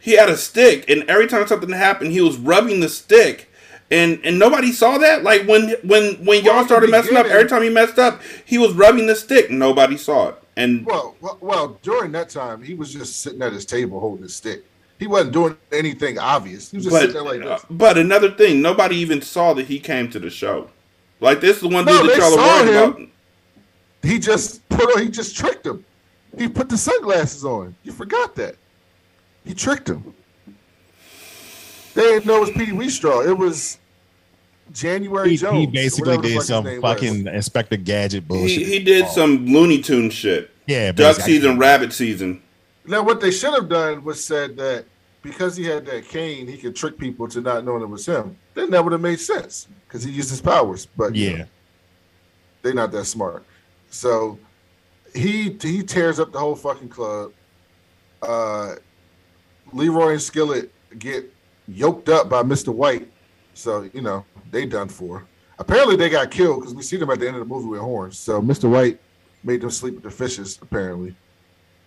he 0.00 0.12
had 0.16 0.28
a 0.28 0.36
stick, 0.36 0.88
and 0.88 1.08
every 1.08 1.26
time 1.26 1.46
something 1.46 1.70
happened, 1.70 2.12
he 2.12 2.20
was 2.20 2.36
rubbing 2.38 2.80
the 2.80 2.88
stick. 2.88 3.48
And, 3.92 4.20
and 4.24 4.38
nobody 4.38 4.70
saw 4.70 4.98
that. 4.98 5.24
Like 5.24 5.48
when 5.48 5.70
when 5.82 6.14
when 6.24 6.44
y'all 6.44 6.64
started 6.64 6.90
messing 6.90 7.16
up, 7.16 7.26
every 7.26 7.48
time 7.48 7.62
he 7.62 7.70
messed 7.70 7.98
up, 7.98 8.20
he 8.44 8.56
was 8.56 8.72
rubbing 8.72 9.06
the 9.06 9.16
stick. 9.16 9.50
Nobody 9.50 9.96
saw 9.96 10.28
it. 10.28 10.36
And 10.56 10.86
well, 10.86 11.16
well, 11.20 11.38
well, 11.40 11.78
during 11.82 12.12
that 12.12 12.30
time, 12.30 12.62
he 12.62 12.74
was 12.74 12.92
just 12.92 13.20
sitting 13.20 13.42
at 13.42 13.52
his 13.52 13.64
table 13.64 13.98
holding 13.98 14.22
his 14.22 14.34
stick. 14.34 14.64
He 15.00 15.06
wasn't 15.06 15.32
doing 15.32 15.56
anything 15.72 16.18
obvious. 16.18 16.70
He 16.70 16.76
was 16.76 16.84
just 16.84 16.94
but, 16.94 17.00
sitting 17.00 17.14
there 17.14 17.24
like 17.24 17.40
this. 17.40 17.64
Uh, 17.64 17.66
but 17.70 17.98
another 17.98 18.30
thing, 18.30 18.62
nobody 18.62 18.96
even 18.96 19.22
saw 19.22 19.54
that 19.54 19.66
he 19.66 19.80
came 19.80 20.08
to 20.10 20.18
the 20.20 20.30
show. 20.30 20.70
Like 21.20 21.40
this 21.40 21.56
is 21.56 21.62
the 21.62 21.68
one 21.68 21.84
no, 21.84 22.00
dude 22.00 22.10
that 22.12 22.18
y'all 22.18 22.38
are 22.38 22.64
worried 22.64 22.74
him. 22.74 22.90
about. 22.90 23.08
He 24.02 24.18
just 24.18 24.66
put 24.68 24.96
on, 24.96 25.02
he 25.02 25.08
just 25.08 25.36
tricked 25.36 25.66
him. 25.66 25.84
He 26.38 26.48
put 26.48 26.68
the 26.68 26.78
sunglasses 26.78 27.44
on. 27.44 27.74
You 27.82 27.92
forgot 27.92 28.36
that. 28.36 28.56
He 29.44 29.54
tricked 29.54 29.88
him. 29.88 30.14
They 31.94 32.02
didn't 32.02 32.26
know 32.26 32.36
it 32.36 32.40
was 32.40 32.50
Petey 32.50 32.72
Wheatstraw. 32.72 33.26
It 33.28 33.34
was 33.34 33.78
January 34.72 35.30
he, 35.30 35.36
Jones. 35.36 35.58
He 35.58 35.66
basically 35.66 36.18
did 36.18 36.42
some 36.42 36.64
fucking 36.80 37.24
was. 37.24 37.34
Inspector 37.34 37.76
Gadget 37.78 38.28
bullshit. 38.28 38.48
He, 38.48 38.64
he 38.64 38.78
did 38.84 39.04
oh. 39.06 39.08
some 39.08 39.46
Looney 39.46 39.80
Tune 39.82 40.10
shit. 40.10 40.50
Yeah, 40.66 40.92
duck 40.92 41.16
season, 41.16 41.58
rabbit 41.58 41.92
season. 41.92 42.42
Now, 42.86 43.02
what 43.02 43.20
they 43.20 43.30
should 43.30 43.54
have 43.54 43.68
done 43.68 44.04
was 44.04 44.24
said 44.24 44.56
that 44.58 44.84
because 45.22 45.56
he 45.56 45.64
had 45.64 45.84
that 45.86 46.08
cane, 46.08 46.46
he 46.46 46.56
could 46.56 46.76
trick 46.76 46.96
people 46.96 47.28
to 47.28 47.40
not 47.40 47.64
knowing 47.64 47.82
it 47.82 47.88
was 47.88 48.06
him. 48.06 48.36
Then 48.54 48.70
that 48.70 48.82
would 48.82 48.92
have 48.92 49.00
made 49.00 49.20
sense 49.20 49.68
because 49.86 50.02
he 50.02 50.12
used 50.12 50.30
his 50.30 50.40
powers. 50.40 50.86
But 50.86 51.14
yeah, 51.14 51.30
you 51.30 51.38
know, 51.38 51.46
they're 52.62 52.74
not 52.74 52.92
that 52.92 53.04
smart. 53.04 53.44
So 53.90 54.38
he 55.14 55.56
he 55.60 55.82
tears 55.82 56.20
up 56.20 56.32
the 56.32 56.38
whole 56.38 56.54
fucking 56.54 56.88
club. 56.88 57.32
Uh, 58.22 58.76
Leroy 59.72 60.12
and 60.12 60.22
Skillet 60.22 60.72
get 60.98 61.32
yoked 61.68 62.08
up 62.08 62.28
by 62.28 62.42
Mr. 62.42 62.72
White. 62.72 63.08
So, 63.54 63.88
you 63.92 64.00
know, 64.00 64.24
they 64.50 64.66
done 64.66 64.88
for. 64.88 65.26
Apparently 65.58 65.96
they 65.96 66.08
got 66.08 66.30
killed 66.30 66.60
because 66.60 66.74
we 66.74 66.82
see 66.82 66.96
them 66.96 67.10
at 67.10 67.20
the 67.20 67.26
end 67.26 67.36
of 67.36 67.40
the 67.40 67.54
movie 67.54 67.68
with 67.68 67.80
horns. 67.80 68.18
So 68.18 68.40
Mr. 68.40 68.70
White 68.70 68.98
made 69.44 69.60
them 69.60 69.70
sleep 69.70 69.94
with 69.94 70.04
the 70.04 70.10
fishes, 70.10 70.58
apparently. 70.62 71.14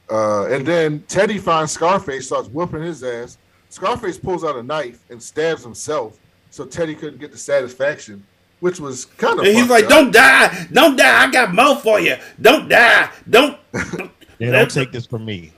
Uh, 0.09 0.45
and 0.47 0.65
then 0.65 1.01
Teddy 1.07 1.37
finds 1.37 1.71
Scarface, 1.71 2.27
starts 2.27 2.49
whooping 2.49 2.83
his 2.83 3.03
ass. 3.03 3.37
Scarface 3.69 4.17
pulls 4.17 4.43
out 4.43 4.55
a 4.55 4.63
knife 4.63 5.03
and 5.09 5.21
stabs 5.21 5.63
himself, 5.63 6.19
so 6.51 6.65
Teddy 6.65 6.93
couldn't 6.93 7.19
get 7.19 7.31
the 7.31 7.37
satisfaction, 7.37 8.23
which 8.59 8.79
was 8.79 9.05
kind 9.05 9.39
of. 9.39 9.45
And 9.45 9.55
he's 9.55 9.69
like, 9.69 9.85
up. 9.85 9.89
"Don't 9.89 10.11
die, 10.11 10.67
don't 10.71 10.95
die! 10.95 11.23
I 11.23 11.31
got 11.31 11.53
more 11.53 11.75
for 11.77 11.99
you. 11.99 12.15
Don't 12.39 12.69
die, 12.69 13.09
don't." 13.27 13.57
yeah, 14.39 14.51
don't 14.51 14.69
take 14.69 14.91
this 14.91 15.07
from 15.07 15.25
me. 15.25 15.51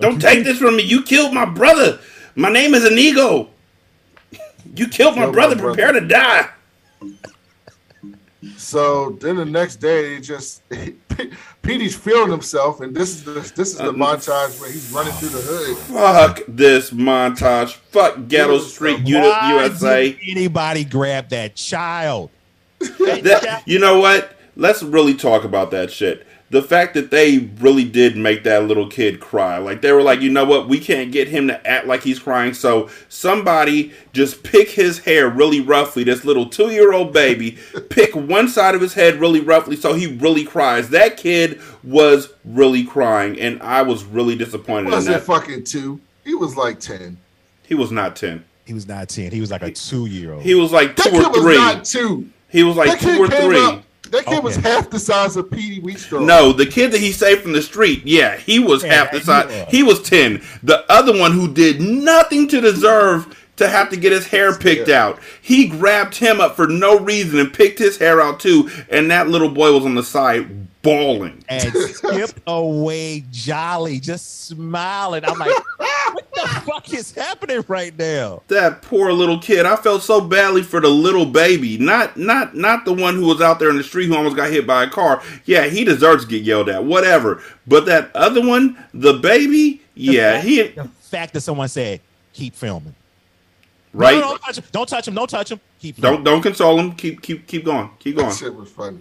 Don't 0.00 0.20
take 0.20 0.44
this 0.44 0.58
from 0.58 0.76
me. 0.76 0.82
You 0.82 1.02
killed 1.02 1.32
my 1.32 1.44
brother. 1.44 1.98
My 2.34 2.50
name 2.50 2.74
is 2.74 2.84
Inigo. 2.84 3.48
You 4.74 4.88
killed 4.88 5.16
my 5.16 5.30
brother. 5.30 5.54
My 5.56 5.62
brother. 5.62 5.74
Prepare 5.74 5.92
to 5.92 6.06
die. 6.06 6.50
So 8.56 9.10
then 9.20 9.36
the 9.36 9.44
next 9.44 9.76
day, 9.76 10.14
he 10.14 10.20
just 10.20 10.62
Petey's 11.62 11.96
feeling 11.96 12.30
himself, 12.30 12.80
and 12.80 12.94
this 12.94 13.10
is 13.10 13.24
the 13.24 13.32
this 13.32 13.72
is 13.72 13.78
the 13.78 13.88
uh, 13.88 13.92
montage 13.92 14.60
where 14.60 14.70
he's 14.70 14.90
running 14.92 15.12
through 15.14 15.30
the 15.30 15.40
hood. 15.40 15.76
Fuck 15.78 16.40
this 16.46 16.90
montage. 16.90 17.72
Fuck 17.72 18.28
Ghetto 18.28 18.58
Street 18.58 19.00
Unit 19.06 19.32
USA. 19.48 20.16
anybody 20.28 20.84
grab 20.84 21.28
that 21.30 21.56
child? 21.56 22.30
that, 22.78 23.62
you 23.66 23.78
know 23.78 23.98
what? 23.98 24.36
Let's 24.54 24.82
really 24.82 25.14
talk 25.14 25.44
about 25.44 25.70
that 25.72 25.90
shit 25.90 26.26
the 26.48 26.62
fact 26.62 26.94
that 26.94 27.10
they 27.10 27.38
really 27.58 27.84
did 27.84 28.16
make 28.16 28.44
that 28.44 28.64
little 28.64 28.88
kid 28.88 29.18
cry. 29.20 29.58
Like 29.58 29.82
they 29.82 29.92
were 29.92 30.02
like, 30.02 30.20
you 30.20 30.30
know 30.30 30.44
what, 30.44 30.68
we 30.68 30.78
can't 30.78 31.10
get 31.10 31.28
him 31.28 31.48
to 31.48 31.66
act 31.66 31.86
like 31.86 32.02
he's 32.02 32.18
crying, 32.18 32.54
so 32.54 32.88
somebody 33.08 33.92
just 34.12 34.42
pick 34.42 34.70
his 34.70 35.00
hair 35.00 35.28
really 35.28 35.60
roughly. 35.60 36.04
This 36.04 36.24
little 36.24 36.48
two 36.48 36.70
year 36.70 36.92
old 36.92 37.12
baby, 37.12 37.58
pick 37.90 38.14
one 38.14 38.48
side 38.48 38.74
of 38.74 38.80
his 38.80 38.94
head 38.94 39.16
really 39.16 39.40
roughly 39.40 39.76
so 39.76 39.94
he 39.94 40.06
really 40.06 40.44
cries. 40.44 40.90
That 40.90 41.16
kid 41.16 41.60
was 41.82 42.32
really 42.44 42.84
crying, 42.84 43.40
and 43.40 43.60
I 43.62 43.82
was 43.82 44.04
really 44.04 44.36
disappointed. 44.36 44.90
Was 44.90 45.06
in 45.06 45.14
it 45.14 45.22
fucking 45.22 45.64
two? 45.64 46.00
He 46.24 46.34
was 46.34 46.56
like 46.56 46.80
ten. 46.80 47.18
He 47.64 47.74
was 47.74 47.90
not 47.90 48.16
ten. 48.16 48.44
He 48.64 48.72
was 48.72 48.86
not 48.86 49.08
ten. 49.08 49.30
He 49.30 49.40
was 49.40 49.50
like 49.50 49.62
a 49.62 49.70
two 49.70 50.06
year 50.06 50.32
old. 50.32 50.42
He 50.42 50.54
was 50.54 50.72
like 50.72 50.96
two 50.96 51.10
that 51.10 51.36
or 51.36 51.42
three. 51.42 51.56
not 51.56 51.84
two. 51.84 52.28
He 52.48 52.62
was 52.62 52.76
like 52.76 52.98
that 52.98 53.00
two 53.00 53.22
or 53.22 53.28
three. 53.28 53.60
Up, 53.60 53.84
that 54.10 54.24
kid 54.24 54.34
okay. 54.34 54.40
was 54.40 54.56
half 54.56 54.90
the 54.90 54.98
size 54.98 55.36
of 55.36 55.50
Petey 55.50 55.80
Wheatstraw. 55.80 56.24
No, 56.24 56.52
the 56.52 56.66
kid 56.66 56.92
that 56.92 57.00
he 57.00 57.12
saved 57.12 57.42
from 57.42 57.52
the 57.52 57.62
street, 57.62 58.02
yeah, 58.04 58.36
he 58.36 58.58
was 58.58 58.82
yeah, 58.82 58.94
half 58.94 59.12
the 59.12 59.20
size. 59.20 59.50
He 59.70 59.82
was. 59.82 59.98
he 59.98 60.00
was 60.00 60.02
ten. 60.02 60.42
The 60.62 60.84
other 60.90 61.18
one 61.18 61.32
who 61.32 61.52
did 61.52 61.80
nothing 61.80 62.48
to 62.48 62.60
deserve 62.60 63.36
to 63.56 63.68
have 63.68 63.90
to 63.90 63.96
get 63.96 64.12
his 64.12 64.26
hair 64.26 64.56
picked 64.56 64.88
yeah. 64.88 65.04
out. 65.04 65.18
He 65.40 65.66
grabbed 65.66 66.16
him 66.16 66.40
up 66.40 66.56
for 66.56 66.66
no 66.66 66.98
reason 66.98 67.38
and 67.38 67.52
picked 67.52 67.78
his 67.78 67.98
hair 67.98 68.20
out 68.20 68.40
too, 68.40 68.70
and 68.90 69.10
that 69.10 69.28
little 69.28 69.50
boy 69.50 69.72
was 69.72 69.84
on 69.84 69.94
the 69.94 70.02
side 70.02 70.68
bawling. 70.86 71.44
And 71.48 71.72
skipped 71.72 72.40
away 72.46 73.24
jolly, 73.30 74.00
just 74.00 74.46
smiling. 74.46 75.24
I'm 75.24 75.38
like, 75.38 75.50
what 76.12 76.32
the 76.32 76.62
fuck 76.64 76.94
is 76.94 77.12
happening 77.12 77.64
right 77.68 77.96
now? 77.98 78.42
That 78.48 78.82
poor 78.82 79.12
little 79.12 79.38
kid. 79.38 79.66
I 79.66 79.76
felt 79.76 80.02
so 80.02 80.20
badly 80.20 80.62
for 80.62 80.80
the 80.80 80.88
little 80.88 81.26
baby. 81.26 81.76
Not 81.78 82.16
not 82.16 82.56
not 82.56 82.84
the 82.84 82.92
one 82.92 83.16
who 83.16 83.26
was 83.26 83.40
out 83.40 83.58
there 83.58 83.70
in 83.70 83.76
the 83.76 83.84
street 83.84 84.06
who 84.06 84.16
almost 84.16 84.36
got 84.36 84.50
hit 84.50 84.66
by 84.66 84.84
a 84.84 84.90
car. 84.90 85.22
Yeah, 85.44 85.66
he 85.66 85.84
deserves 85.84 86.24
to 86.24 86.30
get 86.30 86.42
yelled 86.42 86.68
at. 86.68 86.84
Whatever. 86.84 87.42
But 87.66 87.86
that 87.86 88.14
other 88.14 88.46
one, 88.46 88.82
the 88.94 89.14
baby, 89.14 89.82
the 89.94 90.02
yeah, 90.02 90.32
fact, 90.34 90.46
he 90.46 90.62
the 90.62 90.88
fact 91.00 91.32
that 91.34 91.40
someone 91.40 91.68
said, 91.68 92.00
keep 92.32 92.54
filming. 92.54 92.94
Right. 93.92 94.18
No, 94.18 94.32
no, 94.32 94.36
don't 94.36 94.42
touch 94.42 94.58
him. 94.58 94.64
Don't 94.72 94.88
touch 94.88 95.08
him. 95.08 95.14
Don't 95.14 95.30
touch 95.30 95.52
him. 95.52 95.60
Keep 95.80 95.96
filming. 95.96 96.16
Don't 96.16 96.24
don't 96.24 96.42
console 96.42 96.78
him. 96.78 96.92
Keep 96.92 97.22
keep 97.22 97.46
keep 97.46 97.64
going. 97.64 97.90
Keep 97.98 98.16
going. 98.16 98.28
That 98.28 98.36
shit 98.36 98.54
was 98.54 98.70
funny. 98.70 98.98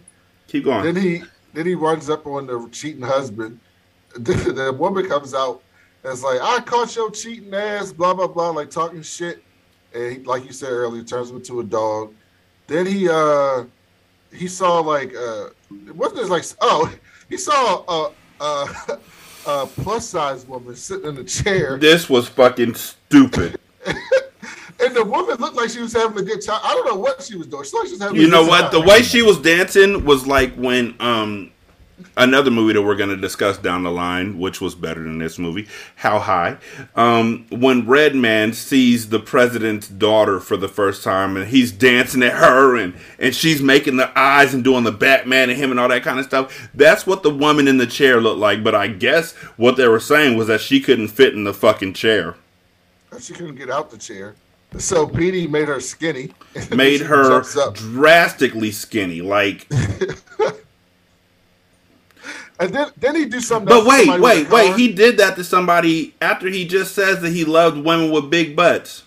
Keep 0.48 0.64
going. 0.64 0.84
Then 0.86 0.96
he 0.96 1.24
then 1.56 1.66
he 1.66 1.76
runs 1.76 2.10
up 2.10 2.28
on 2.28 2.48
the 2.48 2.68
cheating 2.72 3.02
husband. 3.02 3.60
The, 4.18 4.74
woman 4.78 5.10
comes 5.10 5.34
out 5.34 5.62
and 6.04 6.14
it's 6.14 6.24
like, 6.24 6.40
I 6.42 6.62
caught 6.62 6.96
your 6.96 7.12
cheating 7.12 7.54
ass, 7.54 7.92
blah, 7.92 8.14
blah, 8.14 8.28
blah, 8.28 8.52
like 8.52 8.70
talking 8.70 9.02
shit. 9.02 9.44
And 9.94 10.12
he, 10.14 10.24
like 10.24 10.46
you 10.46 10.54
said 10.54 10.70
earlier, 10.70 11.04
turns 11.04 11.32
him 11.32 11.36
into 11.36 11.60
a 11.60 11.64
dog. 11.66 12.14
Then 12.68 12.86
he 12.86 13.10
uh 13.10 13.66
he 14.34 14.48
saw 14.48 14.80
like 14.80 15.14
uh 15.16 15.50
wasn't 15.94 16.22
this 16.22 16.30
like 16.30 16.44
oh 16.62 16.94
he 17.30 17.38
saw 17.38 17.84
a 17.88 18.12
a, 18.44 19.00
a 19.48 19.66
plus 19.68 20.08
size 20.08 20.46
woman 20.46 20.76
sitting 20.76 21.10
in 21.10 21.18
a 21.18 21.24
chair. 21.24 21.78
This 21.78 22.10
was 22.10 22.28
fucking 22.28 22.76
stupid. 22.76 23.60
And 24.80 24.96
the 24.96 25.04
woman 25.04 25.38
looked 25.38 25.56
like 25.56 25.70
she 25.70 25.80
was 25.80 25.94
having 25.94 26.18
a 26.18 26.24
good 26.24 26.42
time. 26.42 26.60
I 26.64 26.74
don't 26.74 26.86
know 26.86 27.00
what 27.00 27.22
she 27.22 27.36
was 27.36 27.48
doing. 27.48 27.64
She 27.64 27.78
like 27.78 27.88
she 27.88 27.94
was 27.94 28.02
having. 28.02 28.20
You 28.20 28.28
know 28.28 28.46
what? 28.46 28.72
Time. 28.72 28.72
The 28.72 28.82
way 28.82 29.02
she 29.02 29.22
was 29.22 29.40
dancing 29.40 30.06
was 30.06 30.28
like 30.28 30.54
when 30.56 30.96
um 31.00 31.52
another 32.18 32.52
movie 32.52 32.74
that 32.74 32.82
we're 32.82 32.96
going 32.96 33.10
to 33.10 33.18
discuss 33.18 33.58
down 33.58 33.84
the 33.84 33.92
line, 33.92 34.38
which 34.38 34.60
was 34.60 34.76
better 34.76 35.04
than 35.04 35.18
this 35.18 35.40
movie, 35.40 35.68
How 35.96 36.20
High. 36.20 36.58
Um, 36.96 37.46
when 37.50 37.88
Redman 37.88 38.54
sees 38.54 39.10
the 39.10 39.20
president's 39.20 39.88
daughter 39.88 40.40
for 40.40 40.58
the 40.58 40.68
first 40.68 41.04
time, 41.04 41.38
and 41.38 41.48
he's 41.48 41.72
dancing 41.72 42.24
at 42.24 42.34
her, 42.34 42.76
and 42.76 42.96
and 43.20 43.36
she's 43.36 43.62
making 43.62 43.98
the 43.98 44.18
eyes 44.18 44.54
and 44.54 44.64
doing 44.64 44.84
the 44.84 44.92
Batman 44.92 45.50
and 45.50 45.58
him 45.58 45.72
and 45.72 45.80
all 45.80 45.90
that 45.90 46.04
kind 46.04 46.20
of 46.20 46.26
stuff. 46.26 46.70
That's 46.74 47.08
what 47.08 47.24
the 47.24 47.30
woman 47.34 47.68
in 47.68 47.78
the 47.78 47.88
chair 47.88 48.20
looked 48.20 48.40
like. 48.40 48.64
But 48.64 48.76
I 48.76 48.88
guess 48.88 49.34
what 49.58 49.78
they 49.78 49.88
were 49.88 50.00
saying 50.00 50.38
was 50.38 50.48
that 50.48 50.62
she 50.62 50.82
couldn't 50.82 51.10
fit 51.10 51.34
in 51.34 51.44
the 51.44 51.54
fucking 51.54 51.94
chair. 51.94 52.36
She 53.20 53.34
couldn't 53.34 53.56
get 53.56 53.70
out 53.70 53.90
the 53.90 53.98
chair. 53.98 54.36
So 54.78 55.08
Petey 55.08 55.48
made 55.48 55.68
her 55.68 55.80
skinny. 55.80 56.34
Made 56.76 57.02
her 57.02 57.42
drastically 57.74 58.72
skinny. 58.72 59.22
Like 59.22 59.68
And 62.60 62.74
then, 62.74 62.88
then 62.98 63.16
he 63.16 63.26
do 63.26 63.42
something. 63.42 63.68
But 63.68 63.86
wait, 63.86 64.20
wait, 64.20 64.50
wait! 64.50 64.76
He 64.78 64.94
did 64.94 65.18
that 65.18 65.36
to 65.36 65.44
somebody 65.44 66.16
after 66.22 66.48
he 66.48 66.66
just 66.66 66.96
says 66.96 67.22
that 67.22 67.32
he 67.32 67.44
loved 67.44 67.78
women 67.84 68.12
with 68.12 68.30
big 68.30 68.56
butts. 68.56 69.04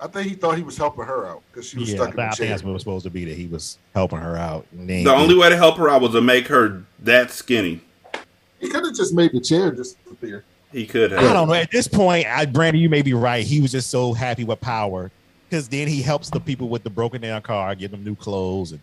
I 0.00 0.06
think 0.06 0.28
he 0.28 0.34
thought 0.34 0.56
he 0.56 0.62
was 0.62 0.76
helping 0.76 1.04
her 1.04 1.26
out 1.26 1.42
because 1.50 1.68
she 1.68 1.78
was 1.78 1.90
yeah, 1.90 1.96
stuck 1.96 2.10
in 2.10 2.16
the 2.16 2.22
I 2.22 2.26
chair. 2.26 2.34
think 2.36 2.50
that's 2.50 2.62
what 2.62 2.70
it 2.70 2.74
was 2.74 2.82
supposed 2.82 3.04
to 3.04 3.10
be 3.10 3.24
that 3.24 3.36
he 3.36 3.46
was 3.46 3.78
helping 3.94 4.20
her 4.20 4.36
out. 4.36 4.66
The 4.72 5.12
only 5.12 5.34
way 5.34 5.48
to 5.48 5.56
help 5.56 5.76
her 5.78 5.88
out 5.88 6.02
was 6.02 6.12
to 6.12 6.20
make 6.20 6.46
her 6.46 6.84
that 7.00 7.32
skinny. 7.32 7.80
He 8.60 8.68
could 8.68 8.84
have 8.84 8.94
just 8.94 9.12
made 9.12 9.32
the 9.32 9.40
chair 9.40 9.72
disappear. 9.72 10.44
He 10.72 10.86
could 10.86 11.12
have. 11.12 11.20
I 11.20 11.32
don't 11.32 11.48
know. 11.48 11.54
At 11.54 11.70
this 11.70 11.88
point, 11.88 12.26
I, 12.26 12.44
Brandon, 12.44 12.80
you 12.80 12.88
may 12.88 13.02
be 13.02 13.14
right. 13.14 13.44
He 13.44 13.60
was 13.60 13.72
just 13.72 13.90
so 13.90 14.12
happy 14.12 14.44
with 14.44 14.60
power 14.60 15.10
because 15.48 15.68
then 15.68 15.88
he 15.88 16.02
helps 16.02 16.30
the 16.30 16.40
people 16.40 16.68
with 16.68 16.82
the 16.82 16.90
broken 16.90 17.20
down 17.22 17.40
car, 17.42 17.74
give 17.74 17.90
them 17.90 18.04
new 18.04 18.14
clothes, 18.14 18.72
and 18.72 18.80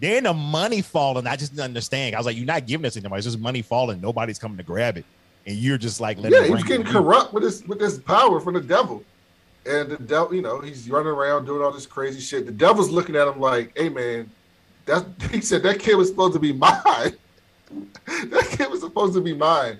Then 0.00 0.24
the 0.24 0.32
money 0.32 0.80
falling, 0.80 1.26
I 1.26 1.36
just 1.36 1.52
didn't 1.52 1.64
understand. 1.64 2.14
I 2.14 2.18
was 2.18 2.26
like, 2.26 2.36
"You're 2.36 2.46
not 2.46 2.66
giving 2.66 2.82
this 2.82 2.94
to 2.94 3.00
anybody. 3.00 3.18
It's 3.18 3.26
just 3.26 3.38
money 3.38 3.62
falling. 3.62 4.00
Nobody's 4.00 4.38
coming 4.38 4.56
to 4.56 4.62
grab 4.62 4.96
it, 4.96 5.04
and 5.46 5.56
you're 5.56 5.78
just 5.78 6.00
like, 6.00 6.18
yeah, 6.20 6.44
he's 6.44 6.64
getting 6.64 6.86
corrupt 6.86 7.32
with 7.34 7.42
this 7.42 7.62
with 7.64 7.78
this 7.78 7.98
power 7.98 8.40
from 8.40 8.54
the 8.54 8.60
devil, 8.60 9.04
and 9.66 9.90
the 9.90 9.96
devil, 9.98 10.34
you 10.34 10.42
know, 10.42 10.60
he's 10.60 10.88
running 10.88 11.08
around 11.08 11.44
doing 11.44 11.62
all 11.62 11.72
this 11.72 11.86
crazy 11.86 12.20
shit. 12.20 12.46
The 12.46 12.52
devil's 12.52 12.90
looking 12.90 13.14
at 13.14 13.28
him 13.28 13.40
like, 13.40 13.76
"Hey, 13.76 13.90
man, 13.90 14.30
that 14.86 15.06
he 15.30 15.42
said 15.42 15.62
that 15.64 15.80
kid 15.80 15.96
was 15.96 16.08
supposed 16.08 16.32
to 16.32 16.40
be 16.40 16.52
mine. 16.52 16.80
that 18.06 18.46
kid 18.50 18.70
was 18.70 18.80
supposed 18.80 19.12
to 19.14 19.20
be 19.20 19.34
mine." 19.34 19.78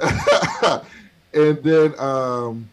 and 1.34 1.62
then 1.62 1.98
um 1.98 2.68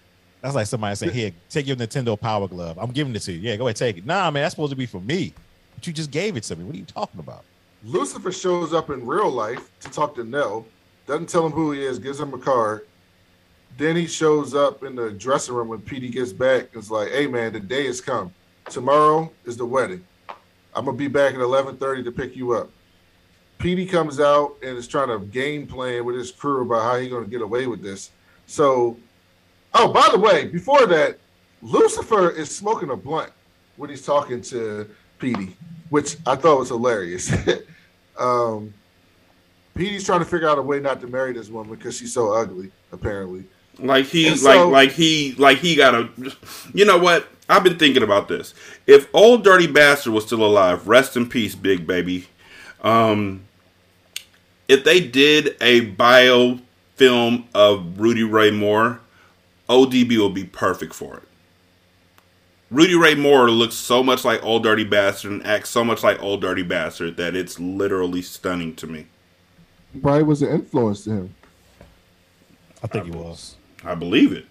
that's 0.45 0.53
like 0.53 0.67
somebody 0.67 0.95
saying, 0.95 1.11
"Here, 1.11 1.31
take 1.49 1.65
your 1.65 1.75
Nintendo 1.75 2.19
Power 2.19 2.47
Glove. 2.47 2.77
I'm 2.79 2.91
giving 2.91 3.15
it 3.15 3.21
to 3.23 3.31
you. 3.31 3.39
Yeah, 3.39 3.55
go 3.55 3.65
ahead, 3.65 3.77
take 3.77 3.97
it." 3.97 4.05
Nah, 4.05 4.29
man, 4.29 4.43
that's 4.43 4.53
supposed 4.53 4.69
to 4.69 4.75
be 4.75 4.85
for 4.85 5.01
me. 5.01 5.33
But 5.73 5.87
you 5.87 5.91
just 5.93 6.11
gave 6.11 6.37
it 6.37 6.43
to 6.43 6.55
me. 6.55 6.63
What 6.63 6.75
are 6.75 6.77
you 6.77 6.85
talking 6.85 7.19
about? 7.19 7.43
Lucifer 7.83 8.31
shows 8.31 8.71
up 8.71 8.91
in 8.91 9.05
real 9.07 9.31
life 9.31 9.71
to 9.79 9.89
talk 9.89 10.13
to 10.15 10.23
Nell. 10.23 10.67
Doesn't 11.07 11.29
tell 11.29 11.47
him 11.47 11.51
who 11.51 11.71
he 11.71 11.83
is. 11.83 11.97
Gives 11.97 12.19
him 12.19 12.31
a 12.35 12.37
card. 12.37 12.85
Then 13.77 13.95
he 13.95 14.05
shows 14.05 14.53
up 14.53 14.83
in 14.83 14.95
the 14.95 15.09
dressing 15.09 15.55
room 15.55 15.67
when 15.69 15.81
Petey 15.81 16.09
gets 16.09 16.31
back. 16.31 16.69
And 16.73 16.83
is 16.83 16.91
like, 16.91 17.09
"Hey, 17.09 17.25
man, 17.25 17.51
the 17.51 17.59
day 17.59 17.87
has 17.87 17.99
come. 17.99 18.31
Tomorrow 18.69 19.31
is 19.45 19.57
the 19.57 19.65
wedding. 19.65 20.05
I'm 20.75 20.85
gonna 20.85 20.95
be 20.95 21.07
back 21.07 21.33
at 21.33 21.39
11:30 21.39 22.03
to 22.03 22.11
pick 22.11 22.35
you 22.35 22.51
up." 22.51 22.69
Petey 23.57 23.85
comes 23.85 24.19
out 24.19 24.57
and 24.61 24.77
is 24.77 24.87
trying 24.87 25.07
to 25.07 25.19
game 25.27 25.65
plan 25.65 26.05
with 26.05 26.15
his 26.15 26.31
crew 26.31 26.61
about 26.63 26.83
how 26.83 26.99
he's 26.99 27.11
gonna 27.11 27.25
get 27.25 27.41
away 27.41 27.67
with 27.67 27.81
this. 27.81 28.11
So 28.47 28.97
Oh, 29.77 29.91
by 29.91 30.07
the 30.09 30.17
way, 30.17 30.45
before 30.45 30.85
that, 30.87 31.19
Lucifer 31.61 32.29
is 32.31 32.49
smoking 32.49 32.91
a 32.91 32.95
blunt 32.95 33.29
when 33.75 33.89
he's 33.89 34.05
talking 34.05 34.41
to 34.43 34.89
Petey, 35.19 35.57
which 35.89 36.15
I 36.25 36.37
thought 36.37 36.59
was 36.59 36.69
hilarious. 36.69 37.29
um, 38.17 38.73
Petey's 39.75 40.05
trying 40.05 40.19
to 40.19 40.25
figure 40.25 40.47
out 40.47 40.57
a 40.57 40.61
way 40.61 40.79
not 40.79 41.01
to 41.01 41.07
marry 41.07 41.33
this 41.33 41.49
woman 41.49 41.75
because 41.75 41.97
she's 41.97 42.13
so 42.13 42.33
ugly, 42.33 42.71
apparently. 42.93 43.43
Like 43.77 44.05
he, 44.05 44.33
so, 44.37 44.69
like, 44.69 44.89
like 44.89 44.91
he, 44.95 45.33
like 45.37 45.57
he 45.57 45.75
got 45.75 45.93
a. 45.93 46.09
You 46.73 46.85
know 46.85 46.97
what? 46.97 47.27
I've 47.49 47.63
been 47.63 47.77
thinking 47.77 48.01
about 48.01 48.29
this. 48.29 48.53
If 48.87 49.09
Ol' 49.13 49.39
Dirty 49.39 49.67
Bastard 49.67 50.13
was 50.13 50.25
still 50.25 50.45
alive, 50.45 50.87
rest 50.87 51.17
in 51.17 51.27
peace, 51.27 51.53
big 51.53 51.85
baby. 51.85 52.27
Um, 52.81 53.44
if 54.67 54.83
they 54.83 54.99
did 54.99 55.55
a 55.61 55.81
bio 55.81 56.59
film 56.95 57.47
of 57.53 57.99
Rudy 57.99 58.23
Ray 58.23 58.51
Moore, 58.51 58.99
ODB 59.69 60.17
will 60.17 60.29
be 60.29 60.43
perfect 60.43 60.93
for 60.93 61.17
it. 61.17 61.23
Rudy 62.71 62.95
Ray 62.95 63.15
Moore 63.15 63.49
looks 63.51 63.75
so 63.75 64.03
much 64.03 64.25
like 64.25 64.43
Ol' 64.43 64.59
Dirty 64.59 64.83
Bastard 64.83 65.31
and 65.31 65.45
acts 65.45 65.69
so 65.69 65.83
much 65.83 66.03
like 66.03 66.21
Ol' 66.21 66.37
Dirty 66.37 66.63
Bastard 66.63 67.15
that 67.17 67.35
it's 67.35 67.59
literally 67.59 68.21
stunning 68.21 68.75
to 68.77 68.87
me. 68.87 69.05
Probably 70.01 70.23
was 70.23 70.41
an 70.41 70.49
influence 70.49 71.03
to 71.05 71.11
him. 71.11 71.35
I 72.83 72.87
think 72.87 73.05
I, 73.05 73.07
he 73.07 73.11
was. 73.11 73.55
I 73.83 73.95
believe 73.95 74.33
it. 74.33 74.45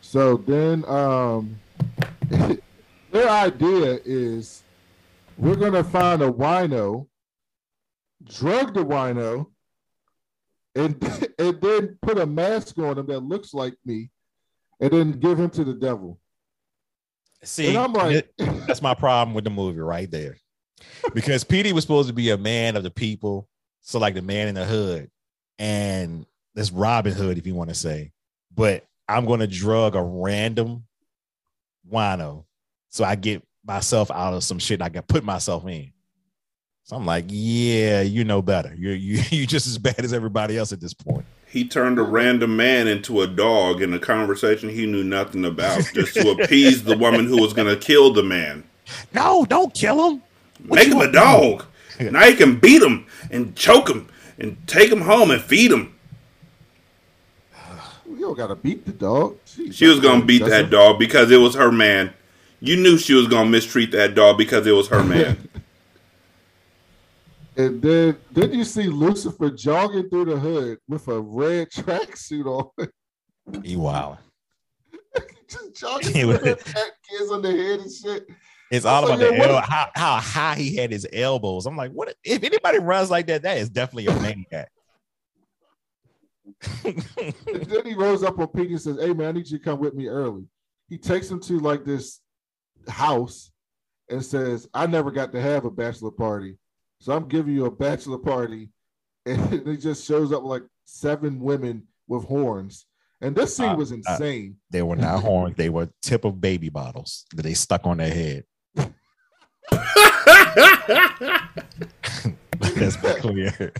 So 0.00 0.36
then, 0.38 0.84
um, 0.86 1.58
their 3.10 3.28
idea 3.28 4.00
is 4.04 4.62
we're 5.36 5.56
gonna 5.56 5.84
find 5.84 6.22
a 6.22 6.30
wino, 6.30 7.06
drug 8.28 8.74
the 8.74 8.84
rhino, 8.84 9.50
and 10.74 11.02
and 11.38 11.60
then 11.60 11.98
put 12.02 12.18
a 12.18 12.26
mask 12.26 12.78
on 12.78 12.98
him 12.98 13.06
that 13.06 13.20
looks 13.20 13.54
like 13.54 13.74
me, 13.84 14.10
and 14.80 14.90
then 14.90 15.12
give 15.12 15.38
him 15.38 15.50
to 15.50 15.64
the 15.64 15.74
devil. 15.74 16.18
See, 17.44 17.68
and 17.68 17.78
I'm 17.78 17.92
like, 17.92 18.28
that's 18.38 18.82
my 18.82 18.94
problem 18.94 19.34
with 19.34 19.44
the 19.44 19.50
movie 19.50 19.78
right 19.78 20.10
there, 20.10 20.36
because 21.14 21.44
Petey 21.44 21.72
was 21.72 21.84
supposed 21.84 22.08
to 22.08 22.14
be 22.14 22.30
a 22.30 22.38
man 22.38 22.76
of 22.76 22.82
the 22.82 22.90
people, 22.90 23.48
so 23.80 23.98
like 23.98 24.14
the 24.14 24.22
man 24.22 24.48
in 24.48 24.54
the 24.54 24.64
hood, 24.64 25.10
and 25.58 26.26
this 26.54 26.72
Robin 26.72 27.12
Hood, 27.12 27.38
if 27.38 27.46
you 27.46 27.54
want 27.54 27.70
to 27.70 27.74
say. 27.74 28.12
But 28.54 28.84
I'm 29.08 29.24
going 29.24 29.40
to 29.40 29.46
drug 29.46 29.94
a 29.94 30.02
random 30.02 30.84
wino, 31.88 32.44
so 32.90 33.04
I 33.04 33.14
get 33.14 33.46
myself 33.64 34.10
out 34.10 34.34
of 34.34 34.42
some 34.42 34.58
shit 34.58 34.82
I 34.82 34.88
can 34.88 35.02
put 35.02 35.22
myself 35.22 35.66
in. 35.66 35.92
So 36.88 36.96
I'm 36.96 37.04
like, 37.04 37.26
yeah, 37.28 38.00
you 38.00 38.24
know 38.24 38.40
better. 38.40 38.74
You're 38.74 38.94
you 38.94 39.22
you 39.30 39.46
just 39.46 39.66
as 39.66 39.76
bad 39.76 40.00
as 40.00 40.14
everybody 40.14 40.56
else 40.56 40.72
at 40.72 40.80
this 40.80 40.94
point. 40.94 41.26
He 41.46 41.68
turned 41.68 41.98
a 41.98 42.02
random 42.02 42.56
man 42.56 42.88
into 42.88 43.20
a 43.20 43.26
dog 43.26 43.82
in 43.82 43.92
a 43.92 43.98
conversation 43.98 44.70
he 44.70 44.86
knew 44.86 45.04
nothing 45.04 45.44
about 45.44 45.82
just 45.92 46.14
to 46.14 46.30
appease 46.30 46.84
the 46.84 46.96
woman 46.96 47.26
who 47.26 47.42
was 47.42 47.52
going 47.52 47.68
to 47.68 47.76
kill 47.76 48.12
the 48.12 48.22
man. 48.22 48.64
No, 49.14 49.46
don't 49.46 49.72
kill 49.74 50.10
him. 50.10 50.22
What 50.66 50.76
Make 50.76 50.88
him 50.88 51.00
a 51.00 51.12
dog. 51.12 51.64
now 52.00 52.24
you 52.24 52.36
can 52.36 52.58
beat 52.58 52.82
him 52.82 53.06
and 53.30 53.54
choke 53.54 53.88
him 53.88 54.08
and 54.38 54.56
take 54.66 54.90
him 54.90 55.02
home 55.02 55.30
and 55.30 55.42
feed 55.42 55.70
him. 55.70 55.94
You 58.08 58.20
don't 58.20 58.36
gotta 58.36 58.56
beat 58.56 58.84
the 58.84 58.92
dog. 58.92 59.36
Jeez, 59.46 59.74
she 59.74 59.86
was 59.86 60.00
gonna 60.00 60.24
beat 60.24 60.44
that 60.44 60.70
dog 60.70 60.98
because 60.98 61.30
it 61.30 61.36
was 61.36 61.54
her 61.54 61.70
man. 61.70 62.12
You 62.60 62.76
knew 62.76 62.98
she 62.98 63.14
was 63.14 63.28
gonna 63.28 63.48
mistreat 63.48 63.92
that 63.92 64.14
dog 64.14 64.36
because 64.38 64.66
it 64.66 64.72
was 64.72 64.88
her 64.88 65.04
man. 65.14 65.47
And 67.58 67.82
then 67.82 68.16
then 68.30 68.52
you 68.52 68.62
see 68.62 68.84
Lucifer 68.84 69.50
jogging 69.50 70.08
through 70.08 70.26
the 70.26 70.38
hood 70.38 70.78
with 70.86 71.08
a 71.08 71.20
red 71.20 71.68
tracksuit 71.70 72.46
on. 72.46 72.88
He 73.64 73.74
wild. 73.74 74.18
Just 75.48 75.74
jogging 75.74 76.12
through 76.12 76.38
the 76.38 76.92
kids 77.10 77.32
on 77.32 77.42
the 77.42 77.50
head 77.50 77.80
and 77.80 77.92
shit. 77.92 78.28
It's 78.70 78.84
all 78.84 79.04
about 79.04 79.18
like, 79.18 79.30
the 79.30 79.36
el- 79.36 79.60
how, 79.62 79.90
how 79.94 80.16
high 80.18 80.54
he 80.54 80.76
had 80.76 80.92
his 80.92 81.06
elbows. 81.12 81.66
I'm 81.66 81.76
like, 81.76 81.90
what 81.90 82.14
if 82.22 82.44
anybody 82.44 82.78
runs 82.78 83.10
like 83.10 83.26
that? 83.26 83.42
That 83.42 83.58
is 83.58 83.70
definitely 83.70 84.06
a 84.06 84.20
maniac. 84.20 84.70
then 86.84 87.86
he 87.86 87.94
rose 87.94 88.22
up 88.22 88.38
on 88.38 88.48
Pete 88.48 88.70
and 88.70 88.80
says, 88.80 88.98
Hey 89.00 89.12
man, 89.12 89.28
I 89.28 89.32
need 89.32 89.48
you 89.48 89.58
to 89.58 89.64
come 89.64 89.80
with 89.80 89.94
me 89.94 90.06
early. 90.06 90.44
He 90.88 90.96
takes 90.96 91.28
him 91.28 91.40
to 91.40 91.58
like 91.58 91.84
this 91.84 92.20
house 92.88 93.50
and 94.08 94.24
says, 94.24 94.68
I 94.72 94.86
never 94.86 95.10
got 95.10 95.32
to 95.32 95.40
have 95.40 95.64
a 95.64 95.70
bachelor 95.70 96.12
party. 96.12 96.56
So 97.00 97.14
I'm 97.14 97.28
giving 97.28 97.54
you 97.54 97.66
a 97.66 97.70
bachelor 97.70 98.18
party, 98.18 98.70
and 99.26 99.52
it 99.68 99.76
just 99.78 100.06
shows 100.06 100.32
up 100.32 100.42
like 100.42 100.62
seven 100.84 101.40
women 101.40 101.84
with 102.06 102.24
horns. 102.24 102.86
And 103.20 103.34
this 103.34 103.56
scene 103.56 103.70
uh, 103.70 103.76
was 103.76 103.92
uh, 103.92 103.96
insane. 103.96 104.56
Uh, 104.56 104.64
they 104.70 104.82
were 104.82 104.96
not 104.96 105.20
horns; 105.24 105.56
they 105.56 105.68
were 105.68 105.88
tip 106.02 106.24
of 106.24 106.40
baby 106.40 106.68
bottles 106.68 107.24
that 107.34 107.42
they 107.42 107.54
stuck 107.54 107.86
on 107.86 107.98
their 107.98 108.14
head. 108.14 108.44
Let's 112.60 112.96
clear. 112.96 113.72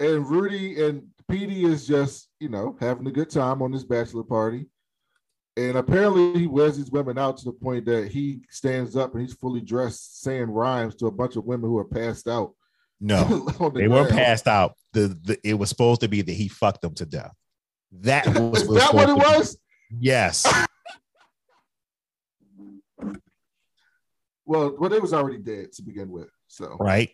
And 0.00 0.26
Rudy 0.28 0.82
and 0.82 1.02
Petey 1.28 1.64
is 1.64 1.86
just, 1.86 2.28
you 2.40 2.48
know, 2.48 2.76
having 2.80 3.06
a 3.06 3.10
good 3.10 3.30
time 3.30 3.62
on 3.62 3.72
this 3.72 3.84
bachelor 3.84 4.22
party. 4.22 4.66
And 5.56 5.78
apparently 5.78 6.38
he 6.38 6.46
wears 6.46 6.76
these 6.76 6.90
women 6.90 7.16
out 7.16 7.38
to 7.38 7.44
the 7.46 7.52
point 7.52 7.86
that 7.86 8.12
he 8.12 8.42
stands 8.50 8.94
up 8.94 9.14
and 9.14 9.22
he's 9.22 9.32
fully 9.32 9.62
dressed 9.62 10.22
saying 10.22 10.50
rhymes 10.50 10.94
to 10.96 11.06
a 11.06 11.10
bunch 11.10 11.36
of 11.36 11.46
women 11.46 11.70
who 11.70 11.78
are 11.78 11.84
passed 11.84 12.28
out. 12.28 12.52
No, 13.00 13.24
the 13.58 13.70
they 13.74 13.88
weren't 13.88 14.10
passed 14.10 14.46
out. 14.46 14.74
The, 14.92 15.18
the 15.22 15.38
it 15.42 15.54
was 15.54 15.70
supposed 15.70 16.02
to 16.02 16.08
be 16.08 16.20
that 16.22 16.32
he 16.32 16.48
fucked 16.48 16.82
them 16.82 16.94
to 16.94 17.06
death. 17.06 17.32
That 18.00 18.26
was, 18.38 18.62
Is 18.62 18.68
that 18.68 18.92
what 18.92 19.08
it 19.08 19.16
was? 19.16 19.56
Yes. 19.98 20.46
well, 24.44 24.76
well, 24.78 24.90
they 24.90 25.00
was 25.00 25.14
already 25.14 25.38
dead 25.38 25.72
to 25.72 25.82
begin 25.82 26.10
with. 26.10 26.28
So 26.48 26.76
right. 26.78 27.10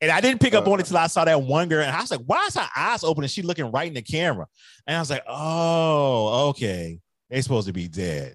And 0.00 0.10
I 0.10 0.20
didn't 0.20 0.40
pick 0.40 0.52
up 0.54 0.66
uh, 0.66 0.72
on 0.72 0.80
it 0.80 0.82
until 0.82 0.98
I 0.98 1.06
saw 1.06 1.24
that 1.24 1.40
one 1.40 1.68
girl, 1.68 1.82
and 1.82 1.94
I 1.96 2.00
was 2.00 2.10
like, 2.10 2.20
"Why 2.26 2.44
is 2.46 2.56
her 2.56 2.68
eyes 2.76 3.04
open 3.04 3.24
and 3.24 3.30
she 3.30 3.40
looking 3.42 3.70
right 3.70 3.88
in 3.88 3.94
the 3.94 4.02
camera?" 4.02 4.46
And 4.86 4.96
I 4.96 5.00
was 5.00 5.08
like, 5.08 5.24
"Oh, 5.26 6.48
okay." 6.50 7.00
They 7.30 7.40
supposed 7.40 7.66
to 7.66 7.72
be 7.72 7.88
dead. 7.88 8.34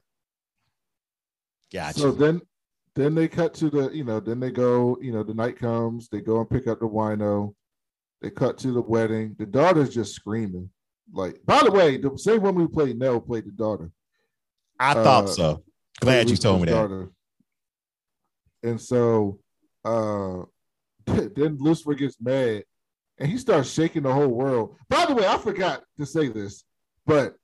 Gotcha. 1.72 2.00
So 2.00 2.12
then 2.12 2.42
then 2.96 3.16
they 3.16 3.28
cut 3.28 3.54
to 3.56 3.70
the, 3.70 3.90
you 3.90 4.04
know, 4.04 4.20
then 4.20 4.40
they 4.40 4.52
go, 4.52 4.98
you 5.02 5.12
know, 5.12 5.24
the 5.24 5.34
night 5.34 5.58
comes, 5.58 6.10
they 6.10 6.22
go 6.22 6.40
and 6.40 6.50
pick 6.50 6.68
up 6.68 6.80
the 6.80 6.88
wino. 6.88 7.54
They 8.22 8.30
cut 8.30 8.58
to 8.60 8.74
the 8.74 8.82
wedding. 8.82 9.36
The 9.40 9.46
daughter's 9.46 9.94
just 9.94 10.14
screaming. 10.14 10.70
Like, 11.14 11.40
by 11.46 11.62
the 11.64 11.72
way, 11.72 11.98
the 11.98 12.18
same 12.18 12.42
woman 12.42 12.62
who 12.62 12.68
played 12.70 13.00
Nell 13.00 13.22
played 13.22 13.46
the 13.46 13.52
daughter. 13.52 13.92
I 14.80 14.92
uh, 14.92 15.04
thought 15.04 15.30
so. 15.30 15.64
Glad 16.02 16.30
you 16.30 16.36
told 16.36 16.62
me 16.62 16.66
that. 16.66 16.72
Daughter. 16.74 17.12
And 18.64 18.80
so 18.82 19.40
uh 19.86 20.42
then 21.06 21.58
Lucifer 21.60 21.94
gets 21.94 22.18
mad 22.20 22.64
and 23.18 23.30
he 23.30 23.38
starts 23.38 23.72
shaking 23.72 24.04
the 24.04 24.14
whole 24.14 24.28
world. 24.28 24.76
By 24.90 25.06
the 25.06 25.16
way, 25.16 25.26
I 25.26 25.38
forgot 25.38 25.84
to 25.98 26.06
say 26.06 26.28
this, 26.28 26.64
but 27.06 27.36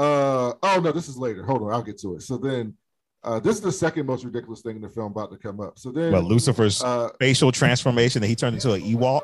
uh 0.00 0.54
oh 0.62 0.80
no, 0.80 0.92
this 0.92 1.08
is 1.08 1.16
later. 1.18 1.44
Hold 1.44 1.62
on, 1.62 1.72
I'll 1.72 1.82
get 1.82 1.98
to 2.00 2.16
it. 2.16 2.22
So 2.22 2.38
then 2.38 2.74
uh, 3.22 3.38
this 3.38 3.56
is 3.56 3.62
the 3.62 3.72
second 3.72 4.06
most 4.06 4.24
ridiculous 4.24 4.62
thing 4.62 4.76
in 4.76 4.82
the 4.82 4.88
film 4.88 5.12
about 5.12 5.30
to 5.30 5.36
come 5.36 5.60
up. 5.60 5.78
So 5.78 5.90
then, 5.90 6.12
well, 6.12 6.22
Lucifer's 6.22 6.82
uh, 6.82 7.10
facial 7.18 7.52
transformation 7.52 8.22
that 8.22 8.28
he 8.28 8.34
turned 8.34 8.54
into 8.54 8.72
an 8.72 8.80
Ewok. 8.80 9.22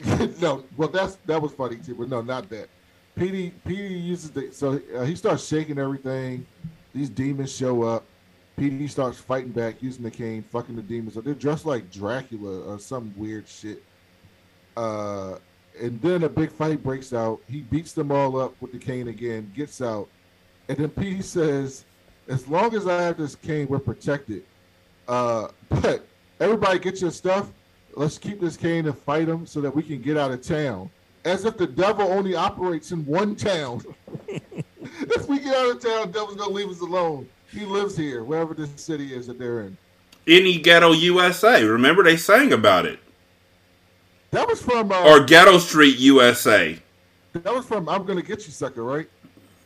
no, 0.40 0.64
well, 0.76 0.88
that's 0.88 1.16
that 1.26 1.40
was 1.40 1.52
funny 1.52 1.76
too, 1.76 1.94
but 1.94 2.08
no, 2.08 2.20
not 2.20 2.48
that. 2.50 2.68
Petey 3.16 3.50
Petey 3.64 3.94
uses 3.94 4.30
the 4.30 4.50
so 4.52 4.80
uh, 4.96 5.04
he 5.04 5.14
starts 5.14 5.46
shaking 5.46 5.78
everything. 5.78 6.46
These 6.92 7.10
demons 7.10 7.54
show 7.54 7.82
up, 7.82 8.04
Petey 8.56 8.88
starts 8.88 9.18
fighting 9.18 9.52
back 9.52 9.80
using 9.80 10.02
the 10.02 10.10
cane, 10.10 10.42
fucking 10.42 10.74
the 10.74 10.82
demons. 10.82 11.14
So 11.14 11.20
They're 11.20 11.34
dressed 11.34 11.66
like 11.66 11.90
Dracula 11.92 12.62
or 12.62 12.78
some 12.78 13.14
weird 13.16 13.46
shit. 13.46 13.82
Uh, 14.76 15.38
and 15.80 16.00
then 16.00 16.24
a 16.24 16.28
big 16.28 16.50
fight 16.50 16.82
breaks 16.82 17.12
out. 17.12 17.40
He 17.48 17.60
beats 17.60 17.92
them 17.92 18.10
all 18.10 18.40
up 18.40 18.54
with 18.60 18.72
the 18.72 18.78
cane 18.78 19.08
again, 19.08 19.50
gets 19.54 19.80
out, 19.80 20.08
and 20.68 20.78
then 20.78 20.90
Petey 20.90 21.22
says, 21.22 21.84
"As 22.28 22.46
long 22.48 22.74
as 22.74 22.86
I 22.86 23.02
have 23.02 23.16
this 23.16 23.34
cane, 23.34 23.66
we're 23.68 23.78
protected. 23.78 24.42
Uh, 25.06 25.48
but 25.68 26.06
everybody 26.40 26.78
get 26.78 27.00
your 27.00 27.10
stuff. 27.10 27.50
Let's 27.94 28.18
keep 28.18 28.40
this 28.40 28.56
cane 28.56 28.86
and 28.86 28.96
fight 28.96 29.26
them 29.26 29.46
so 29.46 29.60
that 29.60 29.74
we 29.74 29.82
can 29.82 30.00
get 30.00 30.16
out 30.16 30.30
of 30.30 30.42
town." 30.42 30.90
As 31.24 31.44
if 31.44 31.56
the 31.56 31.66
devil 31.66 32.06
only 32.10 32.34
operates 32.34 32.92
in 32.92 33.04
one 33.04 33.34
town. 33.34 33.82
if 34.28 35.28
we 35.28 35.40
get 35.40 35.54
out 35.54 35.76
of 35.76 35.82
town, 35.82 36.10
devil's 36.12 36.36
gonna 36.36 36.52
leave 36.52 36.70
us 36.70 36.80
alone. 36.80 37.28
He 37.50 37.64
lives 37.64 37.96
here, 37.96 38.24
wherever 38.24 38.54
this 38.54 38.70
city 38.76 39.14
is 39.14 39.26
that 39.26 39.38
they're 39.38 39.62
in. 39.62 39.76
Any 40.26 40.58
ghetto 40.58 40.92
USA. 40.92 41.64
Remember 41.64 42.02
they 42.04 42.16
sang 42.16 42.52
about 42.52 42.86
it. 42.86 43.00
That 44.30 44.46
was 44.46 44.60
from 44.60 44.92
uh, 44.92 45.04
or 45.04 45.24
Ghetto 45.24 45.58
Street 45.58 45.98
USA. 45.98 46.78
That 47.32 47.54
was 47.54 47.66
from 47.66 47.88
I'm 47.88 48.04
Gonna 48.04 48.22
Get 48.22 48.46
You 48.46 48.52
Sucker, 48.52 48.82
right? 48.82 49.08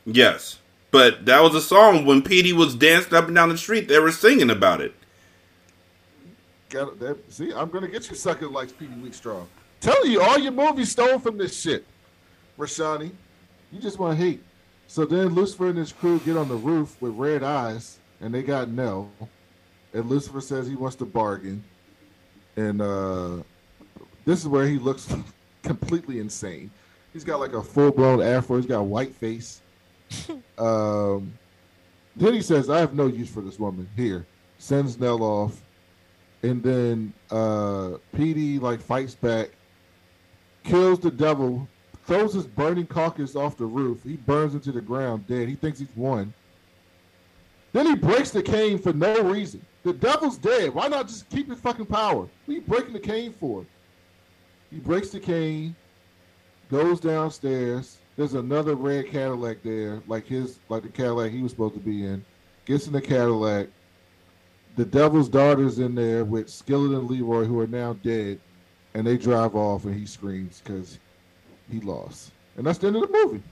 Yes. 0.04 0.58
But 0.90 1.24
that 1.24 1.42
was 1.42 1.54
a 1.54 1.60
song 1.60 2.04
when 2.04 2.22
Petey 2.22 2.52
was 2.52 2.74
dancing 2.74 3.14
up 3.14 3.26
and 3.26 3.34
down 3.34 3.48
the 3.48 3.56
street, 3.56 3.88
they 3.88 3.98
were 3.98 4.12
singing 4.12 4.50
about 4.50 4.80
it. 4.80 4.94
Got 6.68 7.00
it. 7.00 7.32
See, 7.32 7.52
I'm 7.52 7.70
gonna 7.70 7.88
get 7.88 8.08
you 8.08 8.16
sucker 8.16 8.48
like 8.48 8.76
Petey 8.78 8.94
Wheatstraw. 8.94 9.46
Tell 9.80 10.06
you, 10.06 10.22
all 10.22 10.38
your 10.38 10.52
movies 10.52 10.90
stole 10.90 11.18
from 11.18 11.38
this 11.38 11.60
shit. 11.60 11.84
Rashani, 12.58 13.10
you 13.72 13.80
just 13.80 13.98
want 13.98 14.18
to 14.18 14.24
hate. 14.24 14.42
So 14.86 15.04
then 15.06 15.28
Lucifer 15.28 15.68
and 15.68 15.78
his 15.78 15.92
crew 15.92 16.20
get 16.20 16.36
on 16.36 16.48
the 16.48 16.54
roof 16.54 17.00
with 17.00 17.14
red 17.14 17.42
eyes, 17.42 17.98
and 18.20 18.32
they 18.32 18.42
got 18.42 18.68
Nell. 18.68 19.10
And 19.94 20.08
Lucifer 20.08 20.40
says 20.40 20.68
he 20.68 20.76
wants 20.76 20.96
to 20.96 21.04
bargain. 21.04 21.64
And 22.56 22.80
uh, 22.80 23.42
this 24.24 24.40
is 24.40 24.48
where 24.48 24.66
he 24.66 24.78
looks 24.78 25.12
completely 25.62 26.18
insane. 26.18 26.70
He's 27.12 27.24
got 27.24 27.40
like 27.40 27.52
a 27.52 27.62
full 27.62 27.90
blown 27.90 28.22
afro. 28.22 28.56
He's 28.56 28.66
got 28.66 28.80
a 28.80 28.84
white 28.84 29.14
face. 29.14 29.60
um, 30.58 31.32
then 32.16 32.34
he 32.34 32.42
says, 32.42 32.70
"I 32.70 32.78
have 32.78 32.94
no 32.94 33.06
use 33.06 33.30
for 33.30 33.40
this 33.40 33.58
woman." 33.58 33.88
Here, 33.96 34.26
sends 34.58 34.98
Nell 34.98 35.22
off, 35.22 35.60
and 36.42 36.62
then 36.62 37.12
uh, 37.30 37.98
Petey 38.14 38.58
like 38.58 38.80
fights 38.80 39.14
back, 39.14 39.50
kills 40.64 41.00
the 41.00 41.10
devil, 41.10 41.68
throws 42.06 42.34
his 42.34 42.46
burning 42.46 42.86
carcass 42.86 43.36
off 43.36 43.56
the 43.56 43.66
roof. 43.66 44.02
He 44.02 44.16
burns 44.16 44.54
into 44.54 44.72
the 44.72 44.80
ground 44.80 45.26
dead. 45.26 45.48
He 45.48 45.54
thinks 45.54 45.78
he's 45.78 45.96
won. 45.96 46.32
Then 47.72 47.86
he 47.86 47.94
breaks 47.94 48.30
the 48.30 48.42
cane 48.42 48.78
for 48.78 48.92
no 48.92 49.22
reason. 49.22 49.64
The 49.82 49.94
devil's 49.94 50.36
dead. 50.36 50.74
Why 50.74 50.88
not 50.88 51.08
just 51.08 51.28
keep 51.30 51.48
his 51.48 51.58
fucking 51.58 51.86
power? 51.86 52.20
What 52.20 52.30
are 52.48 52.52
you 52.52 52.60
breaking 52.60 52.92
the 52.92 53.00
cane 53.00 53.32
for? 53.32 53.64
He 54.72 54.78
breaks 54.78 55.10
the 55.10 55.20
cane, 55.20 55.76
goes 56.70 56.98
downstairs. 56.98 57.98
There's 58.16 58.32
another 58.34 58.74
red 58.74 59.06
Cadillac 59.08 59.62
there, 59.62 60.02
like 60.06 60.26
his, 60.26 60.58
like 60.70 60.82
the 60.82 60.88
Cadillac 60.88 61.30
he 61.30 61.42
was 61.42 61.52
supposed 61.52 61.74
to 61.74 61.80
be 61.80 62.06
in. 62.06 62.24
Gets 62.64 62.86
in 62.86 62.94
the 62.94 63.00
Cadillac. 63.00 63.68
The 64.76 64.86
Devil's 64.86 65.28
daughter's 65.28 65.78
in 65.78 65.94
there 65.94 66.24
with 66.24 66.48
Skillet 66.48 66.92
and 66.92 67.10
Leroy, 67.10 67.44
who 67.44 67.60
are 67.60 67.66
now 67.66 67.92
dead, 68.02 68.40
and 68.94 69.06
they 69.06 69.18
drive 69.18 69.54
off, 69.54 69.84
and 69.84 69.94
he 69.94 70.06
screams 70.06 70.62
because 70.64 70.98
he 71.70 71.80
lost, 71.80 72.32
and 72.56 72.66
that's 72.66 72.78
the 72.78 72.86
end 72.86 72.96
of 72.96 73.02
the 73.02 73.08
movie. 73.12 73.42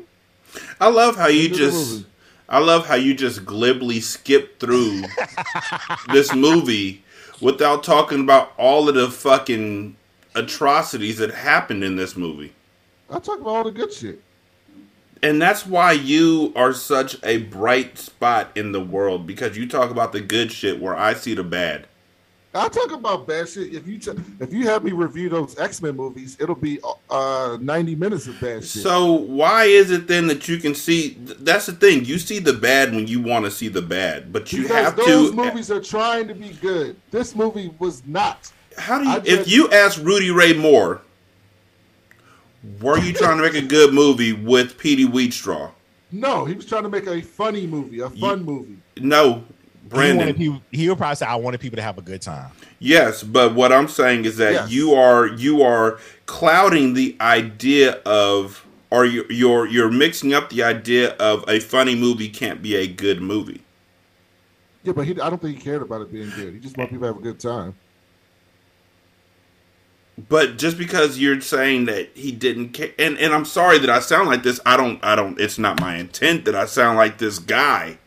I 0.80 0.88
love 0.88 1.16
how 1.16 1.26
you 1.26 1.50
just 1.50 2.06
I 2.48 2.58
love 2.58 2.86
how 2.86 2.94
you 2.94 3.14
just 3.14 3.44
glibly 3.44 4.00
skip 4.00 4.60
through 4.60 5.02
this 6.12 6.34
movie 6.34 7.02
without 7.40 7.82
talking 7.82 8.20
about 8.20 8.52
all 8.58 8.88
of 8.88 8.94
the 8.94 9.10
fucking 9.10 9.96
atrocities 10.34 11.18
that 11.18 11.32
happened 11.32 11.84
in 11.84 11.96
this 11.96 12.16
movie. 12.16 12.52
I 13.10 13.18
talk 13.18 13.40
about 13.40 13.50
all 13.50 13.64
the 13.64 13.70
good 13.70 13.92
shit. 13.92 14.20
And 15.22 15.40
that's 15.40 15.64
why 15.64 15.92
you 15.92 16.52
are 16.54 16.74
such 16.74 17.16
a 17.22 17.38
bright 17.38 17.96
spot 17.96 18.50
in 18.54 18.72
the 18.72 18.80
world 18.84 19.26
because 19.26 19.56
you 19.56 19.66
talk 19.66 19.90
about 19.90 20.12
the 20.12 20.20
good 20.20 20.52
shit 20.52 20.80
where 20.80 20.94
I 20.94 21.14
see 21.14 21.34
the 21.34 21.42
bad. 21.42 21.86
I'll 22.54 22.70
talk 22.70 22.92
about 22.92 23.26
bad 23.26 23.48
shit. 23.48 23.74
If 23.74 23.88
you 23.88 23.98
t- 23.98 24.12
if 24.38 24.52
you 24.52 24.64
have 24.66 24.84
me 24.84 24.92
review 24.92 25.28
those 25.28 25.58
X 25.58 25.82
Men 25.82 25.96
movies, 25.96 26.36
it'll 26.38 26.54
be 26.54 26.78
uh, 27.10 27.58
ninety 27.60 27.96
minutes 27.96 28.28
of 28.28 28.40
bad 28.40 28.64
shit. 28.64 28.82
So 28.82 29.12
why 29.12 29.64
is 29.64 29.90
it 29.90 30.06
then 30.06 30.28
that 30.28 30.46
you 30.48 30.58
can 30.58 30.74
see? 30.74 31.14
That's 31.18 31.66
the 31.66 31.72
thing. 31.72 32.04
You 32.04 32.18
see 32.18 32.38
the 32.38 32.52
bad 32.52 32.94
when 32.94 33.08
you 33.08 33.20
want 33.20 33.44
to 33.44 33.50
see 33.50 33.66
the 33.66 33.82
bad, 33.82 34.32
but 34.32 34.52
you 34.52 34.62
because 34.62 34.84
have 34.84 34.96
those 34.96 35.06
to. 35.06 35.12
Those 35.12 35.32
movies 35.32 35.70
are 35.72 35.80
trying 35.80 36.28
to 36.28 36.34
be 36.34 36.50
good. 36.50 36.96
This 37.10 37.34
movie 37.34 37.74
was 37.80 38.06
not. 38.06 38.52
How 38.78 38.98
do 39.00 39.08
you? 39.08 39.38
If 39.38 39.48
you 39.48 39.68
ask 39.70 40.00
Rudy 40.00 40.30
Ray 40.30 40.52
Moore, 40.52 41.02
were 42.80 42.98
you 42.98 43.12
trying 43.12 43.38
to 43.38 43.42
make 43.42 43.54
a 43.54 43.66
good 43.66 43.92
movie 43.92 44.32
with 44.32 44.78
Petey 44.78 45.06
Wheatstraw? 45.06 45.72
No, 46.12 46.44
he 46.44 46.54
was 46.54 46.66
trying 46.66 46.84
to 46.84 46.88
make 46.88 47.08
a 47.08 47.20
funny 47.20 47.66
movie, 47.66 47.98
a 47.98 48.08
fun 48.08 48.40
you, 48.40 48.44
movie. 48.44 48.76
No, 48.98 49.42
Brandon. 49.88 50.34
He, 50.34 50.60
he 50.70 50.88
would 50.88 50.98
probably 50.98 51.16
say, 51.16 51.26
"I 51.26 51.36
wanted 51.36 51.60
people 51.60 51.76
to 51.76 51.82
have 51.82 51.98
a 51.98 52.02
good 52.02 52.22
time." 52.22 52.50
Yes, 52.78 53.22
but 53.22 53.54
what 53.54 53.72
I'm 53.72 53.88
saying 53.88 54.24
is 54.24 54.36
that 54.38 54.52
yes. 54.52 54.70
you 54.70 54.94
are 54.94 55.26
you 55.26 55.62
are 55.62 55.98
clouding 56.26 56.94
the 56.94 57.16
idea 57.20 58.00
of, 58.06 58.66
or 58.90 59.04
you're, 59.04 59.30
you're 59.30 59.66
you're 59.66 59.90
mixing 59.90 60.32
up 60.32 60.50
the 60.50 60.62
idea 60.62 61.14
of 61.16 61.44
a 61.48 61.60
funny 61.60 61.94
movie 61.94 62.28
can't 62.28 62.62
be 62.62 62.74
a 62.76 62.86
good 62.86 63.20
movie. 63.20 63.62
Yeah, 64.82 64.92
but 64.92 65.06
he, 65.06 65.12
I 65.12 65.30
don't 65.30 65.40
think 65.40 65.58
he 65.58 65.62
cared 65.62 65.82
about 65.82 66.02
it 66.02 66.12
being 66.12 66.30
good. 66.30 66.54
He 66.54 66.60
just 66.60 66.76
wanted 66.76 66.90
people 66.90 67.08
to 67.08 67.14
have 67.14 67.18
a 67.18 67.22
good 67.22 67.40
time. 67.40 67.74
But 70.28 70.58
just 70.58 70.78
because 70.78 71.18
you're 71.18 71.40
saying 71.40 71.86
that 71.86 72.10
he 72.14 72.30
didn't 72.30 72.70
care, 72.70 72.92
and, 72.98 73.18
and 73.18 73.34
I'm 73.34 73.44
sorry 73.44 73.78
that 73.78 73.90
I 73.90 73.98
sound 73.98 74.28
like 74.28 74.44
this, 74.44 74.60
I 74.64 74.76
don't, 74.76 75.02
I 75.04 75.16
don't. 75.16 75.40
It's 75.40 75.58
not 75.58 75.80
my 75.80 75.96
intent 75.96 76.44
that 76.44 76.54
I 76.54 76.66
sound 76.66 76.96
like 76.96 77.18
this 77.18 77.38
guy 77.38 77.98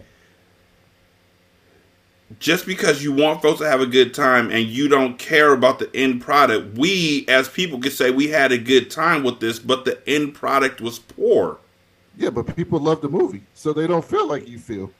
just 2.40 2.66
because 2.66 3.04
you 3.04 3.14
want 3.14 3.42
folks 3.42 3.60
to 3.60 3.70
have 3.70 3.82
a 3.82 3.86
good 3.86 4.14
time 4.14 4.52
and 4.52 4.66
you 4.66 4.88
don't 4.88 5.18
care 5.18 5.54
about 5.54 5.80
the 5.80 5.90
end 5.96 6.22
product, 6.22 6.78
we 6.78 7.26
as 7.28 7.48
people 7.48 7.80
can 7.80 7.92
say 7.92 8.12
we 8.12 8.28
had 8.28 8.52
a 8.52 8.58
good 8.58 8.92
time 8.92 9.24
with 9.24 9.40
this, 9.40 9.60
but 9.60 9.86
the 9.86 10.02
end 10.08 10.34
product 10.34 10.82
was 10.82 11.00
poor. 11.00 11.58
Yeah, 12.18 12.32
but 12.32 12.56
people 12.56 12.80
love 12.80 13.02
the 13.02 13.10
movie, 13.10 13.44
so 13.54 13.74
they 13.74 13.88
don't 13.88 14.04
feel 14.04 14.28
like 14.28 14.48
you 14.48 14.60
feel. 14.60 14.92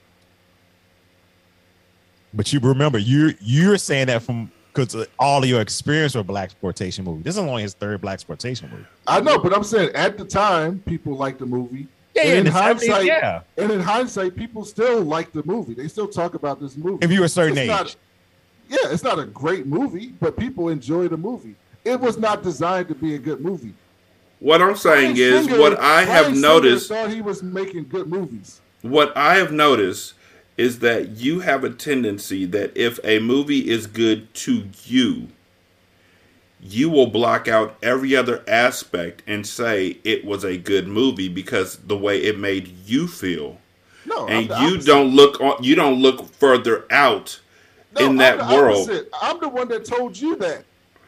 But 2.32 2.52
you 2.52 2.60
remember, 2.60 2.98
you're 2.98 3.32
you're 3.40 3.78
saying 3.78 4.06
that 4.06 4.22
from 4.22 4.50
because 4.72 5.06
all 5.18 5.42
of 5.42 5.48
your 5.48 5.60
experience 5.60 6.14
with 6.14 6.26
black 6.26 6.44
exploitation 6.44 7.04
movie. 7.04 7.22
This 7.22 7.34
is 7.34 7.38
only 7.38 7.62
his 7.62 7.74
third 7.74 8.00
black 8.00 8.14
exploitation 8.14 8.70
movie. 8.70 8.84
I 9.06 9.20
know, 9.20 9.38
but 9.38 9.54
I'm 9.54 9.64
saying 9.64 9.90
at 9.94 10.16
the 10.16 10.24
time, 10.24 10.80
people 10.86 11.16
liked 11.16 11.40
the 11.40 11.46
movie. 11.46 11.88
Yeah, 12.24 12.32
and 12.32 12.46
in 12.46 12.52
hindsight, 12.52 13.02
70s, 13.02 13.06
yeah. 13.06 13.40
And 13.56 13.70
in 13.70 13.80
hindsight, 13.80 14.36
people 14.36 14.64
still 14.64 15.02
like 15.02 15.32
the 15.32 15.42
movie. 15.44 15.74
They 15.74 15.88
still 15.88 16.08
talk 16.08 16.34
about 16.34 16.60
this 16.60 16.76
movie. 16.76 17.04
If 17.04 17.10
you're 17.10 17.24
a 17.24 17.28
certain 17.28 17.58
it's 17.58 17.62
age. 17.62 17.68
Not, 17.68 17.96
yeah, 18.68 18.92
it's 18.92 19.02
not 19.02 19.18
a 19.18 19.24
great 19.24 19.66
movie, 19.66 20.08
but 20.20 20.36
people 20.36 20.68
enjoy 20.68 21.08
the 21.08 21.16
movie. 21.16 21.54
It 21.84 21.98
was 21.98 22.18
not 22.18 22.42
designed 22.42 22.88
to 22.88 22.94
be 22.94 23.14
a 23.14 23.18
good 23.18 23.40
movie. 23.40 23.74
What 24.40 24.62
I'm 24.62 24.76
saying 24.76 25.14
Bryan 25.14 25.34
is, 25.34 25.46
Singer, 25.46 25.60
what 25.60 25.78
I 25.78 26.04
have 26.04 26.26
Bryan 26.26 26.40
noticed. 26.40 26.88
Singer 26.88 27.02
thought 27.02 27.14
he 27.14 27.22
was 27.22 27.42
making 27.42 27.88
good 27.88 28.08
movies. 28.08 28.60
What 28.82 29.16
I 29.16 29.36
have 29.36 29.52
noticed 29.52 30.14
is 30.56 30.80
that 30.80 31.16
you 31.16 31.40
have 31.40 31.64
a 31.64 31.70
tendency 31.70 32.44
that 32.44 32.76
if 32.76 32.98
a 33.04 33.20
movie 33.20 33.70
is 33.70 33.86
good 33.86 34.32
to 34.34 34.64
you, 34.84 35.28
you 36.60 36.90
will 36.90 37.06
block 37.06 37.48
out 37.48 37.76
every 37.82 38.16
other 38.16 38.42
aspect 38.48 39.22
and 39.26 39.46
say 39.46 39.98
it 40.04 40.24
was 40.24 40.44
a 40.44 40.56
good 40.56 40.88
movie 40.88 41.28
because 41.28 41.76
the 41.76 41.96
way 41.96 42.18
it 42.18 42.38
made 42.38 42.68
you 42.86 43.06
feel. 43.06 43.58
No, 44.04 44.26
and 44.26 44.48
you 44.62 44.78
don't 44.78 45.14
look 45.14 45.40
on, 45.40 45.62
you 45.62 45.74
don't 45.74 46.00
look 46.00 46.32
further 46.34 46.86
out 46.90 47.40
no, 47.98 48.06
in 48.06 48.16
that 48.16 48.40
I'm 48.40 48.54
world. 48.54 48.88
Opposite. 48.88 49.10
I'm 49.20 49.38
the 49.40 49.48
one 49.48 49.68
that 49.68 49.84
told 49.84 50.18
you 50.18 50.36
that 50.36 50.64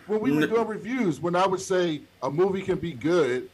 when 0.07 0.21
we 0.21 0.33
were 0.33 0.47
doing 0.47 0.67
reviews. 0.67 1.21
When 1.21 1.35
I 1.35 1.47
would 1.47 1.61
say 1.61 2.03
a 2.23 2.31
movie 2.31 2.63
can 2.63 2.79
be 2.79 2.93
good, 2.93 3.49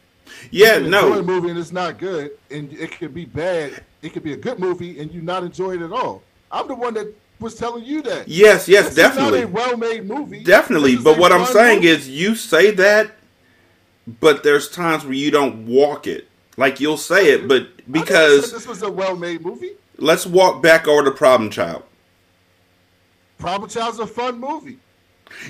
yeah, 0.51 0.79
no, 0.79 1.13
a 1.13 1.23
movie 1.23 1.49
and 1.49 1.57
it's 1.57 1.71
not 1.71 1.97
good, 1.97 2.31
and 2.51 2.71
it 2.73 2.91
can 2.91 3.11
be 3.11 3.25
bad. 3.25 3.83
It 4.01 4.13
could 4.13 4.23
be 4.23 4.33
a 4.33 4.37
good 4.37 4.59
movie 4.59 4.99
and 4.99 5.11
you 5.11 5.21
not 5.21 5.43
enjoy 5.43 5.75
it 5.75 5.81
at 5.81 5.91
all. 5.91 6.21
I'm 6.51 6.67
the 6.67 6.75
one 6.75 6.93
that 6.95 7.13
was 7.39 7.55
telling 7.55 7.83
you 7.83 8.01
that. 8.03 8.27
Yes, 8.27 8.67
yes, 8.67 8.87
this 8.87 8.95
definitely. 8.95 9.41
a 9.41 9.47
well-made 9.47 10.05
movie. 10.05 10.43
Definitely, 10.43 10.97
but 10.97 11.17
what 11.17 11.31
I'm 11.31 11.45
saying 11.45 11.81
movie. 11.81 11.89
is, 11.89 12.09
you 12.09 12.35
say 12.35 12.71
that, 12.71 13.11
but 14.19 14.43
there's 14.43 14.69
times 14.69 15.03
where 15.03 15.13
you 15.13 15.31
don't 15.31 15.67
walk 15.67 16.07
it. 16.07 16.27
Like 16.55 16.79
you'll 16.79 16.97
say 16.97 17.31
it, 17.33 17.47
but 17.47 17.67
because 17.91 18.51
this 18.51 18.67
was 18.67 18.81
a 18.81 18.89
well-made 18.89 19.45
movie. 19.45 19.73
Let's 19.97 20.25
walk 20.25 20.61
back 20.61 20.87
over 20.87 21.03
to 21.03 21.11
Problem 21.11 21.49
Child. 21.49 21.83
Problem 23.37 23.69
Child's 23.69 23.99
a 23.99 24.07
fun 24.07 24.39
movie. 24.39 24.79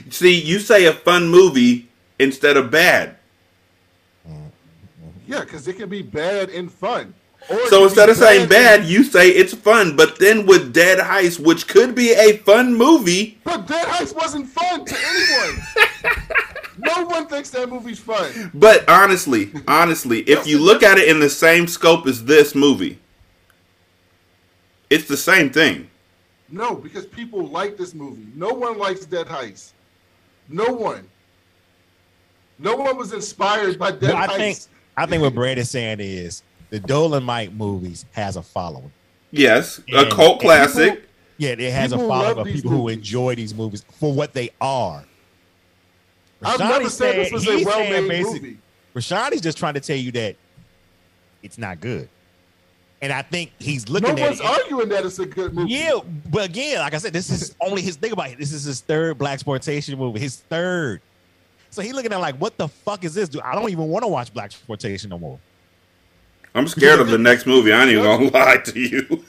See, 0.09 0.39
you 0.41 0.59
say 0.59 0.85
a 0.85 0.93
fun 0.93 1.29
movie 1.29 1.87
instead 2.19 2.57
of 2.57 2.71
bad. 2.71 3.15
Yeah, 5.27 5.41
because 5.41 5.67
it 5.67 5.73
can 5.73 5.89
be 5.89 6.01
bad 6.01 6.49
and 6.49 6.71
fun. 6.71 7.13
So 7.69 7.83
instead 7.85 8.09
of 8.09 8.17
saying 8.17 8.49
bad, 8.49 8.85
you 8.85 9.03
say 9.03 9.29
it's 9.29 9.53
fun. 9.53 9.95
But 9.95 10.19
then 10.19 10.45
with 10.45 10.73
Dead 10.73 10.99
Heist, 10.99 11.39
which 11.39 11.67
could 11.67 11.95
be 11.95 12.11
a 12.11 12.37
fun 12.37 12.73
movie, 12.73 13.39
but 13.43 13.67
Dead 13.67 13.87
Heist 13.87 14.15
wasn't 14.15 14.47
fun 14.47 14.85
to 14.85 14.95
anyone. 14.95 15.61
no 16.77 17.05
one 17.05 17.27
thinks 17.27 17.49
that 17.51 17.69
movie's 17.69 17.99
fun. 17.99 18.51
But 18.53 18.87
honestly, 18.89 19.51
honestly, 19.67 20.21
if 20.21 20.45
you 20.45 20.59
look 20.59 20.83
at 20.83 20.97
it 20.97 21.07
in 21.07 21.19
the 21.19 21.29
same 21.29 21.67
scope 21.67 22.05
as 22.07 22.25
this 22.25 22.53
movie, 22.53 22.99
it's 24.89 25.07
the 25.07 25.17
same 25.17 25.49
thing. 25.49 25.89
No, 26.49 26.75
because 26.75 27.05
people 27.05 27.47
like 27.47 27.77
this 27.77 27.93
movie. 27.93 28.27
No 28.35 28.49
one 28.49 28.77
likes 28.77 29.05
Dead 29.05 29.27
Heist. 29.27 29.71
No 30.49 30.65
one. 30.65 31.07
No 32.59 32.75
one 32.75 32.97
was 32.97 33.13
inspired 33.13 33.77
by 33.77 33.91
Dead 33.91 34.13
well, 34.13 34.17
I 34.17 34.37
Think, 34.37 34.59
I 34.95 35.05
think 35.05 35.21
what 35.21 35.35
Brad 35.35 35.57
is 35.57 35.69
saying 35.69 35.99
is 35.99 36.41
the 36.69 36.79
Dolemite 36.79 37.55
movies 37.55 38.05
has 38.11 38.35
a 38.35 38.43
following. 38.43 38.91
Yes, 39.31 39.81
and, 39.87 40.07
a 40.07 40.09
cult 40.09 40.39
classic. 40.39 40.93
People, 40.93 41.07
yeah, 41.37 41.49
it 41.51 41.71
has 41.71 41.91
a 41.91 41.97
following 41.97 42.37
of 42.37 42.47
people 42.47 42.71
movies. 42.71 42.81
who 42.81 42.87
enjoy 42.89 43.35
these 43.35 43.53
movies 43.53 43.85
for 43.99 44.13
what 44.13 44.33
they 44.33 44.49
are. 44.59 45.03
I've 46.43 46.59
never 46.59 46.89
said 46.89 47.15
this 47.15 47.31
was 47.31 47.47
a 47.47 47.63
well-made 47.63 48.23
movie. 48.23 48.57
Rashani's 48.95 49.41
just 49.41 49.57
trying 49.57 49.75
to 49.75 49.79
tell 49.79 49.97
you 49.97 50.11
that 50.13 50.35
it's 51.43 51.57
not 51.57 51.79
good. 51.79 52.09
And 53.01 53.13
I 53.13 53.21
think 53.21 53.51
he's 53.59 53.89
looking 53.89 54.15
no 54.15 54.23
at 54.23 54.29
one's 54.29 54.41
arguing 54.41 54.89
that 54.89 55.05
it's 55.05 55.19
a 55.19 55.25
good 55.25 55.53
movie. 55.53 55.71
Yeah, 55.71 55.99
but 56.31 56.49
again, 56.49 56.79
like 56.79 56.95
I 56.95 56.97
said, 56.97 57.13
this 57.13 57.29
is 57.29 57.55
only 57.61 57.83
his 57.83 57.95
think 57.95 58.13
about 58.13 58.31
it. 58.31 58.39
This 58.39 58.51
is 58.51 58.63
his 58.63 58.81
third 58.81 59.19
black 59.19 59.33
exploitation 59.33 59.97
movie. 59.99 60.19
His 60.19 60.37
third. 60.37 61.01
So 61.69 61.83
he's 61.83 61.93
looking 61.93 62.11
at 62.11 62.19
like, 62.19 62.35
what 62.37 62.57
the 62.57 62.67
fuck 62.67 63.03
is 63.03 63.13
this? 63.13 63.29
Dude, 63.29 63.41
I 63.41 63.53
don't 63.53 63.69
even 63.69 63.87
want 63.87 64.03
to 64.03 64.07
watch 64.07 64.33
black 64.33 64.45
exploitation 64.45 65.11
no 65.11 65.19
more. 65.19 65.39
I'm 66.55 66.67
scared 66.67 66.99
of 66.99 67.09
the 67.09 67.17
next 67.17 67.45
movie. 67.45 67.71
I 67.71 67.81
ain't 67.83 67.91
even 67.91 68.03
gonna 68.03 68.29
lie 68.33 68.57
to 68.57 68.79
you. 68.79 69.23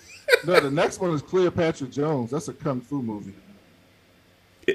no, 0.46 0.60
the 0.60 0.70
next 0.70 1.00
one 1.00 1.10
is 1.12 1.22
Cleopatra 1.22 1.88
Jones. 1.88 2.30
That's 2.30 2.48
a 2.48 2.54
kung 2.54 2.80
fu 2.80 3.02
movie. 3.02 3.34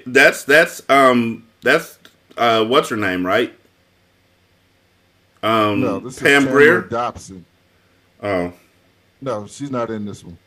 That's 0.05 0.43
that's 0.43 0.81
um 0.89 1.47
that's 1.61 1.99
uh 2.37 2.65
what's 2.65 2.89
her 2.89 2.97
name, 2.97 3.25
right? 3.25 3.53
Um 5.41 5.81
no, 5.81 5.99
this 5.99 6.19
Pam 6.19 6.45
Grier 6.45 6.81
Dobson. 6.81 7.45
Oh. 8.21 8.53
No, 9.21 9.47
she's 9.47 9.71
not 9.71 9.89
in 9.89 10.05
this 10.05 10.23
one. 10.23 10.37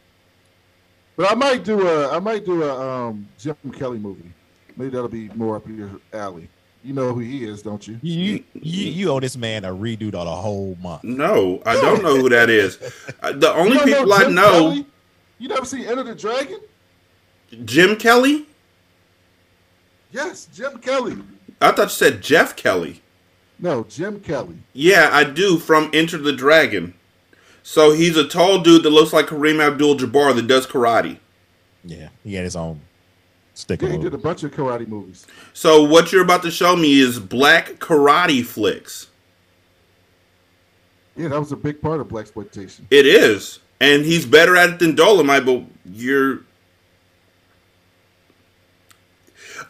But 1.16 1.31
I 1.31 1.35
might 1.35 1.64
do 1.64 1.86
a 1.86 2.14
I 2.14 2.18
might 2.18 2.44
do 2.44 2.62
a 2.62 2.81
um 3.09 3.28
Jim 3.39 3.56
Kelly 3.73 3.98
movie. 3.98 4.31
Maybe 4.77 4.90
that'll 4.90 5.09
be 5.09 5.28
more 5.31 5.56
up 5.56 5.66
your 5.66 5.90
alley. 6.12 6.48
You 6.86 6.92
know 6.92 7.12
who 7.12 7.18
he 7.18 7.44
is, 7.44 7.62
don't 7.62 7.84
you? 7.88 7.98
You 8.00 8.44
you, 8.54 8.90
you 8.92 9.10
owe 9.10 9.18
this 9.18 9.36
man 9.36 9.64
a 9.64 9.70
redo 9.70 10.14
on 10.14 10.28
a 10.28 10.36
whole 10.36 10.78
month. 10.80 11.02
No, 11.02 11.60
I 11.66 11.74
don't 11.74 12.00
know 12.00 12.14
who 12.14 12.28
that 12.28 12.48
is. 12.48 12.78
Uh, 13.20 13.32
the 13.32 13.52
only 13.52 13.76
people 13.78 14.06
know 14.06 14.14
I 14.14 14.28
know. 14.28 14.52
Kelly? 14.52 14.86
You 15.40 15.48
never 15.48 15.64
seen 15.64 15.84
Enter 15.84 16.04
the 16.04 16.14
Dragon? 16.14 16.60
Jim 17.64 17.96
Kelly? 17.96 18.46
Yes, 20.12 20.46
Jim 20.54 20.78
Kelly. 20.78 21.16
I 21.60 21.72
thought 21.72 21.86
you 21.86 21.88
said 21.88 22.22
Jeff 22.22 22.54
Kelly. 22.54 23.02
No, 23.58 23.82
Jim 23.82 24.20
Kelly. 24.20 24.58
Yeah, 24.72 25.10
I 25.10 25.24
do 25.24 25.58
from 25.58 25.90
Enter 25.92 26.18
the 26.18 26.32
Dragon. 26.32 26.94
So 27.64 27.90
he's 27.94 28.16
a 28.16 28.28
tall 28.28 28.60
dude 28.60 28.84
that 28.84 28.90
looks 28.90 29.12
like 29.12 29.26
Kareem 29.26 29.60
Abdul-Jabbar 29.60 30.36
that 30.36 30.46
does 30.46 30.68
karate. 30.68 31.18
Yeah, 31.82 32.10
he 32.22 32.34
had 32.34 32.44
his 32.44 32.54
own 32.54 32.82
stick. 33.56 33.82
Yeah, 33.82 33.90
he 33.90 33.98
did 33.98 34.14
a 34.14 34.18
bunch 34.18 34.42
of 34.42 34.52
karate 34.52 34.86
movies. 34.86 35.26
So 35.52 35.82
what 35.82 36.12
you're 36.12 36.22
about 36.22 36.42
to 36.42 36.50
show 36.50 36.76
me 36.76 37.00
is 37.00 37.18
black 37.18 37.74
karate 37.74 38.44
flicks. 38.44 39.08
Yeah, 41.16 41.28
that 41.28 41.40
was 41.40 41.52
a 41.52 41.56
big 41.56 41.80
part 41.80 42.00
of 42.00 42.08
black 42.08 42.22
exploitation. 42.22 42.86
It 42.90 43.06
is, 43.06 43.60
and 43.80 44.04
he's 44.04 44.26
better 44.26 44.56
at 44.56 44.70
it 44.70 44.78
than 44.78 44.94
Dolemite. 44.94 45.46
But 45.46 45.64
you're 45.90 46.40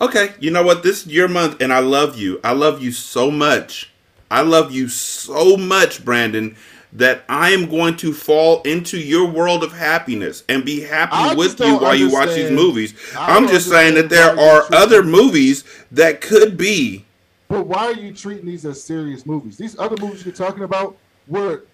okay. 0.00 0.34
You 0.40 0.50
know 0.50 0.64
what? 0.64 0.82
This 0.82 1.06
is 1.06 1.12
your 1.12 1.28
month, 1.28 1.60
and 1.60 1.72
I 1.72 1.78
love 1.78 2.18
you. 2.18 2.40
I 2.42 2.52
love 2.52 2.82
you 2.82 2.90
so 2.90 3.30
much. 3.30 3.92
I 4.28 4.40
love 4.40 4.72
you 4.72 4.88
so 4.88 5.56
much, 5.56 6.04
Brandon 6.04 6.56
that 6.96 7.24
I 7.28 7.50
am 7.50 7.68
going 7.68 7.96
to 7.98 8.12
fall 8.12 8.62
into 8.62 8.98
your 8.98 9.26
world 9.26 9.62
of 9.62 9.72
happiness 9.72 10.44
and 10.48 10.64
be 10.64 10.80
happy 10.80 11.36
with 11.36 11.60
you 11.60 11.76
while 11.76 11.94
you 11.94 12.10
watch 12.10 12.30
these 12.34 12.50
movies. 12.50 12.94
I'm 13.16 13.46
just 13.46 13.68
saying 13.68 13.94
that 13.96 14.08
there 14.08 14.38
are 14.38 14.64
other 14.72 15.02
movies 15.02 15.64
that 15.92 16.22
could 16.22 16.56
be. 16.56 17.04
But 17.48 17.66
why 17.66 17.86
are 17.86 17.92
you 17.92 18.14
treating 18.14 18.46
these 18.46 18.64
as 18.64 18.82
serious 18.82 19.26
movies? 19.26 19.58
These 19.58 19.78
other 19.78 19.96
movies 20.02 20.24
you're 20.24 20.34
talking 20.34 20.64
about 20.64 20.96
were 21.28 21.64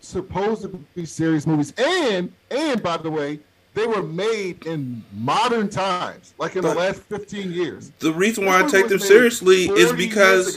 supposed 0.00 0.62
to 0.62 0.68
be 0.68 1.04
serious 1.04 1.46
movies, 1.46 1.74
and 1.76 2.32
and 2.50 2.82
by 2.82 2.96
the 2.96 3.10
way, 3.10 3.40
they 3.74 3.86
were 3.86 4.02
made 4.02 4.64
in 4.66 5.02
modern 5.12 5.68
times, 5.68 6.32
like 6.38 6.54
in 6.56 6.62
but 6.62 6.74
the 6.74 6.78
last 6.78 7.02
15 7.02 7.52
years. 7.52 7.90
The 7.98 8.12
reason 8.12 8.46
why 8.46 8.62
I 8.62 8.68
take 8.68 8.88
them 8.88 9.00
seriously 9.00 9.64
is 9.64 9.92
because 9.92 10.56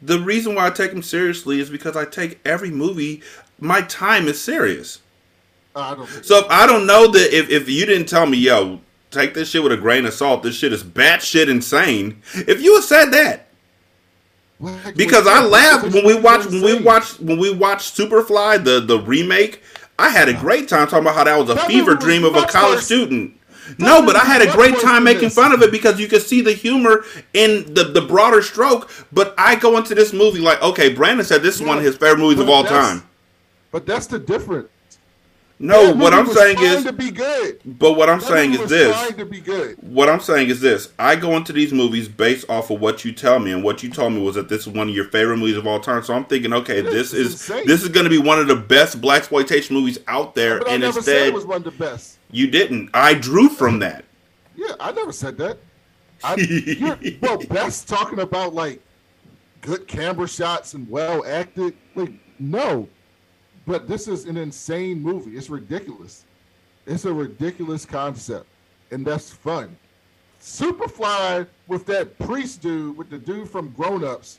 the 0.00 0.18
reason 0.20 0.54
why 0.54 0.66
I 0.66 0.70
take 0.70 0.92
them 0.92 1.02
seriously 1.02 1.60
is 1.60 1.70
because 1.70 1.96
I 1.96 2.04
take 2.04 2.40
every 2.44 2.70
movie. 2.70 3.22
My 3.58 3.82
time 3.82 4.28
is 4.28 4.40
serious. 4.40 5.00
Uh, 5.74 6.06
so 6.22 6.38
if 6.38 6.46
I 6.48 6.66
don't 6.66 6.86
know 6.86 7.08
that 7.08 7.36
if, 7.36 7.50
if 7.50 7.68
you 7.68 7.86
didn't 7.86 8.08
tell 8.08 8.26
me, 8.26 8.38
yo, 8.38 8.80
take 9.10 9.34
this 9.34 9.50
shit 9.50 9.62
with 9.62 9.72
a 9.72 9.76
grain 9.76 10.06
of 10.06 10.14
salt. 10.14 10.42
This 10.42 10.56
shit 10.56 10.72
is 10.72 10.82
batshit 10.82 11.48
insane. 11.48 12.22
If 12.34 12.62
you 12.62 12.74
had 12.76 12.84
said 12.84 13.10
that, 13.10 13.48
because 14.96 15.26
I 15.26 15.44
laughed 15.44 15.94
when 15.94 16.04
we 16.04 16.18
watched 16.18 16.50
when 16.50 16.62
we 16.62 16.80
watched 16.80 17.20
when 17.20 17.38
we 17.38 17.52
watched 17.54 17.96
Superfly 17.96 18.64
the 18.64 18.80
the 18.80 18.98
remake. 19.00 19.62
I 20.00 20.10
had 20.10 20.28
a 20.28 20.34
great 20.34 20.68
time 20.68 20.86
talking 20.86 21.00
about 21.00 21.16
how 21.16 21.24
that 21.24 21.36
was 21.38 21.50
a 21.50 21.54
that 21.54 21.66
fever 21.66 21.94
dream 21.94 22.24
of 22.24 22.36
a 22.36 22.46
college 22.46 22.80
student. 22.80 23.37
No, 23.78 24.04
but 24.04 24.16
I 24.16 24.24
had 24.24 24.42
a 24.42 24.50
great 24.52 24.80
time 24.80 25.04
making 25.04 25.30
fun 25.30 25.52
of 25.52 25.62
it 25.62 25.70
because 25.70 26.00
you 26.00 26.08
could 26.08 26.22
see 26.22 26.40
the 26.40 26.52
humor 26.52 27.04
in 27.34 27.74
the, 27.74 27.84
the 27.84 28.00
broader 28.00 28.40
stroke. 28.42 28.90
But 29.12 29.34
I 29.36 29.56
go 29.56 29.76
into 29.76 29.94
this 29.94 30.12
movie 30.12 30.40
like, 30.40 30.62
okay, 30.62 30.94
Brandon 30.94 31.24
said 31.26 31.42
this 31.42 31.56
is 31.56 31.62
one 31.62 31.78
of 31.78 31.84
his 31.84 31.96
favorite 31.96 32.20
movies 32.20 32.40
of 32.40 32.48
all 32.48 32.64
time. 32.64 33.04
But 33.70 33.84
that's 33.84 34.06
the 34.06 34.18
difference. 34.18 34.68
No, 35.60 35.92
what 35.92 36.14
I'm 36.14 36.26
saying 36.28 36.58
is 36.60 36.84
to 36.84 36.92
be 36.92 37.10
good. 37.10 37.60
But 37.64 37.94
what 37.94 38.08
I'm 38.08 38.20
that 38.20 38.28
saying 38.28 38.52
is 38.52 38.68
this. 38.68 39.12
To 39.14 39.24
be 39.24 39.40
good. 39.40 39.76
What 39.80 40.08
I'm 40.08 40.20
saying 40.20 40.50
is 40.50 40.60
this. 40.60 40.92
I 40.98 41.16
go 41.16 41.36
into 41.36 41.52
these 41.52 41.72
movies 41.72 42.08
based 42.08 42.48
off 42.48 42.70
of 42.70 42.80
what 42.80 43.04
you 43.04 43.12
tell 43.12 43.40
me, 43.40 43.50
and 43.50 43.64
what 43.64 43.82
you 43.82 43.90
told 43.90 44.12
me 44.12 44.22
was 44.22 44.36
that 44.36 44.48
this 44.48 44.62
is 44.62 44.68
one 44.68 44.88
of 44.88 44.94
your 44.94 45.06
favorite 45.06 45.38
movies 45.38 45.56
of 45.56 45.66
all 45.66 45.80
time. 45.80 46.04
So 46.04 46.14
I'm 46.14 46.24
thinking, 46.24 46.52
okay, 46.52 46.80
this 46.80 47.12
is 47.12 47.32
insane. 47.32 47.66
this 47.66 47.82
is 47.82 47.88
going 47.88 48.04
to 48.04 48.10
be 48.10 48.18
one 48.18 48.38
of 48.38 48.46
the 48.46 48.56
best 48.56 49.00
black 49.00 49.18
exploitation 49.18 49.74
movies 49.74 49.98
out 50.06 50.36
there. 50.36 50.58
But 50.58 50.68
and 50.68 50.84
I 50.84 50.86
never 50.86 50.98
instead, 50.98 51.18
said 51.18 51.26
it 51.28 51.34
was 51.34 51.46
one 51.46 51.56
of 51.58 51.64
the 51.64 51.72
best. 51.72 52.18
You 52.30 52.46
didn't. 52.48 52.90
I 52.94 53.14
drew 53.14 53.48
from 53.48 53.80
that. 53.80 54.04
Yeah, 54.54 54.74
I 54.78 54.92
never 54.92 55.12
said 55.12 55.36
that. 55.38 55.58
I, 56.22 56.36
you're, 56.36 56.98
well, 57.20 57.38
best 57.38 57.88
talking 57.88 58.20
about 58.20 58.54
like 58.54 58.80
good 59.60 59.88
camera 59.88 60.28
shots 60.28 60.74
and 60.74 60.88
well 60.88 61.24
acted. 61.26 61.76
Like, 61.96 62.12
no, 62.38 62.88
but 63.68 63.86
this 63.86 64.08
is 64.08 64.24
an 64.24 64.38
insane 64.38 65.00
movie. 65.00 65.36
It's 65.36 65.50
ridiculous. 65.50 66.24
It's 66.86 67.04
a 67.04 67.12
ridiculous 67.12 67.84
concept, 67.84 68.46
and 68.90 69.06
that's 69.06 69.30
fun. 69.30 69.76
Superfly 70.40 71.46
with 71.66 71.84
that 71.86 72.18
priest 72.18 72.62
dude, 72.62 72.96
with 72.96 73.10
the 73.10 73.18
dude 73.18 73.50
from 73.50 73.68
Grown 73.72 74.04
Ups, 74.04 74.38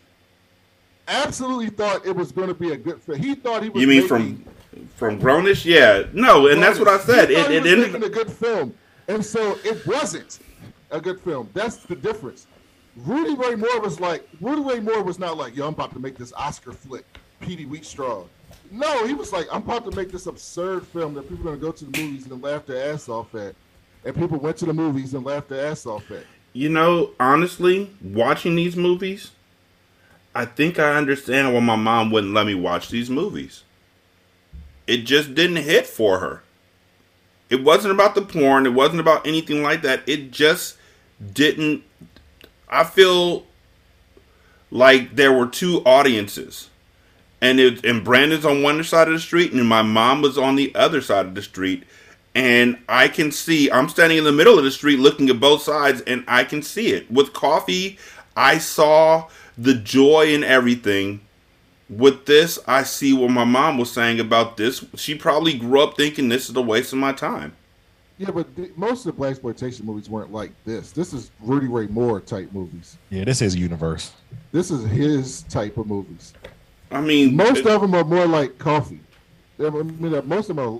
absolutely 1.08 1.70
thought 1.70 2.04
it 2.08 2.16
was 2.16 2.32
going 2.32 2.48
to 2.48 2.56
be 2.56 2.72
a 2.72 2.78
good 2.78 3.00
film. 3.04 3.20
He 3.20 3.36
thought 3.36 3.62
he 3.62 3.70
was. 3.70 3.80
You 3.80 3.88
mean 3.88 4.02
making, 4.02 4.08
from 4.08 4.88
from 4.96 5.20
Grownish? 5.20 5.64
Yeah, 5.64 6.06
no, 6.12 6.48
and 6.48 6.62
that's 6.62 6.80
what 6.80 6.88
I 6.88 6.98
said. 6.98 7.30
He 7.30 7.36
it, 7.36 7.52
it 7.52 7.66
ended 7.68 7.92
making 7.92 8.04
a 8.04 8.10
good 8.10 8.32
film, 8.32 8.74
and 9.08 9.24
so 9.24 9.60
it 9.64 9.86
wasn't 9.86 10.40
a 10.90 11.00
good 11.00 11.22
film. 11.22 11.48
That's 11.54 11.76
the 11.76 11.96
difference. 11.96 12.48
Rudy 12.96 13.36
Ray 13.36 13.54
Moore 13.54 13.80
was 13.80 14.00
like 14.00 14.28
Rudy 14.42 14.64
Ray 14.64 14.80
Moore 14.80 15.04
was 15.04 15.20
not 15.20 15.38
like, 15.38 15.56
yo, 15.56 15.68
I'm 15.68 15.74
about 15.74 15.94
to 15.94 16.00
make 16.00 16.18
this 16.18 16.34
Oscar 16.34 16.72
flick, 16.72 17.06
Petey 17.40 17.68
Wheatstraw. 17.68 18.28
No, 18.72 19.08
he 19.08 19.14
was 19.14 19.32
like, 19.32 19.48
I'm 19.52 19.64
about 19.64 19.90
to 19.90 19.96
make 19.96 20.12
this 20.12 20.28
absurd 20.28 20.86
film 20.88 21.14
that 21.16 21.28
people 21.28 21.48
are 21.50 21.56
gonna 21.56 21.58
go 21.58 21.72
to 21.72 21.86
the 21.86 22.02
movies 22.02 22.28
and 22.28 22.42
laugh 22.42 22.66
their 22.66 22.94
ass 22.94 23.10
off 23.10 23.34
at. 23.36 23.56
And 24.06 24.16
people 24.16 24.38
went 24.38 24.58
to 24.58 24.66
the 24.66 24.74
movies 24.74 25.14
and 25.14 25.26
laughed 25.26 25.50
their 25.50 25.66
ass 25.66 25.86
off 25.86 26.10
at. 26.12 26.24
You 26.54 26.70
know, 26.70 27.12
honestly, 27.20 27.92
watching 28.02 28.56
these 28.56 28.76
movies, 28.76 29.32
I 30.36 30.46
think 30.46 30.80
I 30.80 30.96
understand 30.96 31.54
why 31.54 31.60
my 31.60 31.76
mom 31.76 32.12
wouldn't 32.12 32.34
let 32.34 32.46
me 32.46 32.56
watch 32.56 32.90
these 32.90 33.10
movies. 33.10 33.64
It 34.88 35.00
just 35.06 35.36
didn't 35.36 35.58
hit 35.58 35.86
for 35.86 36.20
her. 36.20 36.44
It 37.50 37.64
wasn't 37.64 37.94
about 37.94 38.16
the 38.16 38.22
porn, 38.22 38.66
it 38.66 38.74
wasn't 38.74 39.00
about 39.00 39.26
anything 39.26 39.64
like 39.64 39.82
that. 39.82 40.08
It 40.08 40.32
just 40.32 40.78
didn't 41.34 41.84
I 42.70 42.84
feel 42.84 43.46
like 44.72 45.16
there 45.16 45.34
were 45.34 45.48
two 45.48 45.82
audiences 45.86 46.69
and 47.42 47.60
it 47.60 47.86
and 47.86 48.04
Brandon's 48.04 48.46
on 48.46 48.62
one 48.62 48.84
side 48.84 49.08
of 49.08 49.14
the 49.14 49.20
street 49.20 49.52
and 49.52 49.68
my 49.68 49.82
mom 49.82 50.22
was 50.22 50.38
on 50.38 50.56
the 50.56 50.74
other 50.76 51.02
side 51.02 51.26
of 51.26 51.36
the 51.36 51.42
street 51.42 51.84
and 52.36 52.78
I 52.88 53.08
can 53.08 53.32
see 53.32 53.72
I'm 53.72 53.90
standing 53.90 54.18
in 54.18 54.24
the 54.24 54.32
middle 54.32 54.58
of 54.58 54.64
the 54.64 54.72
street 54.72 55.00
looking 55.00 55.30
at 55.30 55.40
both 55.40 55.62
sides 55.62 56.02
and 56.02 56.24
I 56.28 56.44
can 56.44 56.62
see 56.62 56.92
it. 56.92 57.10
With 57.12 57.34
Coffy, 57.34 57.98
I 58.36 58.58
saw 58.58 59.28
the 59.58 59.74
joy 59.74 60.34
in 60.34 60.44
everything 60.44 61.22
with 61.90 62.26
this, 62.26 62.60
I 62.68 62.84
see 62.84 63.14
what 63.14 63.32
my 63.32 63.44
mom 63.44 63.78
was 63.78 63.92
saying 63.92 64.20
about 64.20 64.58
this. 64.58 64.86
She 64.96 65.16
probably 65.16 65.58
grew 65.58 65.82
up 65.82 65.98
thinking 65.98 66.30
this 66.30 66.50
is 66.50 66.56
a 66.56 66.62
waste 66.62 66.94
of 66.94 67.00
my 67.00 67.14
time. 67.14 67.56
Yeah, 68.20 68.32
but 68.32 68.54
the, 68.56 68.70
most 68.76 69.00
of 69.00 69.06
the 69.06 69.14
black 69.14 69.32
exploitation 69.32 69.86
movies 69.86 70.10
weren't 70.10 70.32
like 70.32 70.52
this. 70.66 70.92
This 70.92 71.14
is 71.14 71.32
Rudy 71.40 71.68
Ray 71.68 71.88
Moore 71.88 72.20
type 72.20 72.52
movies. 72.52 72.98
Yeah, 73.10 73.24
this 73.24 73.42
is 73.42 73.56
universe. 73.56 74.12
This 74.52 74.72
is 74.72 74.86
his 74.86 75.44
type 75.44 75.78
of 75.78 75.88
movies. 75.88 76.34
I 76.92 77.02
mean, 77.02 77.36
most 77.36 77.60
it, 77.60 77.68
of 77.68 77.82
them 77.82 77.94
are 77.94 78.04
more 78.04 78.26
like 78.26 78.58
Coffy. 78.58 79.00
I 79.60 79.70
mean, 79.70 80.00
most 80.28 80.50
of 80.50 80.56
them 80.56 80.68
are 80.68 80.80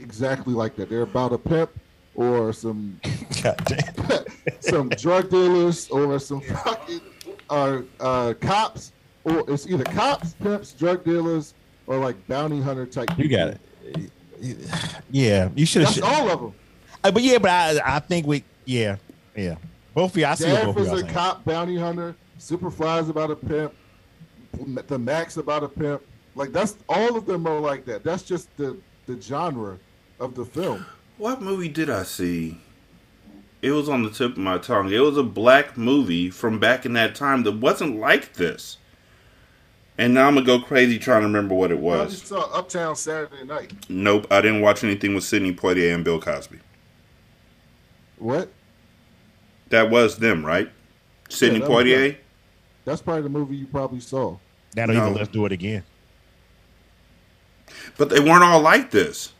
exactly 0.00 0.54
like 0.54 0.76
that. 0.76 0.88
They're 0.88 1.02
about 1.02 1.32
a 1.32 1.38
pimp 1.38 1.70
or 2.14 2.52
some 2.52 3.00
some 4.60 4.88
drug 4.90 5.30
dealers 5.30 5.88
or 5.90 6.18
some 6.18 6.40
fucking 6.40 7.00
uh, 7.50 7.82
uh, 8.00 8.34
cops, 8.40 8.92
or 9.24 9.44
it's 9.48 9.66
either 9.66 9.84
cops, 9.84 10.34
pimps, 10.34 10.72
drug 10.72 11.04
dealers, 11.04 11.54
or 11.86 11.98
like 11.98 12.16
bounty 12.26 12.60
hunter 12.60 12.86
type. 12.86 13.10
You 13.18 13.28
got 13.28 13.48
it. 13.48 13.60
Yeah, 15.10 15.48
you 15.54 15.66
should 15.66 15.82
have. 15.82 15.94
That's 15.94 16.06
all 16.06 16.30
of 16.30 16.40
them. 16.40 16.54
Uh, 17.02 17.10
but 17.10 17.22
yeah, 17.22 17.38
but 17.38 17.50
I 17.50 17.96
I 17.96 17.98
think 18.00 18.26
we 18.26 18.44
yeah 18.64 18.96
yeah 19.36 19.56
both 19.94 20.12
of 20.12 20.18
you. 20.18 20.26
I 20.26 20.34
see 20.34 20.46
Daff 20.46 20.74
both 20.74 20.78
is 20.78 20.92
a 20.92 21.06
cop 21.06 21.44
bounty 21.44 21.76
hunter. 21.76 22.16
Superfly 22.38 23.02
is 23.02 23.08
about 23.08 23.30
a 23.30 23.36
pimp. 23.36 23.74
The 24.86 24.98
Mack's 24.98 25.36
about 25.36 25.64
a 25.64 25.68
pimp. 25.68 26.02
Like 26.34 26.52
that's 26.52 26.76
all 26.88 27.16
of 27.16 27.26
them 27.26 27.46
are 27.46 27.60
like 27.60 27.84
that. 27.86 28.04
That's 28.04 28.22
just 28.22 28.54
the 28.56 28.76
the 29.06 29.20
genre 29.20 29.78
of 30.20 30.34
the 30.34 30.44
film. 30.44 30.84
What 31.18 31.42
movie 31.42 31.68
did 31.68 31.90
I 31.90 32.02
see? 32.02 32.60
It 33.62 33.70
was 33.70 33.88
on 33.88 34.02
the 34.02 34.10
tip 34.10 34.32
of 34.32 34.38
my 34.38 34.58
tongue. 34.58 34.92
It 34.92 34.98
was 34.98 35.16
a 35.16 35.22
black 35.22 35.78
movie 35.78 36.28
from 36.28 36.58
back 36.58 36.84
in 36.84 36.92
that 36.94 37.14
time 37.14 37.44
that 37.44 37.58
wasn't 37.58 37.98
like 37.98 38.34
this. 38.34 38.78
And 39.96 40.12
now 40.12 40.26
I'm 40.26 40.34
gonna 40.34 40.44
go 40.44 40.58
crazy 40.58 40.98
trying 40.98 41.20
to 41.20 41.26
remember 41.26 41.54
what 41.54 41.70
it 41.70 41.78
was. 41.78 42.20
You 42.20 42.26
saw 42.26 42.52
Uptown 42.52 42.96
Saturday 42.96 43.44
Night. 43.44 43.72
Nope, 43.88 44.26
I 44.30 44.40
didn't 44.40 44.60
watch 44.60 44.82
anything 44.82 45.14
with 45.14 45.24
Sidney 45.24 45.54
Poitier 45.54 45.94
and 45.94 46.04
Bill 46.04 46.20
Cosby. 46.20 46.58
What? 48.18 48.50
That 49.70 49.90
was 49.90 50.18
them, 50.18 50.44
right? 50.44 50.70
Sidney 51.28 51.60
yeah, 51.60 51.66
Poitier. 51.66 52.16
That's 52.84 53.00
probably 53.00 53.22
the 53.22 53.28
movie 53.28 53.56
you 53.56 53.66
probably 53.66 54.00
saw. 54.00 54.36
That'll 54.74 54.94
no. 54.94 55.02
even 55.02 55.14
let's 55.14 55.28
do 55.28 55.46
it 55.46 55.52
again. 55.52 55.84
But 57.96 58.10
they 58.10 58.20
weren't 58.20 58.42
all 58.42 58.60
like 58.60 58.90
this. 58.90 59.32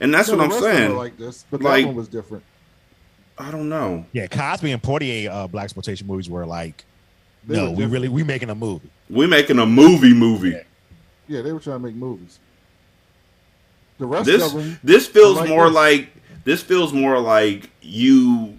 And 0.00 0.12
that's 0.12 0.28
no, 0.28 0.36
what 0.36 0.52
I'm 0.52 0.60
saying. 0.60 0.96
Like 0.96 1.16
this, 1.16 1.44
but 1.50 1.62
like, 1.62 1.82
that 1.82 1.86
one 1.88 1.96
was 1.96 2.08
different. 2.08 2.44
I 3.38 3.50
don't 3.50 3.68
know. 3.68 4.06
Yeah, 4.12 4.26
Cosby 4.28 4.70
and 4.70 4.82
Poitier 4.82 5.28
uh, 5.28 5.48
black 5.48 5.64
exploitation 5.64 6.06
movies 6.06 6.30
were 6.30 6.46
like, 6.46 6.84
they 7.46 7.56
no, 7.56 7.70
were 7.70 7.76
we 7.76 7.86
really 7.86 8.08
we 8.08 8.22
making 8.22 8.50
a 8.50 8.54
movie. 8.54 8.90
We 9.10 9.26
making 9.26 9.58
a 9.58 9.66
movie 9.66 10.14
movie. 10.14 10.50
Yeah. 10.50 10.62
yeah, 11.28 11.42
they 11.42 11.52
were 11.52 11.60
trying 11.60 11.80
to 11.80 11.86
make 11.86 11.94
movies. 11.94 12.38
The 13.98 14.06
rest 14.06 14.26
this, 14.26 14.42
of 14.42 14.52
them, 14.54 14.78
this 14.82 15.06
feels 15.06 15.36
like 15.36 15.48
more 15.48 15.66
this. 15.66 15.74
like 15.74 16.08
this 16.44 16.62
feels 16.62 16.92
more 16.92 17.18
like 17.18 17.70
you 17.80 18.58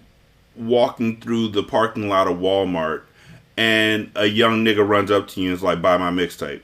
walking 0.54 1.20
through 1.20 1.48
the 1.48 1.62
parking 1.62 2.08
lot 2.08 2.28
of 2.28 2.38
Walmart 2.38 3.02
and 3.56 4.10
a 4.14 4.26
young 4.26 4.64
nigga 4.64 4.86
runs 4.86 5.10
up 5.10 5.28
to 5.28 5.40
you 5.40 5.48
and 5.48 5.56
is 5.56 5.62
like, 5.62 5.80
"Buy 5.82 5.96
my 5.96 6.10
mixtape." 6.10 6.60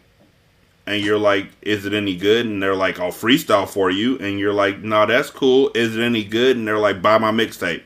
and 0.86 1.02
you're 1.04 1.18
like, 1.18 1.48
"Is 1.62 1.86
it 1.86 1.94
any 1.94 2.16
good?" 2.16 2.46
And 2.46 2.62
they're 2.62 2.74
like, 2.74 2.98
"I'll 2.98 3.12
freestyle 3.12 3.68
for 3.68 3.90
you." 3.90 4.18
And 4.18 4.38
you're 4.38 4.52
like, 4.52 4.82
"No, 4.82 5.06
that's 5.06 5.30
cool. 5.30 5.70
Is 5.74 5.96
it 5.96 6.02
any 6.02 6.24
good?" 6.24 6.56
And 6.56 6.66
they're 6.66 6.78
like, 6.78 7.00
"Buy 7.02 7.18
my 7.18 7.30
mixtape." 7.30 7.82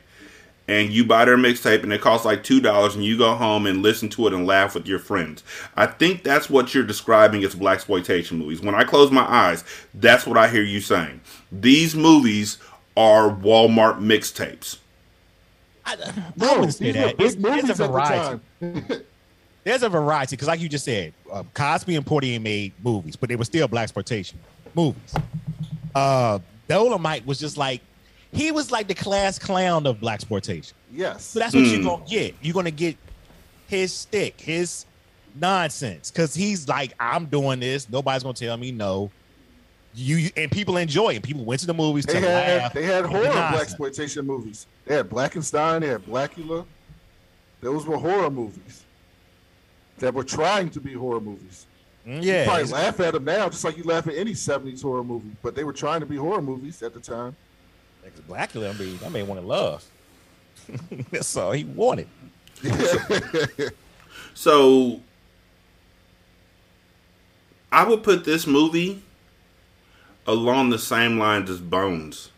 And 0.69 0.93
you 0.93 1.05
buy 1.05 1.25
their 1.27 1.37
mixtape, 1.37 1.85
and 1.85 1.93
it 1.93 2.01
costs 2.01 2.27
like 2.27 2.43
two 2.43 2.61
dollars, 2.61 2.97
and 2.97 3.05
you 3.05 3.17
go 3.17 3.35
home 3.35 3.67
and 3.67 3.83
listen 3.83 4.09
to 4.11 4.27
it 4.27 4.33
and 4.33 4.47
laugh 4.47 4.75
with 4.75 4.89
your 4.89 4.99
friends. 4.99 5.45
I 5.77 5.87
think 5.87 6.25
that's 6.25 6.51
what 6.51 6.75
you're 6.75 6.83
describing 6.83 7.45
as 7.45 7.55
black 7.55 7.77
exploitation 7.77 8.39
movies. 8.39 8.63
When 8.63 8.75
I 8.75 8.83
close 8.83 9.11
my 9.13 9.23
eyes, 9.23 9.63
that's 9.95 10.27
what 10.27 10.39
I 10.39 10.49
hear 10.49 10.63
you 10.63 10.81
saying. 10.81 11.21
These 11.53 11.95
movies 11.95 12.59
are 12.97 13.31
Walmart 13.31 14.01
mixtapes. 14.01 14.79
I, 15.87 15.97
I 16.41 16.57
wouldn't 16.57 16.75
say 16.75 16.91
that. 16.93 17.15
It's, 17.19 17.37
it's 17.39 17.81
a 17.81 17.87
variety. 17.87 18.41
there's 19.65 19.83
a 19.83 19.89
variety 19.89 20.37
because, 20.37 20.49
like 20.49 20.61
you 20.61 20.69
just 20.69 20.85
said, 20.85 21.15
uh, 21.33 21.45
Cosby 21.55 21.95
and 21.95 22.05
Poitier 22.05 22.43
made 22.43 22.73
movies, 22.83 23.17
but 23.17 23.29
they 23.29 23.37
were 23.37 23.45
still 23.45 23.69
black 23.69 23.85
exploitation 23.85 24.39
movies. 24.75 25.15
Uh, 25.95 26.41
Dolemite 26.69 27.25
was 27.25 27.39
just 27.39 27.57
like 27.57 27.81
he 28.33 28.51
was 28.51 28.71
like 28.71 28.89
the 28.89 28.95
class 28.95 29.39
clown 29.39 29.87
of 29.87 30.01
black 30.01 30.17
exploitation. 30.17 30.77
Yes, 30.93 31.25
so 31.25 31.39
that's 31.39 31.55
what 31.55 31.65
mm. 31.65 31.73
you're 31.73 31.83
gonna 31.83 32.05
get. 32.07 32.35
You're 32.43 32.55
gonna 32.55 32.71
get 32.71 32.97
his 33.69 33.93
stick, 33.93 34.41
his 34.41 34.87
nonsense, 35.35 36.11
because 36.11 36.35
he's 36.35 36.69
like, 36.69 36.93
I'm 36.99 37.27
doing 37.27 37.61
this. 37.61 37.89
Nobody's 37.89 38.23
gonna 38.23 38.35
tell 38.35 38.57
me 38.57 38.73
no. 38.73 39.11
You 39.99 40.29
and 40.37 40.51
people 40.51 40.77
enjoy 40.77 41.15
it. 41.15 41.23
People 41.23 41.45
went 41.45 41.61
to 41.63 41.67
the 41.67 41.73
movies. 41.73 42.05
They 42.05 42.21
to 42.21 42.21
had 42.21 42.63
laugh 42.63 42.73
they 42.75 42.83
had 42.83 43.07
horror 43.07 43.31
black 43.31 43.63
exploitation 43.63 44.27
movies. 44.27 44.67
They 44.85 44.95
had 44.95 45.09
Blackenstein. 45.09 45.81
They 45.81 45.89
had 45.89 46.05
Blackula. 46.05 46.67
Those 47.63 47.87
were 47.87 47.97
horror 47.97 48.31
movies 48.31 48.85
that 49.99 50.13
were 50.13 50.25
trying 50.25 50.69
to 50.71 50.81
be 50.81 50.93
horror 50.93 51.21
movies. 51.21 51.67
Mm, 52.07 52.23
yeah, 52.23 52.43
you 52.43 52.49
probably 52.49 52.73
laugh 52.73 53.01
at 53.01 53.15
them 53.15 53.25
now, 53.25 53.49
just 53.49 53.65
like 53.65 53.79
you 53.79 53.85
laugh 53.85 54.07
at 54.07 54.15
any 54.15 54.33
'70s 54.33 54.83
horror 54.83 55.03
movie. 55.03 55.31
But 55.43 55.55
they 55.55 55.65
were 55.65 55.73
trying 55.73 56.01
to 56.01 56.07
be 56.07 56.17
horror 56.17 56.43
movies 56.43 56.83
at 56.83 56.93
the 56.93 57.01
time. 57.01 57.35
Blackula, 58.29 58.75
I 58.75 58.79
mean, 58.79 58.99
that 58.99 59.11
man 59.11 59.27
wanted 59.27 59.45
love. 59.45 59.85
That's 61.11 61.37
all 61.37 61.53
he 61.53 61.65
wanted. 61.65 62.09
so, 64.35 65.01
I 67.73 67.85
would 67.89 68.03
put 68.03 68.25
this 68.25 68.47
movie 68.47 69.03
along 70.27 70.71
the 70.71 70.79
same 70.79 71.19
lines 71.19 71.51
as 71.51 71.61
Bones 71.61 72.31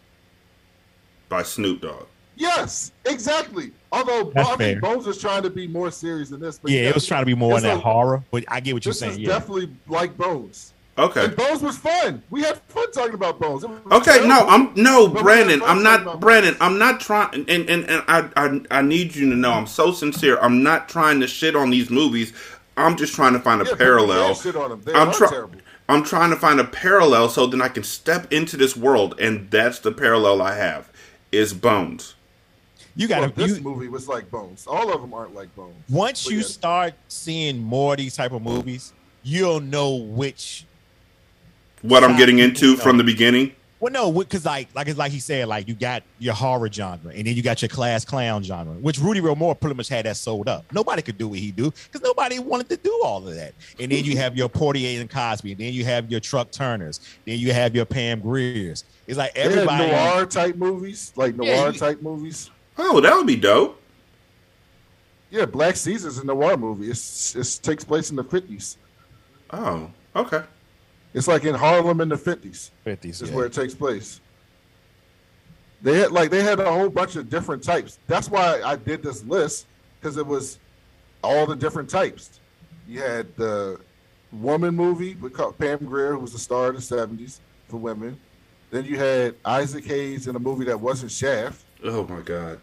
by 1.29 1.43
Snoop 1.43 1.81
Dogg. 1.81 2.07
Yes, 2.37 2.93
exactly. 3.05 3.73
Although 3.91 4.33
I 4.37 4.57
mean, 4.57 4.81
Bones 4.81 5.07
was 5.07 5.21
trying 5.21 5.43
to 5.43 5.51
be 5.51 5.67
more 5.67 5.91
serious 5.91 6.29
than 6.29 6.41
this. 6.41 6.59
But 6.59 6.71
yeah, 6.71 6.83
it 6.83 6.95
was 6.95 7.07
trying 7.07 7.23
to 7.23 7.27
be 7.27 7.35
more 7.35 7.57
in 7.57 7.65
that 7.65 7.75
like, 7.75 7.83
horror. 7.83 8.23
But 8.31 8.45
I 8.49 8.61
get 8.61 8.75
what 8.75 8.85
you're 8.85 8.95
saying. 8.95 9.19
yeah. 9.19 9.29
definitely 9.29 9.71
like 9.89 10.17
Bones. 10.17 10.73
Okay. 10.99 11.27
And 11.27 11.37
Bones 11.37 11.63
was 11.63 11.79
fun. 11.79 12.23
We 12.31 12.43
had 12.43 12.59
fun 12.69 12.91
talking 12.93 13.15
about 13.15 13.41
Bones. 13.41 13.65
Okay, 13.65 14.27
no, 14.27 14.47
I'm 14.49 14.73
no 14.75 15.09
Brandon. 15.09 15.63
I'm 15.63 15.83
not 15.83 16.21
Brandon. 16.21 16.57
I'm 16.61 16.79
not 16.79 17.01
trying. 17.01 17.49
And, 17.49 17.69
and 17.71 17.89
and 17.89 18.05
I, 18.09 18.29
I 18.37 18.61
I 18.79 18.83
need 18.83 19.15
you 19.15 19.31
to 19.31 19.37
know 19.37 19.53
I'm 19.53 19.67
so 19.67 19.93
sincere. 19.93 20.39
I'm 20.41 20.63
not 20.63 20.89
trying 20.89 21.21
to 21.21 21.27
shit 21.27 21.57
on 21.57 21.71
these 21.71 21.91
movies. 21.91 22.33
I'm 22.77 22.97
just 22.97 23.15
trying 23.15 23.33
to 23.33 23.41
find 23.41 23.63
a 23.63 23.65
yeah, 23.65 23.75
parallel. 23.75 24.35
Shit 24.35 24.55
on 24.55 24.71
them. 24.71 24.83
They 24.85 24.93
I'm 24.93 25.13
trying. 25.13 25.61
I'm 25.89 26.05
trying 26.05 26.31
to 26.31 26.37
find 26.37 26.61
a 26.61 26.65
parallel 26.65 27.31
so 27.31 27.47
then 27.47 27.63
I 27.63 27.69
can 27.69 27.83
step 27.83 28.31
into 28.33 28.57
this 28.57 28.77
world, 28.77 29.19
and 29.19 29.51
that's 29.51 29.79
the 29.79 29.91
parallel 29.91 30.43
I 30.43 30.55
have. 30.55 30.93
Is 31.33 31.55
Bones. 31.55 32.15
You 32.95 33.07
got 33.07 33.21
well, 33.21 33.33
this 33.37 33.59
you, 33.59 33.63
movie 33.63 33.89
was 33.89 34.09
like 34.09 34.31
Bones. 34.31 34.67
All 34.67 34.93
of 34.93 35.01
them 35.01 35.15
aren't 35.15 35.35
like 35.35 35.55
Bones. 35.55 35.75
Once 35.89 36.25
but 36.25 36.33
you 36.33 36.39
yeah. 36.39 36.45
start 36.45 36.95
seeing 37.09 37.59
more 37.59 37.95
of 37.95 37.99
these 37.99 38.17
type 38.17 38.33
of 38.33 38.43
movies, 38.43 38.93
you'll 39.23 39.61
know 39.61 39.95
which. 39.95 40.67
What 41.83 42.03
I'm 42.03 42.17
getting 42.17 42.41
into 42.41 42.77
from 42.77 42.99
the 42.99 43.05
beginning. 43.05 43.53
Well, 43.81 43.93
no, 43.93 44.11
because 44.11 44.45
like 44.45 44.69
like 44.75 44.89
it's 44.89 44.99
like 44.99 45.13
he 45.13 45.21
said, 45.21 45.47
like 45.47 45.69
you 45.69 45.75
got 45.75 46.03
your 46.19 46.35
horror 46.35 46.69
genre, 46.71 47.13
and 47.15 47.27
then 47.27 47.37
you 47.37 47.43
got 47.43 47.63
your 47.63 47.69
class 47.69 48.05
clown 48.05 48.43
genre, 48.43 48.73
which 48.75 48.99
Rudy 48.99 49.21
Ray 49.21 49.35
Moore 49.37 49.55
pretty 49.55 49.77
much 49.77 49.89
had 49.89 50.05
that 50.07 50.17
sold 50.17 50.49
up. 50.49 50.65
Nobody 50.73 51.01
could 51.01 51.17
do 51.17 51.29
what 51.29 51.39
he 51.39 51.53
do 51.53 51.71
because 51.71 52.03
nobody 52.03 52.41
wanted 52.41 52.69
to 52.71 52.77
do 52.77 53.01
all 53.05 53.27
of 53.27 53.35
that. 53.37 53.55
And 53.79 53.93
then 53.93 54.05
you 54.05 54.17
have 54.17 54.37
your 54.37 54.49
Poitier 54.49 55.01
and 55.01 55.09
Cosby, 55.09 55.53
and 55.53 55.61
then 55.61 55.73
you 55.73 55.85
have 55.85 56.11
your 56.11 56.19
Truck 56.19 56.51
Turners, 56.51 57.01
then 57.25 57.39
you 57.39 57.53
have 57.53 57.77
your 57.77 57.85
Pam 57.85 58.21
Greers. 58.21 58.85
It's 59.07 59.17
like 59.17 59.37
everybody 59.37 59.87
noir 59.87 60.27
type 60.27 60.57
movies, 60.57 61.13
like 61.15 61.37
noir 61.37 61.47
yeah, 61.47 61.71
type 61.71 62.03
movies. 62.03 62.51
Oh, 62.77 63.01
that 63.01 63.15
would 63.15 63.27
be 63.27 63.37
dope. 63.37 63.81
Yeah, 65.31 65.45
Black 65.45 65.77
Caesar's 65.77 66.19
a 66.19 66.27
noir 66.27 66.57
movie. 66.57 66.91
It's 66.91 67.37
it 67.37 67.61
takes 67.63 67.85
place 67.85 68.11
in 68.11 68.17
the 68.17 68.25
fifties. 68.25 68.77
Oh, 69.51 69.91
okay. 70.17 70.43
It's 71.19 71.27
like 71.27 71.45
in 71.45 71.55
Harlem 71.57 72.01
in 72.01 72.09
the 72.09 72.17
fifties. 72.17 72.71
Fifties 72.85 73.21
is 73.21 73.31
yeah. 73.31 73.35
where 73.35 73.47
it 73.47 73.53
takes 73.53 73.75
place. 73.75 74.21
They 75.83 75.99
had 75.99 76.13
like 76.13 76.31
they 76.31 76.45
had 76.45 76.61
a 76.61 76.73
whole 76.73 76.89
bunch 76.89 77.17
of 77.17 77.29
different 77.29 77.61
types. 77.61 77.99
That's 78.07 78.31
why 78.31 78.63
I 78.63 78.77
did 78.77 79.03
this 79.03 79.25
list 79.25 79.67
because 79.99 80.17
it 80.17 80.25
was 80.25 80.61
all 81.25 81.45
the 81.45 81.57
different 81.57 81.91
types. 81.91 82.39
You 82.87 83.01
had 83.01 83.35
the 83.35 83.81
woman 84.31 84.77
movie 84.77 85.17
with 85.17 85.35
Pam 85.59 85.79
Grier, 85.85 86.13
who 86.13 86.21
was 86.21 86.33
the 86.33 86.39
star 86.39 86.69
of 86.69 86.77
the 86.77 86.83
seventies 86.83 87.41
for 87.67 87.79
women. 87.79 88.17
Then 88.71 88.85
you 88.85 88.97
had 88.97 89.35
Isaac 89.45 89.87
Hayes 89.87 90.29
in 90.29 90.37
a 90.37 90.39
movie 90.39 90.67
that 90.67 90.81
wasn't 90.81 91.11
Shaft. 91.11 91.65
Oh 91.83 92.07
my 92.07 92.21
God 92.21 92.61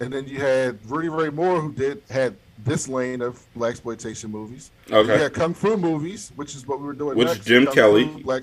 and 0.00 0.12
then 0.12 0.26
you 0.26 0.38
had 0.38 0.78
Rudy 0.90 1.08
Ray 1.08 1.30
Moore, 1.30 1.60
who 1.60 1.72
did 1.72 2.02
had 2.10 2.36
this 2.64 2.88
lane 2.88 3.20
of 3.20 3.44
black 3.54 3.72
exploitation 3.72 4.30
movies. 4.30 4.70
Okay. 4.90 5.14
You 5.14 5.22
had 5.22 5.34
kung 5.34 5.54
fu 5.54 5.76
movies, 5.76 6.32
which 6.36 6.54
is 6.54 6.66
what 6.66 6.80
we 6.80 6.86
were 6.86 6.92
doing. 6.92 7.18
Which 7.18 7.28
next. 7.28 7.44
Jim 7.44 7.66
kung 7.66 7.74
Kelly. 7.74 8.04
Fu, 8.08 8.20
black, 8.20 8.42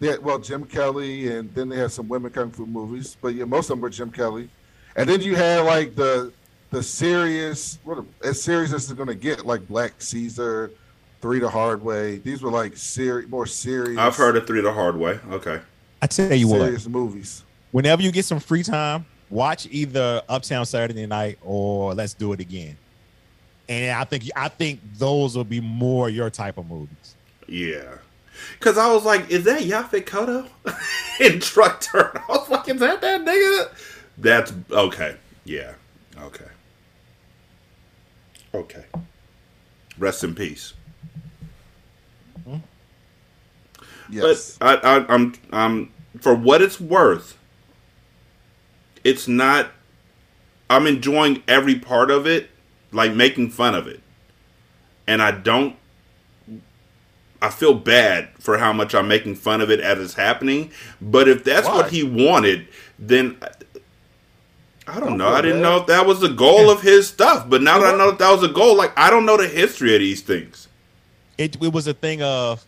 they 0.00 0.08
had, 0.08 0.22
well, 0.22 0.38
Jim 0.38 0.64
Kelly, 0.64 1.28
and 1.28 1.54
then 1.54 1.68
they 1.68 1.76
had 1.76 1.92
some 1.92 2.08
women 2.08 2.32
kung 2.32 2.50
fu 2.50 2.66
movies, 2.66 3.16
but 3.20 3.34
yeah, 3.34 3.44
most 3.44 3.66
of 3.66 3.76
them 3.76 3.80
were 3.80 3.90
Jim 3.90 4.10
Kelly. 4.10 4.48
And 4.96 5.08
then 5.08 5.20
you 5.20 5.36
had 5.36 5.60
like 5.60 5.94
the 5.94 6.32
the 6.70 6.82
serious, 6.82 7.78
what 7.84 8.04
as 8.22 8.42
serious 8.42 8.72
as 8.72 8.84
it's 8.84 8.92
going 8.92 9.08
to 9.08 9.14
get, 9.14 9.46
like 9.46 9.66
Black 9.68 9.94
Caesar, 9.98 10.72
Three 11.20 11.38
the 11.38 11.48
Hard 11.48 11.82
Way. 11.82 12.18
These 12.18 12.42
were 12.42 12.50
like 12.50 12.76
seri- 12.76 13.26
more 13.26 13.46
serious. 13.46 13.98
I've 13.98 14.16
heard 14.16 14.36
of 14.36 14.46
Three 14.46 14.60
the 14.60 14.72
Hard 14.72 14.96
Way. 14.96 15.20
Okay. 15.30 15.60
I 16.02 16.06
tell 16.06 16.32
you 16.32 16.46
serious 16.46 16.50
what, 16.50 16.60
serious 16.60 16.88
movies. 16.88 17.44
whenever 17.70 18.02
you 18.02 18.12
get 18.12 18.24
some 18.24 18.40
free 18.40 18.62
time, 18.62 19.06
watch 19.30 19.66
either 19.70 20.22
Uptown 20.28 20.66
Saturday 20.66 21.06
Night 21.06 21.38
or 21.42 21.94
Let's 21.94 22.14
Do 22.14 22.32
It 22.32 22.40
Again. 22.40 22.76
And 23.68 23.96
I 23.98 24.04
think 24.04 24.24
I 24.36 24.48
think 24.48 24.80
those 24.98 25.36
will 25.36 25.44
be 25.44 25.60
more 25.60 26.08
your 26.08 26.30
type 26.30 26.58
of 26.58 26.68
movies. 26.68 27.14
Yeah. 27.46 27.96
Cause 28.60 28.76
I 28.76 28.92
was 28.92 29.04
like, 29.04 29.30
is 29.30 29.44
that 29.44 29.62
Yaphet 29.62 30.04
Kotto 30.04 30.48
in 31.20 31.40
Truck 31.40 31.80
Turn? 31.80 32.10
I 32.14 32.24
was 32.28 32.48
like, 32.50 32.68
is 32.68 32.80
that 32.80 33.00
that 33.00 33.20
nigga? 33.22 33.70
That's 34.18 34.52
okay. 34.70 35.16
Yeah. 35.44 35.74
Okay. 36.18 36.44
Okay. 38.54 38.84
Rest 39.98 40.24
in 40.24 40.34
peace. 40.34 40.74
Hmm? 42.44 42.56
Yes. 44.10 44.58
But 44.58 44.84
I, 44.84 44.98
I, 44.98 45.14
I'm, 45.14 45.34
I'm 45.52 45.92
for 46.20 46.34
what 46.34 46.62
it's 46.62 46.80
worth. 46.80 47.38
It's 49.04 49.28
not. 49.28 49.70
I'm 50.70 50.86
enjoying 50.86 51.42
every 51.46 51.78
part 51.78 52.10
of 52.10 52.26
it, 52.26 52.50
like 52.92 53.12
making 53.14 53.50
fun 53.50 53.74
of 53.74 53.86
it, 53.86 54.00
and 55.06 55.22
I 55.22 55.30
don't. 55.30 55.76
I 57.42 57.50
feel 57.50 57.74
bad 57.74 58.30
for 58.38 58.56
how 58.58 58.72
much 58.72 58.94
I'm 58.94 59.06
making 59.08 59.34
fun 59.36 59.60
of 59.60 59.70
it 59.70 59.80
as 59.80 60.00
it's 60.00 60.14
happening. 60.14 60.72
But 61.00 61.28
if 61.28 61.44
that's 61.44 61.68
Why? 61.68 61.74
what 61.74 61.90
he 61.90 62.02
wanted, 62.02 62.68
then 62.98 63.38
I 64.86 65.00
don't 65.00 65.18
Don't 65.18 65.18
know. 65.18 65.28
I 65.28 65.42
didn't 65.42 65.58
bad. 65.58 65.62
know 65.62 65.76
if 65.78 65.86
that 65.88 66.06
was 66.06 66.20
the 66.20 66.28
goal 66.30 66.70
of 66.70 66.82
his 66.82 67.08
stuff. 67.08 67.48
But 67.48 67.62
now 67.62 67.78
that 67.80 67.94
I 67.94 67.98
know 67.98 68.10
that 68.10 68.18
that 68.20 68.30
was 68.32 68.42
a 68.42 68.48
goal, 68.48 68.76
like 68.76 68.92
I 68.98 69.10
don't 69.10 69.26
know 69.26 69.36
the 69.36 69.48
history 69.48 69.94
of 69.94 70.00
these 70.00 70.22
things. 70.22 70.68
It 71.38 71.56
it 71.62 71.72
was 71.72 71.86
a 71.86 71.94
thing 71.94 72.22
of 72.22 72.64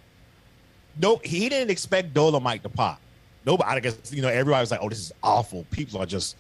no, 1.01 1.21
he 1.25 1.49
didn't 1.49 1.71
expect 1.71 2.15
Dolemite 2.15 2.63
to 2.63 2.69
pop. 2.71 3.01
Nobody, 3.47 3.71
I 3.71 3.81
guess 3.81 4.13
you 4.13 4.23
know, 4.23 4.29
everybody 4.29 4.61
was 4.61 4.71
like, 4.73 4.81
"Oh, 4.83 4.89
this 4.89 4.99
is 4.99 5.13
awful." 5.23 5.65
People 5.71 6.03
are 6.03 6.07
just, 6.07 6.37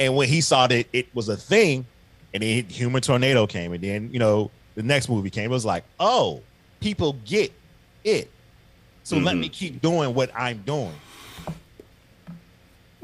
and 0.00 0.16
when 0.16 0.28
he 0.28 0.40
saw 0.40 0.66
that 0.66 0.86
it 0.92 1.14
was 1.14 1.28
a 1.28 1.36
thing, 1.36 1.86
and 2.34 2.42
then 2.42 2.64
Human 2.68 3.00
Tornado 3.00 3.46
came, 3.46 3.72
and 3.72 3.82
then 3.82 4.10
you 4.12 4.18
know 4.18 4.50
the 4.74 4.82
next 4.82 5.08
movie 5.08 5.30
came, 5.30 5.44
it 5.46 5.54
was 5.54 5.64
like, 5.64 5.84
"Oh, 6.00 6.42
people 6.80 7.12
get 7.24 7.52
it." 8.04 8.28
So 9.04 9.18
let 9.18 9.36
Mhm. 9.36 9.40
me 9.40 9.48
keep 9.48 9.80
doing 9.80 10.12
what 10.14 10.30
I'm 10.36 10.62
doing. 10.62 10.92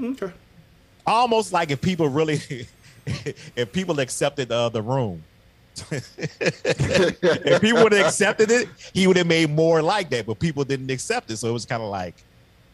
Okay. 0.03 0.33
Almost 1.07 1.53
like 1.53 1.71
if 1.71 1.81
people 1.81 2.09
really, 2.09 2.41
if 3.07 3.73
people 3.73 4.01
accepted 4.01 4.51
uh, 4.51 4.69
the 4.69 4.83
room. 4.83 5.23
if 5.91 7.61
he 7.63 7.73
would 7.73 7.93
have 7.93 8.07
accepted 8.07 8.51
it, 8.51 8.69
he 8.93 9.07
would 9.07 9.17
have 9.17 9.27
made 9.27 9.51
more 9.51 9.83
like 9.83 10.09
that. 10.11 10.27
But 10.27 10.39
people 10.39 10.65
didn't 10.65 10.91
accept 10.91 11.31
it, 11.31 11.37
so 11.37 11.49
it 11.49 11.53
was 11.53 11.67
kind 11.67 11.83
of 11.83 11.89
like, 11.89 12.15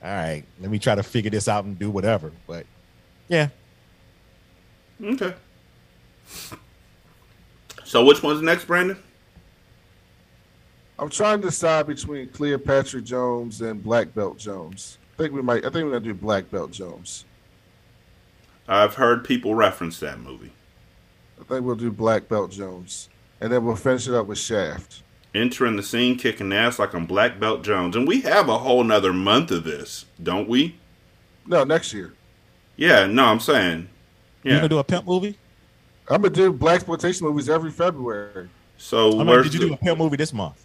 all 0.02 0.10
right, 0.10 0.44
let 0.60 0.70
me 0.70 0.78
try 0.78 0.94
to 0.94 1.02
figure 1.02 1.30
this 1.30 1.48
out 1.48 1.64
and 1.64 1.78
do 1.78 1.90
whatever. 1.90 2.32
But 2.46 2.66
yeah, 3.28 3.48
Okay. 5.02 5.34
So 7.84 8.04
which 8.04 8.22
one's 8.22 8.42
next, 8.42 8.66
Brandon? 8.66 8.96
I'm 10.98 11.08
trying 11.08 11.40
to 11.40 11.48
decide 11.48 11.86
between 11.86 12.28
Cleopatra 12.28 13.00
Jones 13.00 13.62
and 13.62 13.82
Black 13.82 14.14
Belt 14.14 14.38
Jones. 14.38 14.98
I 15.14 15.22
think 15.22 15.34
we 15.34 15.42
might. 15.42 15.64
I 15.64 15.70
think 15.70 15.84
we're 15.86 15.92
gonna 15.92 16.00
do 16.00 16.14
Black 16.14 16.50
Belt 16.50 16.70
Jones. 16.70 17.24
I've 18.68 18.94
heard 18.94 19.24
people 19.24 19.54
reference 19.54 19.98
that 20.00 20.20
movie. 20.20 20.52
I 21.40 21.44
think 21.44 21.64
we'll 21.64 21.74
do 21.74 21.90
Black 21.90 22.28
Belt 22.28 22.50
Jones, 22.50 23.08
and 23.40 23.50
then 23.50 23.64
we'll 23.64 23.76
finish 23.76 24.06
it 24.06 24.14
up 24.14 24.26
with 24.26 24.38
Shaft. 24.38 25.02
Entering 25.32 25.76
the 25.76 25.82
scene, 25.82 26.16
kicking 26.18 26.52
ass 26.52 26.78
like 26.78 26.92
I'm 26.92 27.06
Black 27.06 27.38
Belt 27.38 27.62
Jones, 27.62 27.94
and 27.94 28.06
we 28.08 28.22
have 28.22 28.48
a 28.48 28.58
whole 28.58 28.82
nother 28.82 29.12
month 29.12 29.52
of 29.52 29.62
this, 29.62 30.06
don't 30.20 30.48
we? 30.48 30.76
No, 31.46 31.62
next 31.62 31.92
year. 31.92 32.14
Yeah. 32.76 33.06
No, 33.06 33.26
I'm 33.26 33.38
saying. 33.40 33.88
you 34.42 34.50
Yeah. 34.50 34.56
gonna 34.58 34.68
do 34.68 34.78
a 34.78 34.84
pimp 34.84 35.06
movie? 35.06 35.38
I'm 36.08 36.22
gonna 36.22 36.34
do 36.34 36.52
black 36.52 36.76
exploitation 36.76 37.26
movies 37.26 37.48
every 37.48 37.70
February. 37.70 38.48
So 38.76 39.20
I 39.20 39.24
mean, 39.24 39.42
did 39.42 39.54
you 39.54 39.60
the, 39.60 39.66
do 39.68 39.74
a 39.74 39.76
pimp 39.76 39.98
movie 39.98 40.16
this 40.16 40.32
month? 40.32 40.64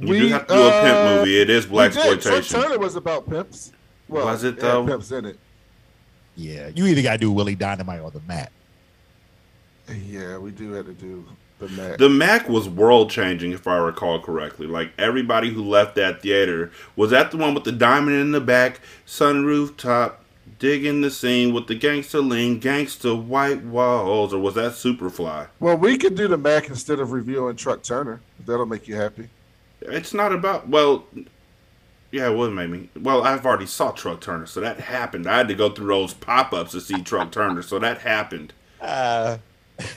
you 0.00 0.06
do 0.06 0.28
have 0.28 0.46
to 0.48 0.54
do 0.54 0.60
a 0.60 0.70
pimp 0.70 0.96
uh, 0.96 1.16
movie? 1.16 1.40
It 1.40 1.50
is 1.50 1.66
black 1.66 1.94
we 1.94 2.02
did. 2.02 2.14
Exploitation. 2.14 2.60
Turner 2.62 2.78
was 2.78 2.96
about 2.96 3.28
pimps. 3.28 3.72
Well, 4.08 4.26
Was 4.26 4.42
it, 4.44 4.58
though? 4.58 4.84
Pimps 4.86 5.12
in 5.12 5.26
it. 5.26 5.38
Yeah, 6.34 6.68
you 6.74 6.86
either 6.86 7.02
gotta 7.02 7.18
do 7.18 7.30
Willie 7.30 7.54
Dynamite 7.54 8.00
or 8.00 8.10
the 8.10 8.20
Mack. 8.26 8.50
Yeah, 10.06 10.38
we 10.38 10.50
do 10.50 10.72
have 10.72 10.86
to 10.86 10.92
do 10.92 11.24
the 11.62 11.68
Mack. 11.68 11.98
The 11.98 12.08
Mack 12.08 12.48
was 12.48 12.68
world 12.68 13.10
changing, 13.10 13.52
if 13.52 13.66
I 13.66 13.76
recall 13.76 14.20
correctly. 14.20 14.66
Like 14.66 14.92
everybody 14.98 15.50
who 15.50 15.62
left 15.62 15.94
that 15.94 16.22
theater 16.22 16.70
was 16.96 17.10
that 17.10 17.30
the 17.30 17.36
one 17.36 17.54
with 17.54 17.64
the 17.64 17.72
diamond 17.72 18.16
in 18.16 18.32
the 18.32 18.40
back, 18.40 18.80
sunroof 19.06 19.76
top, 19.76 20.24
digging 20.58 21.00
the 21.00 21.10
scene 21.10 21.54
with 21.54 21.66
the 21.66 21.74
gangster 21.74 22.20
lean, 22.20 22.58
gangster 22.58 23.14
white 23.14 23.62
walls, 23.64 24.34
or 24.34 24.38
was 24.38 24.54
that 24.54 24.72
Superfly? 24.72 25.48
well, 25.60 25.76
we 25.76 25.96
could 25.96 26.14
do 26.16 26.28
the 26.28 26.36
Mack 26.36 26.68
instead 26.68 27.00
of 27.00 27.12
reviewing 27.12 27.56
Truck 27.56 27.82
Turner. 27.82 28.20
If 28.38 28.46
that'll 28.46 28.66
make 28.66 28.88
you 28.88 28.96
happy. 28.96 29.28
It's 29.80 30.14
not 30.14 30.32
about 30.32 30.68
well, 30.68 31.04
yeah, 32.10 32.28
it 32.28 32.36
would 32.36 32.52
make 32.52 32.70
me. 32.70 32.90
Well, 33.00 33.22
I've 33.22 33.46
already 33.46 33.66
saw 33.66 33.90
Truck 33.90 34.20
Turner, 34.20 34.46
so 34.46 34.60
that 34.60 34.80
happened. 34.80 35.26
I 35.26 35.38
had 35.38 35.48
to 35.48 35.54
go 35.54 35.70
through 35.70 35.88
those 35.88 36.14
pop 36.14 36.52
ups 36.52 36.72
to 36.72 36.80
see 36.80 37.02
Truck 37.02 37.32
Turner, 37.32 37.62
so 37.62 37.78
that 37.78 37.98
happened. 38.02 38.52
Uh, 38.80 39.38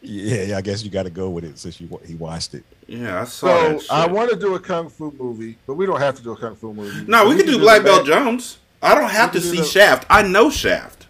yeah, 0.00 0.42
yeah, 0.44 0.56
I 0.58 0.60
guess 0.60 0.82
you 0.84 0.90
got 0.90 1.04
to 1.04 1.10
go 1.10 1.28
with 1.30 1.44
it 1.44 1.58
since 1.58 1.80
you 1.80 2.00
he 2.06 2.14
watched 2.14 2.54
it. 2.54 2.64
Yeah, 2.86 3.20
I 3.20 3.24
saw 3.24 3.46
So 3.46 3.68
that. 3.72 3.80
Shit. 3.82 3.90
I 3.90 4.06
want 4.06 4.30
to 4.30 4.36
do 4.36 4.54
a 4.54 4.60
kung 4.60 4.88
fu 4.88 5.10
movie, 5.18 5.56
but 5.66 5.74
we 5.74 5.86
don't 5.86 6.00
have 6.00 6.14
to 6.16 6.22
do 6.22 6.32
a 6.32 6.36
kung 6.36 6.54
fu 6.56 6.72
movie. 6.72 7.04
no, 7.06 7.28
we, 7.28 7.36
can 7.36 7.44
can 7.44 7.54
do 7.54 7.58
Black 7.58 7.82
the 7.82 7.88
Belt 7.88 8.06
Jones. 8.06 8.58
I 8.82 8.94
don't 8.94 9.10
have 9.10 9.32
to 9.32 9.40
can 9.40 9.48
see 9.50 9.56
the- 9.58 9.64
Shaft. 9.64 10.06
I 10.08 10.22
know 10.22 10.50
Shaft. 10.50 11.06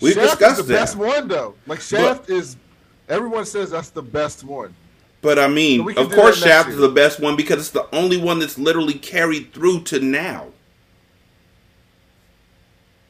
We've 0.00 0.14
Shaft 0.14 0.30
discussed 0.38 0.60
is 0.60 0.66
the 0.66 0.72
that. 0.74 0.78
best 0.80 0.96
one 0.96 1.28
though. 1.28 1.54
Like 1.66 1.80
Shaft 1.80 2.28
is, 2.30 2.56
everyone 3.08 3.44
says 3.46 3.70
that's 3.70 3.90
the 3.90 4.02
best 4.02 4.44
one. 4.44 4.74
But 5.22 5.38
I 5.38 5.48
mean, 5.48 5.80
So 5.94 6.02
of 6.02 6.12
course, 6.12 6.40
that 6.40 6.46
next 6.46 6.54
Shaft 6.56 6.68
is 6.70 6.76
the 6.76 6.88
best 6.90 7.20
one 7.20 7.34
because 7.36 7.58
it's 7.60 7.70
the 7.70 7.88
only 7.94 8.16
one 8.16 8.38
that's 8.38 8.58
literally 8.58 8.94
carried 8.94 9.52
through 9.52 9.82
to 9.84 10.00
now. 10.00 10.46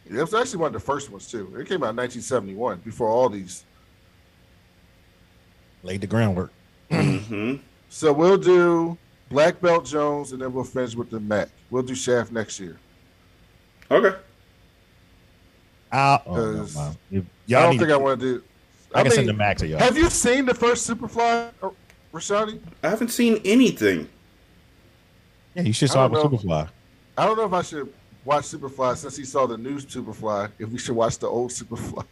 It 0.09 0.15
was 0.15 0.33
actually 0.35 0.59
one 0.61 0.69
of 0.69 0.73
the 0.75 0.81
first 0.81 1.11
ones 1.11 1.29
too. 1.29 1.53
It 1.59 1.67
came 1.69 1.83
out 1.83 1.91
in 1.91 1.97
1971 1.97 2.79
before 2.85 3.09
all 3.09 3.29
these. 3.29 3.65
Laid 5.87 6.01
the 6.01 6.07
groundwork. 6.07 6.53
hmm 6.91 7.55
So 7.89 8.13
we'll 8.13 8.37
do 8.37 8.99
Black 9.31 9.61
Belt 9.61 9.87
Jones, 9.87 10.33
and 10.33 10.43
then 10.43 10.53
we'll 10.53 10.65
finish 10.65 10.95
with 10.97 11.09
the 11.09 11.21
Mack. 11.21 11.49
We'll 11.71 11.85
do 11.85 11.95
Shaft 11.95 12.33
next 12.33 12.59
year. 12.61 12.77
Okay. 13.91 14.17
I, 15.93 16.21
oh, 16.27 16.35
no, 16.35 16.57
'Cause 16.59 16.75
man. 16.77 16.97
You- 17.11 17.27
I 17.57 17.63
don't 17.63 17.79
think 17.79 17.89
to- 17.89 17.95
I 17.95 17.97
want 17.97 18.21
to 18.21 18.39
do. 18.39 18.43
I, 18.95 19.03
can 19.03 19.13
send 19.13 19.29
the 19.29 19.33
them 19.33 19.39
back 19.39 19.57
to 19.59 19.67
y'all. 19.67 19.79
Have 19.79 19.97
you 19.97 20.11
seen 20.11 20.45
the 20.47 20.55
first 20.55 20.89
Superfly, 20.89 21.51
uh, 21.63 21.71
Rashani? 22.13 22.61
I 22.83 22.89
haven't 22.91 23.09
seen 23.11 23.41
anything. 23.45 24.09
yeah, 25.55 25.63
you 25.63 25.73
should 25.73 25.91
I 25.91 25.93
start 25.93 26.11
with 26.11 26.23
know. 26.25 26.29
Superfly. 26.31 26.69
I 27.17 27.25
don't 27.27 27.37
know 27.37 27.45
if 27.47 27.53
I 27.53 27.63
should 27.63 27.93
watch 28.27 28.45
Superfly 28.45 28.97
since 28.97 29.17
he 29.17 29.25
saw 29.25 29.47
the 29.47 29.57
new 29.57 29.79
Superfly. 29.79 30.51
If 30.59 30.69
we 30.69 30.79
should 30.79 30.97
watch 30.97 31.19
the 31.19 31.29
old 31.29 31.51
Superfly. 31.51 32.05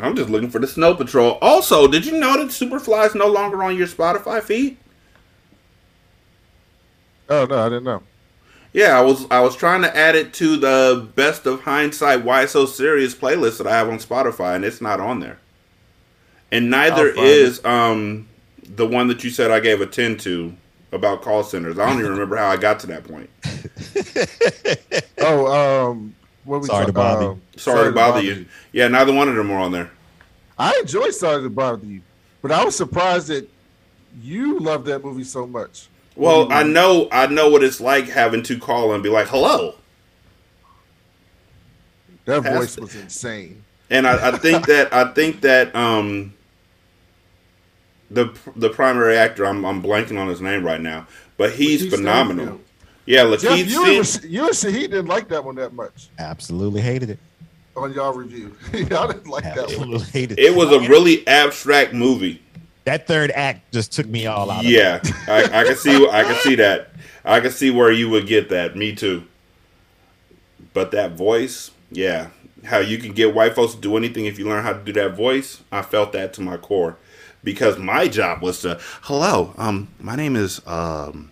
I'm 0.00 0.14
just 0.16 0.28
looking 0.28 0.50
for 0.50 0.58
the 0.58 0.66
Snow 0.66 0.94
Patrol. 0.94 1.38
Also, 1.40 1.86
did 1.86 2.04
you 2.04 2.18
know 2.18 2.36
that 2.36 2.48
Superfly 2.48 3.06
is 3.06 3.14
no 3.14 3.26
longer 3.28 3.62
on 3.62 3.76
your 3.76 3.86
Spotify 3.86 4.42
feed? 4.42 4.76
oh 7.28 7.46
no, 7.46 7.58
I 7.58 7.68
didn't 7.68 7.84
know. 7.84 8.02
Yeah, 8.72 8.98
I 8.98 9.02
was 9.02 9.26
I 9.30 9.40
was 9.40 9.56
trying 9.56 9.82
to 9.82 9.96
add 9.96 10.14
it 10.14 10.32
to 10.34 10.56
the 10.56 11.08
best 11.14 11.46
of 11.46 11.62
hindsight 11.62 12.24
why 12.24 12.46
so 12.46 12.66
serious 12.66 13.14
playlist 13.14 13.58
that 13.58 13.66
I 13.66 13.76
have 13.76 13.88
on 13.88 13.98
Spotify, 13.98 14.56
and 14.56 14.64
it's 14.64 14.80
not 14.80 15.00
on 15.00 15.20
there. 15.20 15.38
And 16.52 16.70
neither 16.70 17.08
is 17.08 17.64
um 17.64 18.28
the 18.62 18.86
one 18.86 19.08
that 19.08 19.24
you 19.24 19.30
said 19.30 19.50
I 19.50 19.60
gave 19.60 19.80
a 19.80 19.86
ten 19.86 20.16
to 20.18 20.54
about 20.92 21.22
call 21.22 21.42
centers. 21.44 21.78
I 21.78 21.86
don't 21.88 21.98
even 22.00 22.10
remember 22.12 22.36
how 22.36 22.48
I 22.48 22.56
got 22.56 22.80
to 22.80 22.86
that 22.88 23.04
point. 23.04 23.30
Oh, 25.22 25.90
um, 25.90 26.14
what 26.44 26.62
we 26.62 26.66
Sorry 26.66 26.86
to 26.86 26.92
bother 26.92 27.24
you. 27.24 27.30
um, 27.32 27.42
Sorry, 27.56 27.84
to 27.84 27.92
bother 27.92 28.22
you. 28.22 28.46
Yeah, 28.72 28.88
neither 28.88 29.12
one 29.12 29.28
of 29.28 29.34
them 29.34 29.50
were 29.50 29.58
on 29.58 29.70
there. 29.70 29.90
I 30.58 30.76
enjoy 30.80 31.10
Sorry 31.10 31.42
to 31.42 31.50
bother 31.50 31.84
you, 31.84 32.00
but 32.40 32.50
I 32.50 32.64
was 32.64 32.74
surprised 32.74 33.28
that 33.28 33.46
you 34.22 34.58
love 34.60 34.86
that 34.86 35.04
movie 35.04 35.24
so 35.24 35.46
much. 35.46 35.88
Well, 36.16 36.50
I 36.50 36.62
know 36.62 37.06
I 37.12 37.26
know 37.26 37.50
what 37.50 37.62
it's 37.62 37.80
like 37.82 38.08
having 38.08 38.42
to 38.44 38.58
call 38.58 38.94
and 38.94 39.02
be 39.02 39.10
like, 39.10 39.28
"Hello," 39.28 39.74
That 42.24 42.40
voice 42.42 42.78
was 42.78 42.94
insane. 42.94 43.62
and 43.90 44.06
I, 44.06 44.28
I 44.28 44.38
think 44.38 44.66
that 44.66 44.92
I 44.92 45.12
think 45.12 45.42
that 45.42 45.74
um 45.76 46.32
the 48.10 48.36
the 48.56 48.68
primary 48.70 49.16
actor 49.16 49.46
I'm 49.46 49.64
I'm 49.64 49.82
blanking 49.82 50.18
on 50.18 50.28
his 50.28 50.40
name 50.40 50.64
right 50.64 50.80
now, 50.80 51.06
but 51.36 51.52
he's 51.52 51.82
LaKeith 51.84 51.90
phenomenal. 51.90 52.44
Stanfield. 52.46 52.64
Yeah, 53.06 53.36
Jeff, 53.36 53.40
LaKeith 53.52 53.66
you 53.68 53.84
and, 53.98 54.06
Stan- 54.06 54.22
Rash- 54.22 54.30
you 54.32 54.40
and 54.42 54.50
Shahid 54.54 54.80
didn't 54.90 55.06
like 55.06 55.28
that 55.28 55.44
one 55.44 55.54
that 55.56 55.72
much 55.72 56.08
Absolutely 56.18 56.80
hated 56.80 57.10
it. 57.10 57.18
on 57.76 57.92
y'all 57.92 58.12
review. 58.12 58.54
y'all 58.72 59.06
didn't 59.08 59.26
like 59.28 59.44
that 59.44 59.56
one. 59.56 59.64
Absolutely 59.64 60.06
hated 60.08 60.38
It 60.38 60.54
was 60.54 60.70
a 60.70 60.80
really 60.88 61.26
abstract 61.26 61.92
movie. 61.94 62.42
that 62.84 63.06
third 63.06 63.30
act 63.32 63.72
just 63.72 63.92
took 63.92 64.06
me 64.06 64.26
all 64.26 64.50
out. 64.50 64.64
Yeah, 64.64 65.00
I, 65.28 65.44
I 65.44 65.64
can 65.64 65.76
see. 65.76 66.08
I 66.08 66.22
can 66.24 66.36
see 66.36 66.54
that. 66.56 66.90
I 67.24 67.40
can 67.40 67.50
see 67.50 67.70
where 67.70 67.90
you 67.92 68.08
would 68.10 68.26
get 68.26 68.48
that. 68.50 68.76
Me 68.76 68.94
too. 68.94 69.24
But 70.72 70.90
that 70.92 71.12
voice, 71.12 71.70
yeah, 71.90 72.28
how 72.64 72.78
you 72.78 72.98
can 72.98 73.12
get 73.12 73.34
white 73.34 73.54
folks 73.54 73.74
to 73.74 73.80
do 73.80 73.96
anything 73.96 74.26
if 74.26 74.38
you 74.38 74.46
learn 74.48 74.62
how 74.64 74.72
to 74.72 74.78
do 74.82 74.92
that 74.92 75.16
voice. 75.16 75.62
I 75.72 75.82
felt 75.82 76.12
that 76.12 76.32
to 76.34 76.40
my 76.42 76.56
core 76.56 76.96
because 77.42 77.78
my 77.78 78.08
job 78.08 78.42
was 78.42 78.60
to, 78.62 78.78
hello, 79.02 79.54
um, 79.56 79.88
my 79.98 80.16
name 80.16 80.36
is 80.36 80.60
um, 80.66 81.30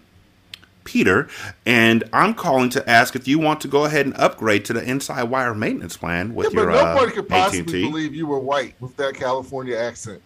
Peter, 0.85 1.29
and 1.67 2.05
I'm 2.13 2.35
calling 2.35 2.71
to 2.71 2.89
ask 2.89 3.15
if 3.15 3.29
you 3.29 3.39
want 3.39 3.61
to 3.61 3.69
go 3.69 3.85
ahead 3.85 4.07
and 4.07 4.17
upgrade 4.17 4.65
to 4.67 4.73
the 4.73 4.83
inside 4.83 5.25
wire 5.25 5.55
maintenance 5.55 5.97
plan 5.97 6.35
with 6.35 6.53
yeah, 6.53 6.61
your 6.61 6.71
but 6.71 6.95
nobody 6.95 7.13
uh, 7.13 7.15
could 7.15 7.29
possibly 7.29 7.61
AT&T. 7.61 7.83
believe 7.83 8.15
you 8.15 8.27
were 8.27 8.39
white 8.39 8.75
with 8.81 8.97
that 8.97 9.15
California 9.15 9.77
accent. 9.77 10.23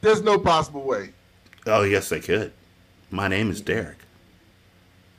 There's 0.00 0.22
no 0.22 0.38
possible 0.38 0.82
way. 0.82 1.10
Oh 1.66 1.82
yes, 1.82 2.08
they 2.08 2.20
could. 2.20 2.52
My 3.10 3.28
name 3.28 3.50
is 3.50 3.60
Derek. 3.60 3.98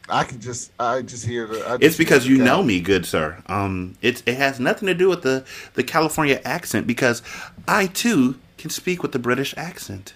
I 0.10 0.24
can 0.24 0.40
just, 0.40 0.72
I 0.80 1.02
just 1.02 1.26
hear 1.26 1.48
the. 1.48 1.60
Just 1.60 1.84
It's 1.84 1.98
because 1.98 2.28
you 2.28 2.38
know 2.38 2.64
me, 2.64 2.80
good 2.80 3.06
sir. 3.06 3.42
Um, 3.48 3.96
it 4.02 4.24
it 4.26 4.38
has 4.38 4.60
nothing 4.60 4.88
to 4.88 4.94
do 4.94 5.10
with 5.10 5.22
the 5.22 5.46
the 5.74 5.84
California 5.84 6.42
accent 6.46 6.88
because 6.88 7.22
I 7.68 7.88
too 7.88 8.40
can 8.58 8.70
speak 8.70 9.04
with 9.04 9.12
the 9.12 9.20
British 9.20 9.54
accent. 9.58 10.14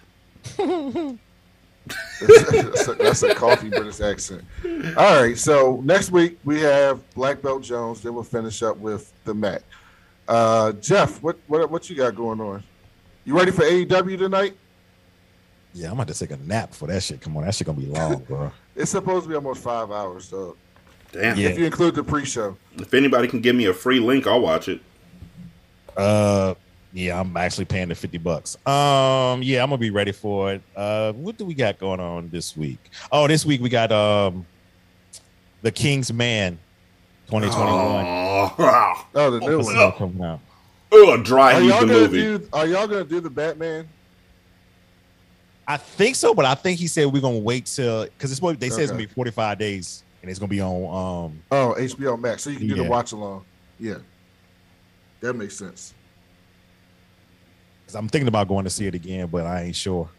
that's, 0.58 0.68
a, 2.88 2.94
that's 2.94 3.24
a 3.24 3.36
coffee 3.36 3.70
British 3.70 4.00
accent. 4.00 4.44
All 4.98 5.22
right, 5.22 5.38
so 5.38 5.82
next 5.84 6.12
week 6.12 6.40
we 6.46 6.62
have 6.62 7.02
Black 7.14 7.42
Belt 7.42 7.64
Jones. 7.64 8.02
Then 8.02 8.14
we'll 8.14 8.24
finish 8.24 8.64
up 8.64 8.78
with 8.78 9.12
the 9.26 9.34
Mack. 9.34 9.62
Uh, 10.28 10.72
Jeff, 10.74 11.22
what 11.22 11.38
what 11.48 11.70
what 11.70 11.90
you 11.90 11.96
got 11.96 12.16
going 12.16 12.40
on? 12.40 12.64
You 13.26 13.38
ready 13.38 13.52
for 13.52 13.64
AEW 13.64 14.18
tonight? 14.18 14.56
Yeah, 15.74 15.88
I'm 15.88 15.94
about 15.94 16.08
to 16.10 16.14
take 16.14 16.32
a 16.32 16.38
nap 16.44 16.74
for 16.74 16.88
that 16.88 17.02
shit. 17.02 17.22
Come 17.22 17.38
on, 17.38 17.46
that 17.46 17.56
shit 17.56 17.66
gonna 17.68 17.80
be 17.80 17.86
long, 17.88 18.20
bro. 18.24 18.52
It's 18.76 18.92
supposed 18.92 19.24
to 19.26 19.30
be 19.30 19.36
almost 19.36 19.62
five 19.62 19.92
hours, 19.92 20.26
so 20.30 20.56
Damn. 21.12 21.38
Yeah. 21.38 21.50
if 21.50 21.60
you 21.60 21.66
include 21.66 21.94
the 21.96 22.04
pre-show. 22.04 22.58
If 22.78 22.94
anybody 22.94 23.28
can 23.28 23.42
give 23.42 23.54
me 23.56 23.66
a 23.66 23.74
free 23.74 24.00
link, 24.00 24.28
I'll 24.28 24.40
watch 24.40 24.70
it. 24.70 24.80
Uh, 25.98 26.54
yeah, 26.94 27.20
I'm 27.20 27.36
actually 27.36 27.66
paying 27.66 27.90
the 27.90 27.96
fifty 27.96 28.18
bucks. 28.18 28.56
Um, 28.66 29.44
yeah, 29.44 29.62
I'm 29.64 29.70
gonna 29.70 29.78
be 29.78 29.90
ready 29.90 30.12
for 30.14 30.54
it. 30.54 30.62
Uh, 30.76 31.12
what 31.14 31.38
do 31.38 31.46
we 31.46 31.54
got 31.54 31.80
going 31.80 32.00
on 32.00 32.30
this 32.30 32.56
week? 32.56 32.80
Oh, 33.12 33.28
this 33.28 33.46
week 33.46 33.62
we 33.62 33.68
got 33.70 33.92
um, 33.92 34.46
the 35.62 35.72
King's 35.72 36.12
Man, 36.14 36.58
2021. 37.28 38.06
Oh, 38.08 39.08
Oh, 39.16 39.32
the 39.32 39.40
new 39.40 39.58
What's 39.58 39.68
one. 39.70 39.78
up 39.78 39.98
coming 39.98 40.22
out? 40.24 40.40
oh 40.94 41.18
dry 41.18 41.54
Are 41.54 41.62
heat 41.62 41.68
y'all 41.70 41.80
the 41.82 41.88
gonna 41.88 42.00
movie. 42.00 42.22
do? 42.38 42.50
Are 42.54 42.68
y'all 42.68 42.88
gonna 42.88 43.04
do 43.04 43.20
the 43.22 43.30
Batman? 43.30 43.88
I 45.68 45.78
think 45.78 46.16
so, 46.16 46.34
but 46.34 46.46
I 46.46 46.56
think 46.56 46.80
he 46.80 46.88
said 46.88 47.06
we're 47.08 47.22
gonna 47.22 47.38
wait 47.40 47.66
till 47.68 48.04
because 48.06 48.32
it's 48.32 48.42
what 48.42 48.60
they 48.60 48.70
said 48.70 48.82
it's 48.82 48.92
gonna 48.92 49.04
be 49.08 49.14
45 49.14 49.58
days 49.58 50.04
and 50.22 50.30
it's 50.30 50.40
gonna 50.40 50.50
be 50.50 50.60
on 50.62 51.30
um 51.32 51.42
Oh, 51.52 51.76
HBO 51.78 52.20
Max, 52.20 52.44
so 52.44 52.50
you 52.50 52.58
can 52.58 52.68
do 52.68 52.76
the 52.76 52.84
watch 52.84 53.12
along. 53.12 53.46
Yeah, 53.80 53.96
that 55.22 55.34
makes 55.34 55.56
sense. 55.56 55.94
because 57.84 57.96
I'm 57.96 58.08
thinking 58.10 58.28
about 58.28 58.48
going 58.48 58.64
to 58.66 58.70
see 58.70 58.86
it 58.88 58.96
again, 58.96 59.28
but 59.28 59.46
I 59.46 59.64
ain't 59.64 59.76
sure. 59.76 60.10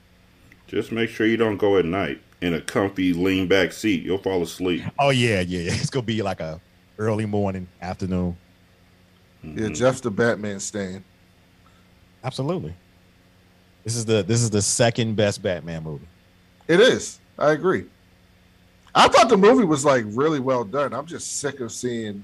Just 0.67 0.91
make 0.93 1.11
sure 1.11 1.27
you 1.27 1.37
don't 1.37 1.59
go 1.59 1.77
at 1.77 1.85
night 1.85 2.21
in 2.41 2.55
a 2.55 2.61
comfy 2.61 3.13
lean 3.13 3.47
back 3.47 3.73
seat. 3.73 4.03
You'll 4.05 4.19
fall 4.19 4.43
asleep. 4.43 4.83
Oh 4.99 5.11
yeah, 5.11 5.41
yeah, 5.41 5.61
yeah. 5.61 5.73
It's 5.75 5.91
gonna 5.91 6.07
be 6.07 6.23
like 6.23 6.41
a 6.41 6.61
early 6.99 7.27
morning, 7.27 7.69
afternoon. 7.81 8.37
Yeah, 9.43 9.51
Mhm. 9.69 9.77
Jeff's 9.77 10.01
the 10.01 10.11
Batman 10.11 10.61
stain. 10.61 11.05
Absolutely. 12.25 12.75
This 13.85 13.97
is 13.97 14.05
the 14.05 14.23
this 14.23 14.41
is 14.43 14.51
the 14.51 14.63
second 14.63 15.17
best 15.17 15.43
Batman 15.43 15.83
movie. 15.85 16.07
It 16.69 16.81
is. 16.81 17.19
I 17.39 17.53
agree. 17.53 17.85
I 18.95 19.09
thought 19.09 19.29
the 19.29 19.37
movie 19.37 19.65
was 19.65 19.85
like 19.85 20.05
really 20.09 20.39
well 20.41 20.65
done. 20.65 20.93
I'm 20.93 21.07
just 21.07 21.39
sick 21.39 21.61
of 21.61 21.73
seeing 21.73 22.23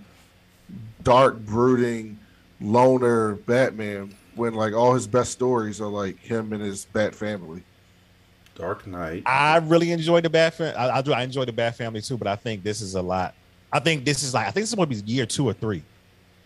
dark, 1.02 1.38
brooding, 1.40 2.18
loner 2.60 3.34
Batman 3.36 4.14
when 4.34 4.54
like 4.54 4.74
all 4.74 4.94
his 4.94 5.06
best 5.06 5.32
stories 5.32 5.80
are 5.80 5.88
like 5.88 6.18
him 6.20 6.52
and 6.52 6.62
his 6.62 6.84
Bat 6.86 7.14
family. 7.14 7.62
Dark 8.54 8.86
Knight. 8.86 9.22
I 9.24 9.58
really 9.58 9.92
enjoyed 9.92 10.24
the 10.24 10.30
Bat 10.30 10.54
Family. 10.54 10.74
I, 10.74 10.98
I 10.98 11.02
do. 11.02 11.12
I 11.12 11.22
enjoy 11.22 11.44
the 11.44 11.52
Bat 11.52 11.76
Family 11.76 12.00
too, 12.02 12.16
but 12.16 12.26
I 12.26 12.34
think 12.36 12.62
this 12.64 12.80
is 12.80 12.96
a 12.96 13.02
lot. 13.02 13.34
I 13.72 13.78
think 13.78 14.04
this 14.04 14.22
is 14.22 14.34
like 14.34 14.46
I 14.46 14.50
think 14.50 14.62
this 14.64 14.70
is 14.70 14.74
going 14.74 14.88
to 14.90 15.02
be 15.02 15.12
year 15.12 15.26
two 15.26 15.46
or 15.48 15.52
three. 15.52 15.82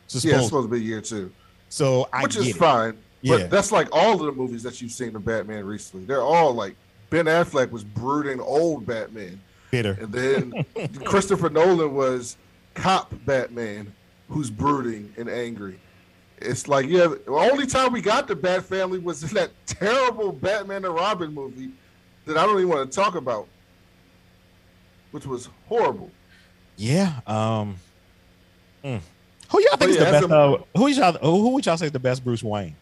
So, 0.09 0.17
Yeah, 0.17 0.35
it's 0.37 0.45
suppose- 0.45 0.47
supposed 0.47 0.69
to 0.71 0.77
be 0.79 0.83
year 0.85 1.01
two, 1.01 1.33
so 1.71 2.09
I 2.13 2.23
which 2.23 2.35
get 2.35 2.41
is 2.43 2.49
it. 2.49 2.57
fine. 2.57 2.99
Yeah. 3.23 3.39
But 3.39 3.51
that's 3.51 3.73
like 3.73 3.89
all 3.93 4.15
of 4.21 4.27
the 4.27 4.33
movies 4.33 4.63
that 4.65 4.81
you've 4.83 4.93
seen 4.93 5.15
of 5.17 5.25
Batman 5.25 5.65
recently. 5.65 6.05
They're 6.05 6.23
all 6.23 6.53
like 6.53 6.75
Ben 7.11 7.27
Affleck 7.27 7.71
was 7.71 7.85
brooding 7.85 8.41
old 8.41 8.85
Batman. 8.87 9.41
bitter. 9.71 9.97
And 10.01 10.13
then 10.13 10.65
Christopher 11.05 11.49
Nolan 11.51 11.95
was 11.95 12.37
cop 12.75 13.13
Batman 13.25 13.93
who's 14.29 14.51
brooding 14.51 15.13
and 15.17 15.29
angry. 15.29 15.79
It's 16.39 16.67
like, 16.67 16.87
yeah, 16.89 17.07
the 17.07 17.23
only 17.31 17.67
time 17.67 17.93
we 17.93 18.01
got 18.01 18.27
the 18.27 18.35
Bat 18.35 18.65
family 18.65 18.99
was 18.99 19.23
in 19.23 19.29
that 19.35 19.51
terrible 19.67 20.33
Batman 20.33 20.85
and 20.85 20.95
Robin 20.95 21.33
movie 21.33 21.71
that 22.27 22.37
I 22.37 22.45
don't 22.45 22.57
even 22.57 22.69
want 22.69 22.91
to 22.91 22.95
talk 22.97 23.15
about, 23.15 23.47
which 25.13 25.27
was 25.27 25.49
horrible. 25.69 26.11
Yeah. 26.77 27.21
Um. 27.27 27.77
mm. 28.85 29.01
Who 29.51 29.61
y'all 29.63 29.77
think 29.77 29.91
is 29.91 29.97
yeah, 29.99 30.05
the 30.21 30.29
best? 30.29 30.31
a- 30.31 30.35
Uh, 30.35 30.63
who 30.77 30.89
y'all? 30.89 31.13
Who 31.13 31.51
would 31.51 31.67
y'all 31.67 31.77
say 31.77 31.87
is 31.87 31.93
the 31.93 31.99
best 32.01 32.25
Bruce 32.25 32.43
Wayne? 32.43 32.75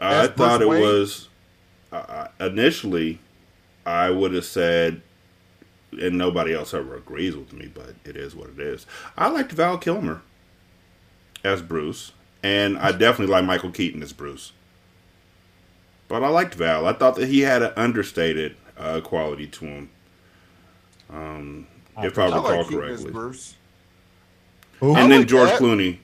I 0.00 0.24
As 0.24 0.28
thought 0.28 0.60
Bruce 0.60 0.60
it 0.62 0.68
Wayne? 0.68 0.82
was 0.82 1.28
uh, 1.92 2.28
initially. 2.40 3.20
I 3.86 4.10
would 4.10 4.34
have 4.34 4.44
said, 4.44 5.02
and 6.00 6.18
nobody 6.18 6.54
else 6.54 6.74
ever 6.74 6.96
agrees 6.96 7.36
with 7.36 7.52
me, 7.52 7.70
but 7.72 7.94
it 8.04 8.16
is 8.16 8.36
what 8.36 8.50
it 8.50 8.58
is. 8.60 8.86
I 9.16 9.28
liked 9.28 9.52
Val 9.52 9.78
Kilmer 9.78 10.22
as 11.44 11.62
Bruce, 11.62 12.12
and 12.42 12.78
I 12.78 12.92
definitely 12.92 13.32
like 13.32 13.44
Michael 13.44 13.70
Keaton 13.70 14.02
as 14.02 14.12
Bruce. 14.12 14.52
But 16.08 16.22
I 16.22 16.28
liked 16.28 16.54
Val. 16.54 16.86
I 16.86 16.92
thought 16.92 17.16
that 17.16 17.28
he 17.28 17.40
had 17.40 17.62
an 17.62 17.72
understated 17.76 18.56
uh, 18.76 19.00
quality 19.00 19.46
to 19.48 19.64
him. 19.64 19.90
Um, 21.08 21.66
I 21.96 22.06
if 22.06 22.18
I 22.18 22.28
I 22.28 22.28
recall 22.28 22.64
like 22.64 22.66
correctly. 22.66 23.12
Bruce. 23.12 23.56
Who? 24.80 24.96
I 24.96 25.00
And 25.00 25.10
then 25.10 25.20
like 25.20 25.28
George 25.28 25.52
that. 25.52 25.60
Clooney. 25.60 25.98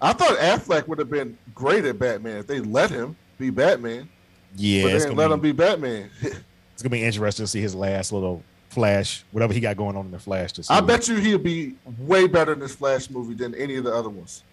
I 0.00 0.12
thought 0.12 0.38
Affleck 0.38 0.86
would 0.88 0.98
have 0.98 1.10
been 1.10 1.36
great 1.54 1.84
at 1.84 1.98
Batman 1.98 2.36
if 2.38 2.46
they 2.46 2.60
let 2.60 2.90
him 2.90 3.16
be 3.38 3.50
Batman, 3.50 4.08
yeah, 4.56 4.82
but 4.84 4.88
they 4.92 4.98
didn't 4.98 5.16
let 5.16 5.28
be, 5.28 5.34
him 5.34 5.40
be 5.40 5.52
Batman. 5.52 6.10
it's 6.22 6.82
gonna 6.82 6.90
be 6.90 7.02
interesting 7.02 7.44
to 7.44 7.48
see 7.48 7.60
his 7.60 7.74
last 7.74 8.12
little 8.12 8.42
flash, 8.68 9.24
whatever 9.32 9.52
he 9.52 9.60
got 9.60 9.76
going 9.76 9.96
on 9.96 10.04
in 10.06 10.10
the 10.12 10.18
Flash. 10.18 10.52
This 10.52 10.70
I 10.70 10.80
week. 10.80 10.86
bet 10.88 11.08
you 11.08 11.16
he'll 11.16 11.38
be 11.38 11.74
way 11.98 12.26
better 12.26 12.52
in 12.52 12.60
this 12.60 12.74
Flash 12.74 13.10
movie 13.10 13.34
than 13.34 13.54
any 13.54 13.76
of 13.76 13.84
the 13.84 13.92
other 13.94 14.08
ones. 14.10 14.44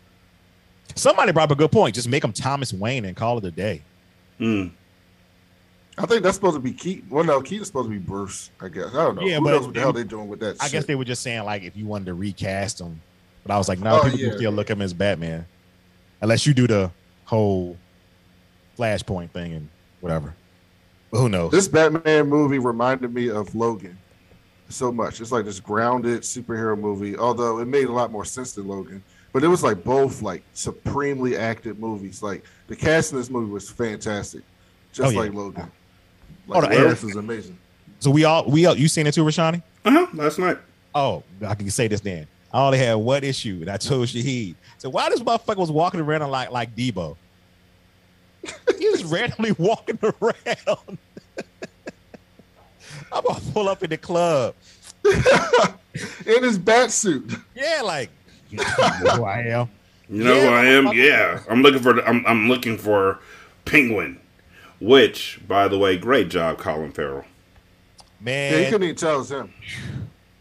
somebody 0.96 1.32
brought 1.32 1.46
up 1.46 1.52
a 1.52 1.56
good 1.56 1.72
point. 1.72 1.96
Just 1.96 2.08
make 2.08 2.24
him 2.24 2.32
Thomas 2.34 2.74
Wayne 2.74 3.06
and 3.06 3.16
call 3.16 3.38
it 3.38 3.46
a 3.46 3.52
day. 3.52 3.82
Mm. 4.40 4.72
I 5.98 6.06
think 6.06 6.24
that's 6.24 6.36
supposed 6.36 6.56
to 6.56 6.60
be 6.62 6.74
Keaton. 6.74 7.08
Well, 7.10 7.24
no, 7.24 7.42
Keaton's 7.42 7.68
supposed 7.68 7.88
to 7.88 7.92
be 7.92 8.00
Bruce. 8.00 8.50
I 8.60 8.68
guess 8.68 8.88
I 8.88 9.04
don't 9.06 9.16
know. 9.16 9.22
Yeah, 9.22 9.38
Who 9.38 9.46
but- 9.46 9.52
knows 9.52 9.66
what 9.66 9.74
the 9.74 9.80
hell 9.80 9.94
they're 9.94 10.04
doing 10.04 10.28
with 10.28 10.40
that? 10.42 10.58
I 10.60 10.66
shit. 10.66 10.72
guess 10.74 10.86
they 10.86 10.96
were 10.96 11.06
just 11.06 11.22
saying 11.22 11.44
like 11.44 11.64
if 11.64 11.76
you 11.78 11.86
wanted 11.86 12.06
to 12.06 12.14
recast 12.16 12.82
him, 12.82 13.02
but 13.46 13.54
I 13.54 13.58
was 13.58 13.68
like, 13.70 13.80
no, 13.80 14.00
Oh, 14.00 14.04
people 14.04 14.20
yeah. 14.20 14.30
can 14.30 14.38
still 14.38 14.52
look 14.52 14.70
at 14.70 14.78
him 14.78 14.82
as 14.82 14.94
Batman, 14.94 15.46
unless 16.22 16.46
you 16.48 16.54
do 16.54 16.68
the 16.68 16.92
whole 17.26 17.78
Flashpoint 18.78 19.32
thing 19.32 19.54
and 19.54 19.70
whatever. 20.02 20.34
But 21.12 21.20
who 21.20 21.30
knows? 21.30 21.52
This 21.52 21.68
Batman 21.68 22.28
movie 22.28 22.60
reminded 22.60 23.14
me 23.14 23.30
of 23.30 23.54
Logan 23.56 23.98
so 24.70 24.92
much. 24.92 25.22
It's 25.22 25.32
like 25.32 25.46
this 25.46 25.60
grounded 25.60 26.22
superhero 26.22 26.78
movie, 26.78 27.16
although 27.18 27.60
it 27.60 27.68
made 27.68 27.88
a 27.88 27.92
lot 27.92 28.12
more 28.12 28.26
sense 28.26 28.54
than 28.54 28.68
Logan. 28.68 29.04
But 29.32 29.44
it 29.44 29.48
was 29.48 29.64
like 29.64 29.84
both 29.84 30.22
like 30.22 30.44
supremely 30.54 31.38
acted 31.38 31.80
movies. 31.80 32.24
Like 32.24 32.44
the 32.68 32.76
cast 32.76 33.12
in 33.12 33.18
this 33.18 33.30
movie 33.30 33.52
was 33.52 33.70
fantastic, 33.70 34.42
just 34.94 35.08
Oh, 35.08 35.12
yeah. 35.12 35.20
like 35.20 35.34
Logan. 35.34 35.72
Oh, 36.50 36.60
Like 36.60 36.70
the- 36.72 36.78
Willis 36.78 37.04
is 37.04 37.16
amazing. 37.16 37.58
so 38.00 38.10
we 38.12 38.24
all 38.24 38.46
we 38.50 38.66
all 38.66 38.76
you 38.78 38.88
seen 38.88 39.08
it 39.08 39.14
too, 39.14 39.24
Rashani? 39.24 39.62
Uh-huh, 39.86 40.08
last 40.14 40.40
night. 40.40 40.58
Oh, 40.94 41.24
I 41.46 41.54
can 41.56 41.70
say 41.70 41.88
this 41.88 42.00
then. 42.02 42.28
I 42.56 42.66
only 42.66 42.78
had 42.78 42.94
one 42.94 43.22
issue, 43.26 43.58
and 43.60 43.70
I 43.70 43.76
told 43.76 44.08
Shahid. 44.08 44.56
So 44.78 44.90
why 44.90 45.10
this 45.10 45.20
motherfucker 45.20 45.58
was 45.58 45.70
walking 45.70 46.00
around 46.00 46.32
like 46.32 46.52
like 46.52 46.74
Debo? 46.74 47.18
he 48.80 48.90
was 48.92 49.04
randomly 49.04 49.52
walking 49.58 50.00
around. 50.02 50.38
I'm 53.12 53.24
gonna 53.26 53.42
pull 53.52 53.68
up 53.68 53.84
in 53.84 53.90
the 53.90 53.98
club. 53.98 54.56
in 55.04 56.44
his 56.44 56.58
bat 56.58 56.92
suit. 56.92 57.30
Yeah, 57.54 57.82
like 57.84 58.10
you 58.50 58.60
know 58.60 58.64
who 58.64 59.24
I 59.26 59.40
am. 59.42 59.70
You 60.08 60.24
know 60.24 60.36
Yeah, 60.36 60.42
who 60.42 60.56
I 60.56 60.66
am? 60.66 60.94
Yeah, 60.98 61.42
I'm 61.50 61.62
looking 61.62 61.82
for. 61.82 62.00
I'm, 62.08 62.26
I'm 62.26 62.48
looking 62.48 62.78
for 62.78 63.20
Penguin, 63.66 64.18
which, 64.80 65.42
by 65.46 65.68
the 65.68 65.78
way, 65.78 65.98
great 65.98 66.30
job, 66.30 66.60
Colin 66.60 66.94
Farrell. 66.94 67.26
Man, 68.22 68.54
Yeah, 68.54 68.60
he 68.60 68.66
couldn't 68.68 68.84
even 68.84 68.96
tell 68.96 69.16
it 69.16 69.18
was 69.18 69.32
him. 69.32 69.54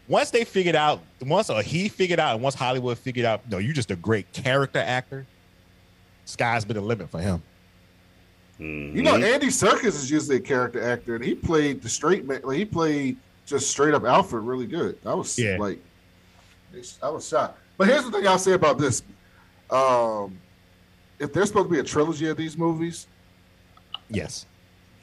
Once 0.07 0.29
they 0.29 0.43
figured 0.43 0.75
out, 0.75 1.01
once 1.21 1.49
or 1.49 1.61
he 1.61 1.89
figured 1.89 2.19
out, 2.19 2.35
and 2.35 2.43
once 2.43 2.55
Hollywood 2.55 2.97
figured 2.97 3.25
out, 3.25 3.41
no, 3.49 3.57
you're 3.57 3.73
just 3.73 3.91
a 3.91 3.95
great 3.95 4.31
character 4.33 4.79
actor. 4.79 5.25
sky's 6.25 6.65
been 6.65 6.75
the 6.75 6.81
limit 6.81 7.09
for 7.09 7.19
him. 7.19 7.41
Mm-hmm. 8.59 8.95
You 8.95 9.03
know, 9.03 9.15
Andy 9.15 9.47
Serkis 9.47 9.85
is 9.85 10.09
usually 10.09 10.37
a 10.37 10.41
character 10.41 10.81
actor, 10.81 11.15
and 11.15 11.23
he 11.23 11.35
played 11.35 11.81
the 11.81 11.89
straight 11.89 12.25
man. 12.25 12.41
Like, 12.43 12.57
he 12.57 12.65
played 12.65 13.17
just 13.45 13.69
straight 13.69 13.93
up 13.93 14.05
Alfred 14.05 14.43
really 14.43 14.65
good. 14.65 14.97
I 15.05 15.13
was 15.13 15.37
yeah. 15.37 15.57
like, 15.57 15.79
I 17.01 17.09
was 17.09 17.27
shocked. 17.27 17.59
But 17.77 17.87
here's 17.87 18.05
the 18.05 18.11
thing 18.11 18.27
I'll 18.27 18.39
say 18.39 18.53
about 18.53 18.77
this: 18.77 19.03
um, 19.69 20.37
if 21.19 21.33
there's 21.33 21.47
supposed 21.47 21.67
to 21.67 21.73
be 21.73 21.79
a 21.79 21.83
trilogy 21.83 22.27
of 22.27 22.37
these 22.37 22.57
movies, 22.57 23.07
yes, 24.09 24.45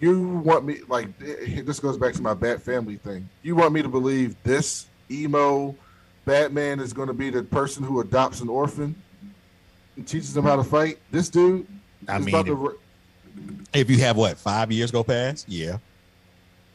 you 0.00 0.38
want 0.38 0.64
me 0.64 0.80
like 0.88 1.06
this 1.18 1.78
goes 1.78 1.98
back 1.98 2.14
to 2.14 2.22
my 2.22 2.34
Bat 2.34 2.62
Family 2.62 2.96
thing. 2.96 3.28
You 3.42 3.54
want 3.54 3.72
me 3.72 3.82
to 3.82 3.88
believe 3.88 4.34
this 4.44 4.86
emo 5.12 5.76
Batman 6.24 6.80
is 6.80 6.92
going 6.92 7.08
to 7.08 7.14
be 7.14 7.30
the 7.30 7.42
person 7.42 7.82
who 7.82 8.00
adopts 8.00 8.40
an 8.40 8.48
orphan 8.48 8.94
and 9.96 10.06
teaches 10.06 10.34
them 10.34 10.44
how 10.44 10.56
to 10.56 10.64
fight? 10.64 10.98
This 11.10 11.28
dude. 11.28 11.66
I 12.08 12.18
mean, 12.18 12.44
to... 12.44 12.78
if 13.72 13.90
you 13.90 13.98
have 13.98 14.16
what 14.16 14.38
five 14.38 14.72
years 14.72 14.90
go 14.90 15.04
past, 15.04 15.48
yeah, 15.48 15.78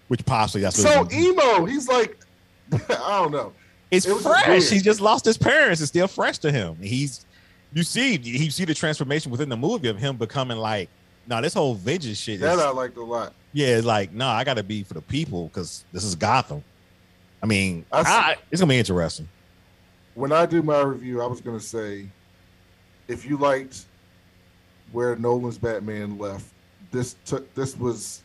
which 0.08 0.26
possibly 0.26 0.62
that's 0.62 0.82
so 0.82 1.08
emo. 1.12 1.66
He's 1.66 1.88
like, 1.88 2.18
I 2.74 3.22
don't 3.22 3.32
know. 3.32 3.54
It's 3.92 4.06
it 4.06 4.16
fresh. 4.18 4.70
He 4.70 4.80
just 4.80 5.00
lost 5.00 5.26
his 5.26 5.38
parents. 5.38 5.82
It's 5.82 5.90
still 5.90 6.08
fresh 6.08 6.38
to 6.40 6.52
him. 6.52 6.78
He's 6.82 7.26
you 7.74 7.84
see 7.84 8.18
you 8.18 8.52
see 8.52 8.66
the 8.66 8.74
transformation 8.74 9.32
within 9.32 9.50
the 9.50 9.58
movie 9.58 9.88
of 9.88 9.98
him 9.98 10.18
becoming 10.18 10.58
like, 10.58 10.90
no, 11.28 11.36
nah, 11.36 11.42
this 11.42 11.54
whole 11.54 11.76
vengeance 11.76 12.18
shit. 12.18 12.40
That 12.40 12.56
is, 12.56 12.62
I 12.62 12.70
liked 12.70 12.98
a 12.98 13.04
lot. 13.04 13.34
Yeah, 13.54 13.78
it's 13.78 13.86
like, 13.86 14.12
no, 14.12 14.26
nah, 14.26 14.34
I 14.34 14.44
got 14.44 14.56
to 14.56 14.64
be 14.64 14.84
for 14.84 14.94
the 14.94 15.02
people 15.02 15.48
because 15.48 15.86
this 15.92 16.04
is 16.04 16.16
Gotham. 16.16 16.64
I 17.42 17.46
mean, 17.46 17.86
I, 17.92 18.02
I, 18.02 18.36
it's 18.52 18.62
gonna 18.62 18.70
be 18.70 18.80
interesting. 18.80 19.28
When 20.16 20.32
I 20.32 20.46
do 20.46 20.62
my 20.62 20.82
review, 20.82 21.22
I 21.22 21.28
was 21.28 21.42
gonna 21.42 21.60
say, 21.60 22.08
if 23.08 23.26
you 23.26 23.38
liked 23.38 23.86
where 24.92 25.16
Nolan's 25.16 25.58
Batman 25.58 26.18
left, 26.18 26.46
this 26.92 27.16
took 27.26 27.54
this 27.54 27.78
was 27.78 28.24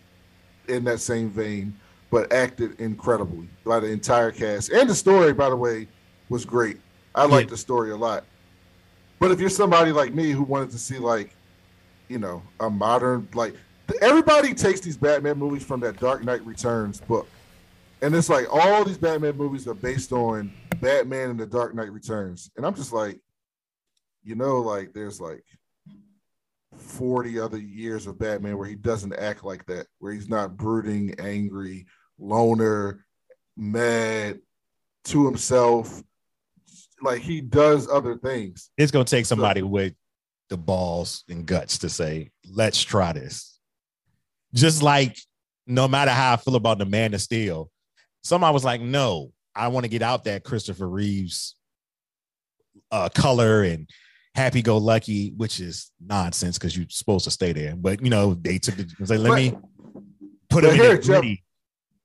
in 0.68 0.84
that 0.84 1.00
same 1.00 1.28
vein 1.28 1.76
but 2.10 2.30
acted 2.30 2.78
incredibly 2.78 3.48
by 3.64 3.80
the 3.80 3.86
entire 3.86 4.30
cast. 4.30 4.70
And 4.70 4.88
the 4.88 4.94
story, 4.94 5.32
by 5.32 5.48
the 5.48 5.56
way, 5.56 5.88
was 6.28 6.44
great. 6.44 6.78
I 7.14 7.24
like 7.24 7.48
the 7.48 7.56
story 7.56 7.90
a 7.90 7.96
lot. 7.96 8.24
But 9.18 9.30
if 9.30 9.40
you're 9.40 9.48
somebody 9.48 9.92
like 9.92 10.12
me 10.12 10.30
who 10.30 10.42
wanted 10.42 10.70
to 10.72 10.78
see 10.78 10.98
like, 10.98 11.34
you 12.08 12.18
know, 12.18 12.42
a 12.60 12.68
modern 12.68 13.26
like 13.34 13.54
everybody 14.02 14.52
takes 14.52 14.80
these 14.80 14.96
Batman 14.96 15.38
movies 15.38 15.64
from 15.64 15.80
that 15.80 15.98
Dark 15.98 16.22
Knight 16.22 16.44
Returns 16.44 17.00
book. 17.00 17.26
And 18.02 18.14
it's 18.16 18.28
like 18.28 18.46
all 18.50 18.84
these 18.84 18.98
Batman 18.98 19.36
movies 19.36 19.68
are 19.68 19.74
based 19.74 20.12
on 20.12 20.52
Batman 20.80 21.30
and 21.30 21.40
the 21.40 21.46
Dark 21.46 21.72
Knight 21.72 21.92
Returns. 21.92 22.50
And 22.56 22.66
I'm 22.66 22.74
just 22.74 22.92
like, 22.92 23.20
you 24.24 24.34
know, 24.34 24.58
like 24.58 24.92
there's 24.92 25.20
like 25.20 25.44
40 26.76 27.38
other 27.38 27.58
years 27.58 28.08
of 28.08 28.18
Batman 28.18 28.58
where 28.58 28.66
he 28.66 28.74
doesn't 28.74 29.14
act 29.14 29.44
like 29.44 29.64
that, 29.66 29.86
where 30.00 30.12
he's 30.12 30.28
not 30.28 30.56
brooding, 30.56 31.14
angry, 31.20 31.86
loner, 32.18 33.04
mad 33.56 34.40
to 35.04 35.24
himself. 35.24 36.02
Like 37.00 37.20
he 37.20 37.40
does 37.40 37.88
other 37.88 38.16
things. 38.16 38.70
It's 38.76 38.90
gonna 38.90 39.04
take 39.04 39.26
somebody 39.26 39.60
so, 39.60 39.66
with 39.66 39.94
the 40.48 40.56
balls 40.56 41.22
and 41.28 41.46
guts 41.46 41.78
to 41.78 41.88
say, 41.88 42.32
let's 42.50 42.82
try 42.82 43.12
this. 43.12 43.60
Just 44.52 44.82
like 44.82 45.16
no 45.68 45.86
matter 45.86 46.10
how 46.10 46.32
I 46.32 46.36
feel 46.36 46.56
about 46.56 46.78
the 46.78 46.84
man 46.84 47.14
of 47.14 47.20
steel, 47.20 47.70
somebody 48.22 48.52
was 48.52 48.64
like, 48.64 48.80
no, 48.80 49.32
I 49.54 49.68
want 49.68 49.84
to 49.84 49.90
get 49.90 50.02
out 50.02 50.24
that 50.24 50.44
Christopher 50.44 50.88
Reeves 50.88 51.56
uh, 52.90 53.08
color 53.14 53.62
and 53.62 53.88
happy 54.34 54.62
go 54.62 54.78
lucky, 54.78 55.32
which 55.36 55.60
is 55.60 55.90
nonsense 56.00 56.58
because 56.58 56.76
you're 56.76 56.86
supposed 56.88 57.24
to 57.24 57.30
stay 57.30 57.52
there. 57.52 57.76
But 57.76 58.02
you 58.02 58.10
know, 58.10 58.34
they 58.34 58.58
took 58.58 58.76
the 58.76 59.18
let 59.18 59.28
but, 59.28 59.36
me 59.36 59.54
put 60.48 60.64
it 60.64 60.74
here, 60.74 60.98
Jeff, 60.98 61.24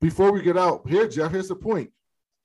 before 0.01 0.31
we 0.31 0.41
get 0.41 0.57
out 0.57 0.87
here, 0.87 1.07
Jeff, 1.07 1.31
here's 1.31 1.47
the 1.47 1.55
point. 1.55 1.91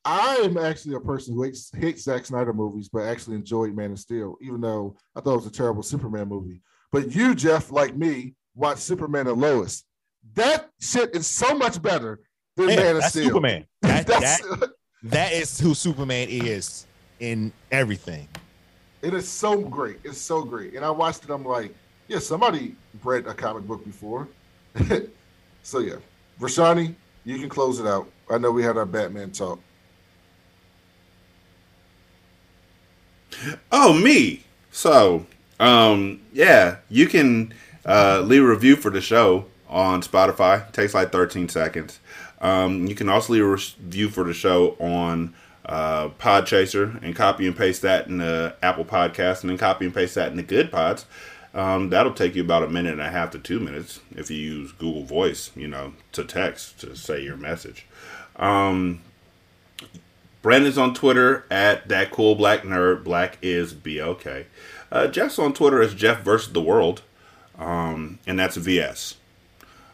I 0.04 0.36
am 0.44 0.58
actually 0.58 0.96
a 0.96 1.00
person 1.00 1.34
who 1.34 1.44
hates, 1.44 1.70
hates 1.76 2.02
Zack 2.04 2.26
Snyder 2.26 2.52
movies, 2.52 2.88
but 2.92 3.04
actually 3.04 3.36
enjoyed 3.36 3.74
Man 3.74 3.92
of 3.92 4.00
Steel, 4.00 4.36
even 4.40 4.60
though 4.60 4.96
I 5.14 5.20
thought 5.20 5.34
it 5.34 5.36
was 5.36 5.46
a 5.46 5.52
terrible 5.52 5.84
Superman 5.84 6.28
movie. 6.28 6.60
But 6.90 7.14
you, 7.14 7.36
Jeff, 7.36 7.70
like 7.70 7.96
me, 7.96 8.34
watched 8.54 8.80
Superman 8.80 9.28
and 9.28 9.40
Lois. 9.40 9.84
That 10.34 10.68
shit 10.80 11.14
is 11.14 11.26
so 11.26 11.56
much 11.56 11.80
better 11.80 12.20
than 12.56 12.68
yeah, 12.70 12.76
Man 12.76 12.96
of 12.96 13.04
Steel. 13.04 13.24
Superman. 13.24 13.66
That, 13.82 14.06
that, 14.06 14.70
that 15.04 15.32
is 15.32 15.60
who 15.60 15.74
Superman 15.74 16.28
is 16.30 16.86
in 17.20 17.52
everything. 17.70 18.28
It 19.02 19.14
is 19.14 19.28
so 19.28 19.60
great. 19.60 19.98
It's 20.04 20.20
so 20.20 20.42
great. 20.42 20.74
And 20.74 20.84
I 20.84 20.90
watched 20.90 21.24
it. 21.24 21.30
I'm 21.30 21.44
like, 21.44 21.74
yeah, 22.08 22.18
somebody 22.18 22.74
read 23.04 23.26
a 23.26 23.34
comic 23.34 23.66
book 23.66 23.84
before. 23.84 24.28
so 25.62 25.80
yeah, 25.80 25.96
Rashani, 26.40 26.94
you 27.24 27.38
can 27.38 27.48
close 27.48 27.80
it 27.80 27.86
out. 27.86 28.08
I 28.30 28.38
know 28.38 28.50
we 28.50 28.62
had 28.62 28.76
our 28.76 28.86
Batman 28.86 29.30
talk. 29.30 29.60
Oh, 33.70 33.92
me. 33.92 34.44
So, 34.70 35.26
um, 35.58 36.20
yeah, 36.32 36.76
you 36.88 37.06
can 37.06 37.52
uh, 37.84 38.22
leave 38.24 38.42
a 38.42 38.46
review 38.46 38.76
for 38.76 38.90
the 38.90 39.00
show 39.00 39.46
on 39.68 40.02
Spotify. 40.02 40.68
It 40.68 40.74
takes 40.74 40.94
like 40.94 41.12
13 41.12 41.48
seconds. 41.48 41.98
Um, 42.42 42.86
you 42.86 42.94
can 42.94 43.08
also 43.08 43.32
leave 43.32 43.44
a 43.44 43.46
review 43.46 44.10
for 44.10 44.24
the 44.24 44.34
show 44.34 44.76
on 44.80 45.34
uh, 45.64 46.08
Podchaser 46.10 47.02
and 47.02 47.14
copy 47.14 47.46
and 47.46 47.56
paste 47.56 47.82
that 47.82 48.08
in 48.08 48.18
the 48.18 48.56
Apple 48.62 48.84
Podcast 48.84 49.42
and 49.42 49.50
then 49.50 49.58
copy 49.58 49.84
and 49.84 49.94
paste 49.94 50.16
that 50.16 50.30
in 50.30 50.36
the 50.36 50.42
Good 50.42 50.70
Pods. 50.70 51.06
Um, 51.54 51.90
that'll 51.90 52.14
take 52.14 52.34
you 52.34 52.42
about 52.42 52.62
a 52.62 52.68
minute 52.68 52.92
and 52.92 53.00
a 53.00 53.10
half 53.10 53.30
to 53.30 53.38
two 53.38 53.60
minutes 53.60 54.00
if 54.16 54.30
you 54.30 54.38
use 54.38 54.72
Google 54.72 55.04
Voice, 55.04 55.50
you 55.54 55.68
know, 55.68 55.92
to 56.12 56.24
text 56.24 56.80
to 56.80 56.96
say 56.96 57.22
your 57.22 57.36
message. 57.36 57.86
Um, 58.36 59.02
Brandon's 60.40 60.78
on 60.78 60.94
Twitter 60.94 61.44
at 61.50 61.88
that 61.88 62.10
cool 62.10 62.34
black 62.34 62.62
nerd. 62.62 63.04
Black 63.04 63.38
is 63.42 63.72
B 63.72 64.00
O 64.00 64.14
K. 64.14 64.46
Uh, 64.90 65.06
Jeff's 65.06 65.38
on 65.38 65.52
Twitter 65.54 65.80
as 65.80 65.94
Jeff 65.94 66.22
versus 66.22 66.52
the 66.52 66.60
world, 66.60 67.02
um, 67.58 68.18
and 68.26 68.38
that's 68.38 68.56
VS. 68.56 69.16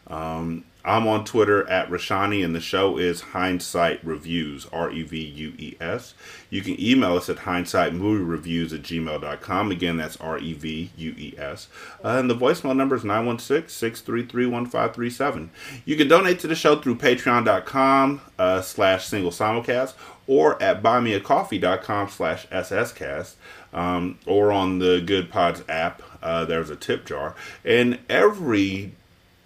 Um, 0.07 0.65
I'm 0.89 1.07
on 1.07 1.27
Twitter 1.27 1.69
at 1.69 1.91
Rashani, 1.91 2.43
and 2.43 2.55
the 2.55 2.61
show 2.61 2.97
is 2.97 3.21
Hindsight 3.21 4.03
Reviews, 4.03 4.67
R 4.73 4.91
E 4.91 5.03
V 5.03 5.23
U 5.23 5.53
E 5.59 5.77
S. 5.79 6.15
You 6.49 6.63
can 6.63 6.81
email 6.81 7.15
us 7.15 7.29
at 7.29 7.37
hindsightmoviereviews 7.37 8.73
at 8.73 8.83
gmail.com. 8.83 9.71
Again, 9.71 9.99
that's 9.99 10.17
R 10.17 10.39
E 10.39 10.55
V 10.55 10.91
U 10.97 11.15
E 11.19 11.35
S. 11.37 11.69
Uh, 12.03 12.17
and 12.17 12.31
the 12.31 12.35
voicemail 12.35 12.75
number 12.75 12.97
is 12.97 13.05
916 13.05 13.69
633 13.69 14.47
1537. 14.47 15.51
You 15.85 15.97
can 15.97 16.09
donate 16.09 16.39
to 16.39 16.47
the 16.47 16.55
show 16.55 16.77
through 16.77 16.97
patreon.com 16.97 18.23
uh, 18.39 18.63
slash 18.63 19.07
single 19.07 19.31
simulcast 19.31 19.93
or 20.27 20.63
at 20.63 20.83
buymeacoffee.com 20.83 22.09
slash 22.09 22.47
sscast. 22.49 23.35
Um, 23.75 24.19
or 24.25 24.51
on 24.51 24.79
the 24.79 25.03
Good 25.05 25.31
Pods 25.31 25.63
app, 25.69 26.03
uh, 26.23 26.47
there's 26.47 26.71
a 26.71 26.77
tip 26.77 27.05
jar. 27.05 27.35
And 27.63 27.99
every 28.09 28.93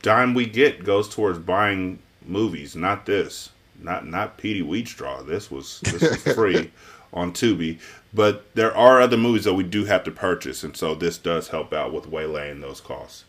dime 0.03 0.35
we 0.35 0.47
get 0.47 0.85
goes 0.85 1.09
towards 1.09 1.39
buying 1.39 1.99
movies, 2.25 2.77
not 2.77 3.07
this. 3.07 3.51
Not 3.81 4.07
not 4.07 4.39
Petey 4.39 4.63
Wheatstraw. 4.63 5.27
This 5.27 5.51
was 5.51 5.81
this 5.81 6.01
was 6.03 6.23
free 6.35 6.71
on 7.13 7.33
Tubi. 7.33 7.79
But 8.15 8.55
there 8.55 8.77
are 8.77 9.01
other 9.01 9.17
movies 9.17 9.45
that 9.45 9.55
we 9.55 9.65
do 9.65 9.85
have 9.87 10.05
to 10.05 10.11
purchase, 10.11 10.63
and 10.63 10.77
so 10.77 10.95
this 10.95 11.19
does 11.19 11.49
help 11.49 11.73
out 11.73 11.93
with 11.93 12.11
waylaying 12.11 12.61
those 12.61 12.81
costs. 12.81 13.25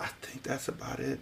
I 0.00 0.06
think 0.22 0.42
that's 0.42 0.68
about 0.68 1.00
it. 1.00 1.20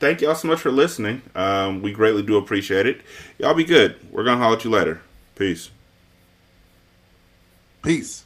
Thank 0.00 0.20
y'all 0.20 0.34
so 0.34 0.48
much 0.48 0.60
for 0.60 0.70
listening. 0.70 1.22
Um, 1.34 1.82
we 1.82 1.92
greatly 1.92 2.22
do 2.22 2.36
appreciate 2.36 2.86
it. 2.86 3.00
Y'all 3.38 3.54
be 3.54 3.64
good. 3.64 3.96
We're 4.10 4.24
gonna 4.24 4.38
holler 4.38 4.56
at 4.56 4.64
you 4.64 4.70
later. 4.70 5.00
Peace. 5.34 5.70
Peace. 7.82 8.24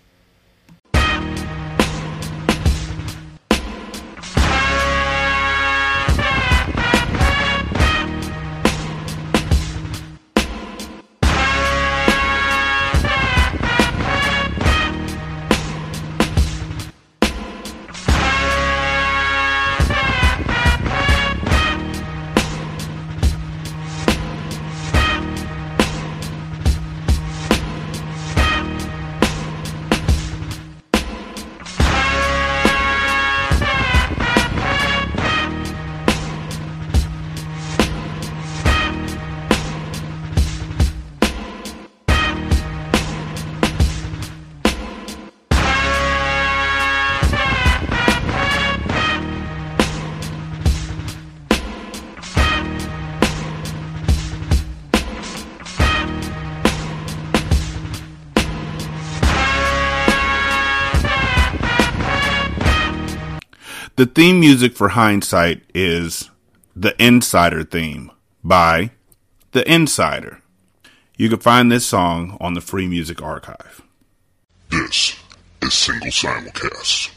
The 64.03 64.07
theme 64.07 64.41
music 64.41 64.75
for 64.75 64.89
Hindsight 64.89 65.63
is 65.73 66.29
The 66.75 67.01
Insider 67.01 67.63
Theme 67.63 68.11
by 68.43 68.91
The 69.53 69.63
Insider. 69.73 70.43
You 71.17 71.29
can 71.29 71.39
find 71.39 71.71
this 71.71 71.87
song 71.87 72.37
on 72.41 72.55
the 72.55 72.61
Free 72.61 72.89
Music 72.89 73.23
Archive. 73.23 73.81
This 74.71 75.15
is 75.63 75.73
Single 75.73 76.09
Simulcast. 76.09 77.11